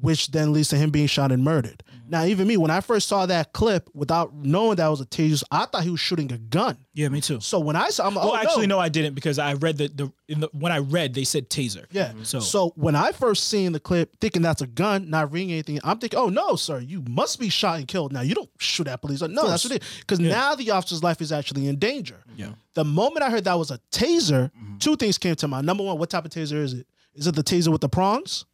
which 0.00 0.30
then 0.30 0.52
leads 0.52 0.68
to 0.68 0.76
him 0.76 0.90
being 0.90 1.06
shot 1.06 1.32
and 1.32 1.42
murdered. 1.42 1.82
Mm-hmm. 1.90 2.10
Now, 2.10 2.24
even 2.24 2.46
me, 2.48 2.56
when 2.56 2.70
I 2.70 2.80
first 2.80 3.08
saw 3.08 3.26
that 3.26 3.52
clip, 3.52 3.90
without 3.94 4.34
knowing 4.34 4.76
that 4.76 4.88
was 4.88 5.00
a 5.00 5.06
taser, 5.06 5.42
I 5.50 5.66
thought 5.66 5.82
he 5.82 5.90
was 5.90 6.00
shooting 6.00 6.32
a 6.32 6.38
gun. 6.38 6.78
Yeah, 6.94 7.08
me 7.08 7.20
too. 7.20 7.40
So 7.40 7.58
when 7.58 7.76
I 7.76 7.90
saw, 7.90 8.06
I'm 8.06 8.14
like, 8.14 8.24
Well, 8.24 8.34
oh, 8.34 8.36
actually, 8.36 8.66
no. 8.66 8.76
no, 8.76 8.80
I 8.80 8.88
didn't 8.88 9.14
because 9.14 9.38
I 9.38 9.54
read 9.54 9.76
the 9.78 9.88
the, 9.88 10.12
in 10.28 10.40
the 10.40 10.48
when 10.52 10.72
I 10.72 10.78
read 10.78 11.14
they 11.14 11.24
said 11.24 11.50
taser. 11.50 11.84
Yeah. 11.90 12.12
So- 12.22 12.40
So 12.40 12.72
when 12.76 12.94
I 12.96 13.12
first 13.12 13.48
seen 13.48 13.72
the 13.72 13.80
clip, 13.80 14.16
thinking 14.20 14.40
that's 14.42 14.62
a 14.62 14.66
gun, 14.66 15.10
not 15.10 15.32
reading 15.32 15.52
anything, 15.52 15.80
I'm 15.84 15.98
thinking, 15.98 16.18
oh 16.18 16.28
no, 16.28 16.56
sir, 16.56 16.78
you 16.80 17.02
must 17.08 17.38
be 17.40 17.48
shot 17.50 17.78
and 17.78 17.86
killed. 17.88 18.12
Now 18.12 18.22
you 18.22 18.34
don't 18.34 18.50
shoot 18.58 18.86
at 18.88 19.00
police. 19.02 19.20
No, 19.20 19.46
that's 19.48 19.64
what 19.64 19.74
it 19.74 19.82
is. 19.82 19.88
Because 20.00 20.20
now 20.20 20.54
the 20.54 20.70
officer's 20.70 21.02
life 21.02 21.20
is 21.20 21.32
actually 21.32 21.66
in 21.68 21.78
danger. 21.78 22.22
Yeah. 22.36 22.52
The 22.74 22.84
moment 22.84 23.22
I 23.24 23.30
heard 23.30 23.44
that 23.44 23.58
was 23.58 23.70
a 23.70 23.80
taser, 23.92 24.50
two 24.78 24.96
things 24.96 25.18
came 25.18 25.34
to 25.34 25.48
mind. 25.48 25.66
Number 25.66 25.82
one, 25.84 25.98
what 25.98 26.08
type 26.10 26.24
of 26.24 26.30
taser 26.30 26.62
is 26.62 26.72
it? 26.72 26.86
Is 27.14 27.26
it 27.26 27.34
the 27.34 27.42
taser 27.42 27.68
with 27.68 27.80
the 27.80 27.88
prongs 27.88 28.44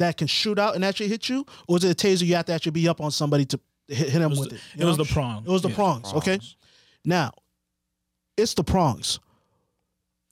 that 0.00 0.16
can 0.16 0.26
shoot 0.26 0.58
out 0.58 0.74
and 0.74 0.84
actually 0.84 1.08
hit 1.08 1.28
you, 1.28 1.46
or 1.68 1.76
is 1.78 1.84
it 1.84 1.90
a 1.92 2.06
taser 2.06 2.26
you 2.26 2.34
have 2.34 2.46
to 2.46 2.52
actually 2.52 2.72
be 2.72 2.88
up 2.88 3.00
on 3.00 3.10
somebody 3.10 3.44
to 3.46 3.60
hit, 3.88 4.08
hit 4.10 4.20
him 4.22 4.30
was 4.30 4.40
with 4.40 4.48
the- 4.50 4.56
it? 4.56 4.60
it 4.78 4.84
was 4.84 4.96
the 4.96 5.04
prong. 5.04 5.44
It 5.44 5.50
was 5.50 5.62
the 5.62 5.68
Yeah. 5.68 5.74
prongs. 5.76 6.12
Okay. 6.14 6.40
Now, 7.04 7.32
it's 8.36 8.54
the 8.54 8.64
prongs. 8.64 9.18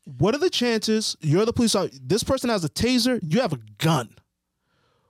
What 0.04 0.34
are 0.34 0.38
the 0.38 0.50
chances 0.50 1.16
you're 1.20 1.44
the 1.44 1.52
police 1.52 1.74
officer? 1.74 1.98
This 2.02 2.22
person 2.24 2.50
has 2.50 2.64
a 2.64 2.68
taser, 2.68 3.20
you 3.22 3.40
have 3.40 3.52
a 3.52 3.58
gun. 3.78 4.08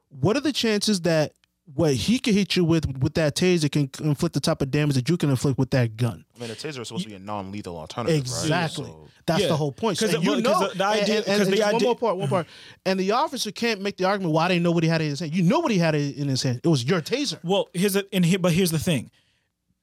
What 0.09 0.37
are 0.37 0.41
the 0.41 0.53
chances 0.53 1.03
that 1.03 1.35
what 1.75 1.93
he 1.95 2.19
can 2.19 2.33
hit 2.35 2.57
you 2.57 2.65
with 2.65 2.87
with 2.99 3.15
that 3.15 3.35
taser 3.37 3.71
can 3.71 3.91
inflict 4.07 4.33
the 4.35 4.41
type 4.41 4.63
of 4.63 4.71
damage 4.71 4.95
that 4.97 5.09
you 5.09 5.17
can 5.17 5.29
inflict 5.31 5.59
with 5.59 5.71
that 5.71 5.97
gun? 5.97 6.25
I 6.37 6.41
mean, 6.41 6.51
a 6.51 6.55
taser 6.55 6.81
is 6.81 6.89
supposed 6.89 7.05
to 7.05 7.11
be 7.11 7.15
a 7.15 7.19
non-lethal 7.19 7.77
alternative, 7.77 8.19
Exactly. 8.19 8.85
right? 8.85 8.93
So, 8.93 9.09
That's 9.27 9.43
Yeah. 9.43 9.49
the 9.49 9.57
whole 9.59 9.73
point. 9.73 9.99
'Cause 9.99 10.13
So 10.13 10.21
you 10.23 10.41
know, 10.41 10.69
the- 10.69 10.75
the 10.79 10.85
idea- 10.87 11.03
and- 11.03 11.11
and- 11.11 11.25
'cause 11.27 11.41
and 11.41 11.53
the 11.53 11.57
just 11.59 11.73
one 11.75 11.83
more 11.83 11.97
part, 11.97 12.17
one 12.17 12.29
part, 12.29 12.47
and 12.87 12.99
the 12.99 13.11
officer 13.13 13.51
can't 13.51 13.83
make 13.83 13.99
the 13.99 14.05
argument 14.05 14.33
why 14.33 14.49
they 14.49 14.59
know 14.59 14.71
what 14.71 14.83
he 14.83 14.89
had 14.89 15.03
in 15.03 15.09
his 15.11 15.21
hand. 15.21 15.35
You 15.35 15.43
know 15.43 15.59
what 15.61 15.71
he 15.71 15.77
had 15.79 15.95
in 15.95 16.29
his 16.29 16.43
hand. 16.43 16.61
It 16.65 16.69
was 16.69 16.83
your 16.85 17.03
taser. 17.03 17.39
Well, 17.45 17.69
here's 17.75 17.95
a, 17.95 18.05
and 18.13 18.25
here, 18.25 18.39
but 18.39 18.53
here's 18.55 18.71
the 18.71 18.79
thing. 18.79 19.11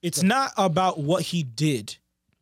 It's 0.01 0.23
not 0.23 0.51
about 0.57 0.99
what 0.99 1.21
he 1.23 1.43
did. 1.43 1.97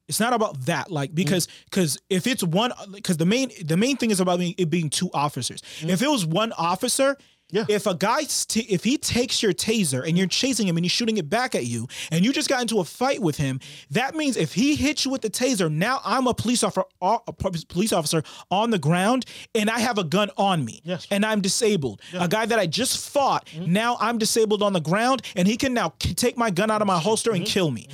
It's 0.08 0.20
not 0.20 0.34
about 0.34 0.66
that, 0.66 0.92
like 0.92 1.12
mm. 1.12 1.16
because 1.16 1.48
because 1.66 1.98
if 2.10 2.28
it's 2.28 2.44
one, 2.44 2.72
because 2.92 3.18
the 3.18 3.26
main 3.26 3.52
the 3.64 3.78
main 3.78 3.98
thing 3.98 4.12
is 4.12 4.20
about 4.20 4.40
being, 4.40 4.54
it 4.58 4.70
being 4.70 4.90
two 4.90 5.10
officers. 5.14 5.62
Mm. 5.82 5.90
If 5.90 6.02
it 6.02 6.10
was 6.10 6.26
one 6.26 6.52
officer, 6.54 7.18
Yeah. 7.54 7.66
If 7.70 7.86
a 7.86 7.94
guy 7.94 8.24
st- 8.24 8.70
if 8.70 8.84
he 8.84 8.98
takes 8.98 9.44
your 9.44 9.54
taser 9.54 10.06
and 10.08 10.18
you're 10.18 10.28
chasing 10.28 10.68
him 10.68 10.76
and 10.76 10.84
he's 10.84 10.92
shooting 10.92 11.18
it 11.18 11.30
back 11.30 11.54
at 11.54 11.66
you 11.66 11.88
and 12.12 12.26
you 12.26 12.34
just 12.34 12.50
got 12.50 12.62
into 12.62 12.80
a 12.80 12.84
fight 12.84 13.22
with 13.22 13.38
him, 13.38 13.60
that 13.92 14.16
means 14.16 14.38
if 14.38 14.54
he 14.56 14.76
hits 14.76 15.06
you 15.06 15.12
with 15.12 15.22
the 15.22 15.30
taser, 15.30 15.72
now 15.72 16.02
I'm 16.04 16.26
a 16.26 16.34
police 16.34 16.64
officer, 16.64 16.84
a 17.00 17.32
police 17.32 17.94
officer 17.94 18.24
on 18.50 18.72
the 18.72 18.80
ground 18.80 19.26
and 19.54 19.70
I 19.70 19.80
have 19.80 20.00
a 20.00 20.04
gun 20.04 20.32
on 20.36 20.66
me 20.66 20.82
Yes. 20.84 21.08
and 21.12 21.24
I'm 21.24 21.42
disabled. 21.42 22.02
A 22.14 22.28
guy 22.28 22.48
that 22.48 22.58
I 22.58 22.66
just 22.66 23.10
fought, 23.10 23.46
mm-hmm. 23.46 23.72
now 23.72 23.98
I'm 24.00 24.18
disabled 24.18 24.64
on 24.64 24.74
the 24.74 24.82
ground, 24.82 25.22
and 25.36 25.48
he 25.48 25.58
can 25.58 25.74
now 25.74 25.90
k- 26.00 26.14
take 26.14 26.38
my 26.38 26.50
gun 26.50 26.72
out 26.72 26.82
of 26.82 26.88
my 26.88 26.96
mm-hmm. 26.96 27.04
holster 27.04 27.32
and 27.32 27.44
mm-hmm. 27.44 27.54
kill 27.54 27.72
me. 27.72 27.88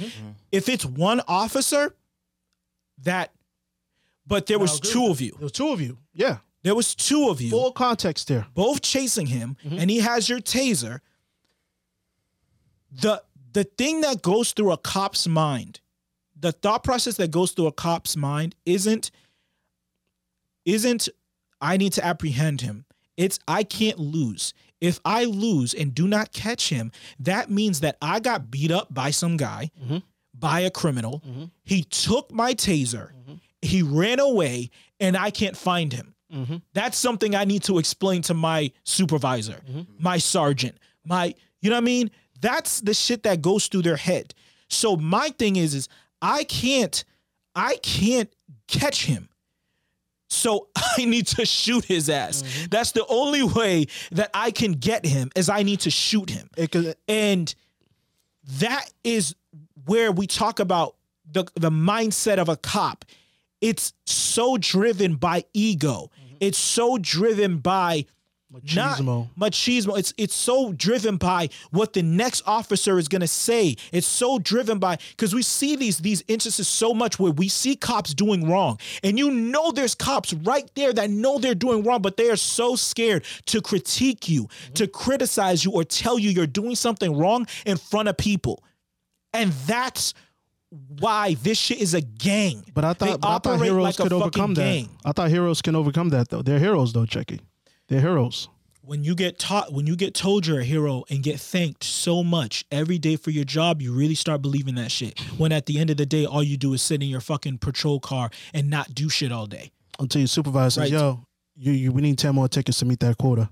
If 0.51 0.69
it's 0.69 0.85
one 0.85 1.21
officer, 1.27 1.93
that, 3.03 3.31
but 4.25 4.45
there 4.45 4.59
was 4.59 4.79
two 4.79 5.07
of 5.07 5.21
you. 5.21 5.31
There 5.31 5.43
was 5.45 5.51
two 5.51 5.69
of 5.69 5.81
you. 5.81 5.97
Yeah. 6.13 6.37
There 6.63 6.75
was 6.75 6.93
two 6.93 7.29
of 7.29 7.39
you, 7.41 7.49
Full 7.51 7.71
context 7.71 8.27
there. 8.27 8.45
both 8.53 8.81
chasing 8.81 9.27
him, 9.27 9.55
mm-hmm. 9.63 9.79
and 9.79 9.89
he 9.89 9.99
has 9.99 10.27
your 10.27 10.39
taser. 10.39 10.99
The 12.91 13.23
the 13.53 13.63
thing 13.63 14.01
that 14.01 14.21
goes 14.21 14.51
through 14.51 14.71
a 14.71 14.77
cop's 14.77 15.27
mind, 15.27 15.79
the 16.37 16.51
thought 16.51 16.83
process 16.83 17.15
that 17.17 17.31
goes 17.31 17.51
through 17.51 17.67
a 17.67 17.71
cop's 17.71 18.17
mind 18.17 18.55
isn't 18.65 19.11
isn't 20.65 21.09
I 21.61 21.77
need 21.77 21.93
to 21.93 22.05
apprehend 22.05 22.61
him. 22.61 22.85
It's 23.17 23.39
I 23.47 23.63
can't 23.63 23.99
lose. 23.99 24.53
If 24.81 24.99
I 25.03 25.25
lose 25.25 25.73
and 25.73 25.93
do 25.93 26.07
not 26.07 26.31
catch 26.31 26.69
him, 26.69 26.91
that 27.19 27.49
means 27.49 27.81
that 27.81 27.97
I 28.01 28.21
got 28.21 28.49
beat 28.49 28.71
up 28.71 28.93
by 28.93 29.11
some 29.11 29.35
guy, 29.35 29.71
mm-hmm. 29.81 29.97
by 30.33 30.61
a 30.61 30.71
criminal. 30.71 31.21
Mm-hmm. 31.27 31.45
He 31.63 31.83
took 31.83 32.31
my 32.31 32.53
taser, 32.53 33.11
he 33.61 33.81
ran 33.81 34.19
away, 34.19 34.69
and 34.99 35.17
I 35.17 35.31
can't 35.31 35.57
find 35.57 35.91
him. 35.91 36.15
Mm-hmm. 36.33 36.57
That's 36.73 36.97
something 36.97 37.35
I 37.35 37.45
need 37.45 37.63
to 37.63 37.79
explain 37.79 38.21
to 38.23 38.33
my 38.33 38.71
supervisor, 38.83 39.61
mm-hmm. 39.69 39.81
my 39.97 40.17
sergeant, 40.17 40.77
my, 41.05 41.33
you 41.61 41.69
know 41.69 41.75
what 41.75 41.81
I 41.81 41.85
mean? 41.85 42.11
That's 42.41 42.81
the 42.81 42.93
shit 42.93 43.23
that 43.23 43.41
goes 43.41 43.67
through 43.67 43.81
their 43.81 43.97
head. 43.97 44.33
So 44.67 44.95
my 44.95 45.29
thing 45.29 45.55
is, 45.55 45.73
is 45.73 45.89
I 46.21 46.43
can't, 46.43 47.03
I 47.55 47.75
can't 47.77 48.31
catch 48.67 49.05
him. 49.05 49.29
So 50.29 50.67
I 50.97 51.05
need 51.05 51.27
to 51.27 51.45
shoot 51.45 51.85
his 51.85 52.09
ass. 52.09 52.43
Mm-hmm. 52.43 52.65
That's 52.69 52.91
the 52.91 53.05
only 53.07 53.43
way 53.43 53.87
that 54.11 54.29
I 54.33 54.51
can 54.51 54.73
get 54.73 55.05
him 55.05 55.31
is 55.35 55.49
I 55.49 55.63
need 55.63 55.81
to 55.81 55.89
shoot 55.89 56.29
him. 56.29 56.49
It 56.55 56.71
could, 56.71 56.95
And 57.07 57.53
that 58.59 58.91
is 59.03 59.35
where 59.85 60.11
we 60.11 60.27
talk 60.27 60.59
about 60.59 60.95
the 61.31 61.45
the 61.55 61.69
mindset 61.69 62.37
of 62.37 62.49
a 62.49 62.57
cop. 62.57 63.05
It's 63.61 63.93
so 64.05 64.57
driven 64.57 65.15
by 65.15 65.45
ego. 65.53 66.11
It's 66.39 66.57
so 66.57 66.97
driven 66.97 67.57
by 67.57 68.05
not 68.75 68.97
Machismo. 68.97 69.29
machismo. 69.39 69.97
It's 69.97 70.11
it's 70.17 70.33
so 70.33 70.73
driven 70.73 71.17
by 71.17 71.49
what 71.69 71.93
the 71.93 72.01
next 72.01 72.41
officer 72.47 72.97
is 72.97 73.07
gonna 73.07 73.27
say. 73.27 73.75
It's 73.91 74.07
so 74.07 74.39
driven 74.39 74.79
by 74.79 74.97
because 75.11 75.35
we 75.35 75.43
see 75.43 75.75
these 75.75 75.99
these 75.99 76.23
instances 76.27 76.67
so 76.67 76.93
much 76.95 77.19
where 77.19 77.31
we 77.31 77.47
see 77.47 77.75
cops 77.75 78.13
doing 78.15 78.49
wrong, 78.49 78.79
and 79.03 79.19
you 79.19 79.29
know 79.29 79.71
there's 79.71 79.93
cops 79.93 80.33
right 80.33 80.69
there 80.73 80.91
that 80.93 81.11
know 81.11 81.37
they're 81.37 81.53
doing 81.53 81.83
wrong, 81.83 82.01
but 82.01 82.17
they 82.17 82.31
are 82.31 82.35
so 82.35 82.75
scared 82.75 83.23
to 83.45 83.61
critique 83.61 84.27
you, 84.27 84.45
mm-hmm. 84.45 84.73
to 84.73 84.87
criticize 84.87 85.63
you, 85.63 85.71
or 85.71 85.83
tell 85.83 86.17
you 86.17 86.31
you're 86.31 86.47
doing 86.47 86.75
something 86.75 87.15
wrong 87.15 87.45
in 87.67 87.77
front 87.77 88.09
of 88.09 88.17
people, 88.17 88.63
and 89.31 89.51
that's 89.67 90.15
why 90.71 91.33
this 91.35 91.57
shit 91.57 91.79
is 91.81 91.93
a 91.93 92.01
gang. 92.01 92.63
But 92.73 92.85
I 92.85 92.93
thought, 92.93 93.21
but 93.21 93.27
I 93.29 93.37
thought 93.39 93.61
heroes 93.63 93.83
like 93.83 93.95
could 93.97 94.13
overcome 94.13 94.53
that. 94.55 94.61
gang. 94.61 94.89
I 95.03 95.11
thought 95.11 95.29
heroes 95.29 95.61
can 95.61 95.75
overcome 95.75 96.09
that 96.09 96.29
though. 96.29 96.41
They're 96.41 96.59
heroes 96.59 96.93
though, 96.93 97.05
Checky. 97.05 97.39
They're 97.87 98.01
heroes. 98.01 98.49
when 98.81 99.03
you 99.03 99.15
get 99.15 99.37
taught 99.39 99.71
when 99.73 99.85
you 99.87 99.95
get 99.95 100.13
told 100.13 100.45
you're 100.47 100.59
a 100.61 100.63
hero 100.63 101.03
and 101.09 101.21
get 101.23 101.39
thanked 101.39 101.83
so 101.83 102.23
much 102.23 102.65
every 102.71 102.97
day 102.97 103.15
for 103.15 103.29
your 103.31 103.43
job 103.43 103.81
you 103.81 103.91
really 103.93 104.15
start 104.15 104.41
believing 104.41 104.75
that 104.75 104.91
shit 104.91 105.19
when 105.37 105.51
at 105.51 105.65
the 105.67 105.79
end 105.79 105.89
of 105.91 105.97
the 105.97 106.05
day 106.07 106.25
all 106.25 106.41
you 106.41 106.57
do 106.57 106.73
is 106.73 106.81
sit 106.81 107.01
in 107.03 107.07
your 107.09 107.21
fucking 107.21 107.57
patrol 107.59 107.99
car 107.99 108.31
and 108.53 108.67
not 108.69 108.93
do 108.95 109.07
shit 109.09 109.31
all 109.31 109.45
day 109.45 109.71
Until 109.99 110.21
your 110.21 110.27
supervisor 110.27 110.81
Right. 110.81 110.89
says, 110.89 111.01
"Yo, 111.01 111.23
you, 111.55 111.71
you 111.71 111.91
we 111.91 112.01
need 112.01 112.17
ten 112.17 112.33
more 112.33 112.47
tickets 112.47 112.79
to 112.79 112.85
meet 112.85 112.99
that 113.01 113.17
quota. 113.17 113.49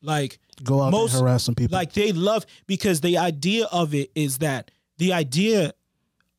like 0.00 0.38
Go 0.64 0.82
out 0.82 0.90
Most- 0.92 1.14
and 1.14 1.22
harass 1.22 1.44
some 1.44 1.54
people." 1.54 1.76
like 1.76 1.92
they 1.92 2.10
love 2.12 2.44
because 2.66 3.00
the 3.02 3.18
idea 3.18 3.66
of 3.70 3.94
it 3.94 4.10
is 4.16 4.38
that 4.38 4.70
the 4.98 5.12
idea 5.12 5.72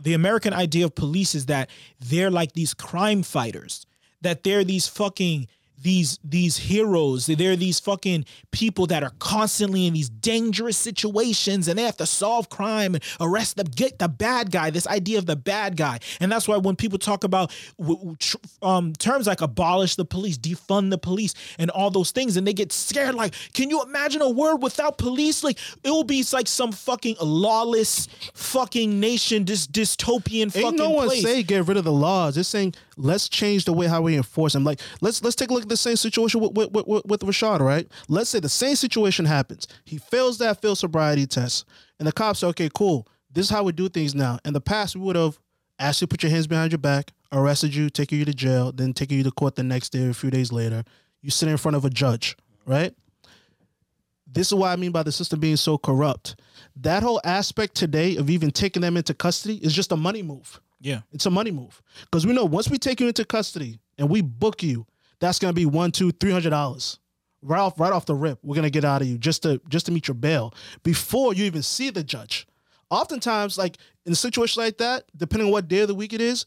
the 0.03 0.13
american 0.13 0.53
idea 0.53 0.85
of 0.85 0.93
police 0.93 1.33
is 1.33 1.47
that 1.47 1.69
they're 1.99 2.31
like 2.31 2.53
these 2.53 2.73
crime 2.73 3.23
fighters 3.23 3.85
that 4.21 4.43
they're 4.43 4.63
these 4.63 4.87
fucking 4.87 5.47
these 5.81 6.19
these 6.23 6.57
heroes. 6.57 7.25
They're 7.25 7.55
these 7.55 7.79
fucking 7.79 8.25
people 8.51 8.87
that 8.87 9.03
are 9.03 9.11
constantly 9.19 9.85
in 9.85 9.93
these 9.93 10.09
dangerous 10.09 10.77
situations 10.77 11.67
and 11.67 11.77
they 11.77 11.83
have 11.83 11.97
to 11.97 12.05
solve 12.05 12.49
crime 12.49 12.95
and 12.95 13.03
arrest 13.19 13.57
the 13.57 13.63
get 13.65 13.99
the 13.99 14.07
bad 14.07 14.51
guy 14.51 14.69
this 14.69 14.87
idea 14.87 15.17
of 15.17 15.25
the 15.25 15.35
bad 15.35 15.75
guy. 15.75 15.99
And 16.19 16.31
that's 16.31 16.47
why 16.47 16.57
when 16.57 16.75
people 16.75 16.99
talk 16.99 17.23
about 17.23 17.51
w- 17.77 17.97
w- 17.97 18.15
tr- 18.17 18.37
um, 18.61 18.93
terms 18.93 19.27
like 19.27 19.41
abolish 19.41 19.95
the 19.95 20.05
police 20.05 20.37
defund 20.37 20.89
the 20.89 20.97
police 20.97 21.33
and 21.57 21.69
all 21.71 21.91
those 21.91 22.11
things 22.11 22.37
and 22.37 22.47
they 22.47 22.53
get 22.53 22.71
scared 22.71 23.15
like 23.15 23.33
can 23.53 23.69
you 23.69 23.81
imagine 23.83 24.21
a 24.21 24.29
world 24.29 24.61
without 24.63 24.97
police? 24.97 25.43
Like 25.43 25.57
it 25.83 25.89
will 25.89 26.03
be 26.03 26.23
like 26.31 26.47
some 26.47 26.71
fucking 26.71 27.17
lawless 27.21 28.07
fucking 28.33 28.99
nation 28.99 29.45
this 29.45 29.67
dystopian 29.67 30.51
fucking 30.51 30.67
Ain't 30.67 30.77
no 30.77 30.89
one 30.91 31.07
place. 31.07 31.23
say 31.23 31.43
get 31.43 31.67
rid 31.67 31.77
of 31.77 31.83
the 31.83 31.91
laws. 31.91 32.37
It's 32.37 32.47
saying 32.49 32.73
let's 32.97 33.29
change 33.29 33.65
the 33.65 33.73
way 33.73 33.87
how 33.87 34.01
we 34.01 34.15
enforce 34.15 34.53
them. 34.53 34.63
Like 34.63 34.79
let's 35.01 35.23
let's 35.23 35.35
take 35.35 35.49
a 35.49 35.53
look 35.53 35.63
at 35.63 35.69
the 35.69 35.77
same 35.77 35.95
situation 35.95 36.41
with 36.41 36.53
with, 36.53 36.87
with, 36.87 37.05
with 37.05 37.21
Rashad, 37.21 37.59
right? 37.59 37.87
Let's 38.07 38.29
say 38.29 38.39
the 38.39 38.49
same 38.49 38.75
situation 38.75 39.25
happens. 39.25 39.67
He 39.85 39.97
fails 39.97 40.37
that 40.39 40.61
field 40.61 40.77
sobriety 40.77 41.25
test, 41.25 41.65
and 41.99 42.07
the 42.07 42.11
cops 42.11 42.39
say, 42.39 42.47
"Okay, 42.47 42.69
cool. 42.73 43.07
This 43.31 43.45
is 43.45 43.49
how 43.49 43.63
we 43.63 43.71
do 43.71 43.89
things 43.89 44.13
now." 44.15 44.39
In 44.45 44.53
the 44.53 44.61
past, 44.61 44.95
we 44.95 45.01
would 45.01 45.15
have 45.15 45.39
asked 45.79 46.01
you 46.01 46.07
to 46.07 46.09
put 46.09 46.23
your 46.23 46.31
hands 46.31 46.47
behind 46.47 46.71
your 46.71 46.79
back, 46.79 47.11
arrested 47.31 47.73
you, 47.75 47.89
taken 47.89 48.17
you 48.17 48.25
to 48.25 48.33
jail, 48.33 48.71
then 48.71 48.93
taking 48.93 49.17
you 49.17 49.23
to 49.23 49.31
court 49.31 49.55
the 49.55 49.63
next 49.63 49.89
day 49.89 50.05
or 50.05 50.09
a 50.09 50.13
few 50.13 50.29
days 50.31 50.51
later. 50.51 50.83
You 51.21 51.31
sit 51.31 51.49
in 51.49 51.57
front 51.57 51.75
of 51.75 51.85
a 51.85 51.89
judge, 51.89 52.37
right? 52.65 52.93
This 54.33 54.47
is 54.47 54.53
what 54.55 54.69
I 54.69 54.75
mean 54.75 54.91
by 54.91 55.03
the 55.03 55.11
system 55.11 55.39
being 55.39 55.57
so 55.57 55.77
corrupt. 55.77 56.35
That 56.75 57.03
whole 57.03 57.21
aspect 57.23 57.75
today 57.75 58.15
of 58.15 58.29
even 58.29 58.49
taking 58.49 58.81
them 58.81 58.97
into 58.97 59.13
custody 59.13 59.57
is 59.57 59.73
just 59.73 59.91
a 59.91 59.95
money 59.95 60.23
move. 60.23 60.59
Yeah 60.83 61.01
It's 61.11 61.25
a 61.25 61.31
money 61.31 61.51
move 61.51 61.81
because 62.01 62.27
we 62.27 62.33
know 62.33 62.45
once 62.45 62.69
we 62.69 62.77
take 62.77 62.99
you 62.99 63.07
into 63.07 63.25
custody 63.25 63.79
and 63.97 64.09
we 64.09 64.21
book 64.21 64.61
you, 64.61 64.85
that's 65.19 65.39
gonna 65.39 65.53
be 65.53 65.65
one, 65.65 65.91
two, 65.91 66.11
three 66.11 66.31
hundred 66.31 66.51
dollars 66.51 66.99
right 67.41 67.59
off 67.59 67.79
right 67.79 67.91
off 67.91 68.05
the 68.05 68.15
rip. 68.15 68.39
We're 68.43 68.55
gonna 68.55 68.69
get 68.69 68.85
out 68.85 69.01
of 69.01 69.07
you 69.07 69.17
just 69.17 69.43
to 69.43 69.61
just 69.69 69.85
to 69.87 69.91
meet 69.91 70.07
your 70.07 70.15
bail 70.15 70.53
before 70.83 71.33
you 71.33 71.45
even 71.45 71.63
see 71.63 71.89
the 71.89 72.03
judge. 72.03 72.45
Oftentimes, 72.89 73.57
like 73.57 73.77
in 74.05 74.11
a 74.11 74.15
situation 74.15 74.61
like 74.61 74.77
that, 74.77 75.05
depending 75.15 75.47
on 75.47 75.51
what 75.51 75.67
day 75.67 75.79
of 75.79 75.87
the 75.87 75.95
week 75.95 76.13
it 76.13 76.21
is, 76.21 76.45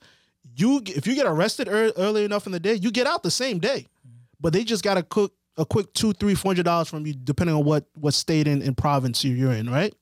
you 0.55 0.82
if 0.87 1.07
you 1.07 1.14
get 1.14 1.26
arrested 1.26 1.68
ear- 1.68 1.93
early 1.97 2.24
enough 2.24 2.47
in 2.47 2.53
the 2.53 2.61
day, 2.61 2.74
you 2.74 2.91
get 2.91 3.07
out 3.07 3.22
the 3.22 3.30
same 3.30 3.59
day. 3.59 3.87
Mm-hmm. 4.07 4.16
But 4.41 4.53
they 4.53 4.64
just 4.64 4.84
gotta 4.84 5.03
cook 5.03 5.32
a 5.57 5.64
quick 5.64 5.93
two, 5.95 6.12
three, 6.12 6.34
four 6.34 6.51
hundred 6.51 6.64
dollars 6.64 6.89
from 6.89 7.07
you, 7.07 7.14
depending 7.14 7.57
on 7.57 7.64
what 7.64 7.87
what 7.95 8.14
state 8.14 8.47
and, 8.47 8.62
and 8.62 8.76
province 8.76 9.24
you're 9.24 9.53
in, 9.53 9.70
right? 9.70 9.95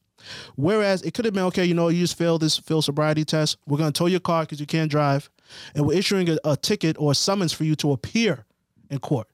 Whereas 0.57 1.03
it 1.03 1.15
could 1.15 1.25
have 1.25 1.35
been 1.35 1.45
okay, 1.45 1.65
you 1.65 1.75
know, 1.75 1.89
you 1.89 2.01
just 2.01 2.19
failed 2.19 2.43
this 2.43 2.59
field 2.59 2.85
sobriety 2.85 3.25
test. 3.25 3.59
We're 3.67 3.79
gonna 3.79 3.93
tow 3.93 4.07
your 4.07 4.21
car 4.21 4.43
because 4.43 4.61
you 4.61 4.67
can't 4.67 4.91
drive, 4.91 5.31
and 5.75 5.87
we're 5.87 5.95
issuing 5.99 6.29
a, 6.31 6.39
a 6.45 6.57
ticket 6.57 6.97
or 6.99 7.13
a 7.13 7.15
summons 7.15 7.53
for 7.53 7.65
you 7.65 7.75
to 7.77 7.93
appear 7.93 8.45
in 8.91 8.99
court. 8.99 9.29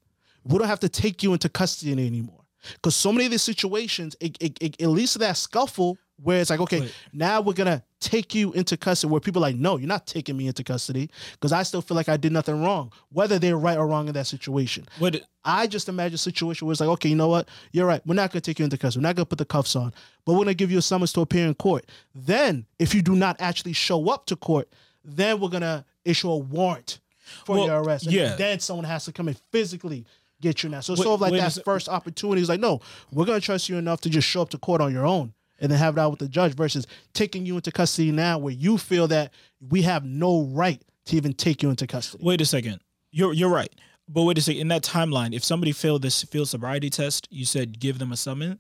We 0.45 0.59
don't 0.59 0.69
have 0.69 0.81
to 0.81 0.89
take 0.89 1.23
you 1.23 1.33
into 1.33 1.49
custody 1.49 1.93
anymore 1.93 2.45
because 2.75 2.97
so 2.97 3.13
many 3.13 3.27
of 3.27 3.31
these 3.31 3.43
situations, 3.43 4.17
it, 4.21 4.37
it, 4.41 4.59
it, 4.61 4.77
it 4.79 4.89
leads 4.89 5.13
to 5.13 5.19
that 5.21 5.37
scuffle 5.37 5.99
where 6.23 6.41
it's 6.41 6.51
like, 6.51 6.61
okay, 6.61 6.81
Wait. 6.81 6.95
now 7.13 7.41
we're 7.41 7.55
gonna 7.55 7.83
take 8.01 8.35
you 8.35 8.53
into 8.53 8.77
custody. 8.77 9.11
Where 9.11 9.21
people 9.21 9.43
are 9.43 9.49
like, 9.49 9.57
no, 9.57 9.77
you're 9.77 9.89
not 9.89 10.07
taking 10.07 10.37
me 10.37 10.47
into 10.47 10.65
custody 10.65 11.11
because 11.33 11.53
I 11.53 11.63
still 11.63 11.83
feel 11.83 11.97
like 11.97 12.09
I 12.09 12.17
did 12.17 12.33
nothing 12.33 12.63
wrong, 12.63 12.93
whether 13.13 13.39
they're 13.39 13.57
right 13.57 13.79
or 13.79 13.87
wrong 13.87 14.09
in 14.09 14.15
that 14.15 14.27
situation. 14.27 14.87
what 14.99 15.23
I 15.45 15.67
just 15.67 15.89
imagine 15.89 16.17
a 16.17 16.19
situation 16.19 16.67
where 16.67 16.73
it's 16.73 16.81
like, 16.81 16.91
okay, 16.91 17.09
you 17.09 17.17
know 17.17 17.29
what? 17.29 17.49
You're 17.73 17.87
right. 17.87 18.03
We're 18.07 18.15
not 18.15 18.33
to 18.33 18.41
take 18.41 18.59
you 18.59 18.65
into 18.65 18.77
custody. 18.77 19.03
We're 19.03 19.09
not 19.09 19.17
to 19.17 19.25
put 19.25 19.39
the 19.39 19.45
cuffs 19.47 19.75
on, 19.75 19.95
but 20.27 20.35
we're 20.35 20.45
to 20.45 20.55
give 20.55 20.71
you 20.71 20.79
a 20.79 20.83
summons 20.83 21.13
to 21.15 21.23
appear 21.23 21.47
in 21.47 21.55
court. 21.55 21.87
Then, 22.15 22.67
if 22.79 22.95
you 22.95 23.01
do 23.03 23.15
not 23.17 23.37
actually 23.41 23.73
show 23.73 24.11
up 24.11 24.27
to 24.27 24.37
court, 24.37 24.69
then 25.05 25.41
we're 25.41 25.49
to 25.51 25.85
issue 26.05 26.31
a 26.31 26.37
warrant 26.37 27.01
for 27.47 27.57
Well, 27.57 27.67
your 27.67 27.83
arrest. 27.83 28.05
And 28.07 28.15
yeah. 28.15 28.37
then 28.37 28.61
someone 28.61 28.85
has 28.85 29.05
to 29.07 29.13
come 29.13 29.29
and 29.29 29.41
physically 29.51 30.05
get 30.41 30.63
you 30.63 30.69
now. 30.69 30.81
So 30.81 30.93
it's 30.93 31.01
Wait- 31.01 31.05
sort 31.05 31.15
of 31.15 31.21
like 31.21 31.33
that 31.41 31.65
first 31.65 31.89
opportunity. 31.89 32.41
It's 32.41 32.49
like, 32.51 32.61
no, 32.61 32.81
we're 33.13 33.25
going 33.27 33.41
to 33.41 33.45
trust 33.45 33.69
you 33.69 33.77
enough 33.77 34.01
to 34.03 34.11
just 34.11 34.29
show 34.29 34.43
up 34.43 34.51
to 34.51 34.59
court 34.59 34.81
on 34.81 34.93
your 34.93 35.07
own 35.07 35.33
and 35.61 35.71
then 35.71 35.79
have 35.79 35.97
it 35.97 36.01
out 36.01 36.11
with 36.11 36.21
the 36.21 36.29
judge 36.29 36.55
versus 36.55 36.87
taking 37.15 37.45
you 37.47 37.57
into 37.57 37.71
custody 37.73 38.11
now 38.13 38.39
where 38.39 38.53
you 38.53 38.79
feel 38.79 39.07
that 39.09 39.33
we 39.69 39.83
have 39.83 40.05
no 40.05 40.43
right 40.45 40.83
to 41.07 41.17
even 41.17 41.33
take 41.33 41.63
you 41.63 41.71
into 41.71 41.87
custody. 41.87 42.23
wait 42.25 42.41
a 42.41 42.45
second 42.47 42.81
you're 43.11 43.33
you're 43.33 43.49
right 43.51 43.75
but 44.09 44.23
wait 44.23 44.39
a 44.39 44.41
second 44.41 44.61
in 44.61 44.69
that 44.69 44.83
timeline 44.83 45.35
if 45.35 45.45
somebody 45.45 45.73
failed 45.73 46.03
this 46.03 46.23
field 46.25 46.49
sobriety 46.49 46.91
test 46.91 47.27
you 47.31 47.45
said 47.45 47.79
give 47.79 47.99
them 47.99 48.13
a 48.13 48.17
summon 48.17 48.59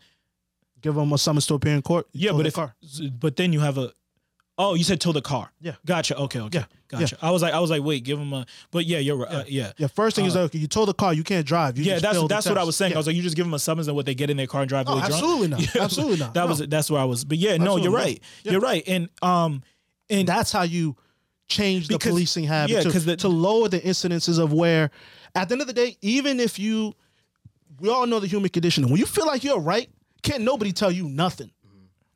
Give 0.82 0.94
them 0.94 1.12
a 1.12 1.18
summons 1.18 1.46
to 1.48 1.54
appear 1.54 1.74
in 1.74 1.82
court. 1.82 2.06
yeah 2.12 2.32
but 2.32 2.46
if 2.46 2.54
car. 2.54 2.74
but 3.18 3.36
then 3.36 3.52
you 3.52 3.60
have 3.60 3.76
a 3.76 3.92
oh 4.62 4.74
you 4.74 4.84
said 4.84 5.00
tow 5.00 5.12
the 5.12 5.22
car 5.22 5.50
Yeah. 5.60 5.74
gotcha 5.86 6.14
okay 6.24 6.40
okay 6.40 6.58
Yeah, 6.58 6.64
gotcha 7.00 7.16
i 7.22 7.30
was 7.30 7.40
like 7.42 7.54
i 7.54 7.60
was 7.60 7.70
like 7.70 7.82
wait 7.82 8.04
give 8.04 8.18
them 8.18 8.32
a 8.32 8.44
but 8.70 8.84
yeah 8.86 8.98
you're 8.98 9.16
right 9.16 9.32
uh, 9.32 9.44
yeah 9.48 9.72
Yeah, 9.78 9.86
first 10.00 10.16
thing 10.16 10.26
is 10.26 10.34
Uh, 10.36 10.40
like, 10.42 10.50
okay, 10.50 10.58
you 10.58 10.66
told 10.66 10.88
the 10.88 10.94
car 11.02 11.14
you 11.14 11.24
can't 11.24 11.46
drive. 11.46 11.78
You 11.78 11.84
yeah, 11.84 11.98
just 11.98 12.02
that's 12.04 12.28
that's 12.28 12.46
what 12.48 12.58
I 12.58 12.64
was 12.64 12.76
saying. 12.76 12.90
Yeah. 12.92 12.98
I 12.98 13.00
was 13.00 13.06
like, 13.06 13.16
you 13.16 13.22
just 13.22 13.36
give 13.36 13.46
them 13.46 13.54
a 13.54 13.58
summons 13.58 13.86
and 13.88 13.96
what 13.96 14.06
they 14.06 14.14
get 14.14 14.28
in 14.30 14.36
their 14.36 14.46
car 14.46 14.60
and 14.62 14.68
drive 14.68 14.86
Oh, 14.88 14.92
away 14.92 15.00
drunk. 15.00 15.14
absolutely 15.14 15.48
not. 15.48 15.60
Yeah, 15.74 15.82
Absolutely 15.84 16.18
not. 16.18 16.34
That 16.34 16.44
No. 16.44 16.46
was 16.50 16.58
that's 16.74 16.90
where 16.90 17.00
I 17.00 17.04
was. 17.12 17.24
But 17.24 17.38
yeah, 17.38 17.56
no, 17.56 17.76
Absolutely 17.76 17.82
you're 17.84 17.92
not. 17.92 18.04
right. 18.04 18.20
Yeah. 18.44 18.52
You're 18.52 18.60
right. 18.60 18.82
And 18.94 19.08
um, 19.22 19.62
and 20.10 20.28
that's 20.28 20.52
how 20.52 20.62
you 20.62 20.96
change 21.48 21.88
the 21.88 21.94
Because- 21.94 22.10
policing 22.12 22.44
habit 22.44 22.70
yeah, 22.72 22.82
to, 22.82 23.00
the- 23.00 23.16
to 23.16 23.28
lower 23.28 23.68
the 23.68 23.80
incidences 23.80 24.38
of 24.38 24.52
where, 24.52 24.90
at 25.34 25.48
the 25.48 25.54
end 25.54 25.60
of 25.62 25.66
the 25.68 25.72
day, 25.82 25.96
even 26.02 26.38
if 26.40 26.58
you, 26.58 26.92
we 27.80 27.88
all 27.88 28.06
know 28.06 28.20
the 28.20 28.26
human 28.26 28.50
condition. 28.50 28.88
When 28.90 28.98
you 28.98 29.06
feel 29.06 29.26
like 29.26 29.42
you're 29.44 29.60
right, 29.60 29.88
can't 30.22 30.42
nobody 30.42 30.72
tell 30.72 30.90
you 30.92 31.08
nothing. 31.08 31.50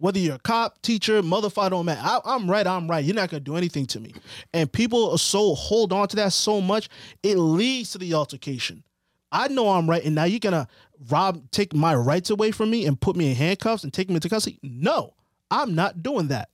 Whether 0.05 0.19
you're 0.19 0.35
a 0.35 0.39
cop, 0.39 0.83
teacher, 0.83 1.23
motherfucker, 1.23 1.71
don't 1.71 1.87
matter. 1.87 2.03
I, 2.05 2.21
I'm 2.27 2.51
right. 2.51 2.67
I'm 2.67 2.91
right. 2.91 3.03
You're 3.03 3.15
not 3.15 3.31
gonna 3.31 3.41
do 3.41 3.57
anything 3.57 3.87
to 3.87 4.01
me. 4.01 4.13
And 4.53 4.71
people 4.71 5.13
are 5.13 5.17
so 5.17 5.55
hold 5.55 5.95
on 5.95 6.09
to 6.09 6.17
that 6.17 6.35
so 6.35 6.61
much, 6.61 6.91
it 7.23 7.39
leads 7.39 7.93
to 7.93 7.99
the 7.99 8.13
altercation. 8.13 8.85
I 9.33 9.49
know 9.49 9.71
I'm 9.71 9.89
right, 9.89 10.05
and 10.05 10.15
now 10.15 10.25
you're 10.25 10.41
gonna 10.41 10.69
rob, 11.09 11.51
take 11.53 11.73
my 11.73 11.95
rights 11.95 12.29
away 12.29 12.51
from 12.51 12.69
me 12.71 12.85
and 12.85 13.01
put 13.01 13.17
me 13.17 13.31
in 13.31 13.35
handcuffs 13.35 13.83
and 13.83 13.95
take 13.95 14.11
me 14.11 14.17
into 14.17 14.29
custody. 14.29 14.59
No, 14.63 15.15
I'm 15.51 15.75
not 15.75 16.03
doing 16.03 16.29
that. 16.29 16.51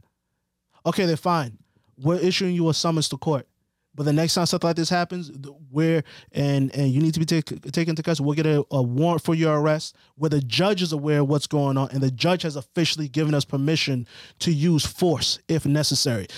Okay, 0.87 1.05
then 1.05 1.17
fine. 1.17 1.59
We're 1.99 2.21
issuing 2.21 2.55
you 2.55 2.69
a 2.69 2.75
summons 2.75 3.09
to 3.09 3.17
court. 3.17 3.49
But 3.95 4.05
the 4.05 4.13
next 4.13 4.35
time 4.35 4.47
something 4.47 4.69
like 4.69 4.77
this 4.77 4.89
happens, 4.89 5.31
where 5.71 6.05
and 6.33 6.75
and 6.75 6.91
you 6.91 7.01
need 7.01 7.15
to 7.15 7.21
be 7.21 7.27
take, 7.27 7.47
taken 7.73 7.97
to 7.97 8.03
custody, 8.03 8.25
we'll 8.25 8.37
get 8.37 8.47
a, 8.47 8.65
a 8.71 8.83
warrant 8.83 9.23
for 9.23 9.35
your 9.35 9.59
arrest, 9.59 9.97
where 10.15 10.31
the 10.31 10.41
judge 10.41 10.81
is 10.81 10.93
aware 10.93 11.21
of 11.21 11.29
what's 11.29 11.47
going 11.49 11.77
on, 11.77 11.91
and 11.91 12.01
the 12.01 12.11
judge 12.11 12.43
has 12.43 12.57
officially 12.57 13.09
given 13.09 13.35
us 13.35 13.45
permission 13.45 14.07
to 14.39 14.53
use 14.53 14.87
force 14.87 15.41
if 15.49 15.67
necessary. 15.67 16.29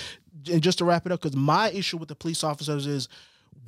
And 0.51 0.61
just 0.61 0.79
to 0.79 0.85
wrap 0.85 1.05
it 1.05 1.11
up, 1.11 1.21
because 1.21 1.37
my 1.37 1.69
issue 1.69 1.97
with 1.97 2.09
the 2.09 2.15
police 2.15 2.43
officers 2.43 2.87
is 2.87 3.07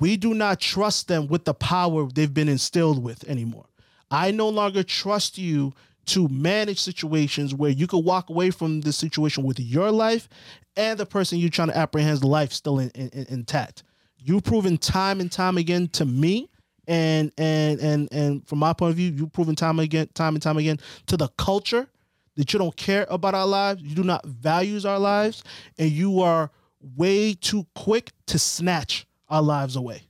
we 0.00 0.16
do 0.16 0.34
not 0.34 0.60
trust 0.60 1.08
them 1.08 1.28
with 1.28 1.44
the 1.44 1.54
power 1.54 2.06
they've 2.06 2.32
been 2.32 2.48
instilled 2.48 3.02
with 3.02 3.26
anymore. 3.28 3.66
I 4.10 4.30
no 4.30 4.48
longer 4.48 4.82
trust 4.82 5.38
you 5.38 5.72
to 6.06 6.28
manage 6.28 6.80
situations 6.80 7.54
where 7.54 7.70
you 7.70 7.86
could 7.86 8.04
walk 8.04 8.30
away 8.30 8.50
from 8.50 8.80
the 8.80 8.92
situation 8.92 9.44
with 9.44 9.58
your 9.60 9.90
life 9.90 10.28
and 10.76 10.98
the 10.98 11.06
person 11.06 11.38
you're 11.38 11.50
trying 11.50 11.68
to 11.68 11.76
apprehend's 11.76 12.22
life 12.22 12.52
still 12.52 12.78
in, 12.78 12.90
in, 12.90 13.08
in- 13.10 13.26
intact. 13.28 13.82
You've 14.18 14.44
proven 14.44 14.78
time 14.78 15.20
and 15.20 15.30
time 15.30 15.56
again 15.56 15.88
to 15.88 16.04
me, 16.04 16.48
and 16.88 17.32
and 17.38 17.80
and 17.80 18.08
and 18.12 18.48
from 18.48 18.58
my 18.58 18.72
point 18.72 18.90
of 18.90 18.96
view, 18.96 19.12
you've 19.12 19.32
proven 19.32 19.54
time 19.54 19.78
again, 19.78 20.08
time 20.14 20.34
and 20.34 20.42
time 20.42 20.56
again 20.56 20.78
to 21.06 21.16
the 21.16 21.28
culture 21.36 21.88
that 22.36 22.52
you 22.52 22.58
don't 22.58 22.76
care 22.76 23.06
about 23.08 23.34
our 23.34 23.46
lives, 23.46 23.82
you 23.82 23.94
do 23.94 24.04
not 24.04 24.24
value 24.26 24.78
our 24.86 24.98
lives, 24.98 25.42
and 25.78 25.90
you 25.90 26.20
are 26.20 26.50
way 26.96 27.34
too 27.34 27.66
quick 27.74 28.12
to 28.26 28.38
snatch 28.38 29.06
our 29.28 29.42
lives 29.42 29.74
away. 29.76 30.02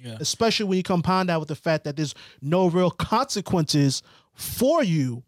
Yeah. 0.00 0.16
Especially 0.20 0.66
when 0.66 0.76
you 0.76 0.82
compound 0.82 1.28
that 1.28 1.40
with 1.40 1.48
the 1.48 1.56
fact 1.56 1.84
that 1.84 1.96
there's 1.96 2.14
no 2.40 2.68
real 2.68 2.90
consequences 2.90 4.02
for 4.38 4.84
you 4.84 5.24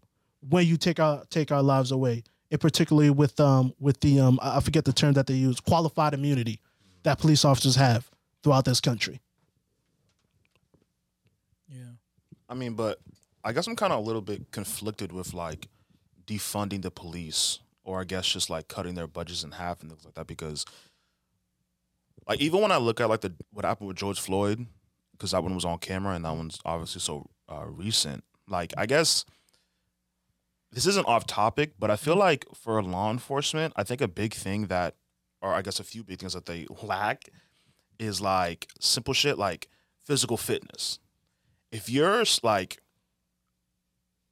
when 0.48 0.66
you 0.66 0.76
take 0.76 1.00
our 1.00 1.24
take 1.30 1.52
our 1.52 1.62
lives 1.62 1.90
away. 1.90 2.22
And 2.50 2.60
particularly 2.60 3.10
with 3.10 3.38
um 3.40 3.74
with 3.78 4.00
the 4.00 4.20
um 4.20 4.38
I 4.40 4.56
I 4.56 4.60
forget 4.60 4.84
the 4.84 4.92
term 4.92 5.14
that 5.14 5.26
they 5.26 5.34
use, 5.34 5.60
qualified 5.60 6.14
immunity 6.14 6.60
that 7.02 7.18
police 7.18 7.44
officers 7.44 7.76
have 7.76 8.08
throughout 8.42 8.64
this 8.64 8.80
country. 8.80 9.20
Yeah. 11.68 11.92
I 12.48 12.54
mean, 12.54 12.74
but 12.74 13.00
I 13.44 13.52
guess 13.52 13.66
I'm 13.66 13.76
kind 13.76 13.92
of 13.92 13.98
a 13.98 14.02
little 14.02 14.22
bit 14.22 14.50
conflicted 14.52 15.12
with 15.12 15.34
like 15.34 15.68
defunding 16.26 16.82
the 16.82 16.90
police, 16.90 17.58
or 17.84 18.00
I 18.00 18.04
guess 18.04 18.26
just 18.26 18.50
like 18.50 18.68
cutting 18.68 18.94
their 18.94 19.06
budgets 19.06 19.42
in 19.44 19.52
half 19.52 19.80
and 19.80 19.90
things 19.90 20.04
like 20.04 20.14
that. 20.14 20.26
Because, 20.26 20.64
like, 22.28 22.40
even 22.40 22.60
when 22.60 22.72
I 22.72 22.76
look 22.76 23.00
at 23.00 23.08
like 23.08 23.22
the 23.22 23.32
what 23.52 23.64
happened 23.64 23.88
with 23.88 23.96
George 23.96 24.20
Floyd, 24.20 24.66
because 25.12 25.32
that 25.32 25.42
one 25.42 25.54
was 25.54 25.64
on 25.64 25.78
camera 25.78 26.14
and 26.14 26.24
that 26.24 26.36
one's 26.36 26.60
obviously 26.64 27.00
so 27.00 27.28
uh, 27.48 27.64
recent. 27.66 28.24
Like, 28.50 28.74
I 28.76 28.86
guess 28.86 29.24
this 30.72 30.86
isn't 30.86 31.06
off 31.06 31.26
topic, 31.26 31.72
but 31.78 31.90
I 31.90 31.96
feel 31.96 32.16
like 32.16 32.44
for 32.54 32.82
law 32.82 33.10
enforcement, 33.10 33.72
I 33.76 33.82
think 33.84 34.00
a 34.00 34.08
big 34.08 34.34
thing 34.34 34.66
that, 34.66 34.94
or 35.42 35.54
I 35.54 35.62
guess 35.62 35.80
a 35.80 35.84
few 35.84 36.04
big 36.04 36.18
things 36.20 36.34
that 36.34 36.46
they 36.46 36.66
lack, 36.82 37.28
is 37.98 38.20
like 38.20 38.68
simple 38.80 39.12
shit 39.14 39.36
like 39.38 39.68
physical 40.04 40.38
fitness 40.38 40.98
if 41.70 41.90
you're 41.90 42.24
like 42.42 42.78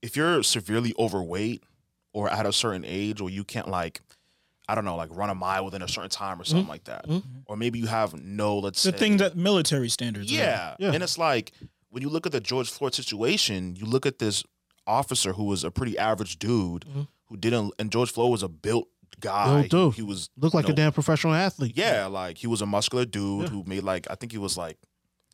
if 0.00 0.16
you're 0.16 0.42
severely 0.42 0.94
overweight 0.98 1.62
or 2.14 2.30
at 2.30 2.46
a 2.46 2.52
certain 2.52 2.82
age 2.86 3.20
or 3.20 3.28
you 3.28 3.44
can't 3.44 3.68
like 3.68 4.00
i 4.68 4.74
don't 4.74 4.86
know 4.86 4.96
like 4.96 5.10
run 5.12 5.28
a 5.28 5.34
mile 5.34 5.66
within 5.66 5.82
a 5.82 5.88
certain 5.88 6.08
time 6.08 6.40
or 6.40 6.44
something 6.44 6.66
like 6.66 6.84
that 6.84 7.06
Mhm. 7.06 7.22
or 7.44 7.56
maybe 7.58 7.78
you 7.78 7.86
have 7.86 8.14
no 8.18 8.58
let's 8.58 8.82
The 8.82 8.92
say 8.92 8.96
thing 8.98 9.16
that 9.18 9.36
military 9.36 9.90
standards. 9.90 10.32
right? 10.32 10.38
yeah. 10.40 10.74
Yeah. 10.78 10.92
and 10.92 11.02
it's 11.02 11.18
like 11.18 11.52
when 11.90 12.02
you 12.02 12.08
look 12.08 12.26
at 12.26 12.32
the 12.32 12.40
george 12.40 12.70
floyd 12.70 12.94
situation 12.94 13.74
you 13.76 13.84
look 13.86 14.04
at 14.06 14.18
this 14.18 14.44
officer 14.86 15.32
who 15.32 15.44
was 15.44 15.64
a 15.64 15.70
pretty 15.70 15.98
average 15.98 16.38
dude 16.38 16.84
Mhm. 16.86 17.08
who 17.26 17.36
didn't 17.36 17.72
and 17.78 17.90
george 17.92 18.10
floyd 18.12 18.30
was 18.30 18.42
a 18.42 18.48
built 18.48 18.88
guy 19.20 19.62
Built 19.66 19.70
dude. 19.70 19.94
he, 19.94 20.02
he 20.02 20.06
was 20.08 20.30
looked 20.36 20.54
like 20.54 20.66
you 20.68 20.72
a 20.72 20.76
damn 20.76 20.92
professional 20.92 21.34
athlete. 21.34 21.72
yeah 21.76 22.06
like 22.06 22.38
he 22.38 22.46
was 22.46 22.62
a 22.62 22.66
muscular 22.66 23.04
dude 23.04 23.42
Yeah. 23.44 23.48
who 23.48 23.64
made 23.66 23.82
like 23.82 24.06
i 24.10 24.14
think 24.14 24.32
he 24.32 24.38
was 24.38 24.56
like 24.56 24.76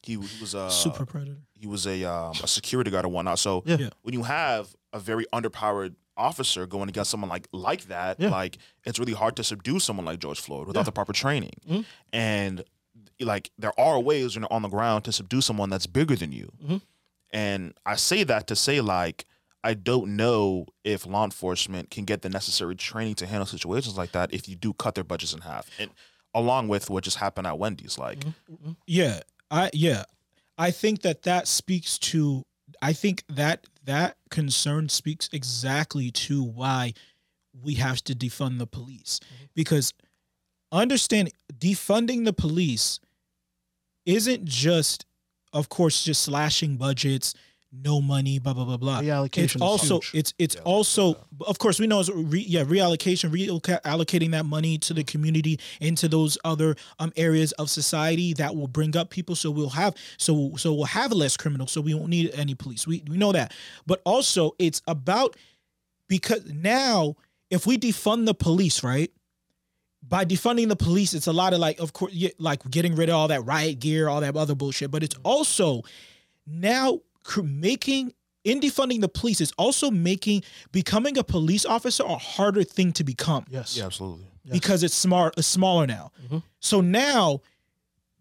he, 0.03 0.13
he 0.13 0.41
was 0.41 0.53
a 0.55 0.71
Super 0.71 1.07
predator. 1.07 1.39
he 1.59 1.67
was 1.67 1.87
a 1.87 2.05
um, 2.05 2.33
a 2.43 2.47
security 2.47 2.91
guard 2.91 3.07
or 3.07 3.09
whatnot. 3.09 3.39
So 3.39 3.63
Yeah. 3.65 3.79
Yeah. 3.81 3.89
when 4.03 4.13
you 4.13 4.23
have 4.25 4.75
a 4.93 4.99
very 5.01 5.25
underpowered 5.33 5.95
officer 6.15 6.67
going 6.67 6.91
against 6.91 7.11
someone 7.11 7.31
like 7.31 7.49
like 7.53 7.85
that, 7.85 8.21
Yeah. 8.21 8.29
like 8.29 8.59
it's 8.85 8.99
really 8.99 9.15
hard 9.15 9.35
to 9.37 9.43
subdue 9.45 9.79
someone 9.81 10.05
like 10.05 10.19
George 10.19 10.39
Floyd 10.41 10.67
without 10.67 10.81
Yeah. 10.81 10.85
the 10.85 10.93
proper 10.93 11.15
training. 11.15 11.55
Mhm. 11.67 11.85
And 12.13 12.65
like 13.21 13.51
there 13.59 13.79
are 13.79 14.01
ways 14.01 14.35
when 14.35 14.43
you're 14.43 14.53
on 14.53 14.63
the 14.63 14.69
ground 14.69 15.05
to 15.05 15.13
subdue 15.13 15.41
someone 15.41 15.71
that's 15.71 15.87
bigger 15.87 16.17
than 16.17 16.33
you. 16.33 16.53
Mhm. 16.63 16.83
And 17.33 17.75
I 17.85 17.97
say 17.97 18.25
that 18.25 18.47
to 18.49 18.57
say 18.57 18.81
like 18.81 19.27
I 19.65 19.73
don't 19.73 20.15
know 20.15 20.67
if 20.85 21.07
law 21.07 21.25
enforcement 21.25 21.91
can 21.91 22.05
get 22.05 22.21
the 22.21 22.29
necessary 22.29 22.77
training 22.77 23.15
to 23.17 23.27
handle 23.27 23.47
situations 23.47 23.97
like 23.97 24.13
that 24.13 24.33
if 24.33 24.47
you 24.47 24.57
do 24.57 24.75
cut 24.75 24.95
their 24.95 25.05
budgets 25.05 25.33
in 25.33 25.41
half. 25.41 25.71
And 25.79 25.91
along 26.35 26.69
with 26.69 26.91
what 26.91 27.03
just 27.03 27.17
happened 27.17 27.47
at 27.47 27.59
Wendy's, 27.59 27.97
like 27.97 28.21
mm-hmm. 28.21 28.55
Mm-hmm. 28.55 28.73
Yeah, 28.87 29.21
I 29.51 29.71
yeah, 29.73 30.05
I 30.59 30.71
think 30.71 31.03
that 31.03 31.23
that 31.23 31.49
speaks 31.49 31.99
to. 31.99 32.45
I 32.83 32.93
think 32.93 33.25
that 33.29 33.67
that 33.85 34.17
concern 34.31 34.89
speaks 34.89 35.31
exactly 35.33 36.11
to 36.11 36.43
why 36.43 36.93
we 37.63 37.75
have 37.75 38.03
to 38.05 38.15
defund 38.15 38.59
the 38.59 38.67
police 38.67 39.21
mm-hmm. 39.25 39.45
because 39.55 39.95
understand 40.73 41.31
defunding 41.57 42.25
the 42.25 42.33
police 42.33 43.01
isn't 44.07 44.45
just, 44.45 45.07
of 45.53 45.69
course, 45.69 46.05
just 46.05 46.23
slashing 46.23 46.77
budgets, 46.77 47.35
no 47.73 48.01
money, 48.01 48.39
blah 48.39 48.53
blah 48.55 48.65
blah 48.65 48.77
blah. 48.77 49.01
Reallocation 49.01 49.45
It's 49.45 49.55
is 49.57 49.61
also 49.63 49.95
huge. 50.01 50.11
it's 50.15 50.35
it's 50.39 50.55
Yeah, 50.55 50.63
also 50.63 51.17
of 51.45 51.59
course 51.59 51.81
we 51.81 51.89
know 51.89 51.99
it's 51.99 52.09
re, 52.09 52.39
yeah 52.47 52.63
reallocation 52.63 53.31
reallocating 53.31 54.31
that 54.31 54.47
money 54.47 54.79
to 54.79 54.95
the 54.95 55.03
community 55.03 55.59
into 55.81 56.07
those 56.07 56.39
other 56.45 56.77
um 57.01 57.13
areas 57.17 57.51
of 57.53 57.69
society 57.69 58.33
that 58.35 58.55
will 58.55 58.69
bring 58.69 58.97
up 58.97 59.11
people 59.11 59.35
so 59.35 59.51
we'll 59.51 59.71
have 59.71 59.97
so 60.19 60.53
so 60.57 60.73
we'll 60.73 60.85
have 60.85 61.11
less 61.11 61.37
criminals 61.37 61.73
so 61.73 61.81
we 61.81 61.95
won't 61.95 62.11
need 62.11 62.31
any 62.35 62.55
police 62.55 62.87
we 62.87 63.03
we 63.09 63.17
know 63.17 63.33
that 63.33 63.53
but 63.87 64.01
also 64.05 64.53
it's 64.61 64.81
about 64.87 65.35
because 66.09 66.45
now 66.53 67.17
if 67.51 67.67
we 67.67 67.77
defund 67.77 68.25
the 68.27 68.35
police 68.35 68.85
right 68.85 69.11
by 70.07 70.25
defunding 70.25 70.69
the 70.69 70.77
police 70.77 71.15
it's 71.15 71.27
a 71.27 71.33
lot 71.33 71.53
of 71.53 71.59
like 71.59 71.79
of 71.81 71.93
course 71.93 72.13
like 72.39 72.61
getting 72.71 72.95
rid 72.95 73.09
of 73.09 73.15
all 73.15 73.29
that 73.29 73.45
riot 73.45 73.79
gear 73.81 74.09
all 74.09 74.21
that 74.21 74.37
other 74.37 74.55
bullshit 74.55 74.91
but 74.91 75.03
it's 75.03 75.17
also 75.25 75.83
now 76.47 77.01
making 77.43 78.13
in 78.45 78.61
defunding 78.61 79.01
the 79.01 79.09
police 79.09 79.41
is 79.41 79.53
also 79.57 79.91
making 79.91 80.43
becoming 80.73 81.17
a 81.17 81.25
police 81.25 81.65
officer 81.65 82.05
a 82.05 82.17
harder 82.17 82.63
thing 82.63 82.93
to 82.93 83.03
become 83.05 83.45
Yes. 83.49 83.77
yeah, 83.77 83.87
absolutely. 83.87 84.27
Yes. 84.45 84.53
because 84.53 84.83
it's 84.83 84.95
smart 84.95 85.35
it's 85.39 85.47
smaller 85.49 85.87
now 85.87 86.11
Mhm. 86.29 86.43
so 86.61 86.81
now 86.83 87.41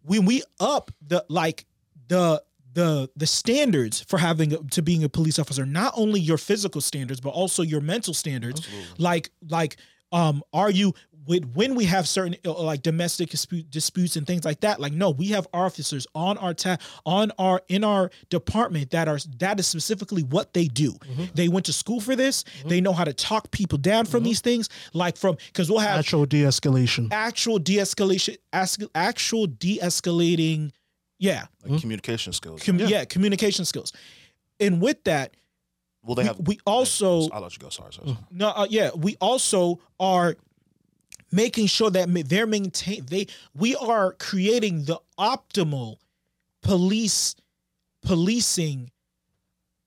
when 0.03 0.25
we 0.25 0.41
up 0.59 0.91
the 1.05 1.25
like 1.29 1.65
the 2.07 2.41
the 2.73 3.09
the 3.15 3.27
standards 3.27 4.01
for 4.01 4.17
having 4.17 4.53
a, 4.53 4.57
to 4.71 4.81
being 4.81 5.03
a 5.03 5.09
police 5.09 5.37
officer 5.37 5.65
not 5.65 5.93
only 5.97 6.19
your 6.19 6.37
physical 6.37 6.81
standards 6.81 7.19
but 7.19 7.29
also 7.29 7.61
your 7.61 7.81
mental 7.81 8.13
standards 8.13 8.61
Absolutely. 8.61 9.03
like 9.03 9.29
like 9.49 9.77
um 10.13 10.41
are 10.53 10.71
you 10.71 10.93
with 11.27 11.45
when 11.55 11.75
we 11.75 11.85
have 11.85 12.07
certain 12.07 12.35
uh, 12.45 12.53
like 12.61 12.81
domestic 12.81 13.29
dispute, 13.29 13.69
disputes 13.69 14.15
and 14.15 14.27
things 14.27 14.43
like 14.45 14.59
that 14.61 14.79
like 14.79 14.93
no 14.93 15.09
we 15.09 15.27
have 15.27 15.47
officers 15.53 16.05
on 16.15 16.37
our 16.37 16.53
ta- 16.53 16.77
on 17.05 17.31
our 17.37 17.61
in 17.67 17.83
our 17.83 18.09
department 18.29 18.91
that 18.91 19.07
are 19.07 19.19
that 19.37 19.59
is 19.59 19.67
specifically 19.67 20.23
what 20.23 20.53
they 20.53 20.65
do 20.65 20.91
mm-hmm. 20.93 21.25
they 21.33 21.47
went 21.47 21.65
to 21.65 21.73
school 21.73 21.99
for 21.99 22.15
this 22.15 22.43
mm-hmm. 22.43 22.69
they 22.69 22.81
know 22.81 22.93
how 22.93 23.03
to 23.03 23.13
talk 23.13 23.51
people 23.51 23.77
down 23.77 24.05
from 24.05 24.19
mm-hmm. 24.19 24.25
these 24.29 24.41
things 24.41 24.69
like 24.93 25.17
from 25.17 25.35
because 25.47 25.69
we'll 25.69 25.79
have 25.79 25.95
Natural 25.97 26.25
de-escalation. 26.25 27.07
actual 27.11 27.59
de-escalation 27.59 28.37
actual 28.53 29.47
de-escalating 29.47 30.71
yeah 31.19 31.45
Like 31.63 31.71
hmm? 31.71 31.77
communication 31.77 32.33
skills. 32.33 32.63
com- 32.63 32.79
yeah. 32.79 33.05
communication 33.05 33.65
skills 33.65 33.93
and 34.59 34.81
with 34.81 35.03
that 35.05 35.35
Well, 36.03 36.15
they 36.15 36.23
we, 36.23 36.27
have. 36.27 36.39
we 36.47 36.59
also 36.65 37.29
I'll 37.29 37.41
let 37.41 37.53
you 37.53 37.59
go. 37.59 37.69
Sorry, 37.69 37.93
sorry. 37.93 38.07
Mm. 38.09 38.13
sorry. 38.13 38.25
no, 38.31 38.49
uh, 38.49 38.67
yeah, 38.69 38.91
we 38.95 39.15
also 39.21 39.79
are 39.99 40.35
making 41.33 41.67
sure 41.67 41.89
that 41.89 42.07
they're 42.29 42.47
maintain 42.47 43.05
they 43.09 43.27
we 43.55 43.75
are 43.75 44.13
creating 44.13 44.85
the 44.85 44.99
optimal 45.19 45.97
police 46.61 47.35
policing 48.01 48.91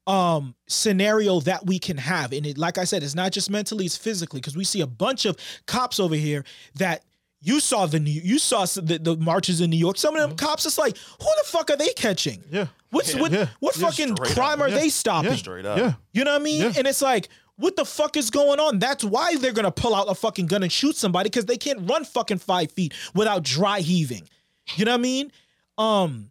um 0.06 0.54
scenario 0.68 1.40
that 1.40 1.66
we 1.66 1.78
can 1.78 1.96
have 1.96 2.32
and 2.32 2.46
it 2.46 2.56
like 2.56 2.78
i 2.78 2.84
said 2.84 3.02
it's 3.02 3.14
not 3.14 3.32
just 3.32 3.50
mentally 3.50 3.84
it's 3.86 3.96
physically 3.96 4.40
because 4.40 4.56
we 4.56 4.64
see 4.64 4.80
a 4.80 4.86
bunch 4.86 5.24
of 5.24 5.36
cops 5.66 5.98
over 5.98 6.14
here 6.14 6.44
that 6.76 7.02
you 7.42 7.58
saw 7.60 7.86
the 7.86 7.98
new 7.98 8.10
you 8.22 8.38
saw 8.38 8.64
the, 8.64 8.98
the 9.02 9.16
marches 9.16 9.60
in 9.60 9.68
new 9.70 9.76
york 9.76 9.96
some 9.98 10.14
of 10.16 10.20
them 10.28 10.36
cops 10.36 10.64
it's 10.64 10.78
like 10.78 10.96
who 11.20 11.26
the 11.42 11.44
fuck 11.46 11.70
are 11.70 11.76
they 11.76 11.88
catching 11.94 12.42
Yeah. 12.50 12.66
what's 12.90 13.14
Yeah. 13.14 13.20
what, 13.20 13.32
Yeah. 13.32 13.46
what 13.60 13.76
Yeah, 13.76 13.86
fucking 13.90 14.14
crime 14.16 14.60
up. 14.62 14.68
are 14.68 14.70
they 14.70 14.88
stopping 14.90 15.32
Yeah. 15.32 15.36
Straight 15.36 15.66
up. 15.66 15.76
Yeah. 15.78 15.94
you 16.12 16.24
know 16.24 16.32
what 16.32 16.40
I 16.40 16.44
mean? 16.44 16.62
Yeah. 16.62 16.72
And 16.78 16.86
it's 16.86 17.02
like, 17.02 17.28
what 17.56 17.76
the 17.76 17.84
fuck 17.84 18.16
is 18.16 18.30
going 18.30 18.60
on? 18.60 18.78
That's 18.78 19.02
why 19.04 19.36
they're 19.36 19.52
gonna 19.52 19.70
pull 19.70 19.94
out 19.94 20.10
a 20.10 20.14
fucking 20.14 20.46
gun 20.46 20.62
and 20.62 20.70
shoot 20.72 20.96
somebody 20.96 21.28
because 21.30 21.46
they 21.46 21.56
can't 21.56 21.88
run 21.90 22.04
fucking 22.04 22.38
five 22.38 22.70
feet 22.72 22.92
without 23.14 23.42
dry 23.42 23.80
heaving. 23.80 24.28
You 24.74 24.84
know 24.84 24.92
what 24.92 24.98
I 24.98 25.02
mean? 25.02 25.32
Um. 25.78 26.30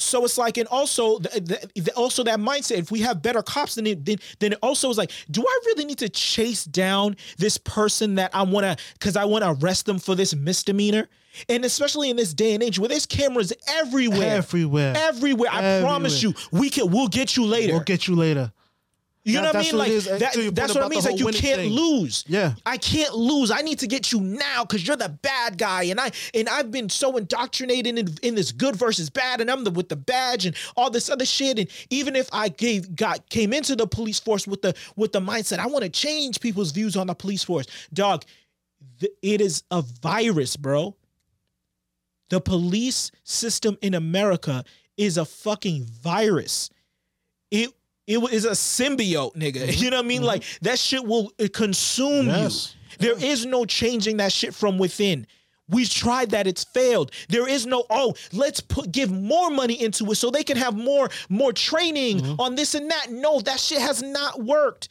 So 0.00 0.24
it's 0.24 0.38
like, 0.38 0.58
and 0.58 0.68
also, 0.68 1.18
the, 1.18 1.28
the, 1.74 1.80
the- 1.82 1.92
also 1.94 2.22
that 2.22 2.38
mindset. 2.38 2.78
If 2.78 2.92
we 2.92 3.00
have 3.00 3.20
better 3.20 3.42
cops, 3.42 3.74
then 3.74 3.84
it, 3.86 4.04
then 4.04 4.18
then 4.38 4.52
it 4.52 4.58
also 4.62 4.88
is 4.90 4.96
like, 4.96 5.10
do 5.28 5.42
I 5.42 5.58
really 5.66 5.84
need 5.86 5.98
to 5.98 6.08
chase 6.08 6.64
down 6.64 7.16
this 7.36 7.58
person 7.58 8.14
that 8.14 8.30
I 8.32 8.42
want 8.42 8.64
to, 8.64 8.76
because 8.92 9.16
I 9.16 9.24
want 9.24 9.42
to 9.42 9.56
arrest 9.60 9.86
them 9.86 9.98
for 9.98 10.14
this 10.14 10.36
misdemeanor? 10.36 11.08
And 11.48 11.64
especially 11.64 12.10
in 12.10 12.16
this 12.16 12.32
day 12.32 12.54
and 12.54 12.62
age 12.62 12.78
where 12.78 12.88
there's 12.88 13.06
cameras 13.06 13.52
everywhere, 13.66 14.36
Everywhere. 14.36 14.94
everywhere. 14.96 15.50
I 15.52 15.80
promise 15.82 16.22
you, 16.22 16.32
we 16.52 16.70
can. 16.70 16.90
We'll 16.92 17.08
get 17.08 17.36
you 17.36 17.44
later. 17.44 17.72
We'll 17.72 17.82
get 17.82 18.06
you 18.06 18.14
later. 18.14 18.52
You 19.28 19.40
know 19.42 19.48
what 19.48 19.56
I 19.56 19.62
mean? 19.62 19.76
Like 19.76 19.90
that, 19.90 20.52
that's 20.54 20.74
what 20.74 20.84
I 20.84 20.88
mean. 20.88 21.02
Like 21.02 21.18
you 21.18 21.26
can't 21.26 21.60
thing. 21.60 21.70
lose. 21.70 22.24
Yeah. 22.26 22.54
I 22.64 22.78
can't 22.78 23.14
lose. 23.14 23.50
I 23.50 23.60
need 23.60 23.78
to 23.80 23.86
get 23.86 24.10
you 24.10 24.20
now 24.20 24.64
because 24.64 24.86
you're 24.86 24.96
the 24.96 25.10
bad 25.10 25.58
guy, 25.58 25.84
and 25.84 26.00
I 26.00 26.12
and 26.32 26.48
I've 26.48 26.70
been 26.70 26.88
so 26.88 27.16
indoctrinated 27.16 27.98
in, 27.98 28.08
in 28.22 28.34
this 28.34 28.52
good 28.52 28.74
versus 28.74 29.10
bad, 29.10 29.42
and 29.42 29.50
I'm 29.50 29.64
the 29.64 29.70
with 29.70 29.90
the 29.90 29.96
badge 29.96 30.46
and 30.46 30.56
all 30.76 30.88
this 30.88 31.10
other 31.10 31.26
shit. 31.26 31.58
And 31.58 31.68
even 31.90 32.16
if 32.16 32.28
I 32.32 32.48
gave 32.48 32.96
got 32.96 33.28
came 33.28 33.52
into 33.52 33.76
the 33.76 33.86
police 33.86 34.18
force 34.18 34.46
with 34.46 34.62
the 34.62 34.74
with 34.96 35.12
the 35.12 35.20
mindset 35.20 35.58
I 35.58 35.66
want 35.66 35.84
to 35.84 35.90
change 35.90 36.40
people's 36.40 36.72
views 36.72 36.96
on 36.96 37.08
the 37.08 37.14
police 37.14 37.44
force, 37.44 37.66
dog, 37.92 38.24
it 39.22 39.40
is 39.42 39.62
a 39.70 39.82
virus, 39.82 40.56
bro. 40.56 40.96
The 42.30 42.40
police 42.40 43.10
system 43.24 43.76
in 43.82 43.94
America 43.94 44.64
is 44.96 45.18
a 45.18 45.24
fucking 45.24 45.84
virus. 45.84 46.70
It 47.50 47.72
it 48.08 48.32
is 48.32 48.44
a 48.44 48.50
symbiote, 48.52 49.36
nigga. 49.36 49.68
Mm-hmm. 49.68 49.70
You 49.82 49.90
know 49.90 49.98
what 49.98 50.04
I 50.04 50.08
mean? 50.08 50.22
Like 50.22 50.42
mm-hmm. 50.42 50.64
that 50.64 50.78
shit 50.78 51.04
will 51.04 51.30
consume 51.52 52.26
Yes. 52.26 52.74
you. 52.74 52.78
There 52.98 53.24
is 53.24 53.46
no 53.46 53.64
changing 53.64 54.16
that 54.16 54.32
shit 54.32 54.54
from 54.54 54.78
within. 54.78 55.26
We've 55.68 55.88
tried 55.88 56.30
that; 56.30 56.46
it's 56.46 56.64
failed. 56.64 57.12
There 57.28 57.46
is 57.46 57.66
no 57.66 57.84
oh, 57.90 58.14
let's 58.32 58.60
put 58.60 58.90
give 58.90 59.12
more 59.12 59.50
money 59.50 59.80
into 59.80 60.10
it 60.10 60.14
so 60.14 60.30
they 60.30 60.42
can 60.42 60.56
have 60.56 60.74
more 60.74 61.10
more 61.28 61.52
training 61.52 62.20
mm-hmm. 62.20 62.40
on 62.40 62.54
this 62.54 62.74
and 62.74 62.90
that. 62.90 63.10
No, 63.10 63.40
that 63.40 63.60
shit 63.60 63.80
has 63.80 64.02
not 64.02 64.42
worked. 64.42 64.88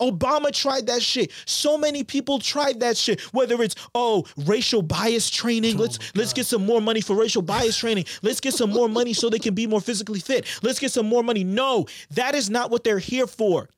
Obama 0.00 0.52
tried 0.52 0.86
that 0.86 1.02
shit. 1.02 1.30
So 1.46 1.78
many 1.78 2.04
people 2.04 2.38
tried 2.38 2.80
that 2.80 2.96
shit. 2.96 3.20
Whether 3.32 3.62
it's 3.62 3.76
oh 3.94 4.24
racial 4.46 4.82
bias 4.82 5.30
training, 5.30 5.76
oh 5.78 5.82
let's 5.82 5.98
let's 6.14 6.32
get 6.32 6.46
some 6.46 6.64
more 6.66 6.80
money 6.80 7.00
for 7.00 7.16
racial 7.16 7.42
bias 7.42 7.78
training. 7.78 8.04
Let's 8.22 8.40
get 8.40 8.54
some 8.54 8.70
more 8.70 8.88
money 8.88 9.12
so 9.12 9.30
they 9.30 9.38
can 9.38 9.54
be 9.54 9.66
more 9.66 9.80
physically 9.80 10.20
fit. 10.20 10.46
Let's 10.62 10.78
get 10.78 10.92
some 10.92 11.06
more 11.06 11.22
money. 11.22 11.44
No, 11.44 11.86
that 12.10 12.34
is 12.34 12.50
not 12.50 12.70
what 12.70 12.84
they're 12.84 12.98
here 12.98 13.26
for. 13.26 13.68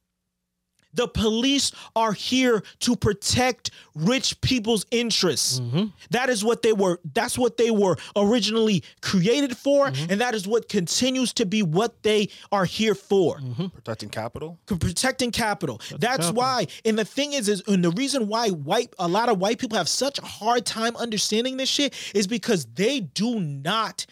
The 0.97 1.09
police 1.09 1.73
are 1.94 2.12
here 2.12 2.62
to 2.81 2.97
protect 2.97 3.70
rich 3.94 4.40
people's 4.40 4.86
interests. 4.90 5.60
Mm-hmm. 5.60 5.85
That 6.10 6.28
is 6.28 6.44
what 6.44 6.62
they 6.62 6.73
were. 6.73 7.01
That's 7.14 7.39
what 7.39 7.56
they 7.56 7.70
were 7.70 7.97
originally 8.16 8.82
created 9.02 9.56
for, 9.56 9.89
mm-hmm. 9.89 10.10
and 10.10 10.20
that 10.20 10.35
is 10.35 10.48
what 10.48 10.68
continues 10.68 11.32
to 11.35 11.47
be 11.47 11.62
what 11.62 12.02
they 12.02 12.28
are 12.51 12.64
here 12.64 12.94
for 12.94 13.39
mm-hmm. 13.39 13.66
Protecting 13.68 14.09
capital. 14.09 14.59
protecting 14.66 15.31
capital. 15.31 15.81
That's 15.98 16.31
why. 16.31 16.66
And 16.85 16.98
the 16.98 17.05
thing 17.05 17.35
is, 17.35 17.48
is 17.48 17.62
and 17.66 17.85
the 17.85 17.90
reason 17.90 18.28
why 18.28 18.48
white 18.48 18.94
a 18.98 19.09
lot 19.09 19.28
of 19.28 19.39
white 19.39 19.59
people 19.59 19.77
have 19.77 19.89
such 19.89 20.18
a 20.18 20.24
hard 20.24 20.64
time 20.66 20.97
understanding 20.97 21.56
this 21.56 21.68
shit 21.68 21.94
is 22.14 22.27
because 22.27 22.66
they 22.74 23.01
do 23.01 23.39
not. 23.40 24.06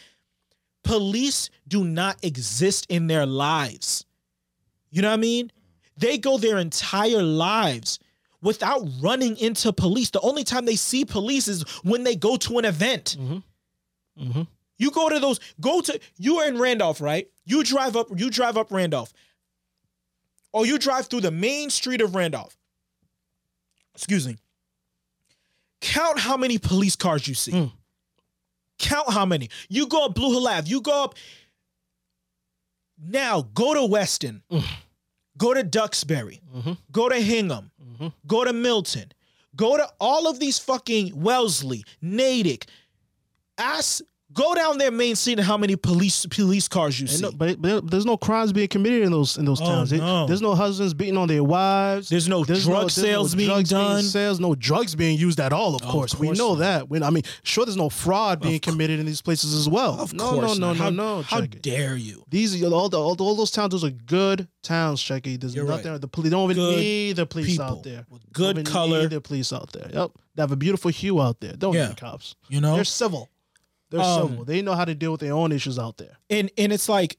Police 0.82 1.48
do 1.66 1.82
not 1.82 2.22
exist 2.22 2.86
in 2.90 3.06
their 3.06 3.24
lives. 3.24 4.04
You 4.90 5.00
know 5.00 5.08
what 5.08 5.14
I 5.14 5.22
mean? 5.22 5.50
They 5.96 6.18
go 6.18 6.38
their 6.38 6.58
entire 6.58 7.22
lives 7.22 7.98
without 8.42 8.86
running 9.00 9.36
into 9.38 9.72
police. 9.72 10.10
The 10.10 10.20
only 10.20 10.44
time 10.44 10.66
they 10.66 10.76
see 10.76 11.04
police 11.04 11.48
is 11.48 11.62
when 11.82 12.04
they 12.04 12.16
go 12.16 12.36
to 12.36 12.58
an 12.58 12.64
event. 12.64 13.16
Mm-hmm. 13.18 14.24
Mm-hmm. 14.24 14.42
You 14.76 14.90
go 14.90 15.08
to 15.08 15.18
those, 15.18 15.40
go 15.60 15.80
to 15.80 16.00
you 16.18 16.38
are 16.38 16.48
in 16.48 16.58
Randolph, 16.58 17.00
right? 17.00 17.28
You 17.44 17.62
drive 17.62 17.96
up, 17.96 18.08
you 18.14 18.30
drive 18.30 18.56
up 18.56 18.70
Randolph. 18.70 19.12
Or 20.52 20.66
you 20.66 20.78
drive 20.78 21.06
through 21.06 21.22
the 21.22 21.30
main 21.30 21.70
street 21.70 22.00
of 22.00 22.14
Randolph. 22.14 22.56
Excuse 23.94 24.26
me. 24.26 24.36
Count 25.80 26.18
how 26.18 26.36
many 26.36 26.58
police 26.58 26.96
cars 26.96 27.26
you 27.26 27.34
see. 27.34 27.52
Mm. 27.52 27.72
Count 28.78 29.10
how 29.10 29.26
many. 29.26 29.50
You 29.68 29.86
go 29.86 30.06
up 30.06 30.14
Blue 30.14 30.32
Hill 30.32 30.46
Ave. 30.46 30.68
You 30.68 30.80
go 30.80 31.04
up. 31.04 31.14
Now 32.98 33.42
go 33.54 33.74
to 33.74 33.84
Weston. 33.84 34.42
Mm. 34.50 34.64
Go 35.38 35.54
to 35.54 35.62
Duxbury. 35.62 36.40
Mm-hmm. 36.54 36.72
Go 36.92 37.08
to 37.08 37.16
Hingham. 37.16 37.70
Mm-hmm. 37.82 38.08
Go 38.26 38.44
to 38.44 38.52
Milton. 38.52 39.12
Go 39.56 39.76
to 39.76 39.88
all 40.00 40.28
of 40.28 40.40
these 40.40 40.58
fucking 40.58 41.20
Wellesley, 41.20 41.84
Natick. 42.00 42.66
Ask. 43.58 44.02
Go 44.34 44.54
down 44.54 44.78
their 44.78 44.90
main 44.90 45.14
street 45.16 45.38
and 45.38 45.46
how 45.46 45.56
many 45.56 45.76
police 45.76 46.26
police 46.26 46.66
cars 46.68 46.98
you 47.00 47.04
And 47.06 47.10
see. 47.16 47.22
no, 47.22 47.30
but, 47.32 47.62
but 47.62 47.90
there's 47.90 48.04
no 48.04 48.16
crimes 48.16 48.52
being 48.52 48.66
committed 48.68 49.02
in 49.02 49.12
those 49.12 49.36
in 49.38 49.44
those 49.44 49.60
Oh, 49.60 49.64
towns. 49.64 49.92
No. 49.92 50.26
there's 50.26 50.42
no 50.42 50.54
husbands 50.54 50.92
beating 50.92 51.16
on 51.16 51.28
their 51.28 51.44
wives. 51.44 52.08
There's 52.08 52.28
no 52.28 52.44
drug 52.44 52.90
sales 52.90 53.34
being 53.34 53.62
done. 53.62 54.02
sales, 54.02 54.40
no 54.40 54.54
drugs 54.54 54.94
being 54.96 55.16
used 55.18 55.38
at 55.38 55.52
all. 55.52 55.74
Of 55.76 55.82
Of 55.82 55.88
course, 55.88 56.14
we 56.18 56.30
know 56.32 56.56
that. 56.56 56.88
When 56.88 57.02
I 57.02 57.10
mean, 57.10 57.22
sure, 57.44 57.64
there's 57.64 57.76
no 57.76 57.88
fraud 57.88 58.40
being 58.40 58.58
committed 58.60 58.98
in 59.00 59.06
these 59.06 59.22
places 59.22 59.54
as 59.54 59.68
well. 59.68 60.00
Of 60.00 60.12
no, 60.12 60.30
course, 60.32 60.58
no, 60.58 60.72
no, 60.72 60.78
how, 60.78 60.90
no, 60.90 61.16
no. 61.18 61.22
How 61.22 61.40
dare 61.42 61.96
you? 61.96 62.24
These 62.28 62.60
are 62.62 62.72
all, 62.74 62.88
the, 62.88 62.98
all, 63.00 63.16
all 63.20 63.34
those 63.36 63.50
towns. 63.52 63.70
Those 63.70 63.84
are 63.84 63.90
good 63.90 64.48
towns, 64.62 65.00
Checky. 65.00 65.38
There's 65.40 65.54
You're 65.54 65.66
nothing. 65.66 65.92
right. 65.92 66.00
The 66.00 66.08
police 66.08 66.30
don't 66.32 66.50
even 66.50 66.56
Good 66.62 66.76
need 66.78 67.16
the 67.16 67.26
police 67.26 67.60
out 67.60 67.82
there. 67.84 68.04
with 68.10 68.22
good 68.32 68.66
color. 68.66 69.02
Need 69.02 69.10
the 69.10 69.20
police 69.20 69.52
out 69.52 69.70
there. 69.72 69.90
Yep. 69.92 70.10
They 70.34 70.42
have 70.42 70.50
a 70.50 70.56
beautiful 70.56 70.90
hue 70.90 71.20
out 71.20 71.40
there. 71.40 71.52
Don't 71.52 71.74
Yeah. 71.74 71.88
need 71.88 71.96
cops. 71.98 72.34
You 72.48 72.60
know, 72.60 72.74
They're 72.74 72.84
civil. 72.84 73.28
They're 73.90 74.00
Um, 74.00 74.28
civil. 74.28 74.44
They 74.44 74.62
know 74.62 74.74
how 74.74 74.84
to 74.84 74.94
deal 74.94 75.12
with 75.12 75.20
their 75.20 75.32
own 75.34 75.52
issues 75.52 75.78
out 75.78 75.96
there. 75.98 76.18
and 76.30 76.50
and 76.58 76.72
it's 76.72 76.88
like 76.88 77.16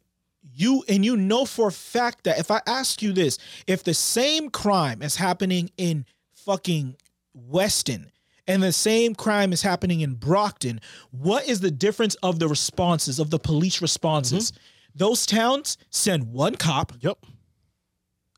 you 0.54 0.84
and 0.88 1.04
you 1.04 1.18
know 1.18 1.46
for 1.46 1.70
a 1.70 1.72
fact 1.72 2.24
that 2.26 2.38
if 2.40 2.52
I 2.52 2.62
ask 2.68 3.02
you 3.02 3.14
this, 3.14 3.38
if 3.68 3.84
the 3.84 3.94
same 3.94 4.50
crime 4.50 5.02
is 5.02 5.16
happening 5.16 5.72
in 5.78 6.06
fucking 6.34 6.96
Weston 7.34 8.12
and 8.48 8.62
the 8.62 8.72
same 8.72 9.16
crime 9.16 9.52
is 9.52 9.64
happening 9.64 10.02
in 10.02 10.14
Brockton, 10.14 10.80
what 11.12 11.48
is 11.50 11.62
the 11.62 11.72
difference 11.72 12.16
of 12.22 12.38
the 12.40 12.48
responses 12.48 13.18
of 13.20 13.32
the 13.32 13.40
police 13.40 13.82
responses? 13.82 14.52
Mm-hmm. 14.52 14.62
Those 14.98 15.26
towns 15.26 15.78
send 15.90 16.32
one 16.32 16.56
cop. 16.56 16.94
Yep. 17.00 17.18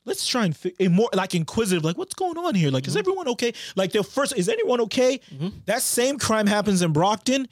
Let's 0.05 0.25
try 0.25 0.45
and 0.45 0.55
fi- 0.55 0.73
and 0.79 0.93
more 0.93 1.09
like 1.13 1.35
inquisitive, 1.35 1.83
like 1.83 1.97
what's 1.97 2.13
going 2.15 2.37
on 2.37 2.55
here? 2.55 2.71
Like, 2.71 2.87
is 2.87 2.93
mm-hmm. 2.93 2.99
everyone 2.99 3.27
okay? 3.29 3.53
Like 3.75 3.91
the 3.91 4.03
first, 4.03 4.33
is 4.37 4.47
anyone 4.47 4.79
okay? 4.81 5.19
Mm-hmm. 5.33 5.49
That 5.65 5.81
same 5.81 6.17
crime 6.17 6.47
happens 6.47 6.81
in 6.81 6.93
Brockton. 6.93 7.49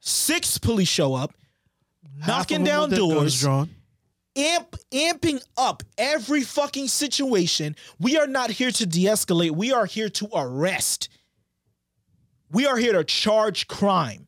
Six 0.00 0.58
police 0.58 0.88
show 0.88 1.14
up, 1.14 1.34
Half 2.20 2.28
knocking 2.28 2.64
down 2.64 2.82
with 2.82 2.90
their 2.90 3.00
guns 3.00 3.12
doors, 3.14 3.40
drawn. 3.40 3.70
amp 4.36 4.76
amping 4.92 5.42
up 5.56 5.82
every 5.96 6.42
fucking 6.42 6.88
situation. 6.88 7.74
We 7.98 8.16
are 8.16 8.26
not 8.26 8.50
here 8.50 8.70
to 8.70 8.86
de-escalate. 8.86 9.50
We 9.50 9.72
are 9.72 9.86
here 9.86 10.08
to 10.10 10.28
arrest. 10.34 11.08
We 12.50 12.66
are 12.66 12.76
here 12.78 12.92
to 12.94 13.04
charge 13.04 13.66
crime, 13.68 14.26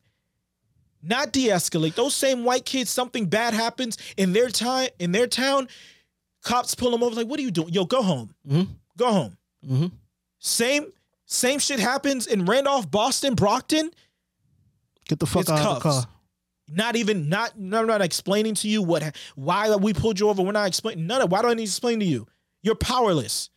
not 1.01 1.31
de-escalate. 1.31 1.95
Those 1.95 2.13
same 2.13 2.43
white 2.43 2.65
kids, 2.65 2.89
something 2.91 3.25
bad 3.25 3.53
happens 3.53 3.97
in 4.17 4.33
their 4.33 4.49
time 4.49 4.89
in 4.99 5.11
their 5.11 5.25
town, 5.27 5.67
cops 6.43 6.75
pull 6.75 6.91
them 6.91 7.01
over. 7.01 7.15
Like, 7.15 7.27
what 7.27 7.39
are 7.39 7.43
you 7.43 7.49
doing? 7.51 7.69
Yo, 7.69 7.85
go 7.85 8.03
home. 8.03 8.35
Mhm. 8.47 8.67
Go 8.97 9.11
home. 9.11 9.37
Mhm. 9.65 9.91
Same 10.39 10.91
same 11.25 11.59
shit 11.59 11.79
happens 11.79 12.27
in 12.27 12.45
Randolph, 12.45 12.91
Boston, 12.91 13.35
Brockton. 13.35 13.89
Get 15.11 15.19
the 15.19 15.25
fuck 15.25 15.41
It's 15.41 15.49
out 15.49 15.59
of 15.59 15.75
the 15.75 15.81
car. 15.81 16.05
not 16.69 16.95
even 16.95 17.27
not 17.27 17.51
I'm 17.57 17.69
not 17.85 18.01
explaining 18.01 18.55
to 18.55 18.69
you 18.69 18.81
what 18.81 19.13
why 19.35 19.75
we 19.75 19.93
pulled 19.93 20.21
you 20.21 20.29
over. 20.29 20.41
We're 20.41 20.53
not 20.53 20.69
explaining 20.69 21.05
none 21.05 21.21
of 21.21 21.29
why 21.29 21.41
do 21.41 21.49
I 21.49 21.53
need 21.53 21.65
to 21.65 21.69
explain 21.69 21.99
to 21.99 22.05
you? 22.05 22.27
You're 22.63 22.75
powerless. 22.75 23.49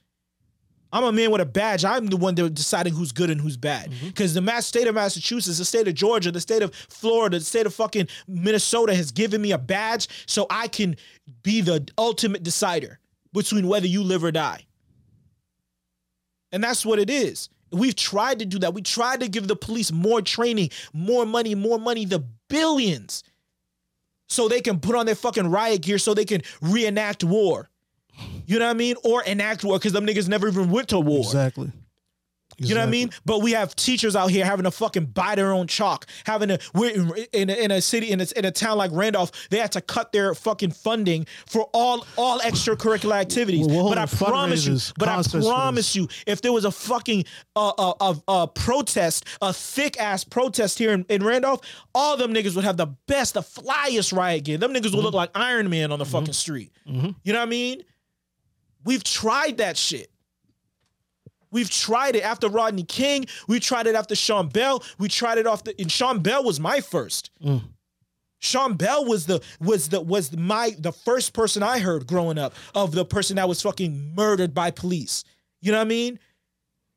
I'm 0.93 1.05
a 1.05 1.13
man 1.13 1.31
with 1.31 1.41
a 1.41 1.47
badge. 1.47 1.85
I'm 1.85 2.07
the 2.07 2.17
one 2.17 2.35
that 2.35 2.55
deciding 2.55 2.93
who's 2.95 3.13
good 3.13 3.31
and 3.31 3.41
who's 3.41 3.57
bad. 3.57 3.93
Mm-hmm. 3.93 4.09
Because 4.09 4.35
the 4.35 4.41
mass 4.41 4.67
state 4.67 4.89
of 4.89 4.97
Massachusetts, 4.97 5.59
the 5.59 5.65
state 5.65 5.87
of 5.87 5.95
Georgia, 5.95 6.33
the 6.33 6.41
state 6.41 6.63
of 6.63 6.75
Florida, 6.75 7.39
the 7.39 7.45
state 7.45 7.67
of 7.67 7.75
fucking 7.75 8.09
Minnesota 8.27 8.97
has 8.97 9.13
given 9.13 9.41
me 9.41 9.53
a 9.53 9.59
badge 9.59 10.09
so 10.27 10.49
I 10.51 10.67
can 10.67 10.97
be 11.45 11.61
the 11.61 11.89
ultimate 11.97 12.43
decider 12.43 12.99
between 13.33 13.69
whether 13.69 13.87
you 13.87 14.03
live 14.03 14.25
or 14.25 14.33
die. 14.33 14.67
And 16.51 16.65
that's 16.65 16.85
what 16.85 16.99
it 16.99 17.11
is. 17.11 17.49
We've 17.75 17.95
tried 17.95 18.39
to 18.39 18.45
do 18.45 18.59
that. 18.61 18.75
We 18.75 18.83
tried 18.83 19.21
to 19.21 19.29
give 19.29 19.49
the 19.49 19.57
police 19.57 19.93
more 19.93 20.23
training, 20.23 20.71
more 20.93 21.27
money, 21.27 21.55
more 21.55 21.79
money, 21.79 22.05
the 22.05 22.25
billions, 22.49 23.25
so 24.29 24.49
they 24.49 24.61
can 24.61 24.81
put 24.81 24.97
on 24.97 25.07
their 25.07 25.15
fucking 25.15 25.49
riot 25.49 25.83
gear 25.83 25.99
so 25.99 26.15
they 26.15 26.25
can 26.25 26.43
reenact 26.61 27.25
war. 27.25 27.69
You 28.47 28.59
know 28.59 28.67
what 28.67 28.71
I 28.71 28.75
mean? 28.75 28.97
Or 29.05 29.23
enact 29.25 29.65
war 29.65 29.79
because 29.79 29.93
them 29.93 30.07
niggas 30.07 30.29
never 30.29 30.49
even 30.49 30.71
went 30.71 30.89
to 30.89 31.01
war. 31.01 31.21
Exactly. 31.21 31.73
You 32.59 32.75
know 32.75 32.81
what 32.81 32.89
I 32.89 32.91
mean? 32.91 33.11
But 33.25 33.41
we 33.43 33.53
have 33.53 33.75
teachers 33.77 34.15
out 34.17 34.31
here 34.31 34.45
having 34.45 34.65
to 34.65 34.71
fucking 34.71 35.07
buy 35.07 35.35
their 35.35 35.53
own 35.53 35.67
chalk. 35.67 36.07
Having 36.25 36.49
to 36.51 36.59
we're 36.75 36.91
in, 36.91 37.13
in, 37.33 37.51
a, 37.51 37.53
in 37.55 37.71
a 37.71 37.81
city 37.81 38.11
in 38.11 38.21
a, 38.21 38.27
in 38.37 38.45
a 38.45 38.51
town 38.51 38.79
like 38.79 38.91
Randolph, 38.93 39.31
they 39.51 39.59
had 39.59 39.73
to 39.73 39.81
cut 39.81 40.13
their 40.13 40.35
fucking 40.35 40.73
funding 40.73 41.27
for 41.47 41.69
all 41.73 42.07
all 42.17 42.41
extracurricular 42.41 43.15
activities. 43.21 43.67
We're 43.67 43.85
but 43.89 43.99
I 43.99 44.07
promise 44.07 44.67
you, 44.67 44.79
but 44.99 45.09
I 45.09 45.23
promise 45.23 45.95
you, 45.95 46.09
if 46.27 46.43
there 46.43 46.53
was 46.53 46.65
a 46.65 46.71
fucking 46.73 47.25
uh, 47.57 47.73
uh, 47.79 47.93
uh, 48.01 48.15
uh, 48.27 48.47
protest, 48.47 49.25
a 49.41 49.53
thick 49.53 50.01
ass 50.01 50.25
protest 50.25 50.79
here 50.79 50.93
in, 50.93 51.05
in 51.09 51.23
Randolph, 51.25 51.61
all 51.95 52.17
them 52.17 52.35
niggas 52.35 52.55
would 52.57 52.65
have 52.65 52.77
the 52.77 52.87
best, 53.07 53.35
the 53.35 53.43
flyest 53.43 54.13
riot 54.17 54.45
gear. 54.45 54.59
Them 54.59 54.73
niggas 54.73 54.85
would 54.87 54.95
Mm-hmm. 54.95 55.03
look 55.05 55.15
like 55.15 55.31
Iron 55.35 55.69
Man 55.69 55.93
on 55.93 55.99
the 55.99 56.05
fucking 56.07 56.33
street. 56.33 56.73
You 56.87 57.15
know 57.27 57.39
what 57.41 57.47
I 57.47 57.47
mean? 57.47 57.83
We've 58.85 59.03
tried 59.05 59.59
that 59.59 59.77
shit. 59.77 60.11
We've 61.55 61.71
tried 61.71 62.17
it 62.17 62.25
after 62.25 62.49
Rodney 62.49 62.83
King. 62.83 63.27
We 63.47 63.61
tried 63.61 63.87
it 63.87 63.95
after 63.95 64.17
Sean 64.17 64.49
Bell. 64.49 64.83
We 64.99 65.07
tried 65.09 65.39
it 65.39 65.47
off 65.47 65.63
the 65.63 65.81
and 65.81 65.91
Sean 65.91 66.19
Bell 66.19 66.43
was 66.43 66.59
my 66.59 66.81
first. 66.81 67.31
Mm. 67.43 67.63
Sean 68.41 68.75
Bell 68.75 69.05
was 69.05 69.27
the 69.27 69.41
was 69.61 69.89
the 69.89 70.01
was 70.01 70.37
my 70.37 70.75
the 70.77 70.91
first 70.91 71.33
person 71.33 71.63
I 71.63 71.79
heard 71.79 72.09
growing 72.09 72.39
up 72.39 72.55
of 72.75 72.91
the 72.91 73.05
person 73.05 73.37
that 73.37 73.49
was 73.49 73.63
fucking 73.63 74.15
murdered 74.17 74.53
by 74.53 74.73
police. 74.73 75.23
You 75.63 75.71
know 75.71 75.79
what 75.79 75.87
I 75.87 75.89
mean? 75.89 76.19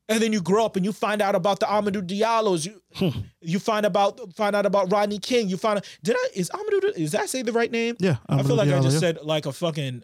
And 0.08 0.20
then 0.20 0.32
you 0.32 0.42
grow 0.42 0.64
up 0.64 0.74
and 0.74 0.84
you 0.84 0.92
find 0.92 1.22
out 1.22 1.36
about 1.36 1.60
the 1.60 1.66
Amadou 1.66 2.02
Diallos. 2.02 2.66
You 2.66 2.82
hmm. 2.96 3.20
you 3.40 3.60
find 3.60 3.86
about 3.86 4.34
find 4.34 4.56
out 4.56 4.66
about 4.66 4.90
Rodney 4.90 5.20
King. 5.20 5.48
You 5.48 5.56
find 5.56 5.76
out 5.76 5.86
did 6.02 6.16
I 6.18 6.28
is 6.34 6.50
Amadou 6.50 6.98
is 6.98 7.12
that 7.12 7.28
say 7.28 7.42
the 7.42 7.52
right 7.52 7.70
name? 7.70 7.94
Yeah, 8.00 8.16
I 8.28 8.42
feel 8.42 8.56
Amadou 8.56 8.56
like 8.56 8.68
I 8.70 8.80
just 8.80 8.94
yeah. 8.94 9.00
said 9.00 9.18
like 9.22 9.46
a 9.46 9.52
fucking 9.52 10.02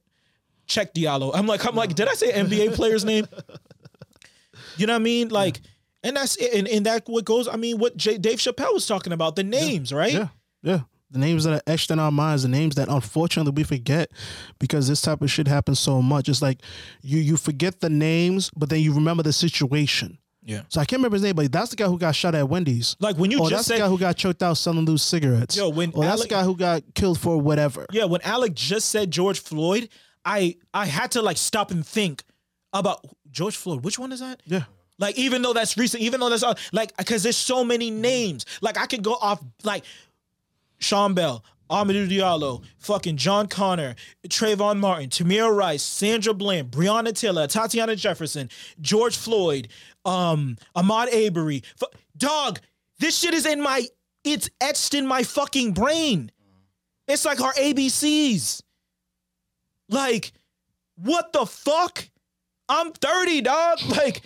Cheick 0.68 0.94
Diallo. 0.94 1.32
I'm 1.34 1.48
like 1.48 1.66
I'm 1.66 1.74
like 1.74 1.96
did 1.96 2.06
I 2.06 2.14
say 2.14 2.30
NBA 2.32 2.74
player's 2.74 3.04
name? 3.04 3.26
You 4.76 4.86
know 4.86 4.94
what 4.94 5.00
I 5.00 5.04
mean? 5.04 5.28
Like, 5.28 5.60
and 6.02 6.16
that's 6.16 6.36
it. 6.36 6.54
And, 6.54 6.68
and 6.68 6.86
that 6.86 7.04
what 7.06 7.24
goes. 7.24 7.48
I 7.48 7.56
mean, 7.56 7.78
what 7.78 7.96
J, 7.96 8.18
Dave 8.18 8.38
Chappelle 8.38 8.72
was 8.72 8.86
talking 8.86 9.12
about 9.12 9.36
the 9.36 9.44
names, 9.44 9.92
right? 9.92 10.12
Yeah, 10.12 10.28
yeah. 10.62 10.80
The 11.10 11.18
names 11.20 11.44
that 11.44 11.54
are 11.54 11.72
etched 11.72 11.90
in 11.92 12.00
our 12.00 12.10
minds, 12.10 12.42
the 12.42 12.48
names 12.48 12.74
that 12.74 12.88
unfortunately 12.88 13.52
we 13.52 13.62
forget 13.62 14.10
because 14.58 14.88
this 14.88 15.00
type 15.00 15.22
of 15.22 15.30
shit 15.30 15.46
happens 15.46 15.78
so 15.78 16.02
much. 16.02 16.28
It's 16.28 16.42
like 16.42 16.60
you 17.02 17.18
you 17.18 17.36
forget 17.36 17.80
the 17.80 17.90
names, 17.90 18.50
but 18.56 18.68
then 18.68 18.80
you 18.80 18.92
remember 18.92 19.22
the 19.22 19.32
situation. 19.32 20.18
Yeah. 20.46 20.62
So 20.68 20.80
I 20.80 20.84
can't 20.84 20.98
remember 20.98 21.14
his 21.14 21.22
name, 21.22 21.36
but 21.36 21.50
that's 21.50 21.70
the 21.70 21.76
guy 21.76 21.86
who 21.86 21.98
got 21.98 22.14
shot 22.14 22.34
at 22.34 22.48
Wendy's. 22.48 22.96
Like 23.00 23.16
when 23.16 23.30
you 23.30 23.38
oh, 23.38 23.48
just 23.48 23.50
that's 23.50 23.66
said 23.66 23.76
the 23.76 23.84
guy 23.84 23.88
who 23.88 23.98
got 23.98 24.16
choked 24.16 24.42
out 24.42 24.54
selling 24.54 24.84
loose 24.84 25.02
cigarettes. 25.02 25.56
Yo, 25.56 25.70
when 25.70 25.92
oh, 25.94 26.02
that's 26.02 26.20
Alec- 26.20 26.28
the 26.28 26.34
guy 26.34 26.42
who 26.42 26.56
got 26.56 26.82
killed 26.94 27.18
for 27.18 27.40
whatever. 27.40 27.86
Yeah, 27.90 28.04
when 28.04 28.20
Alec 28.22 28.54
just 28.54 28.90
said 28.90 29.10
George 29.10 29.40
Floyd, 29.40 29.88
I 30.24 30.56
I 30.74 30.86
had 30.86 31.12
to 31.12 31.22
like 31.22 31.38
stop 31.38 31.70
and 31.70 31.86
think 31.86 32.24
about 32.72 33.06
George 33.34 33.56
Floyd. 33.56 33.84
Which 33.84 33.98
one 33.98 34.12
is 34.12 34.20
that? 34.20 34.40
Yeah. 34.46 34.64
Like 34.98 35.18
even 35.18 35.42
though 35.42 35.52
that's 35.52 35.76
recent, 35.76 36.02
even 36.02 36.20
though 36.20 36.30
that's 36.30 36.44
uh, 36.44 36.54
like 36.72 36.96
because 36.96 37.22
there's 37.24 37.36
so 37.36 37.64
many 37.64 37.90
names. 37.90 38.46
Like 38.62 38.78
I 38.78 38.86
could 38.86 39.02
go 39.02 39.14
off 39.14 39.42
like 39.64 39.84
Sean 40.78 41.14
Bell, 41.14 41.44
Amadou 41.68 42.08
Diallo, 42.08 42.62
fucking 42.78 43.16
John 43.16 43.48
Connor, 43.48 43.96
Trayvon 44.28 44.78
Martin, 44.78 45.10
Tamir 45.10 45.54
Rice, 45.54 45.82
Sandra 45.82 46.32
Bland, 46.32 46.70
Breonna 46.70 47.12
Taylor, 47.12 47.48
Tatiana 47.48 47.96
Jefferson, 47.96 48.48
George 48.80 49.16
Floyd, 49.16 49.68
um, 50.04 50.56
Ahmaud 50.76 51.12
Arbery. 51.12 51.64
Fu- 51.76 51.86
Dog, 52.16 52.60
this 53.00 53.18
shit 53.18 53.34
is 53.34 53.46
in 53.46 53.60
my. 53.60 53.84
It's 54.22 54.48
etched 54.60 54.94
in 54.94 55.06
my 55.06 55.24
fucking 55.24 55.72
brain. 55.72 56.30
It's 57.08 57.24
like 57.24 57.40
our 57.42 57.52
ABCs. 57.54 58.62
Like, 59.90 60.32
what 60.96 61.32
the 61.32 61.44
fuck? 61.44 62.08
I'm 62.68 62.92
30, 62.92 63.40
dog. 63.42 63.78
Like, 63.88 64.22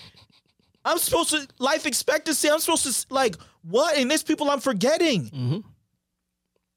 I'm 0.84 0.98
supposed 0.98 1.30
to 1.30 1.46
life 1.58 1.86
expectancy. 1.86 2.48
I'm 2.50 2.60
supposed 2.60 2.86
to 2.86 3.14
like 3.14 3.36
what? 3.62 3.96
And 3.98 4.10
there's 4.10 4.22
people 4.22 4.48
I'm 4.50 4.60
forgetting. 4.60 5.26
Mhm. 5.30 5.64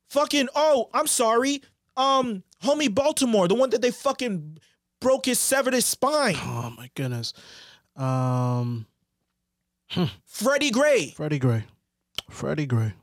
Fucking 0.09 0.49
oh, 0.55 0.89
I'm 0.93 1.07
sorry. 1.07 1.61
Um, 1.95 2.43
homie 2.63 2.93
Baltimore, 2.93 3.47
the 3.47 3.55
one 3.55 3.69
that 3.69 3.81
they 3.81 3.91
fucking 3.91 4.57
broke 4.99 5.25
his 5.27 5.39
severed 5.39 5.73
his 5.73 5.85
spine. 5.85 6.35
Oh 6.37 6.73
my 6.75 6.89
goodness. 6.95 7.31
Um, 7.95 8.85
Freddie 10.25 10.71
Gray. 10.71 11.11
Freddie 11.15 11.39
Gray. 11.39 11.63
Freddie 12.29 12.65
Gray. 12.65 12.93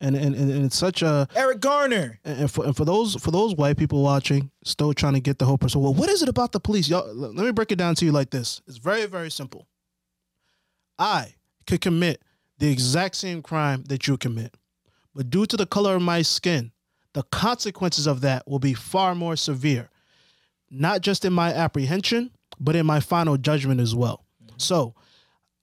And 0.00 0.14
and, 0.14 0.34
and, 0.34 0.64
it's 0.64 0.76
such 0.76 1.00
a 1.00 1.26
Eric 1.34 1.60
Garner. 1.60 2.20
and 2.24 2.40
and 2.40 2.50
for 2.50 2.66
and 2.66 2.76
for 2.76 2.84
those 2.84 3.14
for 3.16 3.30
those 3.30 3.54
white 3.54 3.78
people 3.78 4.02
watching, 4.02 4.50
still 4.62 4.92
trying 4.92 5.14
to 5.14 5.20
get 5.20 5.38
the 5.38 5.46
whole 5.46 5.56
person. 5.56 5.80
Well, 5.80 5.94
what 5.94 6.10
is 6.10 6.22
it 6.22 6.28
about 6.28 6.52
the 6.52 6.60
police? 6.60 6.88
Y'all, 6.88 7.06
let 7.14 7.34
me 7.34 7.50
break 7.50 7.72
it 7.72 7.76
down 7.76 7.94
to 7.96 8.04
you 8.04 8.12
like 8.12 8.30
this. 8.30 8.60
It's 8.66 8.76
very 8.76 9.06
very 9.06 9.30
simple. 9.30 9.66
I 10.98 11.36
could 11.66 11.80
commit 11.80 12.22
the 12.58 12.70
exact 12.70 13.16
same 13.16 13.40
crime 13.40 13.84
that 13.88 14.06
you 14.06 14.18
commit, 14.18 14.54
but 15.14 15.30
due 15.30 15.46
to 15.46 15.56
the 15.56 15.66
color 15.66 15.96
of 15.96 16.02
my 16.02 16.20
skin, 16.20 16.72
the 17.14 17.22
consequences 17.22 18.06
of 18.06 18.20
that 18.20 18.46
will 18.46 18.58
be 18.58 18.74
far 18.74 19.14
more 19.14 19.36
severe. 19.36 19.88
Not 20.70 21.00
just 21.00 21.24
in 21.24 21.32
my 21.32 21.54
apprehension, 21.54 22.32
but 22.60 22.76
in 22.76 22.84
my 22.84 23.00
final 23.00 23.38
judgment 23.38 23.80
as 23.80 23.94
well. 23.94 24.26
So, 24.58 24.94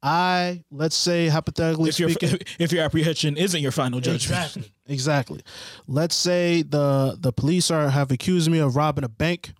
I 0.03 0.65
let's 0.69 0.97
say 0.97 1.30
hypothetically 1.30 1.89
If 1.89 1.99
your 1.99 2.09
speaking, 2.09 2.39
if 2.59 2.73
your 2.73 2.84
apprehension 2.84 3.38
isn't 3.38 3.61
your 3.61 3.71
final 3.71 4.01
judgment. 4.01 4.41
Exactly. 4.41 4.73
Exactly. 4.85 5.41
Let's 5.88 6.13
say 6.15 6.61
the 6.61 7.17
the 7.17 7.31
police 7.31 7.71
are 7.71 7.89
have 7.89 8.11
accused 8.11 8.51
me 8.51 8.59
of 8.59 8.75
robbing 8.75 9.05
a 9.05 9.09
bank 9.09 9.53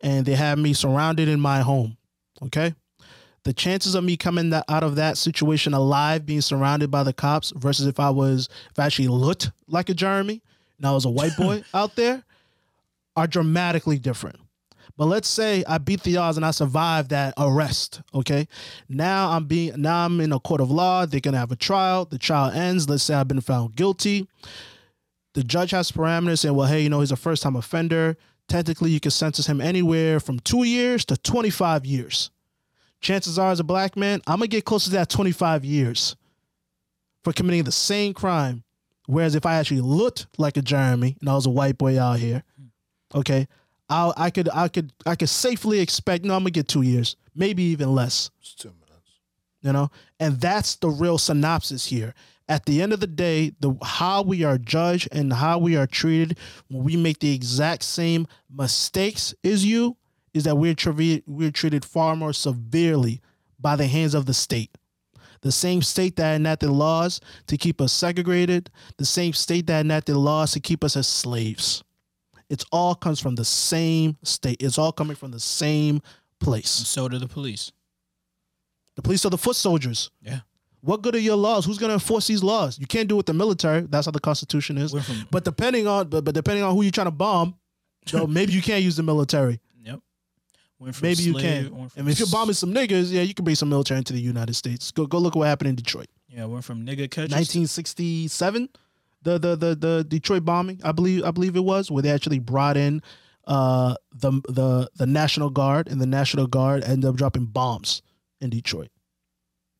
and 0.00 0.24
they 0.24 0.36
have 0.36 0.56
me 0.56 0.72
surrounded 0.72 1.28
in 1.28 1.40
my 1.40 1.60
home. 1.60 1.96
Okay? 2.42 2.74
The 3.42 3.52
chances 3.52 3.94
of 3.94 4.04
me 4.04 4.16
coming 4.16 4.50
that, 4.50 4.64
out 4.68 4.84
of 4.84 4.96
that 4.96 5.16
situation 5.16 5.74
alive, 5.74 6.24
being 6.26 6.42
surrounded 6.42 6.90
by 6.90 7.02
the 7.02 7.12
cops, 7.12 7.52
versus 7.56 7.86
if 7.86 7.98
I 7.98 8.10
was 8.10 8.48
if 8.70 8.78
I 8.78 8.86
actually 8.86 9.08
looked 9.08 9.50
like 9.66 9.88
a 9.88 9.94
Jeremy 9.94 10.42
and 10.76 10.86
I 10.86 10.92
was 10.92 11.04
a 11.06 11.10
white 11.10 11.36
boy 11.36 11.64
out 11.74 11.96
there, 11.96 12.22
are 13.16 13.26
dramatically 13.26 13.98
different. 13.98 14.38
But 14.98 15.06
let's 15.06 15.28
say 15.28 15.62
I 15.68 15.78
beat 15.78 16.02
the 16.02 16.16
odds 16.16 16.36
and 16.36 16.44
I 16.44 16.50
survived 16.50 17.10
that 17.10 17.32
arrest. 17.38 18.02
Okay. 18.12 18.48
Now 18.88 19.30
I'm 19.30 19.44
being 19.44 19.80
now 19.80 20.04
I'm 20.04 20.20
in 20.20 20.32
a 20.32 20.40
court 20.40 20.60
of 20.60 20.72
law. 20.72 21.06
They're 21.06 21.20
gonna 21.20 21.38
have 21.38 21.52
a 21.52 21.56
trial. 21.56 22.04
The 22.04 22.18
trial 22.18 22.50
ends. 22.50 22.88
Let's 22.88 23.04
say 23.04 23.14
I've 23.14 23.28
been 23.28 23.40
found 23.40 23.76
guilty. 23.76 24.26
The 25.34 25.44
judge 25.44 25.70
has 25.70 25.92
parameters 25.92 26.40
saying, 26.40 26.56
well, 26.56 26.66
hey, 26.66 26.80
you 26.80 26.88
know, 26.88 26.98
he's 26.98 27.12
a 27.12 27.16
first 27.16 27.44
time 27.44 27.54
offender. 27.54 28.16
Technically, 28.48 28.90
you 28.90 28.98
can 28.98 29.12
sentence 29.12 29.46
him 29.46 29.60
anywhere 29.60 30.18
from 30.18 30.40
two 30.40 30.64
years 30.64 31.04
to 31.04 31.16
25 31.16 31.86
years. 31.86 32.30
Chances 33.00 33.38
are, 33.38 33.52
as 33.52 33.60
a 33.60 33.64
black 33.64 33.96
man, 33.96 34.20
I'm 34.26 34.38
gonna 34.38 34.48
get 34.48 34.64
closer 34.64 34.86
to 34.86 34.96
that 34.96 35.10
25 35.10 35.64
years 35.64 36.16
for 37.22 37.32
committing 37.32 37.62
the 37.62 37.70
same 37.70 38.14
crime. 38.14 38.64
Whereas 39.06 39.36
if 39.36 39.46
I 39.46 39.54
actually 39.54 39.80
looked 39.80 40.26
like 40.38 40.56
a 40.56 40.62
Jeremy 40.62 41.16
and 41.20 41.28
I 41.28 41.34
was 41.34 41.46
a 41.46 41.50
white 41.50 41.78
boy 41.78 42.00
out 42.00 42.18
here, 42.18 42.42
okay, 43.14 43.46
I 43.88 44.12
I 44.16 44.30
could 44.30 44.48
I 44.52 44.68
could 44.68 44.92
I 45.06 45.14
could 45.16 45.28
safely 45.28 45.80
expect 45.80 46.24
no, 46.24 46.34
I'm 46.34 46.40
gonna 46.40 46.50
get 46.50 46.68
two 46.68 46.82
years, 46.82 47.16
maybe 47.34 47.62
even 47.64 47.94
less. 47.94 48.30
It's 48.40 48.54
two 48.54 48.68
minutes. 48.68 49.20
You 49.60 49.72
know, 49.72 49.90
and 50.20 50.40
that's 50.40 50.76
the 50.76 50.88
real 50.88 51.18
synopsis 51.18 51.86
here. 51.86 52.14
At 52.48 52.64
the 52.64 52.80
end 52.80 52.92
of 52.92 53.00
the 53.00 53.06
day, 53.06 53.52
the 53.60 53.76
how 53.82 54.22
we 54.22 54.44
are 54.44 54.56
judged 54.56 55.08
and 55.12 55.32
how 55.32 55.58
we 55.58 55.76
are 55.76 55.86
treated 55.86 56.38
when 56.68 56.84
we 56.84 56.96
make 56.96 57.18
the 57.18 57.34
exact 57.34 57.82
same 57.82 58.26
mistakes 58.50 59.34
as 59.44 59.64
you 59.64 59.96
is 60.32 60.44
that 60.44 60.56
we're 60.56 60.74
treated 60.74 61.24
we're 61.26 61.50
treated 61.50 61.84
far 61.84 62.16
more 62.16 62.32
severely 62.32 63.20
by 63.58 63.76
the 63.76 63.86
hands 63.86 64.14
of 64.14 64.26
the 64.26 64.34
state. 64.34 64.70
The 65.40 65.52
same 65.52 65.82
state 65.82 66.16
that 66.16 66.34
enacted 66.34 66.70
laws 66.70 67.20
to 67.46 67.56
keep 67.56 67.80
us 67.80 67.92
segregated, 67.92 68.70
the 68.96 69.04
same 69.04 69.32
state 69.32 69.66
that 69.68 69.80
enacted 69.80 70.16
laws 70.16 70.52
to 70.52 70.60
keep 70.60 70.82
us 70.82 70.96
as 70.96 71.06
slaves. 71.06 71.84
It's 72.50 72.64
all 72.72 72.94
comes 72.94 73.20
from 73.20 73.34
the 73.34 73.44
same 73.44 74.16
state. 74.22 74.62
It's 74.62 74.78
all 74.78 74.92
coming 74.92 75.16
from 75.16 75.30
the 75.30 75.40
same 75.40 76.00
place. 76.40 76.70
So 76.70 77.08
do 77.08 77.18
the 77.18 77.28
police. 77.28 77.72
The 78.96 79.02
police 79.02 79.24
are 79.24 79.30
the 79.30 79.38
foot 79.38 79.56
soldiers. 79.56 80.10
Yeah. 80.22 80.40
What 80.80 81.02
good 81.02 81.14
are 81.14 81.20
your 81.20 81.36
laws? 81.36 81.64
Who's 81.64 81.78
going 81.78 81.90
to 81.90 81.94
enforce 81.94 82.26
these 82.26 82.42
laws? 82.42 82.78
You 82.78 82.86
can't 82.86 83.08
do 83.08 83.16
it 83.16 83.18
with 83.18 83.26
the 83.26 83.34
military. 83.34 83.82
That's 83.82 84.06
how 84.06 84.12
the 84.12 84.20
Constitution 84.20 84.78
is. 84.78 84.92
From 84.92 85.26
But 85.30 85.44
depending 85.44 85.86
on 85.86 86.08
but, 86.08 86.24
but 86.24 86.34
depending 86.34 86.64
on 86.64 86.74
who 86.74 86.82
you're 86.82 86.90
trying 86.92 87.06
to 87.06 87.12
bomb, 87.12 87.56
so 88.06 88.26
maybe 88.28 88.52
you 88.52 88.62
can't 88.62 88.82
use 88.82 88.96
the 88.96 89.02
military. 89.02 89.60
Yep. 89.82 90.00
Maybe 91.02 91.22
you 91.22 91.34
can. 91.34 91.76
went 91.76 91.92
I 91.96 92.00
mean, 92.00 92.10
if 92.10 92.18
you're 92.20 92.28
bombing 92.28 92.54
some 92.54 92.72
niggas, 92.72 93.12
yeah, 93.12 93.22
you 93.22 93.34
can 93.34 93.44
bring 93.44 93.56
some 93.56 93.68
military 93.68 93.98
into 93.98 94.12
the 94.12 94.20
United 94.20 94.54
States. 94.54 94.90
Go 94.92 95.06
go 95.06 95.18
look 95.18 95.34
at 95.34 95.38
what 95.38 95.48
happened 95.48 95.70
in 95.70 95.74
Detroit, 95.74 96.08
Yeah, 96.28 96.44
went 96.44 96.64
from 96.64 96.86
nigga 96.86 97.10
catchers. 97.10 97.32
1967, 97.32 98.68
the 99.22 99.38
the 99.38 99.56
the 99.56 99.74
the 99.74 100.04
Detroit 100.06 100.44
bombing. 100.44 100.80
I 100.84 100.92
believe 100.92 101.24
I 101.24 101.30
believe 101.30 101.56
it 101.56 101.64
was 101.64 101.90
where 101.90 102.02
they 102.02 102.10
actually 102.10 102.38
brought 102.38 102.76
in 102.76 103.02
uh 103.46 103.94
the 104.12 104.32
the 104.48 104.90
the 104.96 105.06
National 105.06 105.50
Guard 105.50 105.88
and 105.88 106.00
the 106.00 106.06
National 106.06 106.46
Guard 106.46 106.84
ended 106.84 107.08
up 107.08 107.16
dropping 107.16 107.46
bombs 107.46 108.02
in 108.40 108.50
Detroit. 108.50 108.90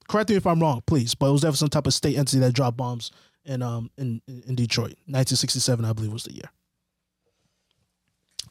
Correct 0.09 0.31
me 0.31 0.37
if 0.37 0.47
I'm 0.47 0.61
wrong, 0.61 0.83
please, 0.87 1.15
but 1.15 1.29
it 1.29 1.33
was 1.33 1.43
definitely 1.43 1.59
some 1.59 1.69
type 1.69 1.87
of 1.87 1.95
state 1.95 2.17
entity 2.17 2.39
that 2.41 2.55
dropped 2.55 2.77
bombs 2.77 3.11
in 3.45 3.63
um 3.63 3.91
in 3.97 4.21
in 4.27 4.55
Detroit, 4.55 4.97
1967, 5.07 5.85
I 5.85 5.93
believe 5.93 6.13
was 6.13 6.25
the 6.25 6.35
year. 6.35 6.51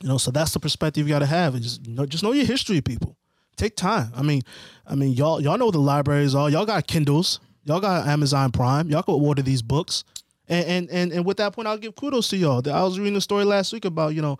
You 0.01 0.09
know, 0.09 0.17
so 0.17 0.31
that's 0.31 0.51
the 0.51 0.59
perspective 0.59 1.07
you 1.07 1.13
got 1.13 1.19
to 1.19 1.25
have, 1.25 1.55
and 1.55 1.63
just 1.63 1.85
you 1.87 1.93
know, 1.93 2.05
just 2.05 2.23
know 2.23 2.31
your 2.31 2.45
history, 2.45 2.81
people. 2.81 3.17
Take 3.55 3.75
time. 3.75 4.11
I 4.15 4.21
mean, 4.21 4.43
I 4.85 4.95
mean, 4.95 5.13
y'all 5.13 5.41
y'all 5.41 5.57
know 5.57 5.71
the 5.71 5.79
libraries 5.79 6.35
are. 6.35 6.49
Y'all 6.49 6.65
got 6.65 6.85
Kindles. 6.87 7.39
Y'all 7.63 7.79
got 7.79 8.07
Amazon 8.07 8.51
Prime. 8.51 8.89
Y'all 8.89 9.03
can 9.03 9.15
order 9.15 9.41
these 9.41 9.61
books. 9.61 10.03
And 10.49 10.65
and 10.65 10.89
and, 10.89 11.11
and 11.11 11.25
with 11.25 11.37
that 11.37 11.53
point, 11.53 11.67
I'll 11.67 11.77
give 11.77 11.95
kudos 11.95 12.29
to 12.29 12.37
y'all. 12.37 12.61
I 12.69 12.83
was 12.83 12.99
reading 12.99 13.15
a 13.17 13.21
story 13.21 13.43
last 13.43 13.73
week 13.73 13.85
about 13.85 14.15
you 14.15 14.21
know 14.21 14.37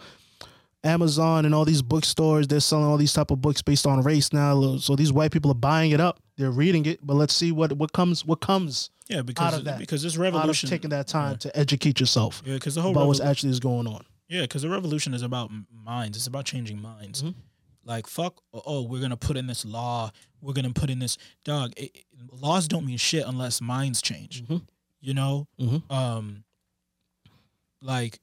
Amazon 0.84 1.46
and 1.46 1.54
all 1.54 1.66
these 1.66 1.82
bookstores. 1.82 2.48
They're 2.48 2.60
selling 2.60 2.86
all 2.86 2.98
these 2.98 3.14
type 3.14 3.32
of 3.32 3.42
books 3.42 3.62
based 3.62 3.86
on 3.86 4.02
race 4.02 4.32
now. 4.32 4.78
So 4.78 4.96
these 4.96 5.12
white 5.12 5.32
people 5.32 5.52
are 5.52 5.56
buying 5.56 5.92
it 5.92 6.00
up. 6.00 6.20
They're 6.38 6.52
reading 6.52 6.86
it. 6.86 7.06
But 7.06 7.16
let's 7.16 7.34
see 7.34 7.52
what 7.52 7.74
what 7.74 7.92
comes 7.94 8.24
what 8.26 8.40
comes 8.42 8.90
Yeah, 9.10 9.22
because 9.22 9.58
of 9.58 9.66
that. 9.66 9.80
because 9.80 10.04
this 10.04 10.14
out 10.14 10.28
of 10.28 10.34
revolution. 10.34 10.70
taking 10.70 10.92
that 10.92 11.08
time 11.08 11.38
to 11.40 11.58
educate 11.58 12.00
yourself 12.00 12.42
yeah, 12.46 12.54
because 12.54 12.76
the 12.76 12.82
whole 12.82 12.92
about 12.92 13.08
what 13.08 13.18
revolu- 13.18 13.26
actually 13.26 13.50
is 13.52 13.60
going 13.60 13.88
on. 13.88 14.06
Yeah, 14.30 14.42
because 14.42 14.62
the 14.62 14.70
revolution 14.70 15.14
is 15.14 15.22
about 15.24 15.52
minds. 15.72 16.18
It's 16.18 16.28
about 16.28 16.46
changing 16.46 16.82
minds. 16.82 17.24
Mhm. 17.24 17.34
Like 17.84 18.08
fuck. 18.08 18.42
Oh, 18.54 18.84
we're 18.84 19.02
gonna 19.02 19.18
put 19.18 19.36
in 19.36 19.48
this 19.48 19.66
law. 19.66 20.12
We're 20.42 20.54
gonna 20.54 20.72
put 20.74 20.90
in 20.90 21.00
this 21.00 21.18
dog. 21.44 21.74
It, 21.76 21.92
it- 21.96 22.06
laws 22.32 22.68
don't 22.68 22.86
mean 22.86 22.98
shit 22.98 23.26
unless 23.26 23.60
minds 23.62 24.02
change. 24.02 24.44
Mhm. 24.46 24.62
You 25.02 25.14
know. 25.14 25.48
Mhm. 25.60 25.90
Um. 25.92 26.44
Like, 27.82 28.20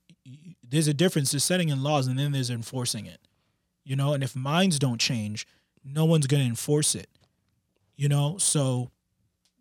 there's 0.69 0.89
a 0.89 0.95
difference. 0.95 1.31
There's 1.31 1.45
setting 1.45 1.69
in 1.69 1.83
laws, 1.83 2.07
and 2.07 2.19
then 2.19 2.33
there's 2.33 2.51
enforcing 2.51 3.07
it. 3.07 3.21
You 3.85 3.97
know, 3.97 4.15
and 4.15 4.23
if 4.25 4.35
minds 4.35 4.79
don't 4.79 4.99
change, 5.01 5.47
no 5.85 6.05
one's 6.05 6.27
gonna 6.27 6.45
enforce 6.45 6.95
it. 6.95 7.09
You 7.97 8.09
know, 8.09 8.39
so 8.39 8.91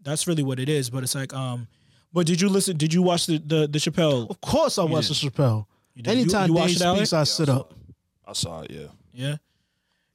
that's 0.02 0.26
really 0.28 0.44
what 0.44 0.60
it 0.60 0.70
is. 0.70 0.90
But 0.90 1.04
it's 1.04 1.14
like, 1.14 1.34
um, 1.34 1.68
but 2.12 2.26
did 2.26 2.42
you 2.42 2.50
listen? 2.50 2.78
Did 2.78 2.94
you 2.94 3.02
watch 3.02 3.28
the 3.28 3.38
the, 3.38 3.68
the 3.68 3.80
Chappelle? 3.80 4.30
Of 4.30 4.42
course, 4.42 4.78
I 4.78 4.84
You 4.84 4.90
watch 4.90 5.10
the. 5.10 5.14
Chappelle. 5.14 5.66
You 5.94 6.02
did- 6.04 6.16
you- 6.16 6.22
Anytime 6.22 6.48
you 6.50 6.56
Dave 6.56 6.62
watched 6.62 6.82
it, 6.82 6.96
speaks, 6.96 7.14
I 7.14 7.24
sit 7.26 7.48
saw 7.48 7.58
up. 7.60 7.72
it. 7.72 7.96
I 8.26 8.34
saw 8.34 8.62
it. 8.62 8.72
Yeah. 8.72 8.88
Yeah, 9.16 9.36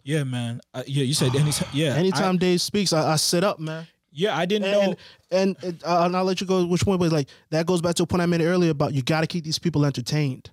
yeah, 0.02 0.24
man. 0.24 0.60
Uh, 0.74 0.82
yeah, 0.88 1.04
you 1.04 1.14
said 1.14 1.36
anytime. 1.36 1.68
Yeah, 1.72 1.94
Anytime 1.94 2.34
I, 2.34 2.38
Dave 2.38 2.60
speaks, 2.60 2.92
I, 2.92 3.12
I 3.12 3.16
sit 3.16 3.44
up, 3.44 3.60
man. 3.60 3.86
Yeah, 4.18 4.36
I 4.36 4.44
didn't 4.46 4.68
And 4.74 4.90
know. 4.90 4.96
and, 5.30 5.56
and, 5.62 5.84
uh, 5.84 6.02
and 6.04 6.16
I'll 6.16 6.24
let 6.24 6.40
you 6.40 6.46
go. 6.46 6.66
Which 6.66 6.84
one? 6.84 6.98
But 6.98 7.12
like 7.12 7.28
that 7.50 7.66
goes 7.66 7.80
back 7.80 7.94
to 7.96 8.02
a 8.02 8.06
point 8.06 8.22
I 8.22 8.26
made 8.26 8.40
earlier 8.40 8.70
about 8.70 8.92
you 8.94 9.02
got 9.02 9.20
to 9.22 9.26
keep 9.26 9.44
these 9.44 9.58
people 9.58 9.84
entertained. 9.84 10.50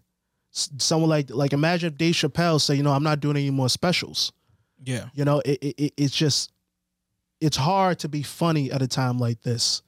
S- 0.53 0.69
Someone 0.77 1.09
like 1.09 1.29
like 1.29 1.51
imagine 1.53 1.91
if 1.91 1.97
Dave 1.97 2.13
Chappelle 2.15 2.61
say, 2.61 2.75
you 2.75 2.83
know, 2.83 2.91
I'm 2.93 3.03
not 3.03 3.19
doing 3.19 3.35
any 3.37 3.49
more 3.51 3.69
specials. 3.69 4.31
Yeah, 4.83 5.05
You 5.15 5.25
know, 5.25 5.39
it, 5.45 5.57
it, 5.63 5.75
it- 5.85 5.93
it's 5.97 6.15
just 6.15 6.51
it's 7.41 7.57
hard 7.57 7.99
to 7.99 8.07
be 8.09 8.21
funny 8.23 8.71
at 8.71 8.81
a 8.81 8.87
time 8.87 9.17
like 9.17 9.41
this, 9.41 9.81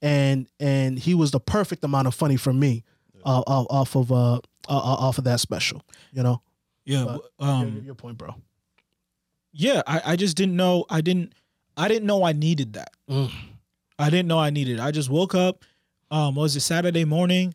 and 0.00 0.46
and 0.60 0.98
he 0.98 1.14
was 1.14 1.30
the 1.32 1.40
perfect 1.40 1.82
amount 1.84 2.06
of 2.06 2.14
funny 2.14 2.36
for 2.36 2.52
me, 2.52 2.84
uh, 3.24 3.42
off 3.46 3.66
off 3.68 3.96
of 3.96 4.12
uh, 4.12 4.34
uh 4.36 4.40
off 4.68 5.18
of 5.18 5.24
that 5.24 5.40
special. 5.40 5.82
You 6.12 6.22
know, 6.22 6.42
Yeah. 6.84 7.04
But- 7.38 7.44
um, 7.44 7.74
your, 7.74 7.84
your 7.84 7.94
point, 7.94 8.16
bro. 8.18 8.34
yeah. 9.52 9.82
I, 9.86 10.12
I 10.12 10.16
just 10.16 10.36
didn't 10.36 10.56
know. 10.56 10.84
I 10.88 11.00
didn't. 11.00 11.32
I 11.78 11.88
didn't 11.88 12.06
know 12.06 12.24
I 12.24 12.32
needed 12.32 12.74
that. 12.74 12.90
Mm. 13.08 13.30
I 13.98 14.10
didn't 14.10 14.28
know 14.28 14.38
I 14.38 14.50
needed. 14.50 14.78
It. 14.78 14.80
I 14.80 14.90
just 14.90 15.08
woke 15.08 15.34
up. 15.34 15.64
Um, 16.10 16.34
was 16.34 16.56
it 16.56 16.60
Saturday 16.60 17.04
morning? 17.04 17.54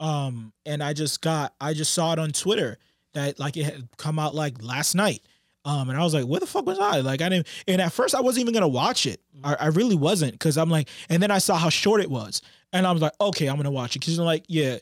Um, 0.00 0.52
and 0.64 0.82
I 0.82 0.92
just 0.92 1.20
got. 1.20 1.54
I 1.60 1.74
just 1.74 1.92
saw 1.92 2.12
it 2.12 2.18
on 2.18 2.30
Twitter 2.30 2.78
that 3.14 3.38
like 3.38 3.56
it 3.56 3.64
had 3.64 3.88
come 3.96 4.18
out 4.18 4.34
like 4.34 4.62
last 4.62 4.94
night. 4.94 5.22
Um, 5.64 5.90
and 5.90 5.98
I 5.98 6.04
was 6.04 6.14
like, 6.14 6.26
where 6.26 6.38
the 6.38 6.46
fuck 6.46 6.64
was 6.64 6.78
I? 6.78 7.00
Like, 7.00 7.20
I 7.20 7.28
didn't. 7.28 7.48
And 7.66 7.80
at 7.80 7.92
first, 7.92 8.14
I 8.14 8.20
wasn't 8.20 8.42
even 8.42 8.54
gonna 8.54 8.68
watch 8.68 9.04
it. 9.04 9.20
I, 9.42 9.54
I 9.54 9.66
really 9.66 9.96
wasn't, 9.96 10.32
because 10.32 10.56
I'm 10.56 10.70
like. 10.70 10.88
And 11.08 11.20
then 11.20 11.32
I 11.32 11.38
saw 11.38 11.56
how 11.56 11.70
short 11.70 12.00
it 12.00 12.10
was, 12.10 12.40
and 12.72 12.86
I 12.86 12.92
was 12.92 13.02
like, 13.02 13.14
okay, 13.20 13.48
I'm 13.48 13.56
gonna 13.56 13.72
watch 13.72 13.96
it. 13.96 13.98
Because 13.98 14.18
I'm 14.18 14.26
like, 14.26 14.44
yeah, 14.46 14.78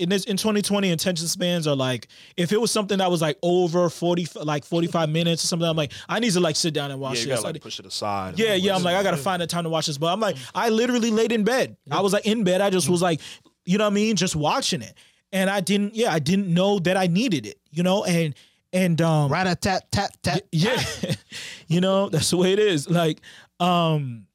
in 0.00 0.08
this 0.08 0.24
in 0.24 0.36
2020, 0.36 0.90
attention 0.90 1.26
spans 1.28 1.66
are 1.66 1.76
like, 1.76 2.08
if 2.36 2.52
it 2.52 2.60
was 2.60 2.70
something 2.70 2.98
that 2.98 3.10
was 3.10 3.20
like 3.22 3.38
over 3.42 3.88
40, 3.90 4.26
like 4.42 4.64
45 4.64 5.08
minutes 5.08 5.44
or 5.44 5.46
something, 5.46 5.68
I'm 5.68 5.76
like, 5.76 5.92
I 6.08 6.18
need 6.20 6.32
to 6.32 6.40
like 6.40 6.56
sit 6.56 6.74
down 6.74 6.90
and 6.90 6.98
watch 7.00 7.18
Yeah, 7.18 7.20
you 7.22 7.26
this. 7.28 7.40
gotta 7.42 7.52
like 7.54 7.62
push 7.62 7.78
it 7.78 7.86
aside. 7.86 8.38
yeah, 8.38 8.54
yeah. 8.54 8.74
I'm 8.74 8.82
like, 8.82 8.96
I 8.96 9.02
gotta 9.02 9.16
find 9.16 9.40
the 9.42 9.46
time 9.46 9.64
to 9.64 9.70
watch 9.70 9.86
this. 9.86 9.98
But 9.98 10.12
I'm 10.12 10.20
like, 10.20 10.36
I 10.54 10.70
literally 10.70 11.10
laid 11.10 11.32
in 11.32 11.44
bed. 11.44 11.76
I 11.90 12.00
was 12.00 12.12
like 12.12 12.26
in 12.26 12.42
bed. 12.44 12.60
I 12.60 12.70
just 12.70 12.88
was 12.88 13.02
like, 13.02 13.20
you 13.64 13.78
know 13.78 13.84
what 13.84 13.90
I 13.92 13.94
mean, 13.94 14.16
just 14.16 14.34
watching 14.34 14.82
it. 14.82 14.94
And 15.32 15.48
I 15.48 15.60
didn't, 15.60 15.94
yeah, 15.94 16.12
I 16.12 16.18
didn't 16.18 16.48
know 16.52 16.78
that 16.80 16.96
I 16.96 17.06
needed 17.06 17.46
it, 17.46 17.58
you 17.70 17.82
know, 17.82 18.04
and 18.04 18.34
and 18.72 19.00
um 19.02 19.30
Rat 19.30 19.46
a 19.46 19.54
tat 19.54 19.90
tat 19.92 20.16
tat. 20.22 20.42
yeah. 20.50 20.82
you 21.68 21.80
know, 21.80 22.08
that's 22.08 22.30
the 22.30 22.36
way 22.36 22.52
it 22.52 22.58
is. 22.58 22.88
Like, 22.90 23.20
um 23.60 24.26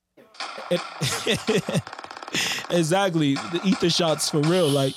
it- 0.69 0.81
exactly. 2.69 3.35
The 3.35 3.61
ether 3.65 3.89
shots 3.89 4.29
for 4.29 4.39
real. 4.41 4.67
Like, 4.69 4.93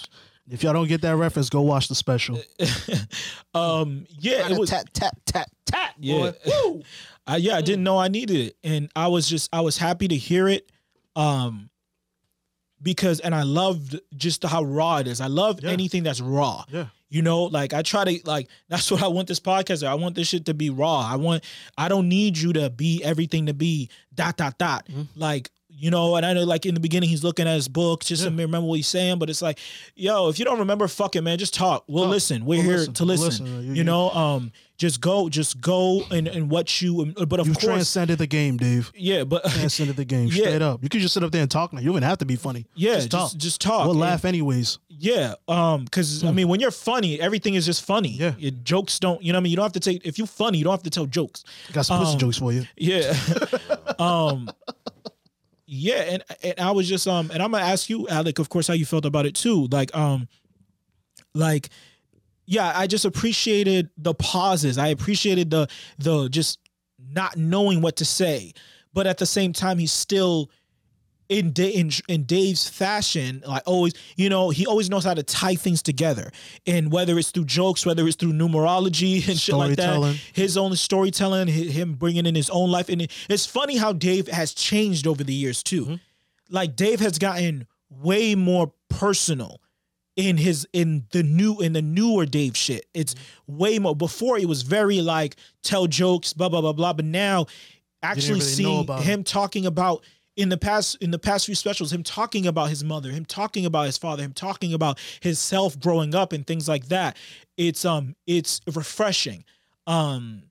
If 0.51 0.63
y'all 0.63 0.73
don't 0.73 0.89
get 0.89 1.03
that 1.03 1.17
reference, 1.17 1.51
go 1.51 1.61
watch 1.61 1.89
the 1.89 1.95
special. 1.95 2.41
um, 3.55 4.07
yeah, 4.19 4.49
it 4.51 4.59
was 4.59 4.71
tap 4.71 4.87
tap 4.93 5.17
tap 5.27 5.51
tap. 5.67 5.95
Yeah. 5.99 6.33
boy. 6.55 6.83
I, 7.27 7.37
yeah, 7.37 7.57
I 7.57 7.61
didn't 7.61 7.85
know 7.85 7.99
I 7.99 8.09
needed 8.09 8.37
it, 8.37 8.57
and 8.65 8.91
I 8.97 9.09
was 9.09 9.29
just 9.29 9.51
I 9.53 9.61
was 9.61 9.77
happy 9.77 10.09
to 10.09 10.17
hear 10.17 10.49
it, 10.49 10.71
um, 11.17 11.69
because 12.83 13.21
and 13.21 13.35
I 13.35 13.43
loved 13.43 14.01
just 14.17 14.43
how 14.45 14.63
raw 14.65 14.99
it 14.99 15.09
is. 15.09 15.21
I 15.21 15.27
love 15.27 15.61
Yeah. 15.63 15.71
anything 15.71 16.03
that's 16.05 16.21
raw. 16.21 16.65
Yeah. 16.71 16.87
You 17.11 17.23
know, 17.23 17.45
like 17.45 17.73
I 17.73 17.83
try 17.83 18.05
to 18.05 18.21
like 18.27 18.49
that's 18.69 18.91
what 18.91 19.03
I 19.03 19.09
want 19.09 19.29
this 19.29 19.41
podcast. 19.41 19.87
I 19.87 19.95
want 19.95 20.15
this 20.15 20.29
shit 20.29 20.47
to 20.47 20.55
be 20.55 20.71
raw. 20.71 21.01
I 21.01 21.17
want 21.17 21.43
I 21.77 21.89
don't 21.89 22.09
need 22.09 22.37
you 22.39 22.53
to 22.55 22.71
be 22.71 23.03
everything 23.03 23.47
to 23.47 23.55
be 23.55 23.89
dot 24.15 24.37
dot 24.37 24.59
dot. 24.59 24.87
Mm-hmm. 24.89 25.03
Like 25.17 25.51
you 25.79 25.91
know, 25.91 26.17
and 26.17 26.27
I 26.27 26.33
know 26.33 26.45
like 26.45 26.67
in 26.67 26.75
the 26.75 26.81
beginning 26.81 27.09
he's 27.09 27.23
looking 27.25 27.47
at 27.47 27.55
his 27.55 27.69
book 27.69 28.05
just 28.05 28.25
to 28.25 28.31
remember 28.31 28.61
what 28.63 28.75
he's 28.77 28.87
saying, 28.89 29.19
but 29.19 29.31
it's 29.31 29.43
like, 29.43 29.59
yo, 29.95 30.29
if 30.29 30.39
you 30.39 30.45
don't 30.45 30.59
remember, 30.59 30.89
fuck 30.89 31.17
it, 31.17 31.23
man, 31.23 31.39
just 31.39 31.55
talk. 31.55 31.85
We'll 31.89 32.09
listen. 32.09 32.45
We're 32.45 32.57
We'll 32.59 32.63
here 32.67 32.77
listen. 32.79 32.95
to 32.95 33.05
We'll 33.05 33.17
listen. 33.17 33.45
listen. 33.45 33.47
You- 33.63 33.69
You, 33.69 33.75
you- 33.77 33.85
know, 33.85 34.11
um, 34.11 34.53
just 34.77 35.01
go, 35.01 35.29
just 35.29 35.61
go 35.61 36.03
and 36.13 36.29
and 36.29 36.49
what 36.51 36.81
you. 36.81 37.13
But 37.27 37.41
of 37.41 37.49
You've 37.49 37.57
course, 37.57 37.65
transcended 37.65 38.19
the 38.19 38.29
game, 38.29 38.57
Dave. 38.59 38.93
yeah, 38.95 39.25
but 39.25 39.43
Transcended 39.51 39.97
the 39.97 40.05
game. 40.05 40.27
Yeah. 40.29 40.45
Straight 40.45 40.63
up. 40.63 40.85
You 40.85 40.89
could 40.89 41.01
just 41.01 41.15
sit 41.15 41.25
up 41.25 41.33
there 41.33 41.43
and 41.43 41.51
talk 41.51 41.73
now. 41.73 41.81
You 41.81 41.87
don't 41.87 41.95
even 41.95 42.03
have 42.05 42.19
to 42.19 42.25
be 42.27 42.37
funny. 42.37 42.65
yeah, 42.77 42.95
just 42.95 43.11
talk. 43.11 43.23
just 43.33 43.39
just 43.39 43.61
talk. 43.61 43.83
We'll 43.83 43.91
And- 43.93 44.01
laugh 44.01 44.25
anyways. 44.25 44.79
Yeah, 45.01 45.35
um, 45.49 45.85
because 45.85 46.23
I 46.25 46.31
mean, 46.33 46.47
when 46.49 46.59
you're 46.61 46.71
funny, 46.73 47.21
everything 47.21 47.55
is 47.55 47.65
just 47.67 47.85
funny. 47.85 48.11
Yeah. 48.11 48.35
Your 48.39 48.51
jokes 48.63 48.99
don't. 49.01 49.21
You 49.23 49.33
know 49.33 49.37
what 49.39 49.41
I 49.41 49.45
mean? 49.45 49.51
You 49.51 49.57
don't 49.57 49.65
have 49.65 49.73
to 49.73 49.81
take. 49.81 50.05
If 50.07 50.17
you're 50.19 50.27
funny, 50.29 50.59
you 50.59 50.65
don't 50.65 50.73
have 50.73 50.83
to 50.85 50.91
tell 50.91 51.07
jokes. 51.07 51.43
Got 51.73 51.87
some 51.87 51.99
pussy 52.01 52.13
Um, 52.15 52.19
jokes 52.21 52.37
for 52.39 52.53
you. 52.53 52.65
Yeah. 52.77 53.13
um 53.99 54.49
yeah, 55.71 55.97
and 55.97 56.25
and 56.43 56.55
I 56.59 56.71
was 56.71 56.89
just 56.89 57.07
um 57.07 57.31
and 57.31 57.43
I'm 57.43 57.51
gonna 57.51 57.65
ask 57.65 57.91
you, 57.91 58.09
Alec, 58.09 58.39
of 58.39 58.49
course, 58.49 58.67
how 58.67 58.75
you 58.75 58.87
felt 58.87 59.05
about 59.05 59.27
it 59.27 59.35
too. 59.35 59.69
Like, 59.71 59.95
um 59.95 60.27
like 61.35 61.69
yeah, 62.47 62.73
I 62.75 62.87
just 62.87 63.05
appreciated 63.05 63.91
the 63.99 64.15
pauses. 64.15 64.79
I 64.79 64.89
appreciated 64.89 65.51
the 65.51 65.69
the 65.99 66.29
just 66.31 66.59
not 66.99 67.37
knowing 67.37 67.83
what 67.83 67.97
to 67.97 68.07
say. 68.07 68.55
But 68.95 69.07
at 69.07 69.19
the 69.19 69.27
same 69.27 69.53
time, 69.53 69.79
he's 69.79 69.93
still 69.93 70.51
in, 71.29 71.53
in 71.57 71.91
in 72.09 72.23
Dave's 72.25 72.69
fashion, 72.69 73.43
like 73.47 73.63
always, 73.67 73.93
you 74.17 74.29
know, 74.31 74.51
he 74.51 74.67
always 74.67 74.89
knows 74.89 75.05
how 75.05 75.15
to 75.15 75.23
tie 75.23 75.55
things 75.57 75.83
together. 75.83 76.33
And 76.67 76.91
whether 76.91 77.19
it's 77.19 77.31
through 77.31 77.45
jokes, 77.45 77.85
whether 77.85 78.07
it's 78.07 78.17
through 78.17 78.33
numerology 78.33 79.27
and 79.29 79.39
shit 79.39 79.55
like 79.55 79.77
that, 79.77 80.19
his 80.33 80.57
own 80.57 80.75
storytelling, 80.77 81.49
him 81.49 81.95
bringing 81.95 82.25
in 82.27 82.35
his 82.35 82.49
own 82.51 82.71
life. 82.71 82.89
And 82.89 83.09
it's 83.29 83.47
funny 83.47 83.77
how 83.77 83.93
Dave 83.93 84.29
has 84.29 84.55
changed 84.55 85.07
over 85.07 85.23
the 85.23 85.35
years 85.35 85.63
too. 85.63 85.85
Mm-hmm. 85.85 85.95
Like 86.51 86.77
Dave 86.77 87.01
has 87.01 87.19
gotten 87.19 87.67
way 87.91 88.35
more 88.35 88.73
personal 88.89 89.61
in 90.17 90.37
his 90.39 90.67
in 90.73 91.05
the 91.13 91.23
new 91.23 91.61
in 91.61 91.75
the 91.75 91.83
newer 91.83 92.25
Dave 92.27 92.57
shit. 92.57 92.87
It's 92.95 93.15
Mm-hmm. 93.15 93.59
way 93.59 93.79
more. 93.79 93.95
Before 93.97 94.39
it 94.39 94.47
was 94.49 94.63
very 94.63 95.01
like 95.03 95.37
tell 95.63 95.87
jokes, 95.87 96.33
blah 96.33 96.49
blah 96.49 96.61
blah 96.61 96.73
blah. 96.73 96.93
But 96.95 97.05
now, 97.05 97.47
actually 98.03 98.35
really 98.35 98.41
seeing 98.41 98.81
about 98.81 99.03
him 99.03 99.25
talking 99.25 99.67
about 99.67 100.05
in 100.39 100.49
the 100.49 100.57
past 100.57 100.97
in 101.03 101.11
the 101.11 101.19
past 101.19 101.45
few 101.47 101.55
specials, 101.55 101.93
him 101.93 102.03
talking 102.03 102.47
about 102.47 102.71
his 102.71 102.83
mother, 102.85 103.11
him 103.11 103.25
talking 103.27 103.67
about 103.67 103.87
his 103.87 103.99
father, 103.99 104.23
him 104.23 104.33
talking 104.33 104.73
about 104.73 104.99
his 105.21 105.39
self 105.39 105.79
growing 105.79 106.15
up 106.15 106.33
and 106.33 106.47
things 106.47 106.69
like 106.69 106.87
that. 106.89 107.17
It's 107.59 107.85
um 107.85 108.15
it's 108.27 108.61
refreshing. 108.75 109.45
Um 109.87 110.45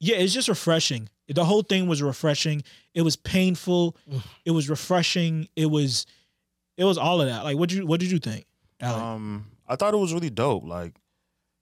yeah, 0.00 0.16
it's 0.16 0.32
just 0.32 0.48
refreshing. 0.48 1.08
The 1.28 1.44
whole 1.44 1.62
thing 1.62 1.86
was 1.86 2.00
refreshing. 2.02 2.62
It 2.94 3.02
was 3.02 3.16
painful. 3.16 3.96
it 4.44 4.52
was 4.52 4.68
refreshing. 4.70 5.48
It 5.54 5.66
was 5.66 6.06
it 6.78 6.84
was 6.84 6.96
all 6.96 7.20
of 7.20 7.28
that. 7.28 7.44
Like 7.44 7.58
what 7.58 7.70
you 7.70 7.86
what 7.86 8.00
did 8.00 8.10
you 8.10 8.18
think? 8.18 8.46
Alec? 8.80 9.02
Um, 9.02 9.46
I 9.68 9.76
thought 9.76 9.92
it 9.92 9.98
was 9.98 10.14
really 10.14 10.30
dope. 10.30 10.64
Like, 10.64 10.94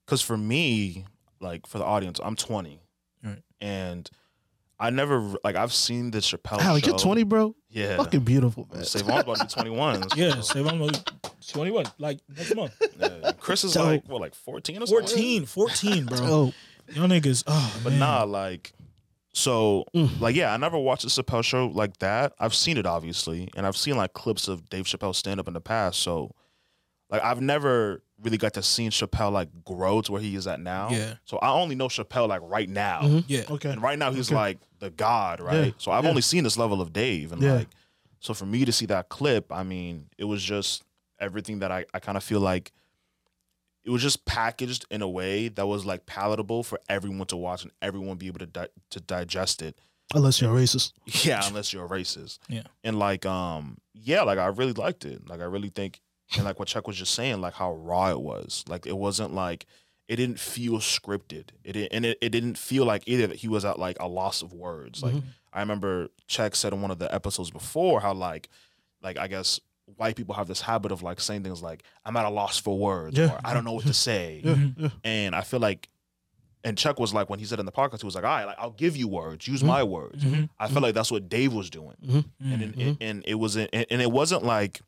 cause 0.06 0.22
for 0.22 0.36
me, 0.36 1.06
like 1.40 1.66
for 1.66 1.78
the 1.78 1.84
audience, 1.84 2.20
I'm 2.22 2.36
20, 2.36 2.78
Right. 3.24 3.42
and 3.60 4.08
I 4.78 4.90
never 4.90 5.34
like 5.42 5.56
I've 5.56 5.72
seen 5.72 6.10
the 6.10 6.18
Chappelle 6.18 6.58
Alec, 6.58 6.84
show. 6.84 6.90
you're 6.90 6.98
20, 6.98 7.22
bro. 7.24 7.54
Yeah, 7.70 7.96
Fucking 7.96 8.20
beautiful, 8.20 8.68
man. 8.72 8.84
Savon's 8.84 9.22
about 9.22 9.36
to 9.38 9.44
be 9.46 9.62
21. 9.62 10.00
That's 10.00 10.16
yeah, 10.16 10.32
cool. 10.32 10.42
Savon 10.42 10.90
21, 11.48 11.86
like 11.98 12.18
next 12.36 12.54
month. 12.54 12.74
Yeah. 12.98 13.32
Chris 13.38 13.64
is 13.64 13.72
Dope. 13.74 13.84
like 13.86 14.08
what, 14.08 14.20
like 14.20 14.34
14 14.34 14.82
or 14.82 14.86
something. 14.86 15.46
14, 15.46 15.46
14, 15.46 16.04
bro. 16.06 16.18
Oh, 16.22 16.52
Y'all 16.92 17.08
niggas, 17.08 17.42
oh 17.46 17.80
But 17.82 17.90
man. 17.90 17.98
nah, 18.00 18.22
like, 18.24 18.72
so, 19.32 19.84
Mm. 19.94 20.20
like, 20.20 20.34
yeah, 20.36 20.52
I 20.52 20.56
never 20.56 20.78
watched 20.78 21.04
a 21.04 21.08
Chappelle 21.08 21.42
show 21.44 21.66
like 21.66 21.96
that. 21.98 22.32
I've 22.38 22.54
seen 22.54 22.76
it 22.78 22.86
obviously, 22.86 23.48
and 23.56 23.66
I've 23.66 23.76
seen 23.76 23.96
like 23.96 24.12
clips 24.12 24.46
of 24.48 24.68
Dave 24.70 24.84
Chappelle 24.84 25.14
stand 25.14 25.40
up 25.40 25.48
in 25.48 25.54
the 25.54 25.60
past. 25.60 26.00
So, 26.00 26.30
like, 27.10 27.22
I've 27.22 27.40
never 27.40 28.02
really 28.22 28.38
got 28.38 28.54
to 28.54 28.62
see 28.62 28.88
Chappelle 28.88 29.30
like 29.32 29.48
grow 29.64 30.00
to 30.02 30.12
where 30.12 30.20
he 30.22 30.34
is 30.36 30.46
at 30.46 30.58
now. 30.60 30.88
Yeah. 30.90 31.14
So 31.24 31.38
I 31.38 31.50
only 31.50 31.74
know 31.74 31.88
Chappelle 31.88 32.28
like 32.28 32.40
right 32.44 32.68
now, 32.68 33.02
Mhm. 33.02 33.24
Yeah. 33.28 33.44
okay. 33.50 33.70
and 33.70 33.82
right 33.82 33.98
now 33.98 34.10
he's 34.12 34.28
Okay. 34.28 34.34
like 34.36 34.58
the 34.78 34.90
god, 34.90 35.40
right? 35.40 35.66
Yeah, 35.66 35.70
So 35.78 35.90
I've 35.92 36.04
yeah. 36.04 36.10
only 36.10 36.22
seen 36.22 36.44
this 36.44 36.56
level 36.56 36.80
of 36.80 36.92
Dave, 36.92 37.32
and 37.32 37.42
Yeah. 37.42 37.52
like, 37.54 37.68
so 38.20 38.32
for 38.34 38.46
me 38.46 38.64
to 38.64 38.72
see 38.72 38.86
that 38.86 39.08
clip, 39.10 39.52
I 39.52 39.62
mean, 39.62 40.08
it 40.18 40.24
was 40.24 40.42
just 40.42 40.82
everything 41.20 41.58
that 41.60 41.70
I 41.70 41.84
I 41.94 41.98
kind 42.00 42.16
of 42.16 42.24
feel 42.24 42.40
like. 42.40 42.72
It 43.84 43.90
was 43.90 44.02
just 44.02 44.24
packaged 44.24 44.84
in 44.90 45.00
a 45.00 45.08
way 45.08 45.46
that 45.46 45.64
was 45.68 45.84
like 45.86 46.06
palatable 46.06 46.64
for 46.64 46.80
everyone 46.88 47.28
to 47.28 47.36
watch 47.36 47.62
and 47.62 47.70
everyone 47.80 48.16
be 48.16 48.26
able 48.26 48.40
to 48.40 48.46
di- 48.46 48.66
to 48.90 48.98
digest 49.00 49.62
it. 49.62 49.78
Unless 50.12 50.40
you're 50.40 50.52
racist. 50.52 50.92
Yeah, 51.24 51.46
unless 51.46 51.72
you're 51.72 51.84
a 51.84 51.88
racist. 51.88 52.40
Yeah. 52.48 52.64
And 52.82 52.98
like, 52.98 53.24
um, 53.26 53.78
yeah, 53.94 54.22
like 54.22 54.38
I 54.38 54.46
really 54.46 54.72
liked 54.72 55.04
it. 55.04 55.28
Like 55.28 55.38
I 55.40 55.44
really 55.44 55.68
think, 55.68 56.00
and 56.34 56.44
like 56.44 56.58
what 56.58 56.68
Chuck 56.68 56.86
was 56.86 56.96
just 56.96 57.14
saying, 57.14 57.40
like 57.40 57.54
how 57.54 57.72
raw 57.74 58.10
it 58.10 58.20
was. 58.20 58.64
Like 58.68 58.86
it 58.86 58.96
wasn't 58.96 59.34
like 59.34 59.66
it 60.08 60.16
didn't 60.16 60.38
feel 60.40 60.74
scripted. 60.78 61.50
It 61.64 61.72
didn't, 61.72 61.92
and 61.92 62.06
it, 62.06 62.18
it 62.20 62.30
didn't 62.30 62.58
feel 62.58 62.84
like 62.84 63.02
either 63.06 63.26
that 63.28 63.36
he 63.36 63.48
was 63.48 63.64
at 63.64 63.78
like 63.78 63.96
a 64.00 64.06
loss 64.08 64.42
of 64.42 64.52
words. 64.52 65.02
Like 65.02 65.14
I 65.52 65.60
remember 65.60 66.08
Chuck 66.26 66.54
said 66.54 66.72
in 66.72 66.80
one 66.82 66.90
of 66.90 66.98
the 66.98 67.12
episodes 67.14 67.50
before 67.50 68.00
how 68.00 68.12
like, 68.14 68.48
like 69.02 69.18
I 69.18 69.26
guess 69.26 69.60
white 69.96 70.16
people 70.16 70.34
have 70.34 70.48
this 70.48 70.60
habit 70.60 70.90
of 70.92 71.02
like 71.02 71.20
saying 71.20 71.42
things 71.44 71.62
like 71.62 71.82
I'm 72.04 72.16
at 72.16 72.24
a 72.24 72.30
loss 72.30 72.58
for 72.58 72.76
words 72.78 73.16
Yeah. 73.18 73.32
or 73.34 73.40
I 73.44 73.54
don't 73.54 73.64
know 73.64 73.72
what 73.72 73.86
to 73.86 73.94
say. 73.94 74.40
Yeah, 74.44 74.54
Mhm. 74.54 74.74
yeah. 74.78 74.88
And 75.04 75.34
I 75.34 75.42
feel 75.42 75.60
like, 75.60 75.88
and 76.64 76.76
Chuck 76.76 76.98
was 76.98 77.14
like, 77.14 77.30
when 77.30 77.38
he 77.38 77.44
said 77.44 77.60
in 77.60 77.66
the 77.66 77.72
podcast, 77.72 78.00
he 78.00 78.06
was 78.06 78.16
like, 78.16 78.24
all 78.24 78.30
right, 78.30 78.44
like, 78.44 78.56
I'll 78.58 78.70
give 78.72 78.96
you 78.96 79.06
words, 79.06 79.46
use 79.46 79.62
Mhm. 79.62 79.66
my 79.68 79.82
words. 79.84 80.24
Mhm. 80.24 80.48
I 80.58 80.66
feel 80.66 80.82
like 80.82 80.94
that's 80.94 81.12
what 81.12 81.28
Dave 81.28 81.52
was 81.52 81.70
doing. 81.70 81.94
Mhm. 82.04 82.24
And, 82.40 82.62
it, 82.80 82.96
and 83.00 83.22
it 83.26 83.34
wasn't, 83.36 83.70
and 83.72 83.86
and 83.90 84.02
it 84.02 84.10
wasn't 84.10 84.42
like, 84.44 84.80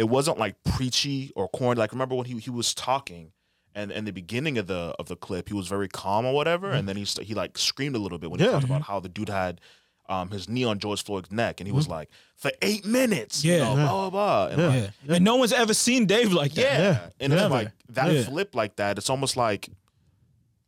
it 0.00 0.08
wasn't 0.08 0.38
like 0.38 0.56
preachy 0.64 1.30
or 1.36 1.46
corny. 1.48 1.78
Like, 1.78 1.92
remember 1.92 2.14
when 2.14 2.24
he, 2.24 2.38
he 2.38 2.48
was 2.48 2.72
talking 2.72 3.32
and 3.74 3.92
in 3.92 4.06
the 4.06 4.12
beginning 4.12 4.56
of 4.56 4.66
the, 4.66 4.94
of 4.98 5.08
the 5.08 5.14
clip, 5.16 5.48
he 5.48 5.54
was 5.54 5.68
very 5.68 5.88
calm 5.88 6.24
or 6.24 6.32
whatever. 6.32 6.68
Mm-hmm. 6.68 6.76
And 6.78 6.88
then 6.88 6.96
he, 6.96 7.04
st- 7.04 7.28
he 7.28 7.34
like 7.34 7.58
screamed 7.58 7.94
a 7.94 7.98
little 7.98 8.16
bit 8.18 8.30
when 8.30 8.40
he 8.40 8.46
talked 8.46 8.64
about 8.64 8.80
mm-hmm. 8.82 8.92
how 8.92 8.98
the 9.00 9.10
dude 9.10 9.28
had, 9.28 9.60
um, 10.08 10.30
his 10.30 10.48
knee 10.48 10.64
on 10.64 10.78
George 10.78 11.04
Floyd's 11.04 11.30
neck. 11.30 11.60
And 11.60 11.68
he 11.68 11.72
was 11.72 11.84
mm-hmm. 11.84 11.92
like, 11.92 12.08
for 12.36 12.50
eight 12.62 12.86
minutes, 12.86 13.44
you 13.44 13.52
Yeah. 13.52 13.58
know, 13.58 13.76
Yeah. 13.76 13.84
blah, 13.84 13.92
blah, 13.92 14.10
blah. 14.10 14.46
And 14.46 14.58
Yeah. 14.58 14.68
like, 14.68 14.90
Yeah. 15.04 15.14
And 15.16 15.24
no 15.24 15.36
one's 15.36 15.52
ever 15.52 15.74
seen 15.74 16.06
Dave 16.06 16.32
like 16.32 16.54
that. 16.54 16.62
yeah. 16.62 16.78
Yeah. 16.80 17.08
And 17.20 17.32
it's 17.34 17.50
like 17.50 17.70
that 17.90 18.10
Yeah. 18.10 18.22
flip 18.22 18.54
like 18.54 18.76
that, 18.76 18.96
it's 18.96 19.10
almost 19.10 19.36
like 19.36 19.68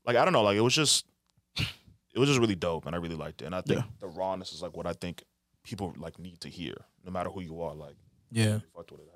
like 0.05 0.17
I 0.17 0.25
don't 0.25 0.35
know, 0.35 0.43
like 0.43 0.59
it 0.59 0.61
was 0.61 0.75
just 0.75 1.07
it 1.57 2.19
was 2.19 2.29
just 2.29 2.39
really 2.39 2.55
dope, 2.55 2.85
and 2.85 2.95
I 2.95 2.99
really 2.99 3.15
liked 3.17 3.41
it. 3.41 3.47
And 3.47 3.55
I 3.55 3.63
think 3.63 3.81
Yeah. 3.81 3.87
the 4.01 4.09
rawness 4.09 4.53
is 4.53 4.61
like 4.61 4.77
what 4.77 4.87
I 4.87 4.93
think 4.93 5.25
people 5.63 5.95
like 5.97 6.19
need 6.19 6.41
to 6.43 6.49
hear, 6.51 6.75
no 7.05 7.11
matter 7.11 7.31
who 7.31 7.41
you 7.41 7.63
are. 7.63 7.75
Like, 7.75 7.97
Yeah. 8.31 8.59
Fucked 8.77 8.93
with 8.93 9.01
it. 9.01 9.12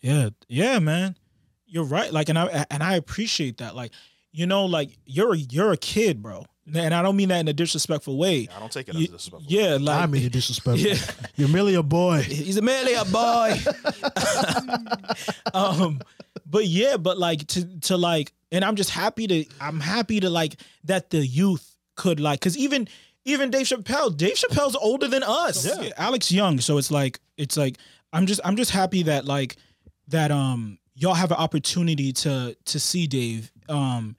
Yeah, 0.00 0.30
yeah, 0.48 0.78
man. 0.78 1.16
You're 1.66 1.84
right. 1.84 2.12
Like, 2.12 2.28
and 2.28 2.38
I 2.38 2.64
and 2.70 2.82
I 2.82 2.94
appreciate 2.96 3.58
that. 3.58 3.74
Like, 3.76 3.92
you 4.32 4.46
know, 4.46 4.64
like 4.66 4.90
you're 5.04 5.34
a, 5.34 5.36
you're 5.36 5.72
a 5.72 5.76
kid, 5.76 6.22
bro, 6.22 6.44
and 6.72 6.94
I 6.94 7.02
don't 7.02 7.16
mean 7.16 7.28
that 7.30 7.40
in 7.40 7.48
a 7.48 7.52
disrespectful 7.52 8.16
way. 8.16 8.48
I 8.54 8.58
don't 8.60 8.72
take 8.72 8.88
it 8.88 8.94
Y- 8.94 9.02
as 9.02 9.08
disrespectful. 9.08 9.52
yeah, 9.52 9.76
like 9.80 10.02
I 10.02 10.06
mean, 10.06 10.22
you're 10.22 10.30
disrespectful. 10.30 10.86
Yeah. 10.88 10.96
You're 11.36 11.48
merely 11.48 11.74
a 11.74 11.82
boy. 11.82 12.22
he's 12.26 12.60
merely 12.60 12.94
a 12.94 13.04
boy. 13.04 13.54
um, 15.54 16.00
but 16.46 16.64
yeah, 16.66 16.96
but 16.96 17.18
like 17.18 17.46
to 17.48 17.64
to 17.80 17.96
like, 17.96 18.32
and 18.52 18.64
I'm 18.64 18.76
just 18.76 18.90
happy 18.90 19.26
to 19.26 19.44
I'm 19.60 19.80
happy 19.80 20.20
to 20.20 20.30
like 20.30 20.56
that 20.84 21.10
the 21.10 21.24
youth 21.26 21.76
could 21.96 22.20
like, 22.20 22.40
cause 22.40 22.56
even 22.56 22.88
even 23.24 23.50
Dave 23.50 23.66
Chappelle, 23.66 24.16
Dave 24.16 24.34
Chappelle's 24.34 24.76
older 24.76 25.06
than 25.08 25.22
us. 25.22 25.66
Yeah. 25.66 25.90
Alex 25.96 26.32
Young. 26.32 26.60
So 26.60 26.78
it's 26.78 26.90
like 26.90 27.20
it's 27.36 27.56
like 27.56 27.76
I'm 28.12 28.26
just 28.26 28.40
I'm 28.44 28.56
just 28.56 28.70
happy 28.70 29.02
that 29.04 29.24
like 29.24 29.56
that 30.08 30.30
um 30.30 30.78
y'all 30.94 31.14
have 31.14 31.30
an 31.30 31.36
opportunity 31.36 32.12
to 32.12 32.56
to 32.64 32.80
see 32.80 33.06
Dave 33.06 33.50
um 33.68 34.16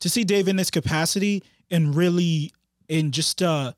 to 0.00 0.08
see 0.08 0.24
Dave 0.24 0.48
in 0.48 0.56
this 0.56 0.70
capacity 0.70 1.42
and 1.70 1.94
really 1.94 2.52
and 2.88 3.12
just 3.12 3.42
uh 3.42 3.72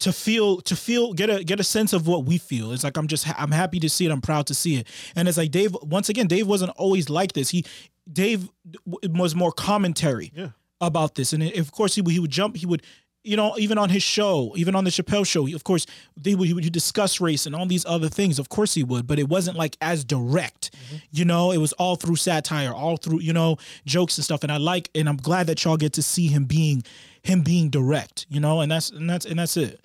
to 0.00 0.12
feel 0.12 0.60
to 0.62 0.74
feel 0.74 1.12
get 1.12 1.30
a 1.30 1.44
get 1.44 1.60
a 1.60 1.64
sense 1.64 1.92
of 1.92 2.06
what 2.08 2.24
we 2.24 2.36
feel. 2.38 2.72
It's 2.72 2.82
like 2.84 2.96
i'm 2.96 3.06
just 3.06 3.24
ha- 3.24 3.36
i'm 3.38 3.52
happy 3.52 3.78
to 3.80 3.88
see 3.88 4.04
it. 4.06 4.10
I'm 4.10 4.20
proud 4.20 4.46
to 4.48 4.54
see 4.54 4.76
it. 4.76 4.86
And 5.14 5.28
it's 5.28 5.38
like 5.38 5.50
dave 5.50 5.76
once 5.82 6.08
again 6.08 6.26
dave 6.26 6.46
wasn't 6.46 6.72
always 6.76 7.08
like 7.08 7.32
this. 7.34 7.50
He 7.50 7.64
dave 8.12 8.48
w- 8.88 9.20
was 9.20 9.34
more 9.36 9.52
commentary 9.52 10.32
Yeah. 10.34 10.48
about 10.80 11.14
this. 11.14 11.32
And 11.32 11.42
of 11.56 11.70
course 11.70 11.94
he 11.94 12.00
would, 12.02 12.12
he 12.12 12.18
would 12.18 12.30
jump 12.32 12.56
he 12.56 12.66
would 12.66 12.82
you 13.24 13.36
know 13.36 13.56
even 13.58 13.78
on 13.78 13.88
his 13.88 14.02
show 14.02 14.52
even 14.56 14.74
on 14.74 14.84
the 14.84 14.90
chappelle 14.90 15.26
show 15.26 15.44
he, 15.44 15.54
of 15.54 15.64
course 15.64 15.86
they 16.16 16.34
would, 16.34 16.48
he 16.48 16.54
would 16.54 16.72
discuss 16.72 17.20
race 17.20 17.46
and 17.46 17.54
all 17.54 17.66
these 17.66 17.86
other 17.86 18.08
things 18.08 18.38
of 18.38 18.48
course 18.48 18.74
he 18.74 18.82
would 18.82 19.06
but 19.06 19.18
it 19.18 19.28
wasn't 19.28 19.56
like 19.56 19.76
as 19.80 20.04
direct 20.04 20.72
mm-hmm. 20.72 20.96
you 21.10 21.24
know 21.24 21.52
it 21.52 21.58
was 21.58 21.72
all 21.74 21.96
through 21.96 22.16
satire 22.16 22.72
all 22.72 22.96
through 22.96 23.20
you 23.20 23.32
know 23.32 23.56
jokes 23.86 24.18
and 24.18 24.24
stuff 24.24 24.42
and 24.42 24.50
i 24.52 24.56
like 24.56 24.90
and 24.94 25.08
i'm 25.08 25.16
glad 25.16 25.46
that 25.46 25.64
y'all 25.64 25.76
get 25.76 25.92
to 25.92 26.02
see 26.02 26.26
him 26.26 26.44
being 26.44 26.82
him 27.22 27.42
being 27.42 27.70
direct 27.70 28.26
you 28.28 28.40
know 28.40 28.60
and 28.60 28.70
that's 28.70 28.90
and 28.90 29.08
that's 29.08 29.24
and 29.24 29.38
that's 29.38 29.56
it 29.56 29.80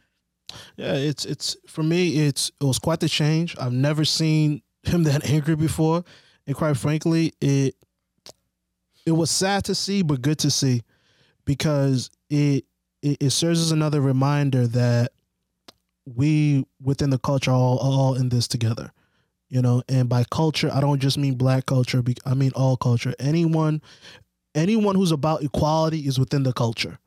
Yeah, 0.75 0.93
it's 0.93 1.25
it's 1.25 1.57
for 1.67 1.83
me. 1.83 2.27
It's 2.27 2.51
it 2.61 2.63
was 2.63 2.79
quite 2.79 2.99
the 2.99 3.09
change. 3.09 3.55
I've 3.59 3.73
never 3.73 4.05
seen 4.05 4.61
him 4.83 5.03
that 5.09 5.29
angry 5.29 5.55
before, 5.55 6.03
and 6.45 6.55
quite 6.55 6.77
frankly, 6.77 7.33
it 7.41 7.75
it 9.05 9.11
was 9.11 9.31
sad 9.31 9.63
to 9.65 9.75
see, 9.75 10.01
but 10.01 10.21
good 10.21 10.39
to 10.39 10.51
see, 10.51 10.83
because 11.45 12.09
it 12.29 12.65
it, 13.01 13.17
it 13.21 13.29
serves 13.31 13.59
as 13.59 13.71
another 13.71 14.01
reminder 14.01 14.67
that 14.67 15.11
we 16.05 16.65
within 16.81 17.09
the 17.09 17.19
culture 17.19 17.51
are 17.51 17.55
all, 17.55 17.77
all 17.79 18.15
in 18.15 18.29
this 18.29 18.47
together. 18.47 18.91
You 19.49 19.61
know, 19.61 19.81
and 19.87 20.09
by 20.09 20.25
culture, 20.29 20.69
I 20.73 20.81
don't 20.81 20.99
just 20.99 21.17
mean 21.17 21.35
black 21.35 21.65
culture. 21.65 22.03
I 22.25 22.33
mean 22.33 22.51
all 22.53 22.75
culture. 22.75 23.13
Anyone, 23.17 23.81
anyone 24.53 24.95
who's 24.95 25.11
about 25.13 25.41
equality 25.41 25.99
is 25.99 26.19
within 26.19 26.43
the 26.43 26.51
culture. 26.51 26.99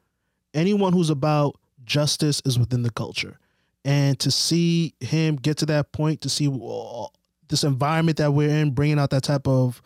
Anyone 0.55 0.95
who's 0.95 1.11
about 1.11 1.59
justice 1.85 2.41
is 2.47 2.59
within 2.59 2.83
the 2.83 2.91
culture. 2.91 3.39
And 3.85 4.19
to 4.21 4.31
see 4.31 4.95
him 5.01 5.37
get 5.37 5.59
to 5.59 5.67
that 5.67 5.93
point, 5.93 6.23
to 6.23 6.31
see 6.31 6.49
uh, 6.49 7.07
this 7.49 7.62
environment 7.62 8.19
that 8.19 8.33
we're 8.33 8.49
in, 8.49 8.71
bringing 8.71 8.99
out 8.99 9.11
that 9.11 9.23
type 9.23 9.47
of 9.47 9.83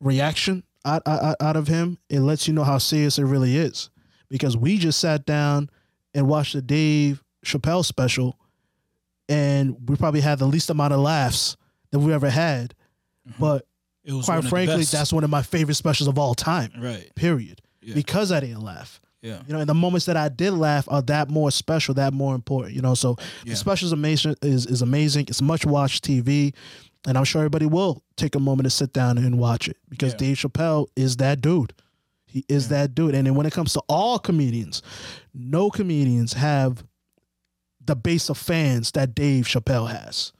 reaction 0.00 0.62
out, 0.84 1.02
out, 1.06 1.36
out 1.40 1.56
of 1.56 1.68
him, 1.68 1.98
it 2.08 2.20
lets 2.20 2.46
you 2.46 2.54
know 2.54 2.64
how 2.64 2.78
serious 2.78 3.18
it 3.18 3.24
really 3.24 3.56
is. 3.56 3.90
Because 4.32 4.56
we 4.56 4.78
just 4.78 4.98
sat 4.98 5.26
down 5.26 5.68
and 6.14 6.26
watched 6.26 6.54
the 6.54 6.62
Dave 6.62 7.22
Chappelle 7.44 7.84
special, 7.84 8.36
and 9.28 9.76
we 9.88 9.96
probably 9.96 10.20
had 10.20 10.38
the 10.38 10.46
least 10.46 10.70
amount 10.70 10.92
of 10.92 11.00
laughs 11.00 11.56
that 11.90 11.98
we 11.98 12.12
ever 12.12 12.30
had. 12.30 12.74
Mm-hmm. 13.28 13.40
But 13.40 13.66
it 14.04 14.12
was 14.12 14.24
quite 14.26 14.44
frankly, 14.44 14.82
that's 14.84 15.12
one 15.12 15.22
of 15.24 15.30
my 15.30 15.42
favorite 15.42 15.74
specials 15.74 16.08
of 16.08 16.18
all 16.18 16.34
time. 16.34 16.72
right 16.80 17.14
Period. 17.14 17.60
Yeah. 17.82 17.94
Because 17.94 18.32
I 18.32 18.40
didn't 18.40 18.62
laugh. 18.62 19.00
yeah 19.22 19.42
You 19.46 19.52
know, 19.54 19.60
and 19.60 19.68
the 19.68 19.74
moments 19.74 20.06
that 20.06 20.16
I 20.16 20.28
did 20.28 20.52
laugh 20.52 20.86
are 20.88 21.02
that 21.02 21.30
more 21.30 21.50
special, 21.50 21.94
that 21.94 22.12
more 22.12 22.34
important. 22.34 22.74
You 22.74 22.82
know, 22.82 22.94
so 22.94 23.16
Yeah. 23.44 23.52
the 23.52 23.56
special 23.56 23.86
is 23.86 23.92
amazing. 23.92 24.36
Is 24.42 24.66
is 24.66 24.82
amazing. 24.82 25.26
It's 25.28 25.42
much 25.42 25.64
watched 25.66 26.04
TV, 26.04 26.54
and 27.06 27.18
I'm 27.18 27.24
sure 27.24 27.40
everybody 27.42 27.66
will 27.66 28.02
take 28.16 28.34
a 28.34 28.40
moment 28.40 28.64
to 28.64 28.70
sit 28.70 28.92
down 28.92 29.18
and 29.18 29.38
watch 29.38 29.68
it 29.68 29.76
because 29.88 30.12
Yeah. 30.14 30.18
Dave 30.18 30.36
Chappelle 30.38 30.86
is 30.96 31.16
that 31.18 31.40
dude. 31.40 31.72
He 32.32 32.44
is 32.48 32.70
Yeah. 32.70 32.78
that 32.78 32.94
dude. 32.94 33.14
And 33.14 33.26
then 33.26 33.34
when 33.34 33.46
it 33.46 33.52
comes 33.52 33.72
to 33.74 33.82
all 33.88 34.18
comedians, 34.18 34.82
no 35.34 35.70
comedians 35.70 36.32
have 36.32 36.84
the 37.84 37.96
base 37.96 38.28
of 38.30 38.38
fans 38.38 38.90
that 38.92 39.14
Dave 39.14 39.44
Chappelle 39.44 39.90
has. 39.90 40.32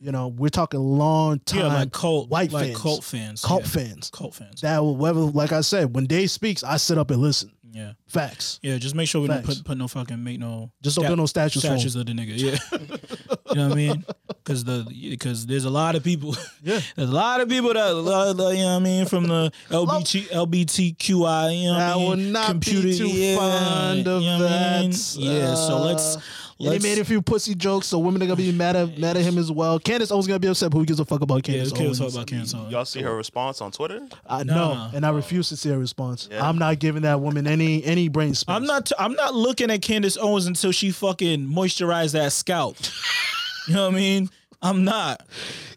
You 0.00 0.12
know, 0.12 0.28
we're 0.28 0.48
talking 0.48 0.78
long 0.78 1.40
time 1.40 1.58
yeah 1.60 1.66
like 1.66 1.92
cult 1.92 2.28
white 2.30 2.52
like 2.52 2.66
fans, 2.66 2.80
cult 2.80 3.02
fans 3.04 3.44
cult 3.44 3.62
yeah. 3.62 3.68
fans. 3.68 4.10
cult 4.12 4.34
fans 4.34 4.60
That 4.60 4.78
will 4.78 4.96
whether, 4.96 5.18
like 5.18 5.50
I 5.50 5.60
said, 5.62 5.94
when 5.94 6.06
Dave 6.06 6.30
speaks, 6.30 6.62
I 6.62 6.76
sit 6.76 6.98
up 6.98 7.10
and 7.10 7.20
listen. 7.20 7.50
Yeah 7.78 7.92
Facts. 8.08 8.58
yeah 8.62 8.76
just 8.78 8.94
make 8.94 9.08
sure 9.08 9.20
we 9.22 9.28
don't 9.28 9.44
put 9.44 9.64
put 9.64 9.76
no 9.78 9.86
fucking 9.88 10.22
make 10.22 10.38
no 10.40 10.70
Just 10.82 10.96
don't 10.96 11.04
stat- 11.04 11.08
build 11.10 11.18
no 11.18 11.26
statues. 11.26 11.62
statues 11.62 11.94
of 11.96 12.06
the 12.06 12.12
nigga 12.12 12.34
yeah 12.36 12.58
you 13.50 13.54
know 13.56 13.68
what 13.68 13.72
I 13.72 13.74
mean 13.82 14.04
because 14.28 14.64
the 14.64 14.76
because 15.10 15.46
there's 15.46 15.64
a 15.64 15.70
lot 15.70 15.94
of 15.96 16.02
people 16.02 16.34
Yeah. 16.62 16.80
there's 16.96 17.10
a 17.10 17.14
lot 17.14 17.40
of 17.40 17.48
people 17.48 17.72
that 17.74 17.88
you 17.88 18.02
know 18.04 18.74
what 18.74 18.76
I 18.76 18.78
mean 18.80 19.06
from 19.06 19.24
the 19.28 19.52
LBT 19.70 20.28
LBTQI 20.28 21.62
you 21.62 21.66
know 21.68 21.72
what 21.72 21.80
I 21.82 21.92
I 21.92 21.96
mean 21.96 22.08
will 22.08 22.16
not 22.16 22.46
computer 22.48 22.82
be 22.88 22.98
too 22.98 23.08
yeah, 23.08 23.36
fond 23.36 24.08
of 24.08 24.22
you 24.22 24.28
know 24.28 24.38
what 24.44 24.52
I 24.52 24.80
mean? 24.80 24.90
that. 24.90 25.16
yeah 25.18 25.54
so 25.54 25.78
let's 25.82 26.16
Uh, 26.16 26.20
And 26.60 26.68
let's 26.70 26.84
he 26.84 26.90
made 26.90 26.98
a 27.00 27.04
few 27.04 27.22
pussy 27.22 27.54
jokes, 27.54 27.86
so 27.86 27.98
women 28.00 28.20
are 28.22 28.26
gonna 28.26 28.36
be 28.36 28.50
mad 28.50 28.74
at 28.74 28.98
mad 28.98 29.16
at 29.16 29.22
him 29.22 29.38
as 29.38 29.50
well. 29.52 29.78
Candace 29.78 30.10
Owens 30.10 30.26
gonna 30.26 30.40
be 30.40 30.48
upset, 30.48 30.70
but 30.72 30.78
who 30.78 30.84
gives 30.84 30.98
a 30.98 31.04
fuck 31.04 31.20
about 31.20 31.42
Candace 31.44 31.70
kill 31.72 31.86
Owens? 31.86 31.98
talk 32.00 32.10
about 32.12 32.26
cancer 32.26 32.66
Y'all 32.68 32.84
see 32.84 33.00
her 33.00 33.14
response 33.14 33.60
on 33.60 33.70
Twitter? 33.70 34.00
I 34.26 34.42
Nah. 34.42 34.54
know, 34.54 34.90
and 34.92 35.06
I 35.06 35.10
refuse 35.10 35.48
to 35.50 35.56
see 35.56 35.70
a 35.70 35.78
response. 35.78 36.28
Yeah. 36.30 36.46
I'm 36.48 36.58
not 36.58 36.80
giving 36.80 37.02
that 37.02 37.20
woman 37.20 37.46
any 37.46 37.84
any 37.84 38.08
brain 38.08 38.34
space. 38.34 38.52
I'm 38.52 38.64
not. 38.64 38.86
T- 38.86 38.94
I'm 38.98 39.12
not 39.14 39.34
looking 39.34 39.70
at 39.70 39.82
Candace 39.82 40.16
Owens 40.16 40.46
until 40.46 40.72
she 40.72 40.90
fucking 40.90 41.46
moisturized 41.46 42.12
that 42.12 42.32
scalp. 42.32 42.76
you 43.68 43.74
know 43.74 43.84
what 43.86 43.94
I 43.94 43.96
mean? 43.96 44.30
I'm 44.60 44.82
not. 44.82 45.24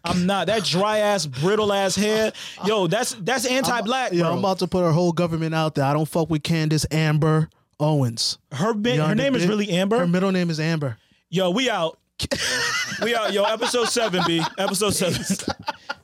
I'm 0.04 0.26
not. 0.26 0.48
That 0.48 0.64
dry 0.64 0.98
ass, 0.98 1.26
brittle 1.26 1.72
ass 1.72 1.94
hair. 1.94 2.32
Yo, 2.66 2.88
that's 2.88 3.14
that's 3.20 3.46
anti-black, 3.46 4.12
Yo, 4.12 4.22
bro. 4.24 4.32
I'm 4.32 4.38
about 4.40 4.58
to 4.58 4.66
put 4.66 4.82
her 4.82 4.90
whole 4.90 5.12
government 5.12 5.54
out 5.54 5.76
there. 5.76 5.84
I 5.84 5.92
don't 5.92 6.08
fuck 6.08 6.28
with 6.28 6.42
Candace 6.42 6.84
Amber 6.90 7.48
Owens. 7.82 8.38
her 8.52 8.72
her 8.72 9.14
name 9.14 9.34
is 9.34 9.46
really 9.46 9.70
Amber. 9.70 9.98
Her 9.98 10.06
middle 10.06 10.32
name 10.32 10.50
is 10.50 10.60
Amber. 10.60 10.98
Yo, 11.30 11.50
we 11.50 11.68
out. 11.68 11.98
we 13.02 13.14
out. 13.14 13.32
Yo, 13.32 13.44
episode 13.44 13.88
seven, 13.88 14.22
B. 14.26 14.42
Episode 14.58 14.94
seven. 14.94 15.22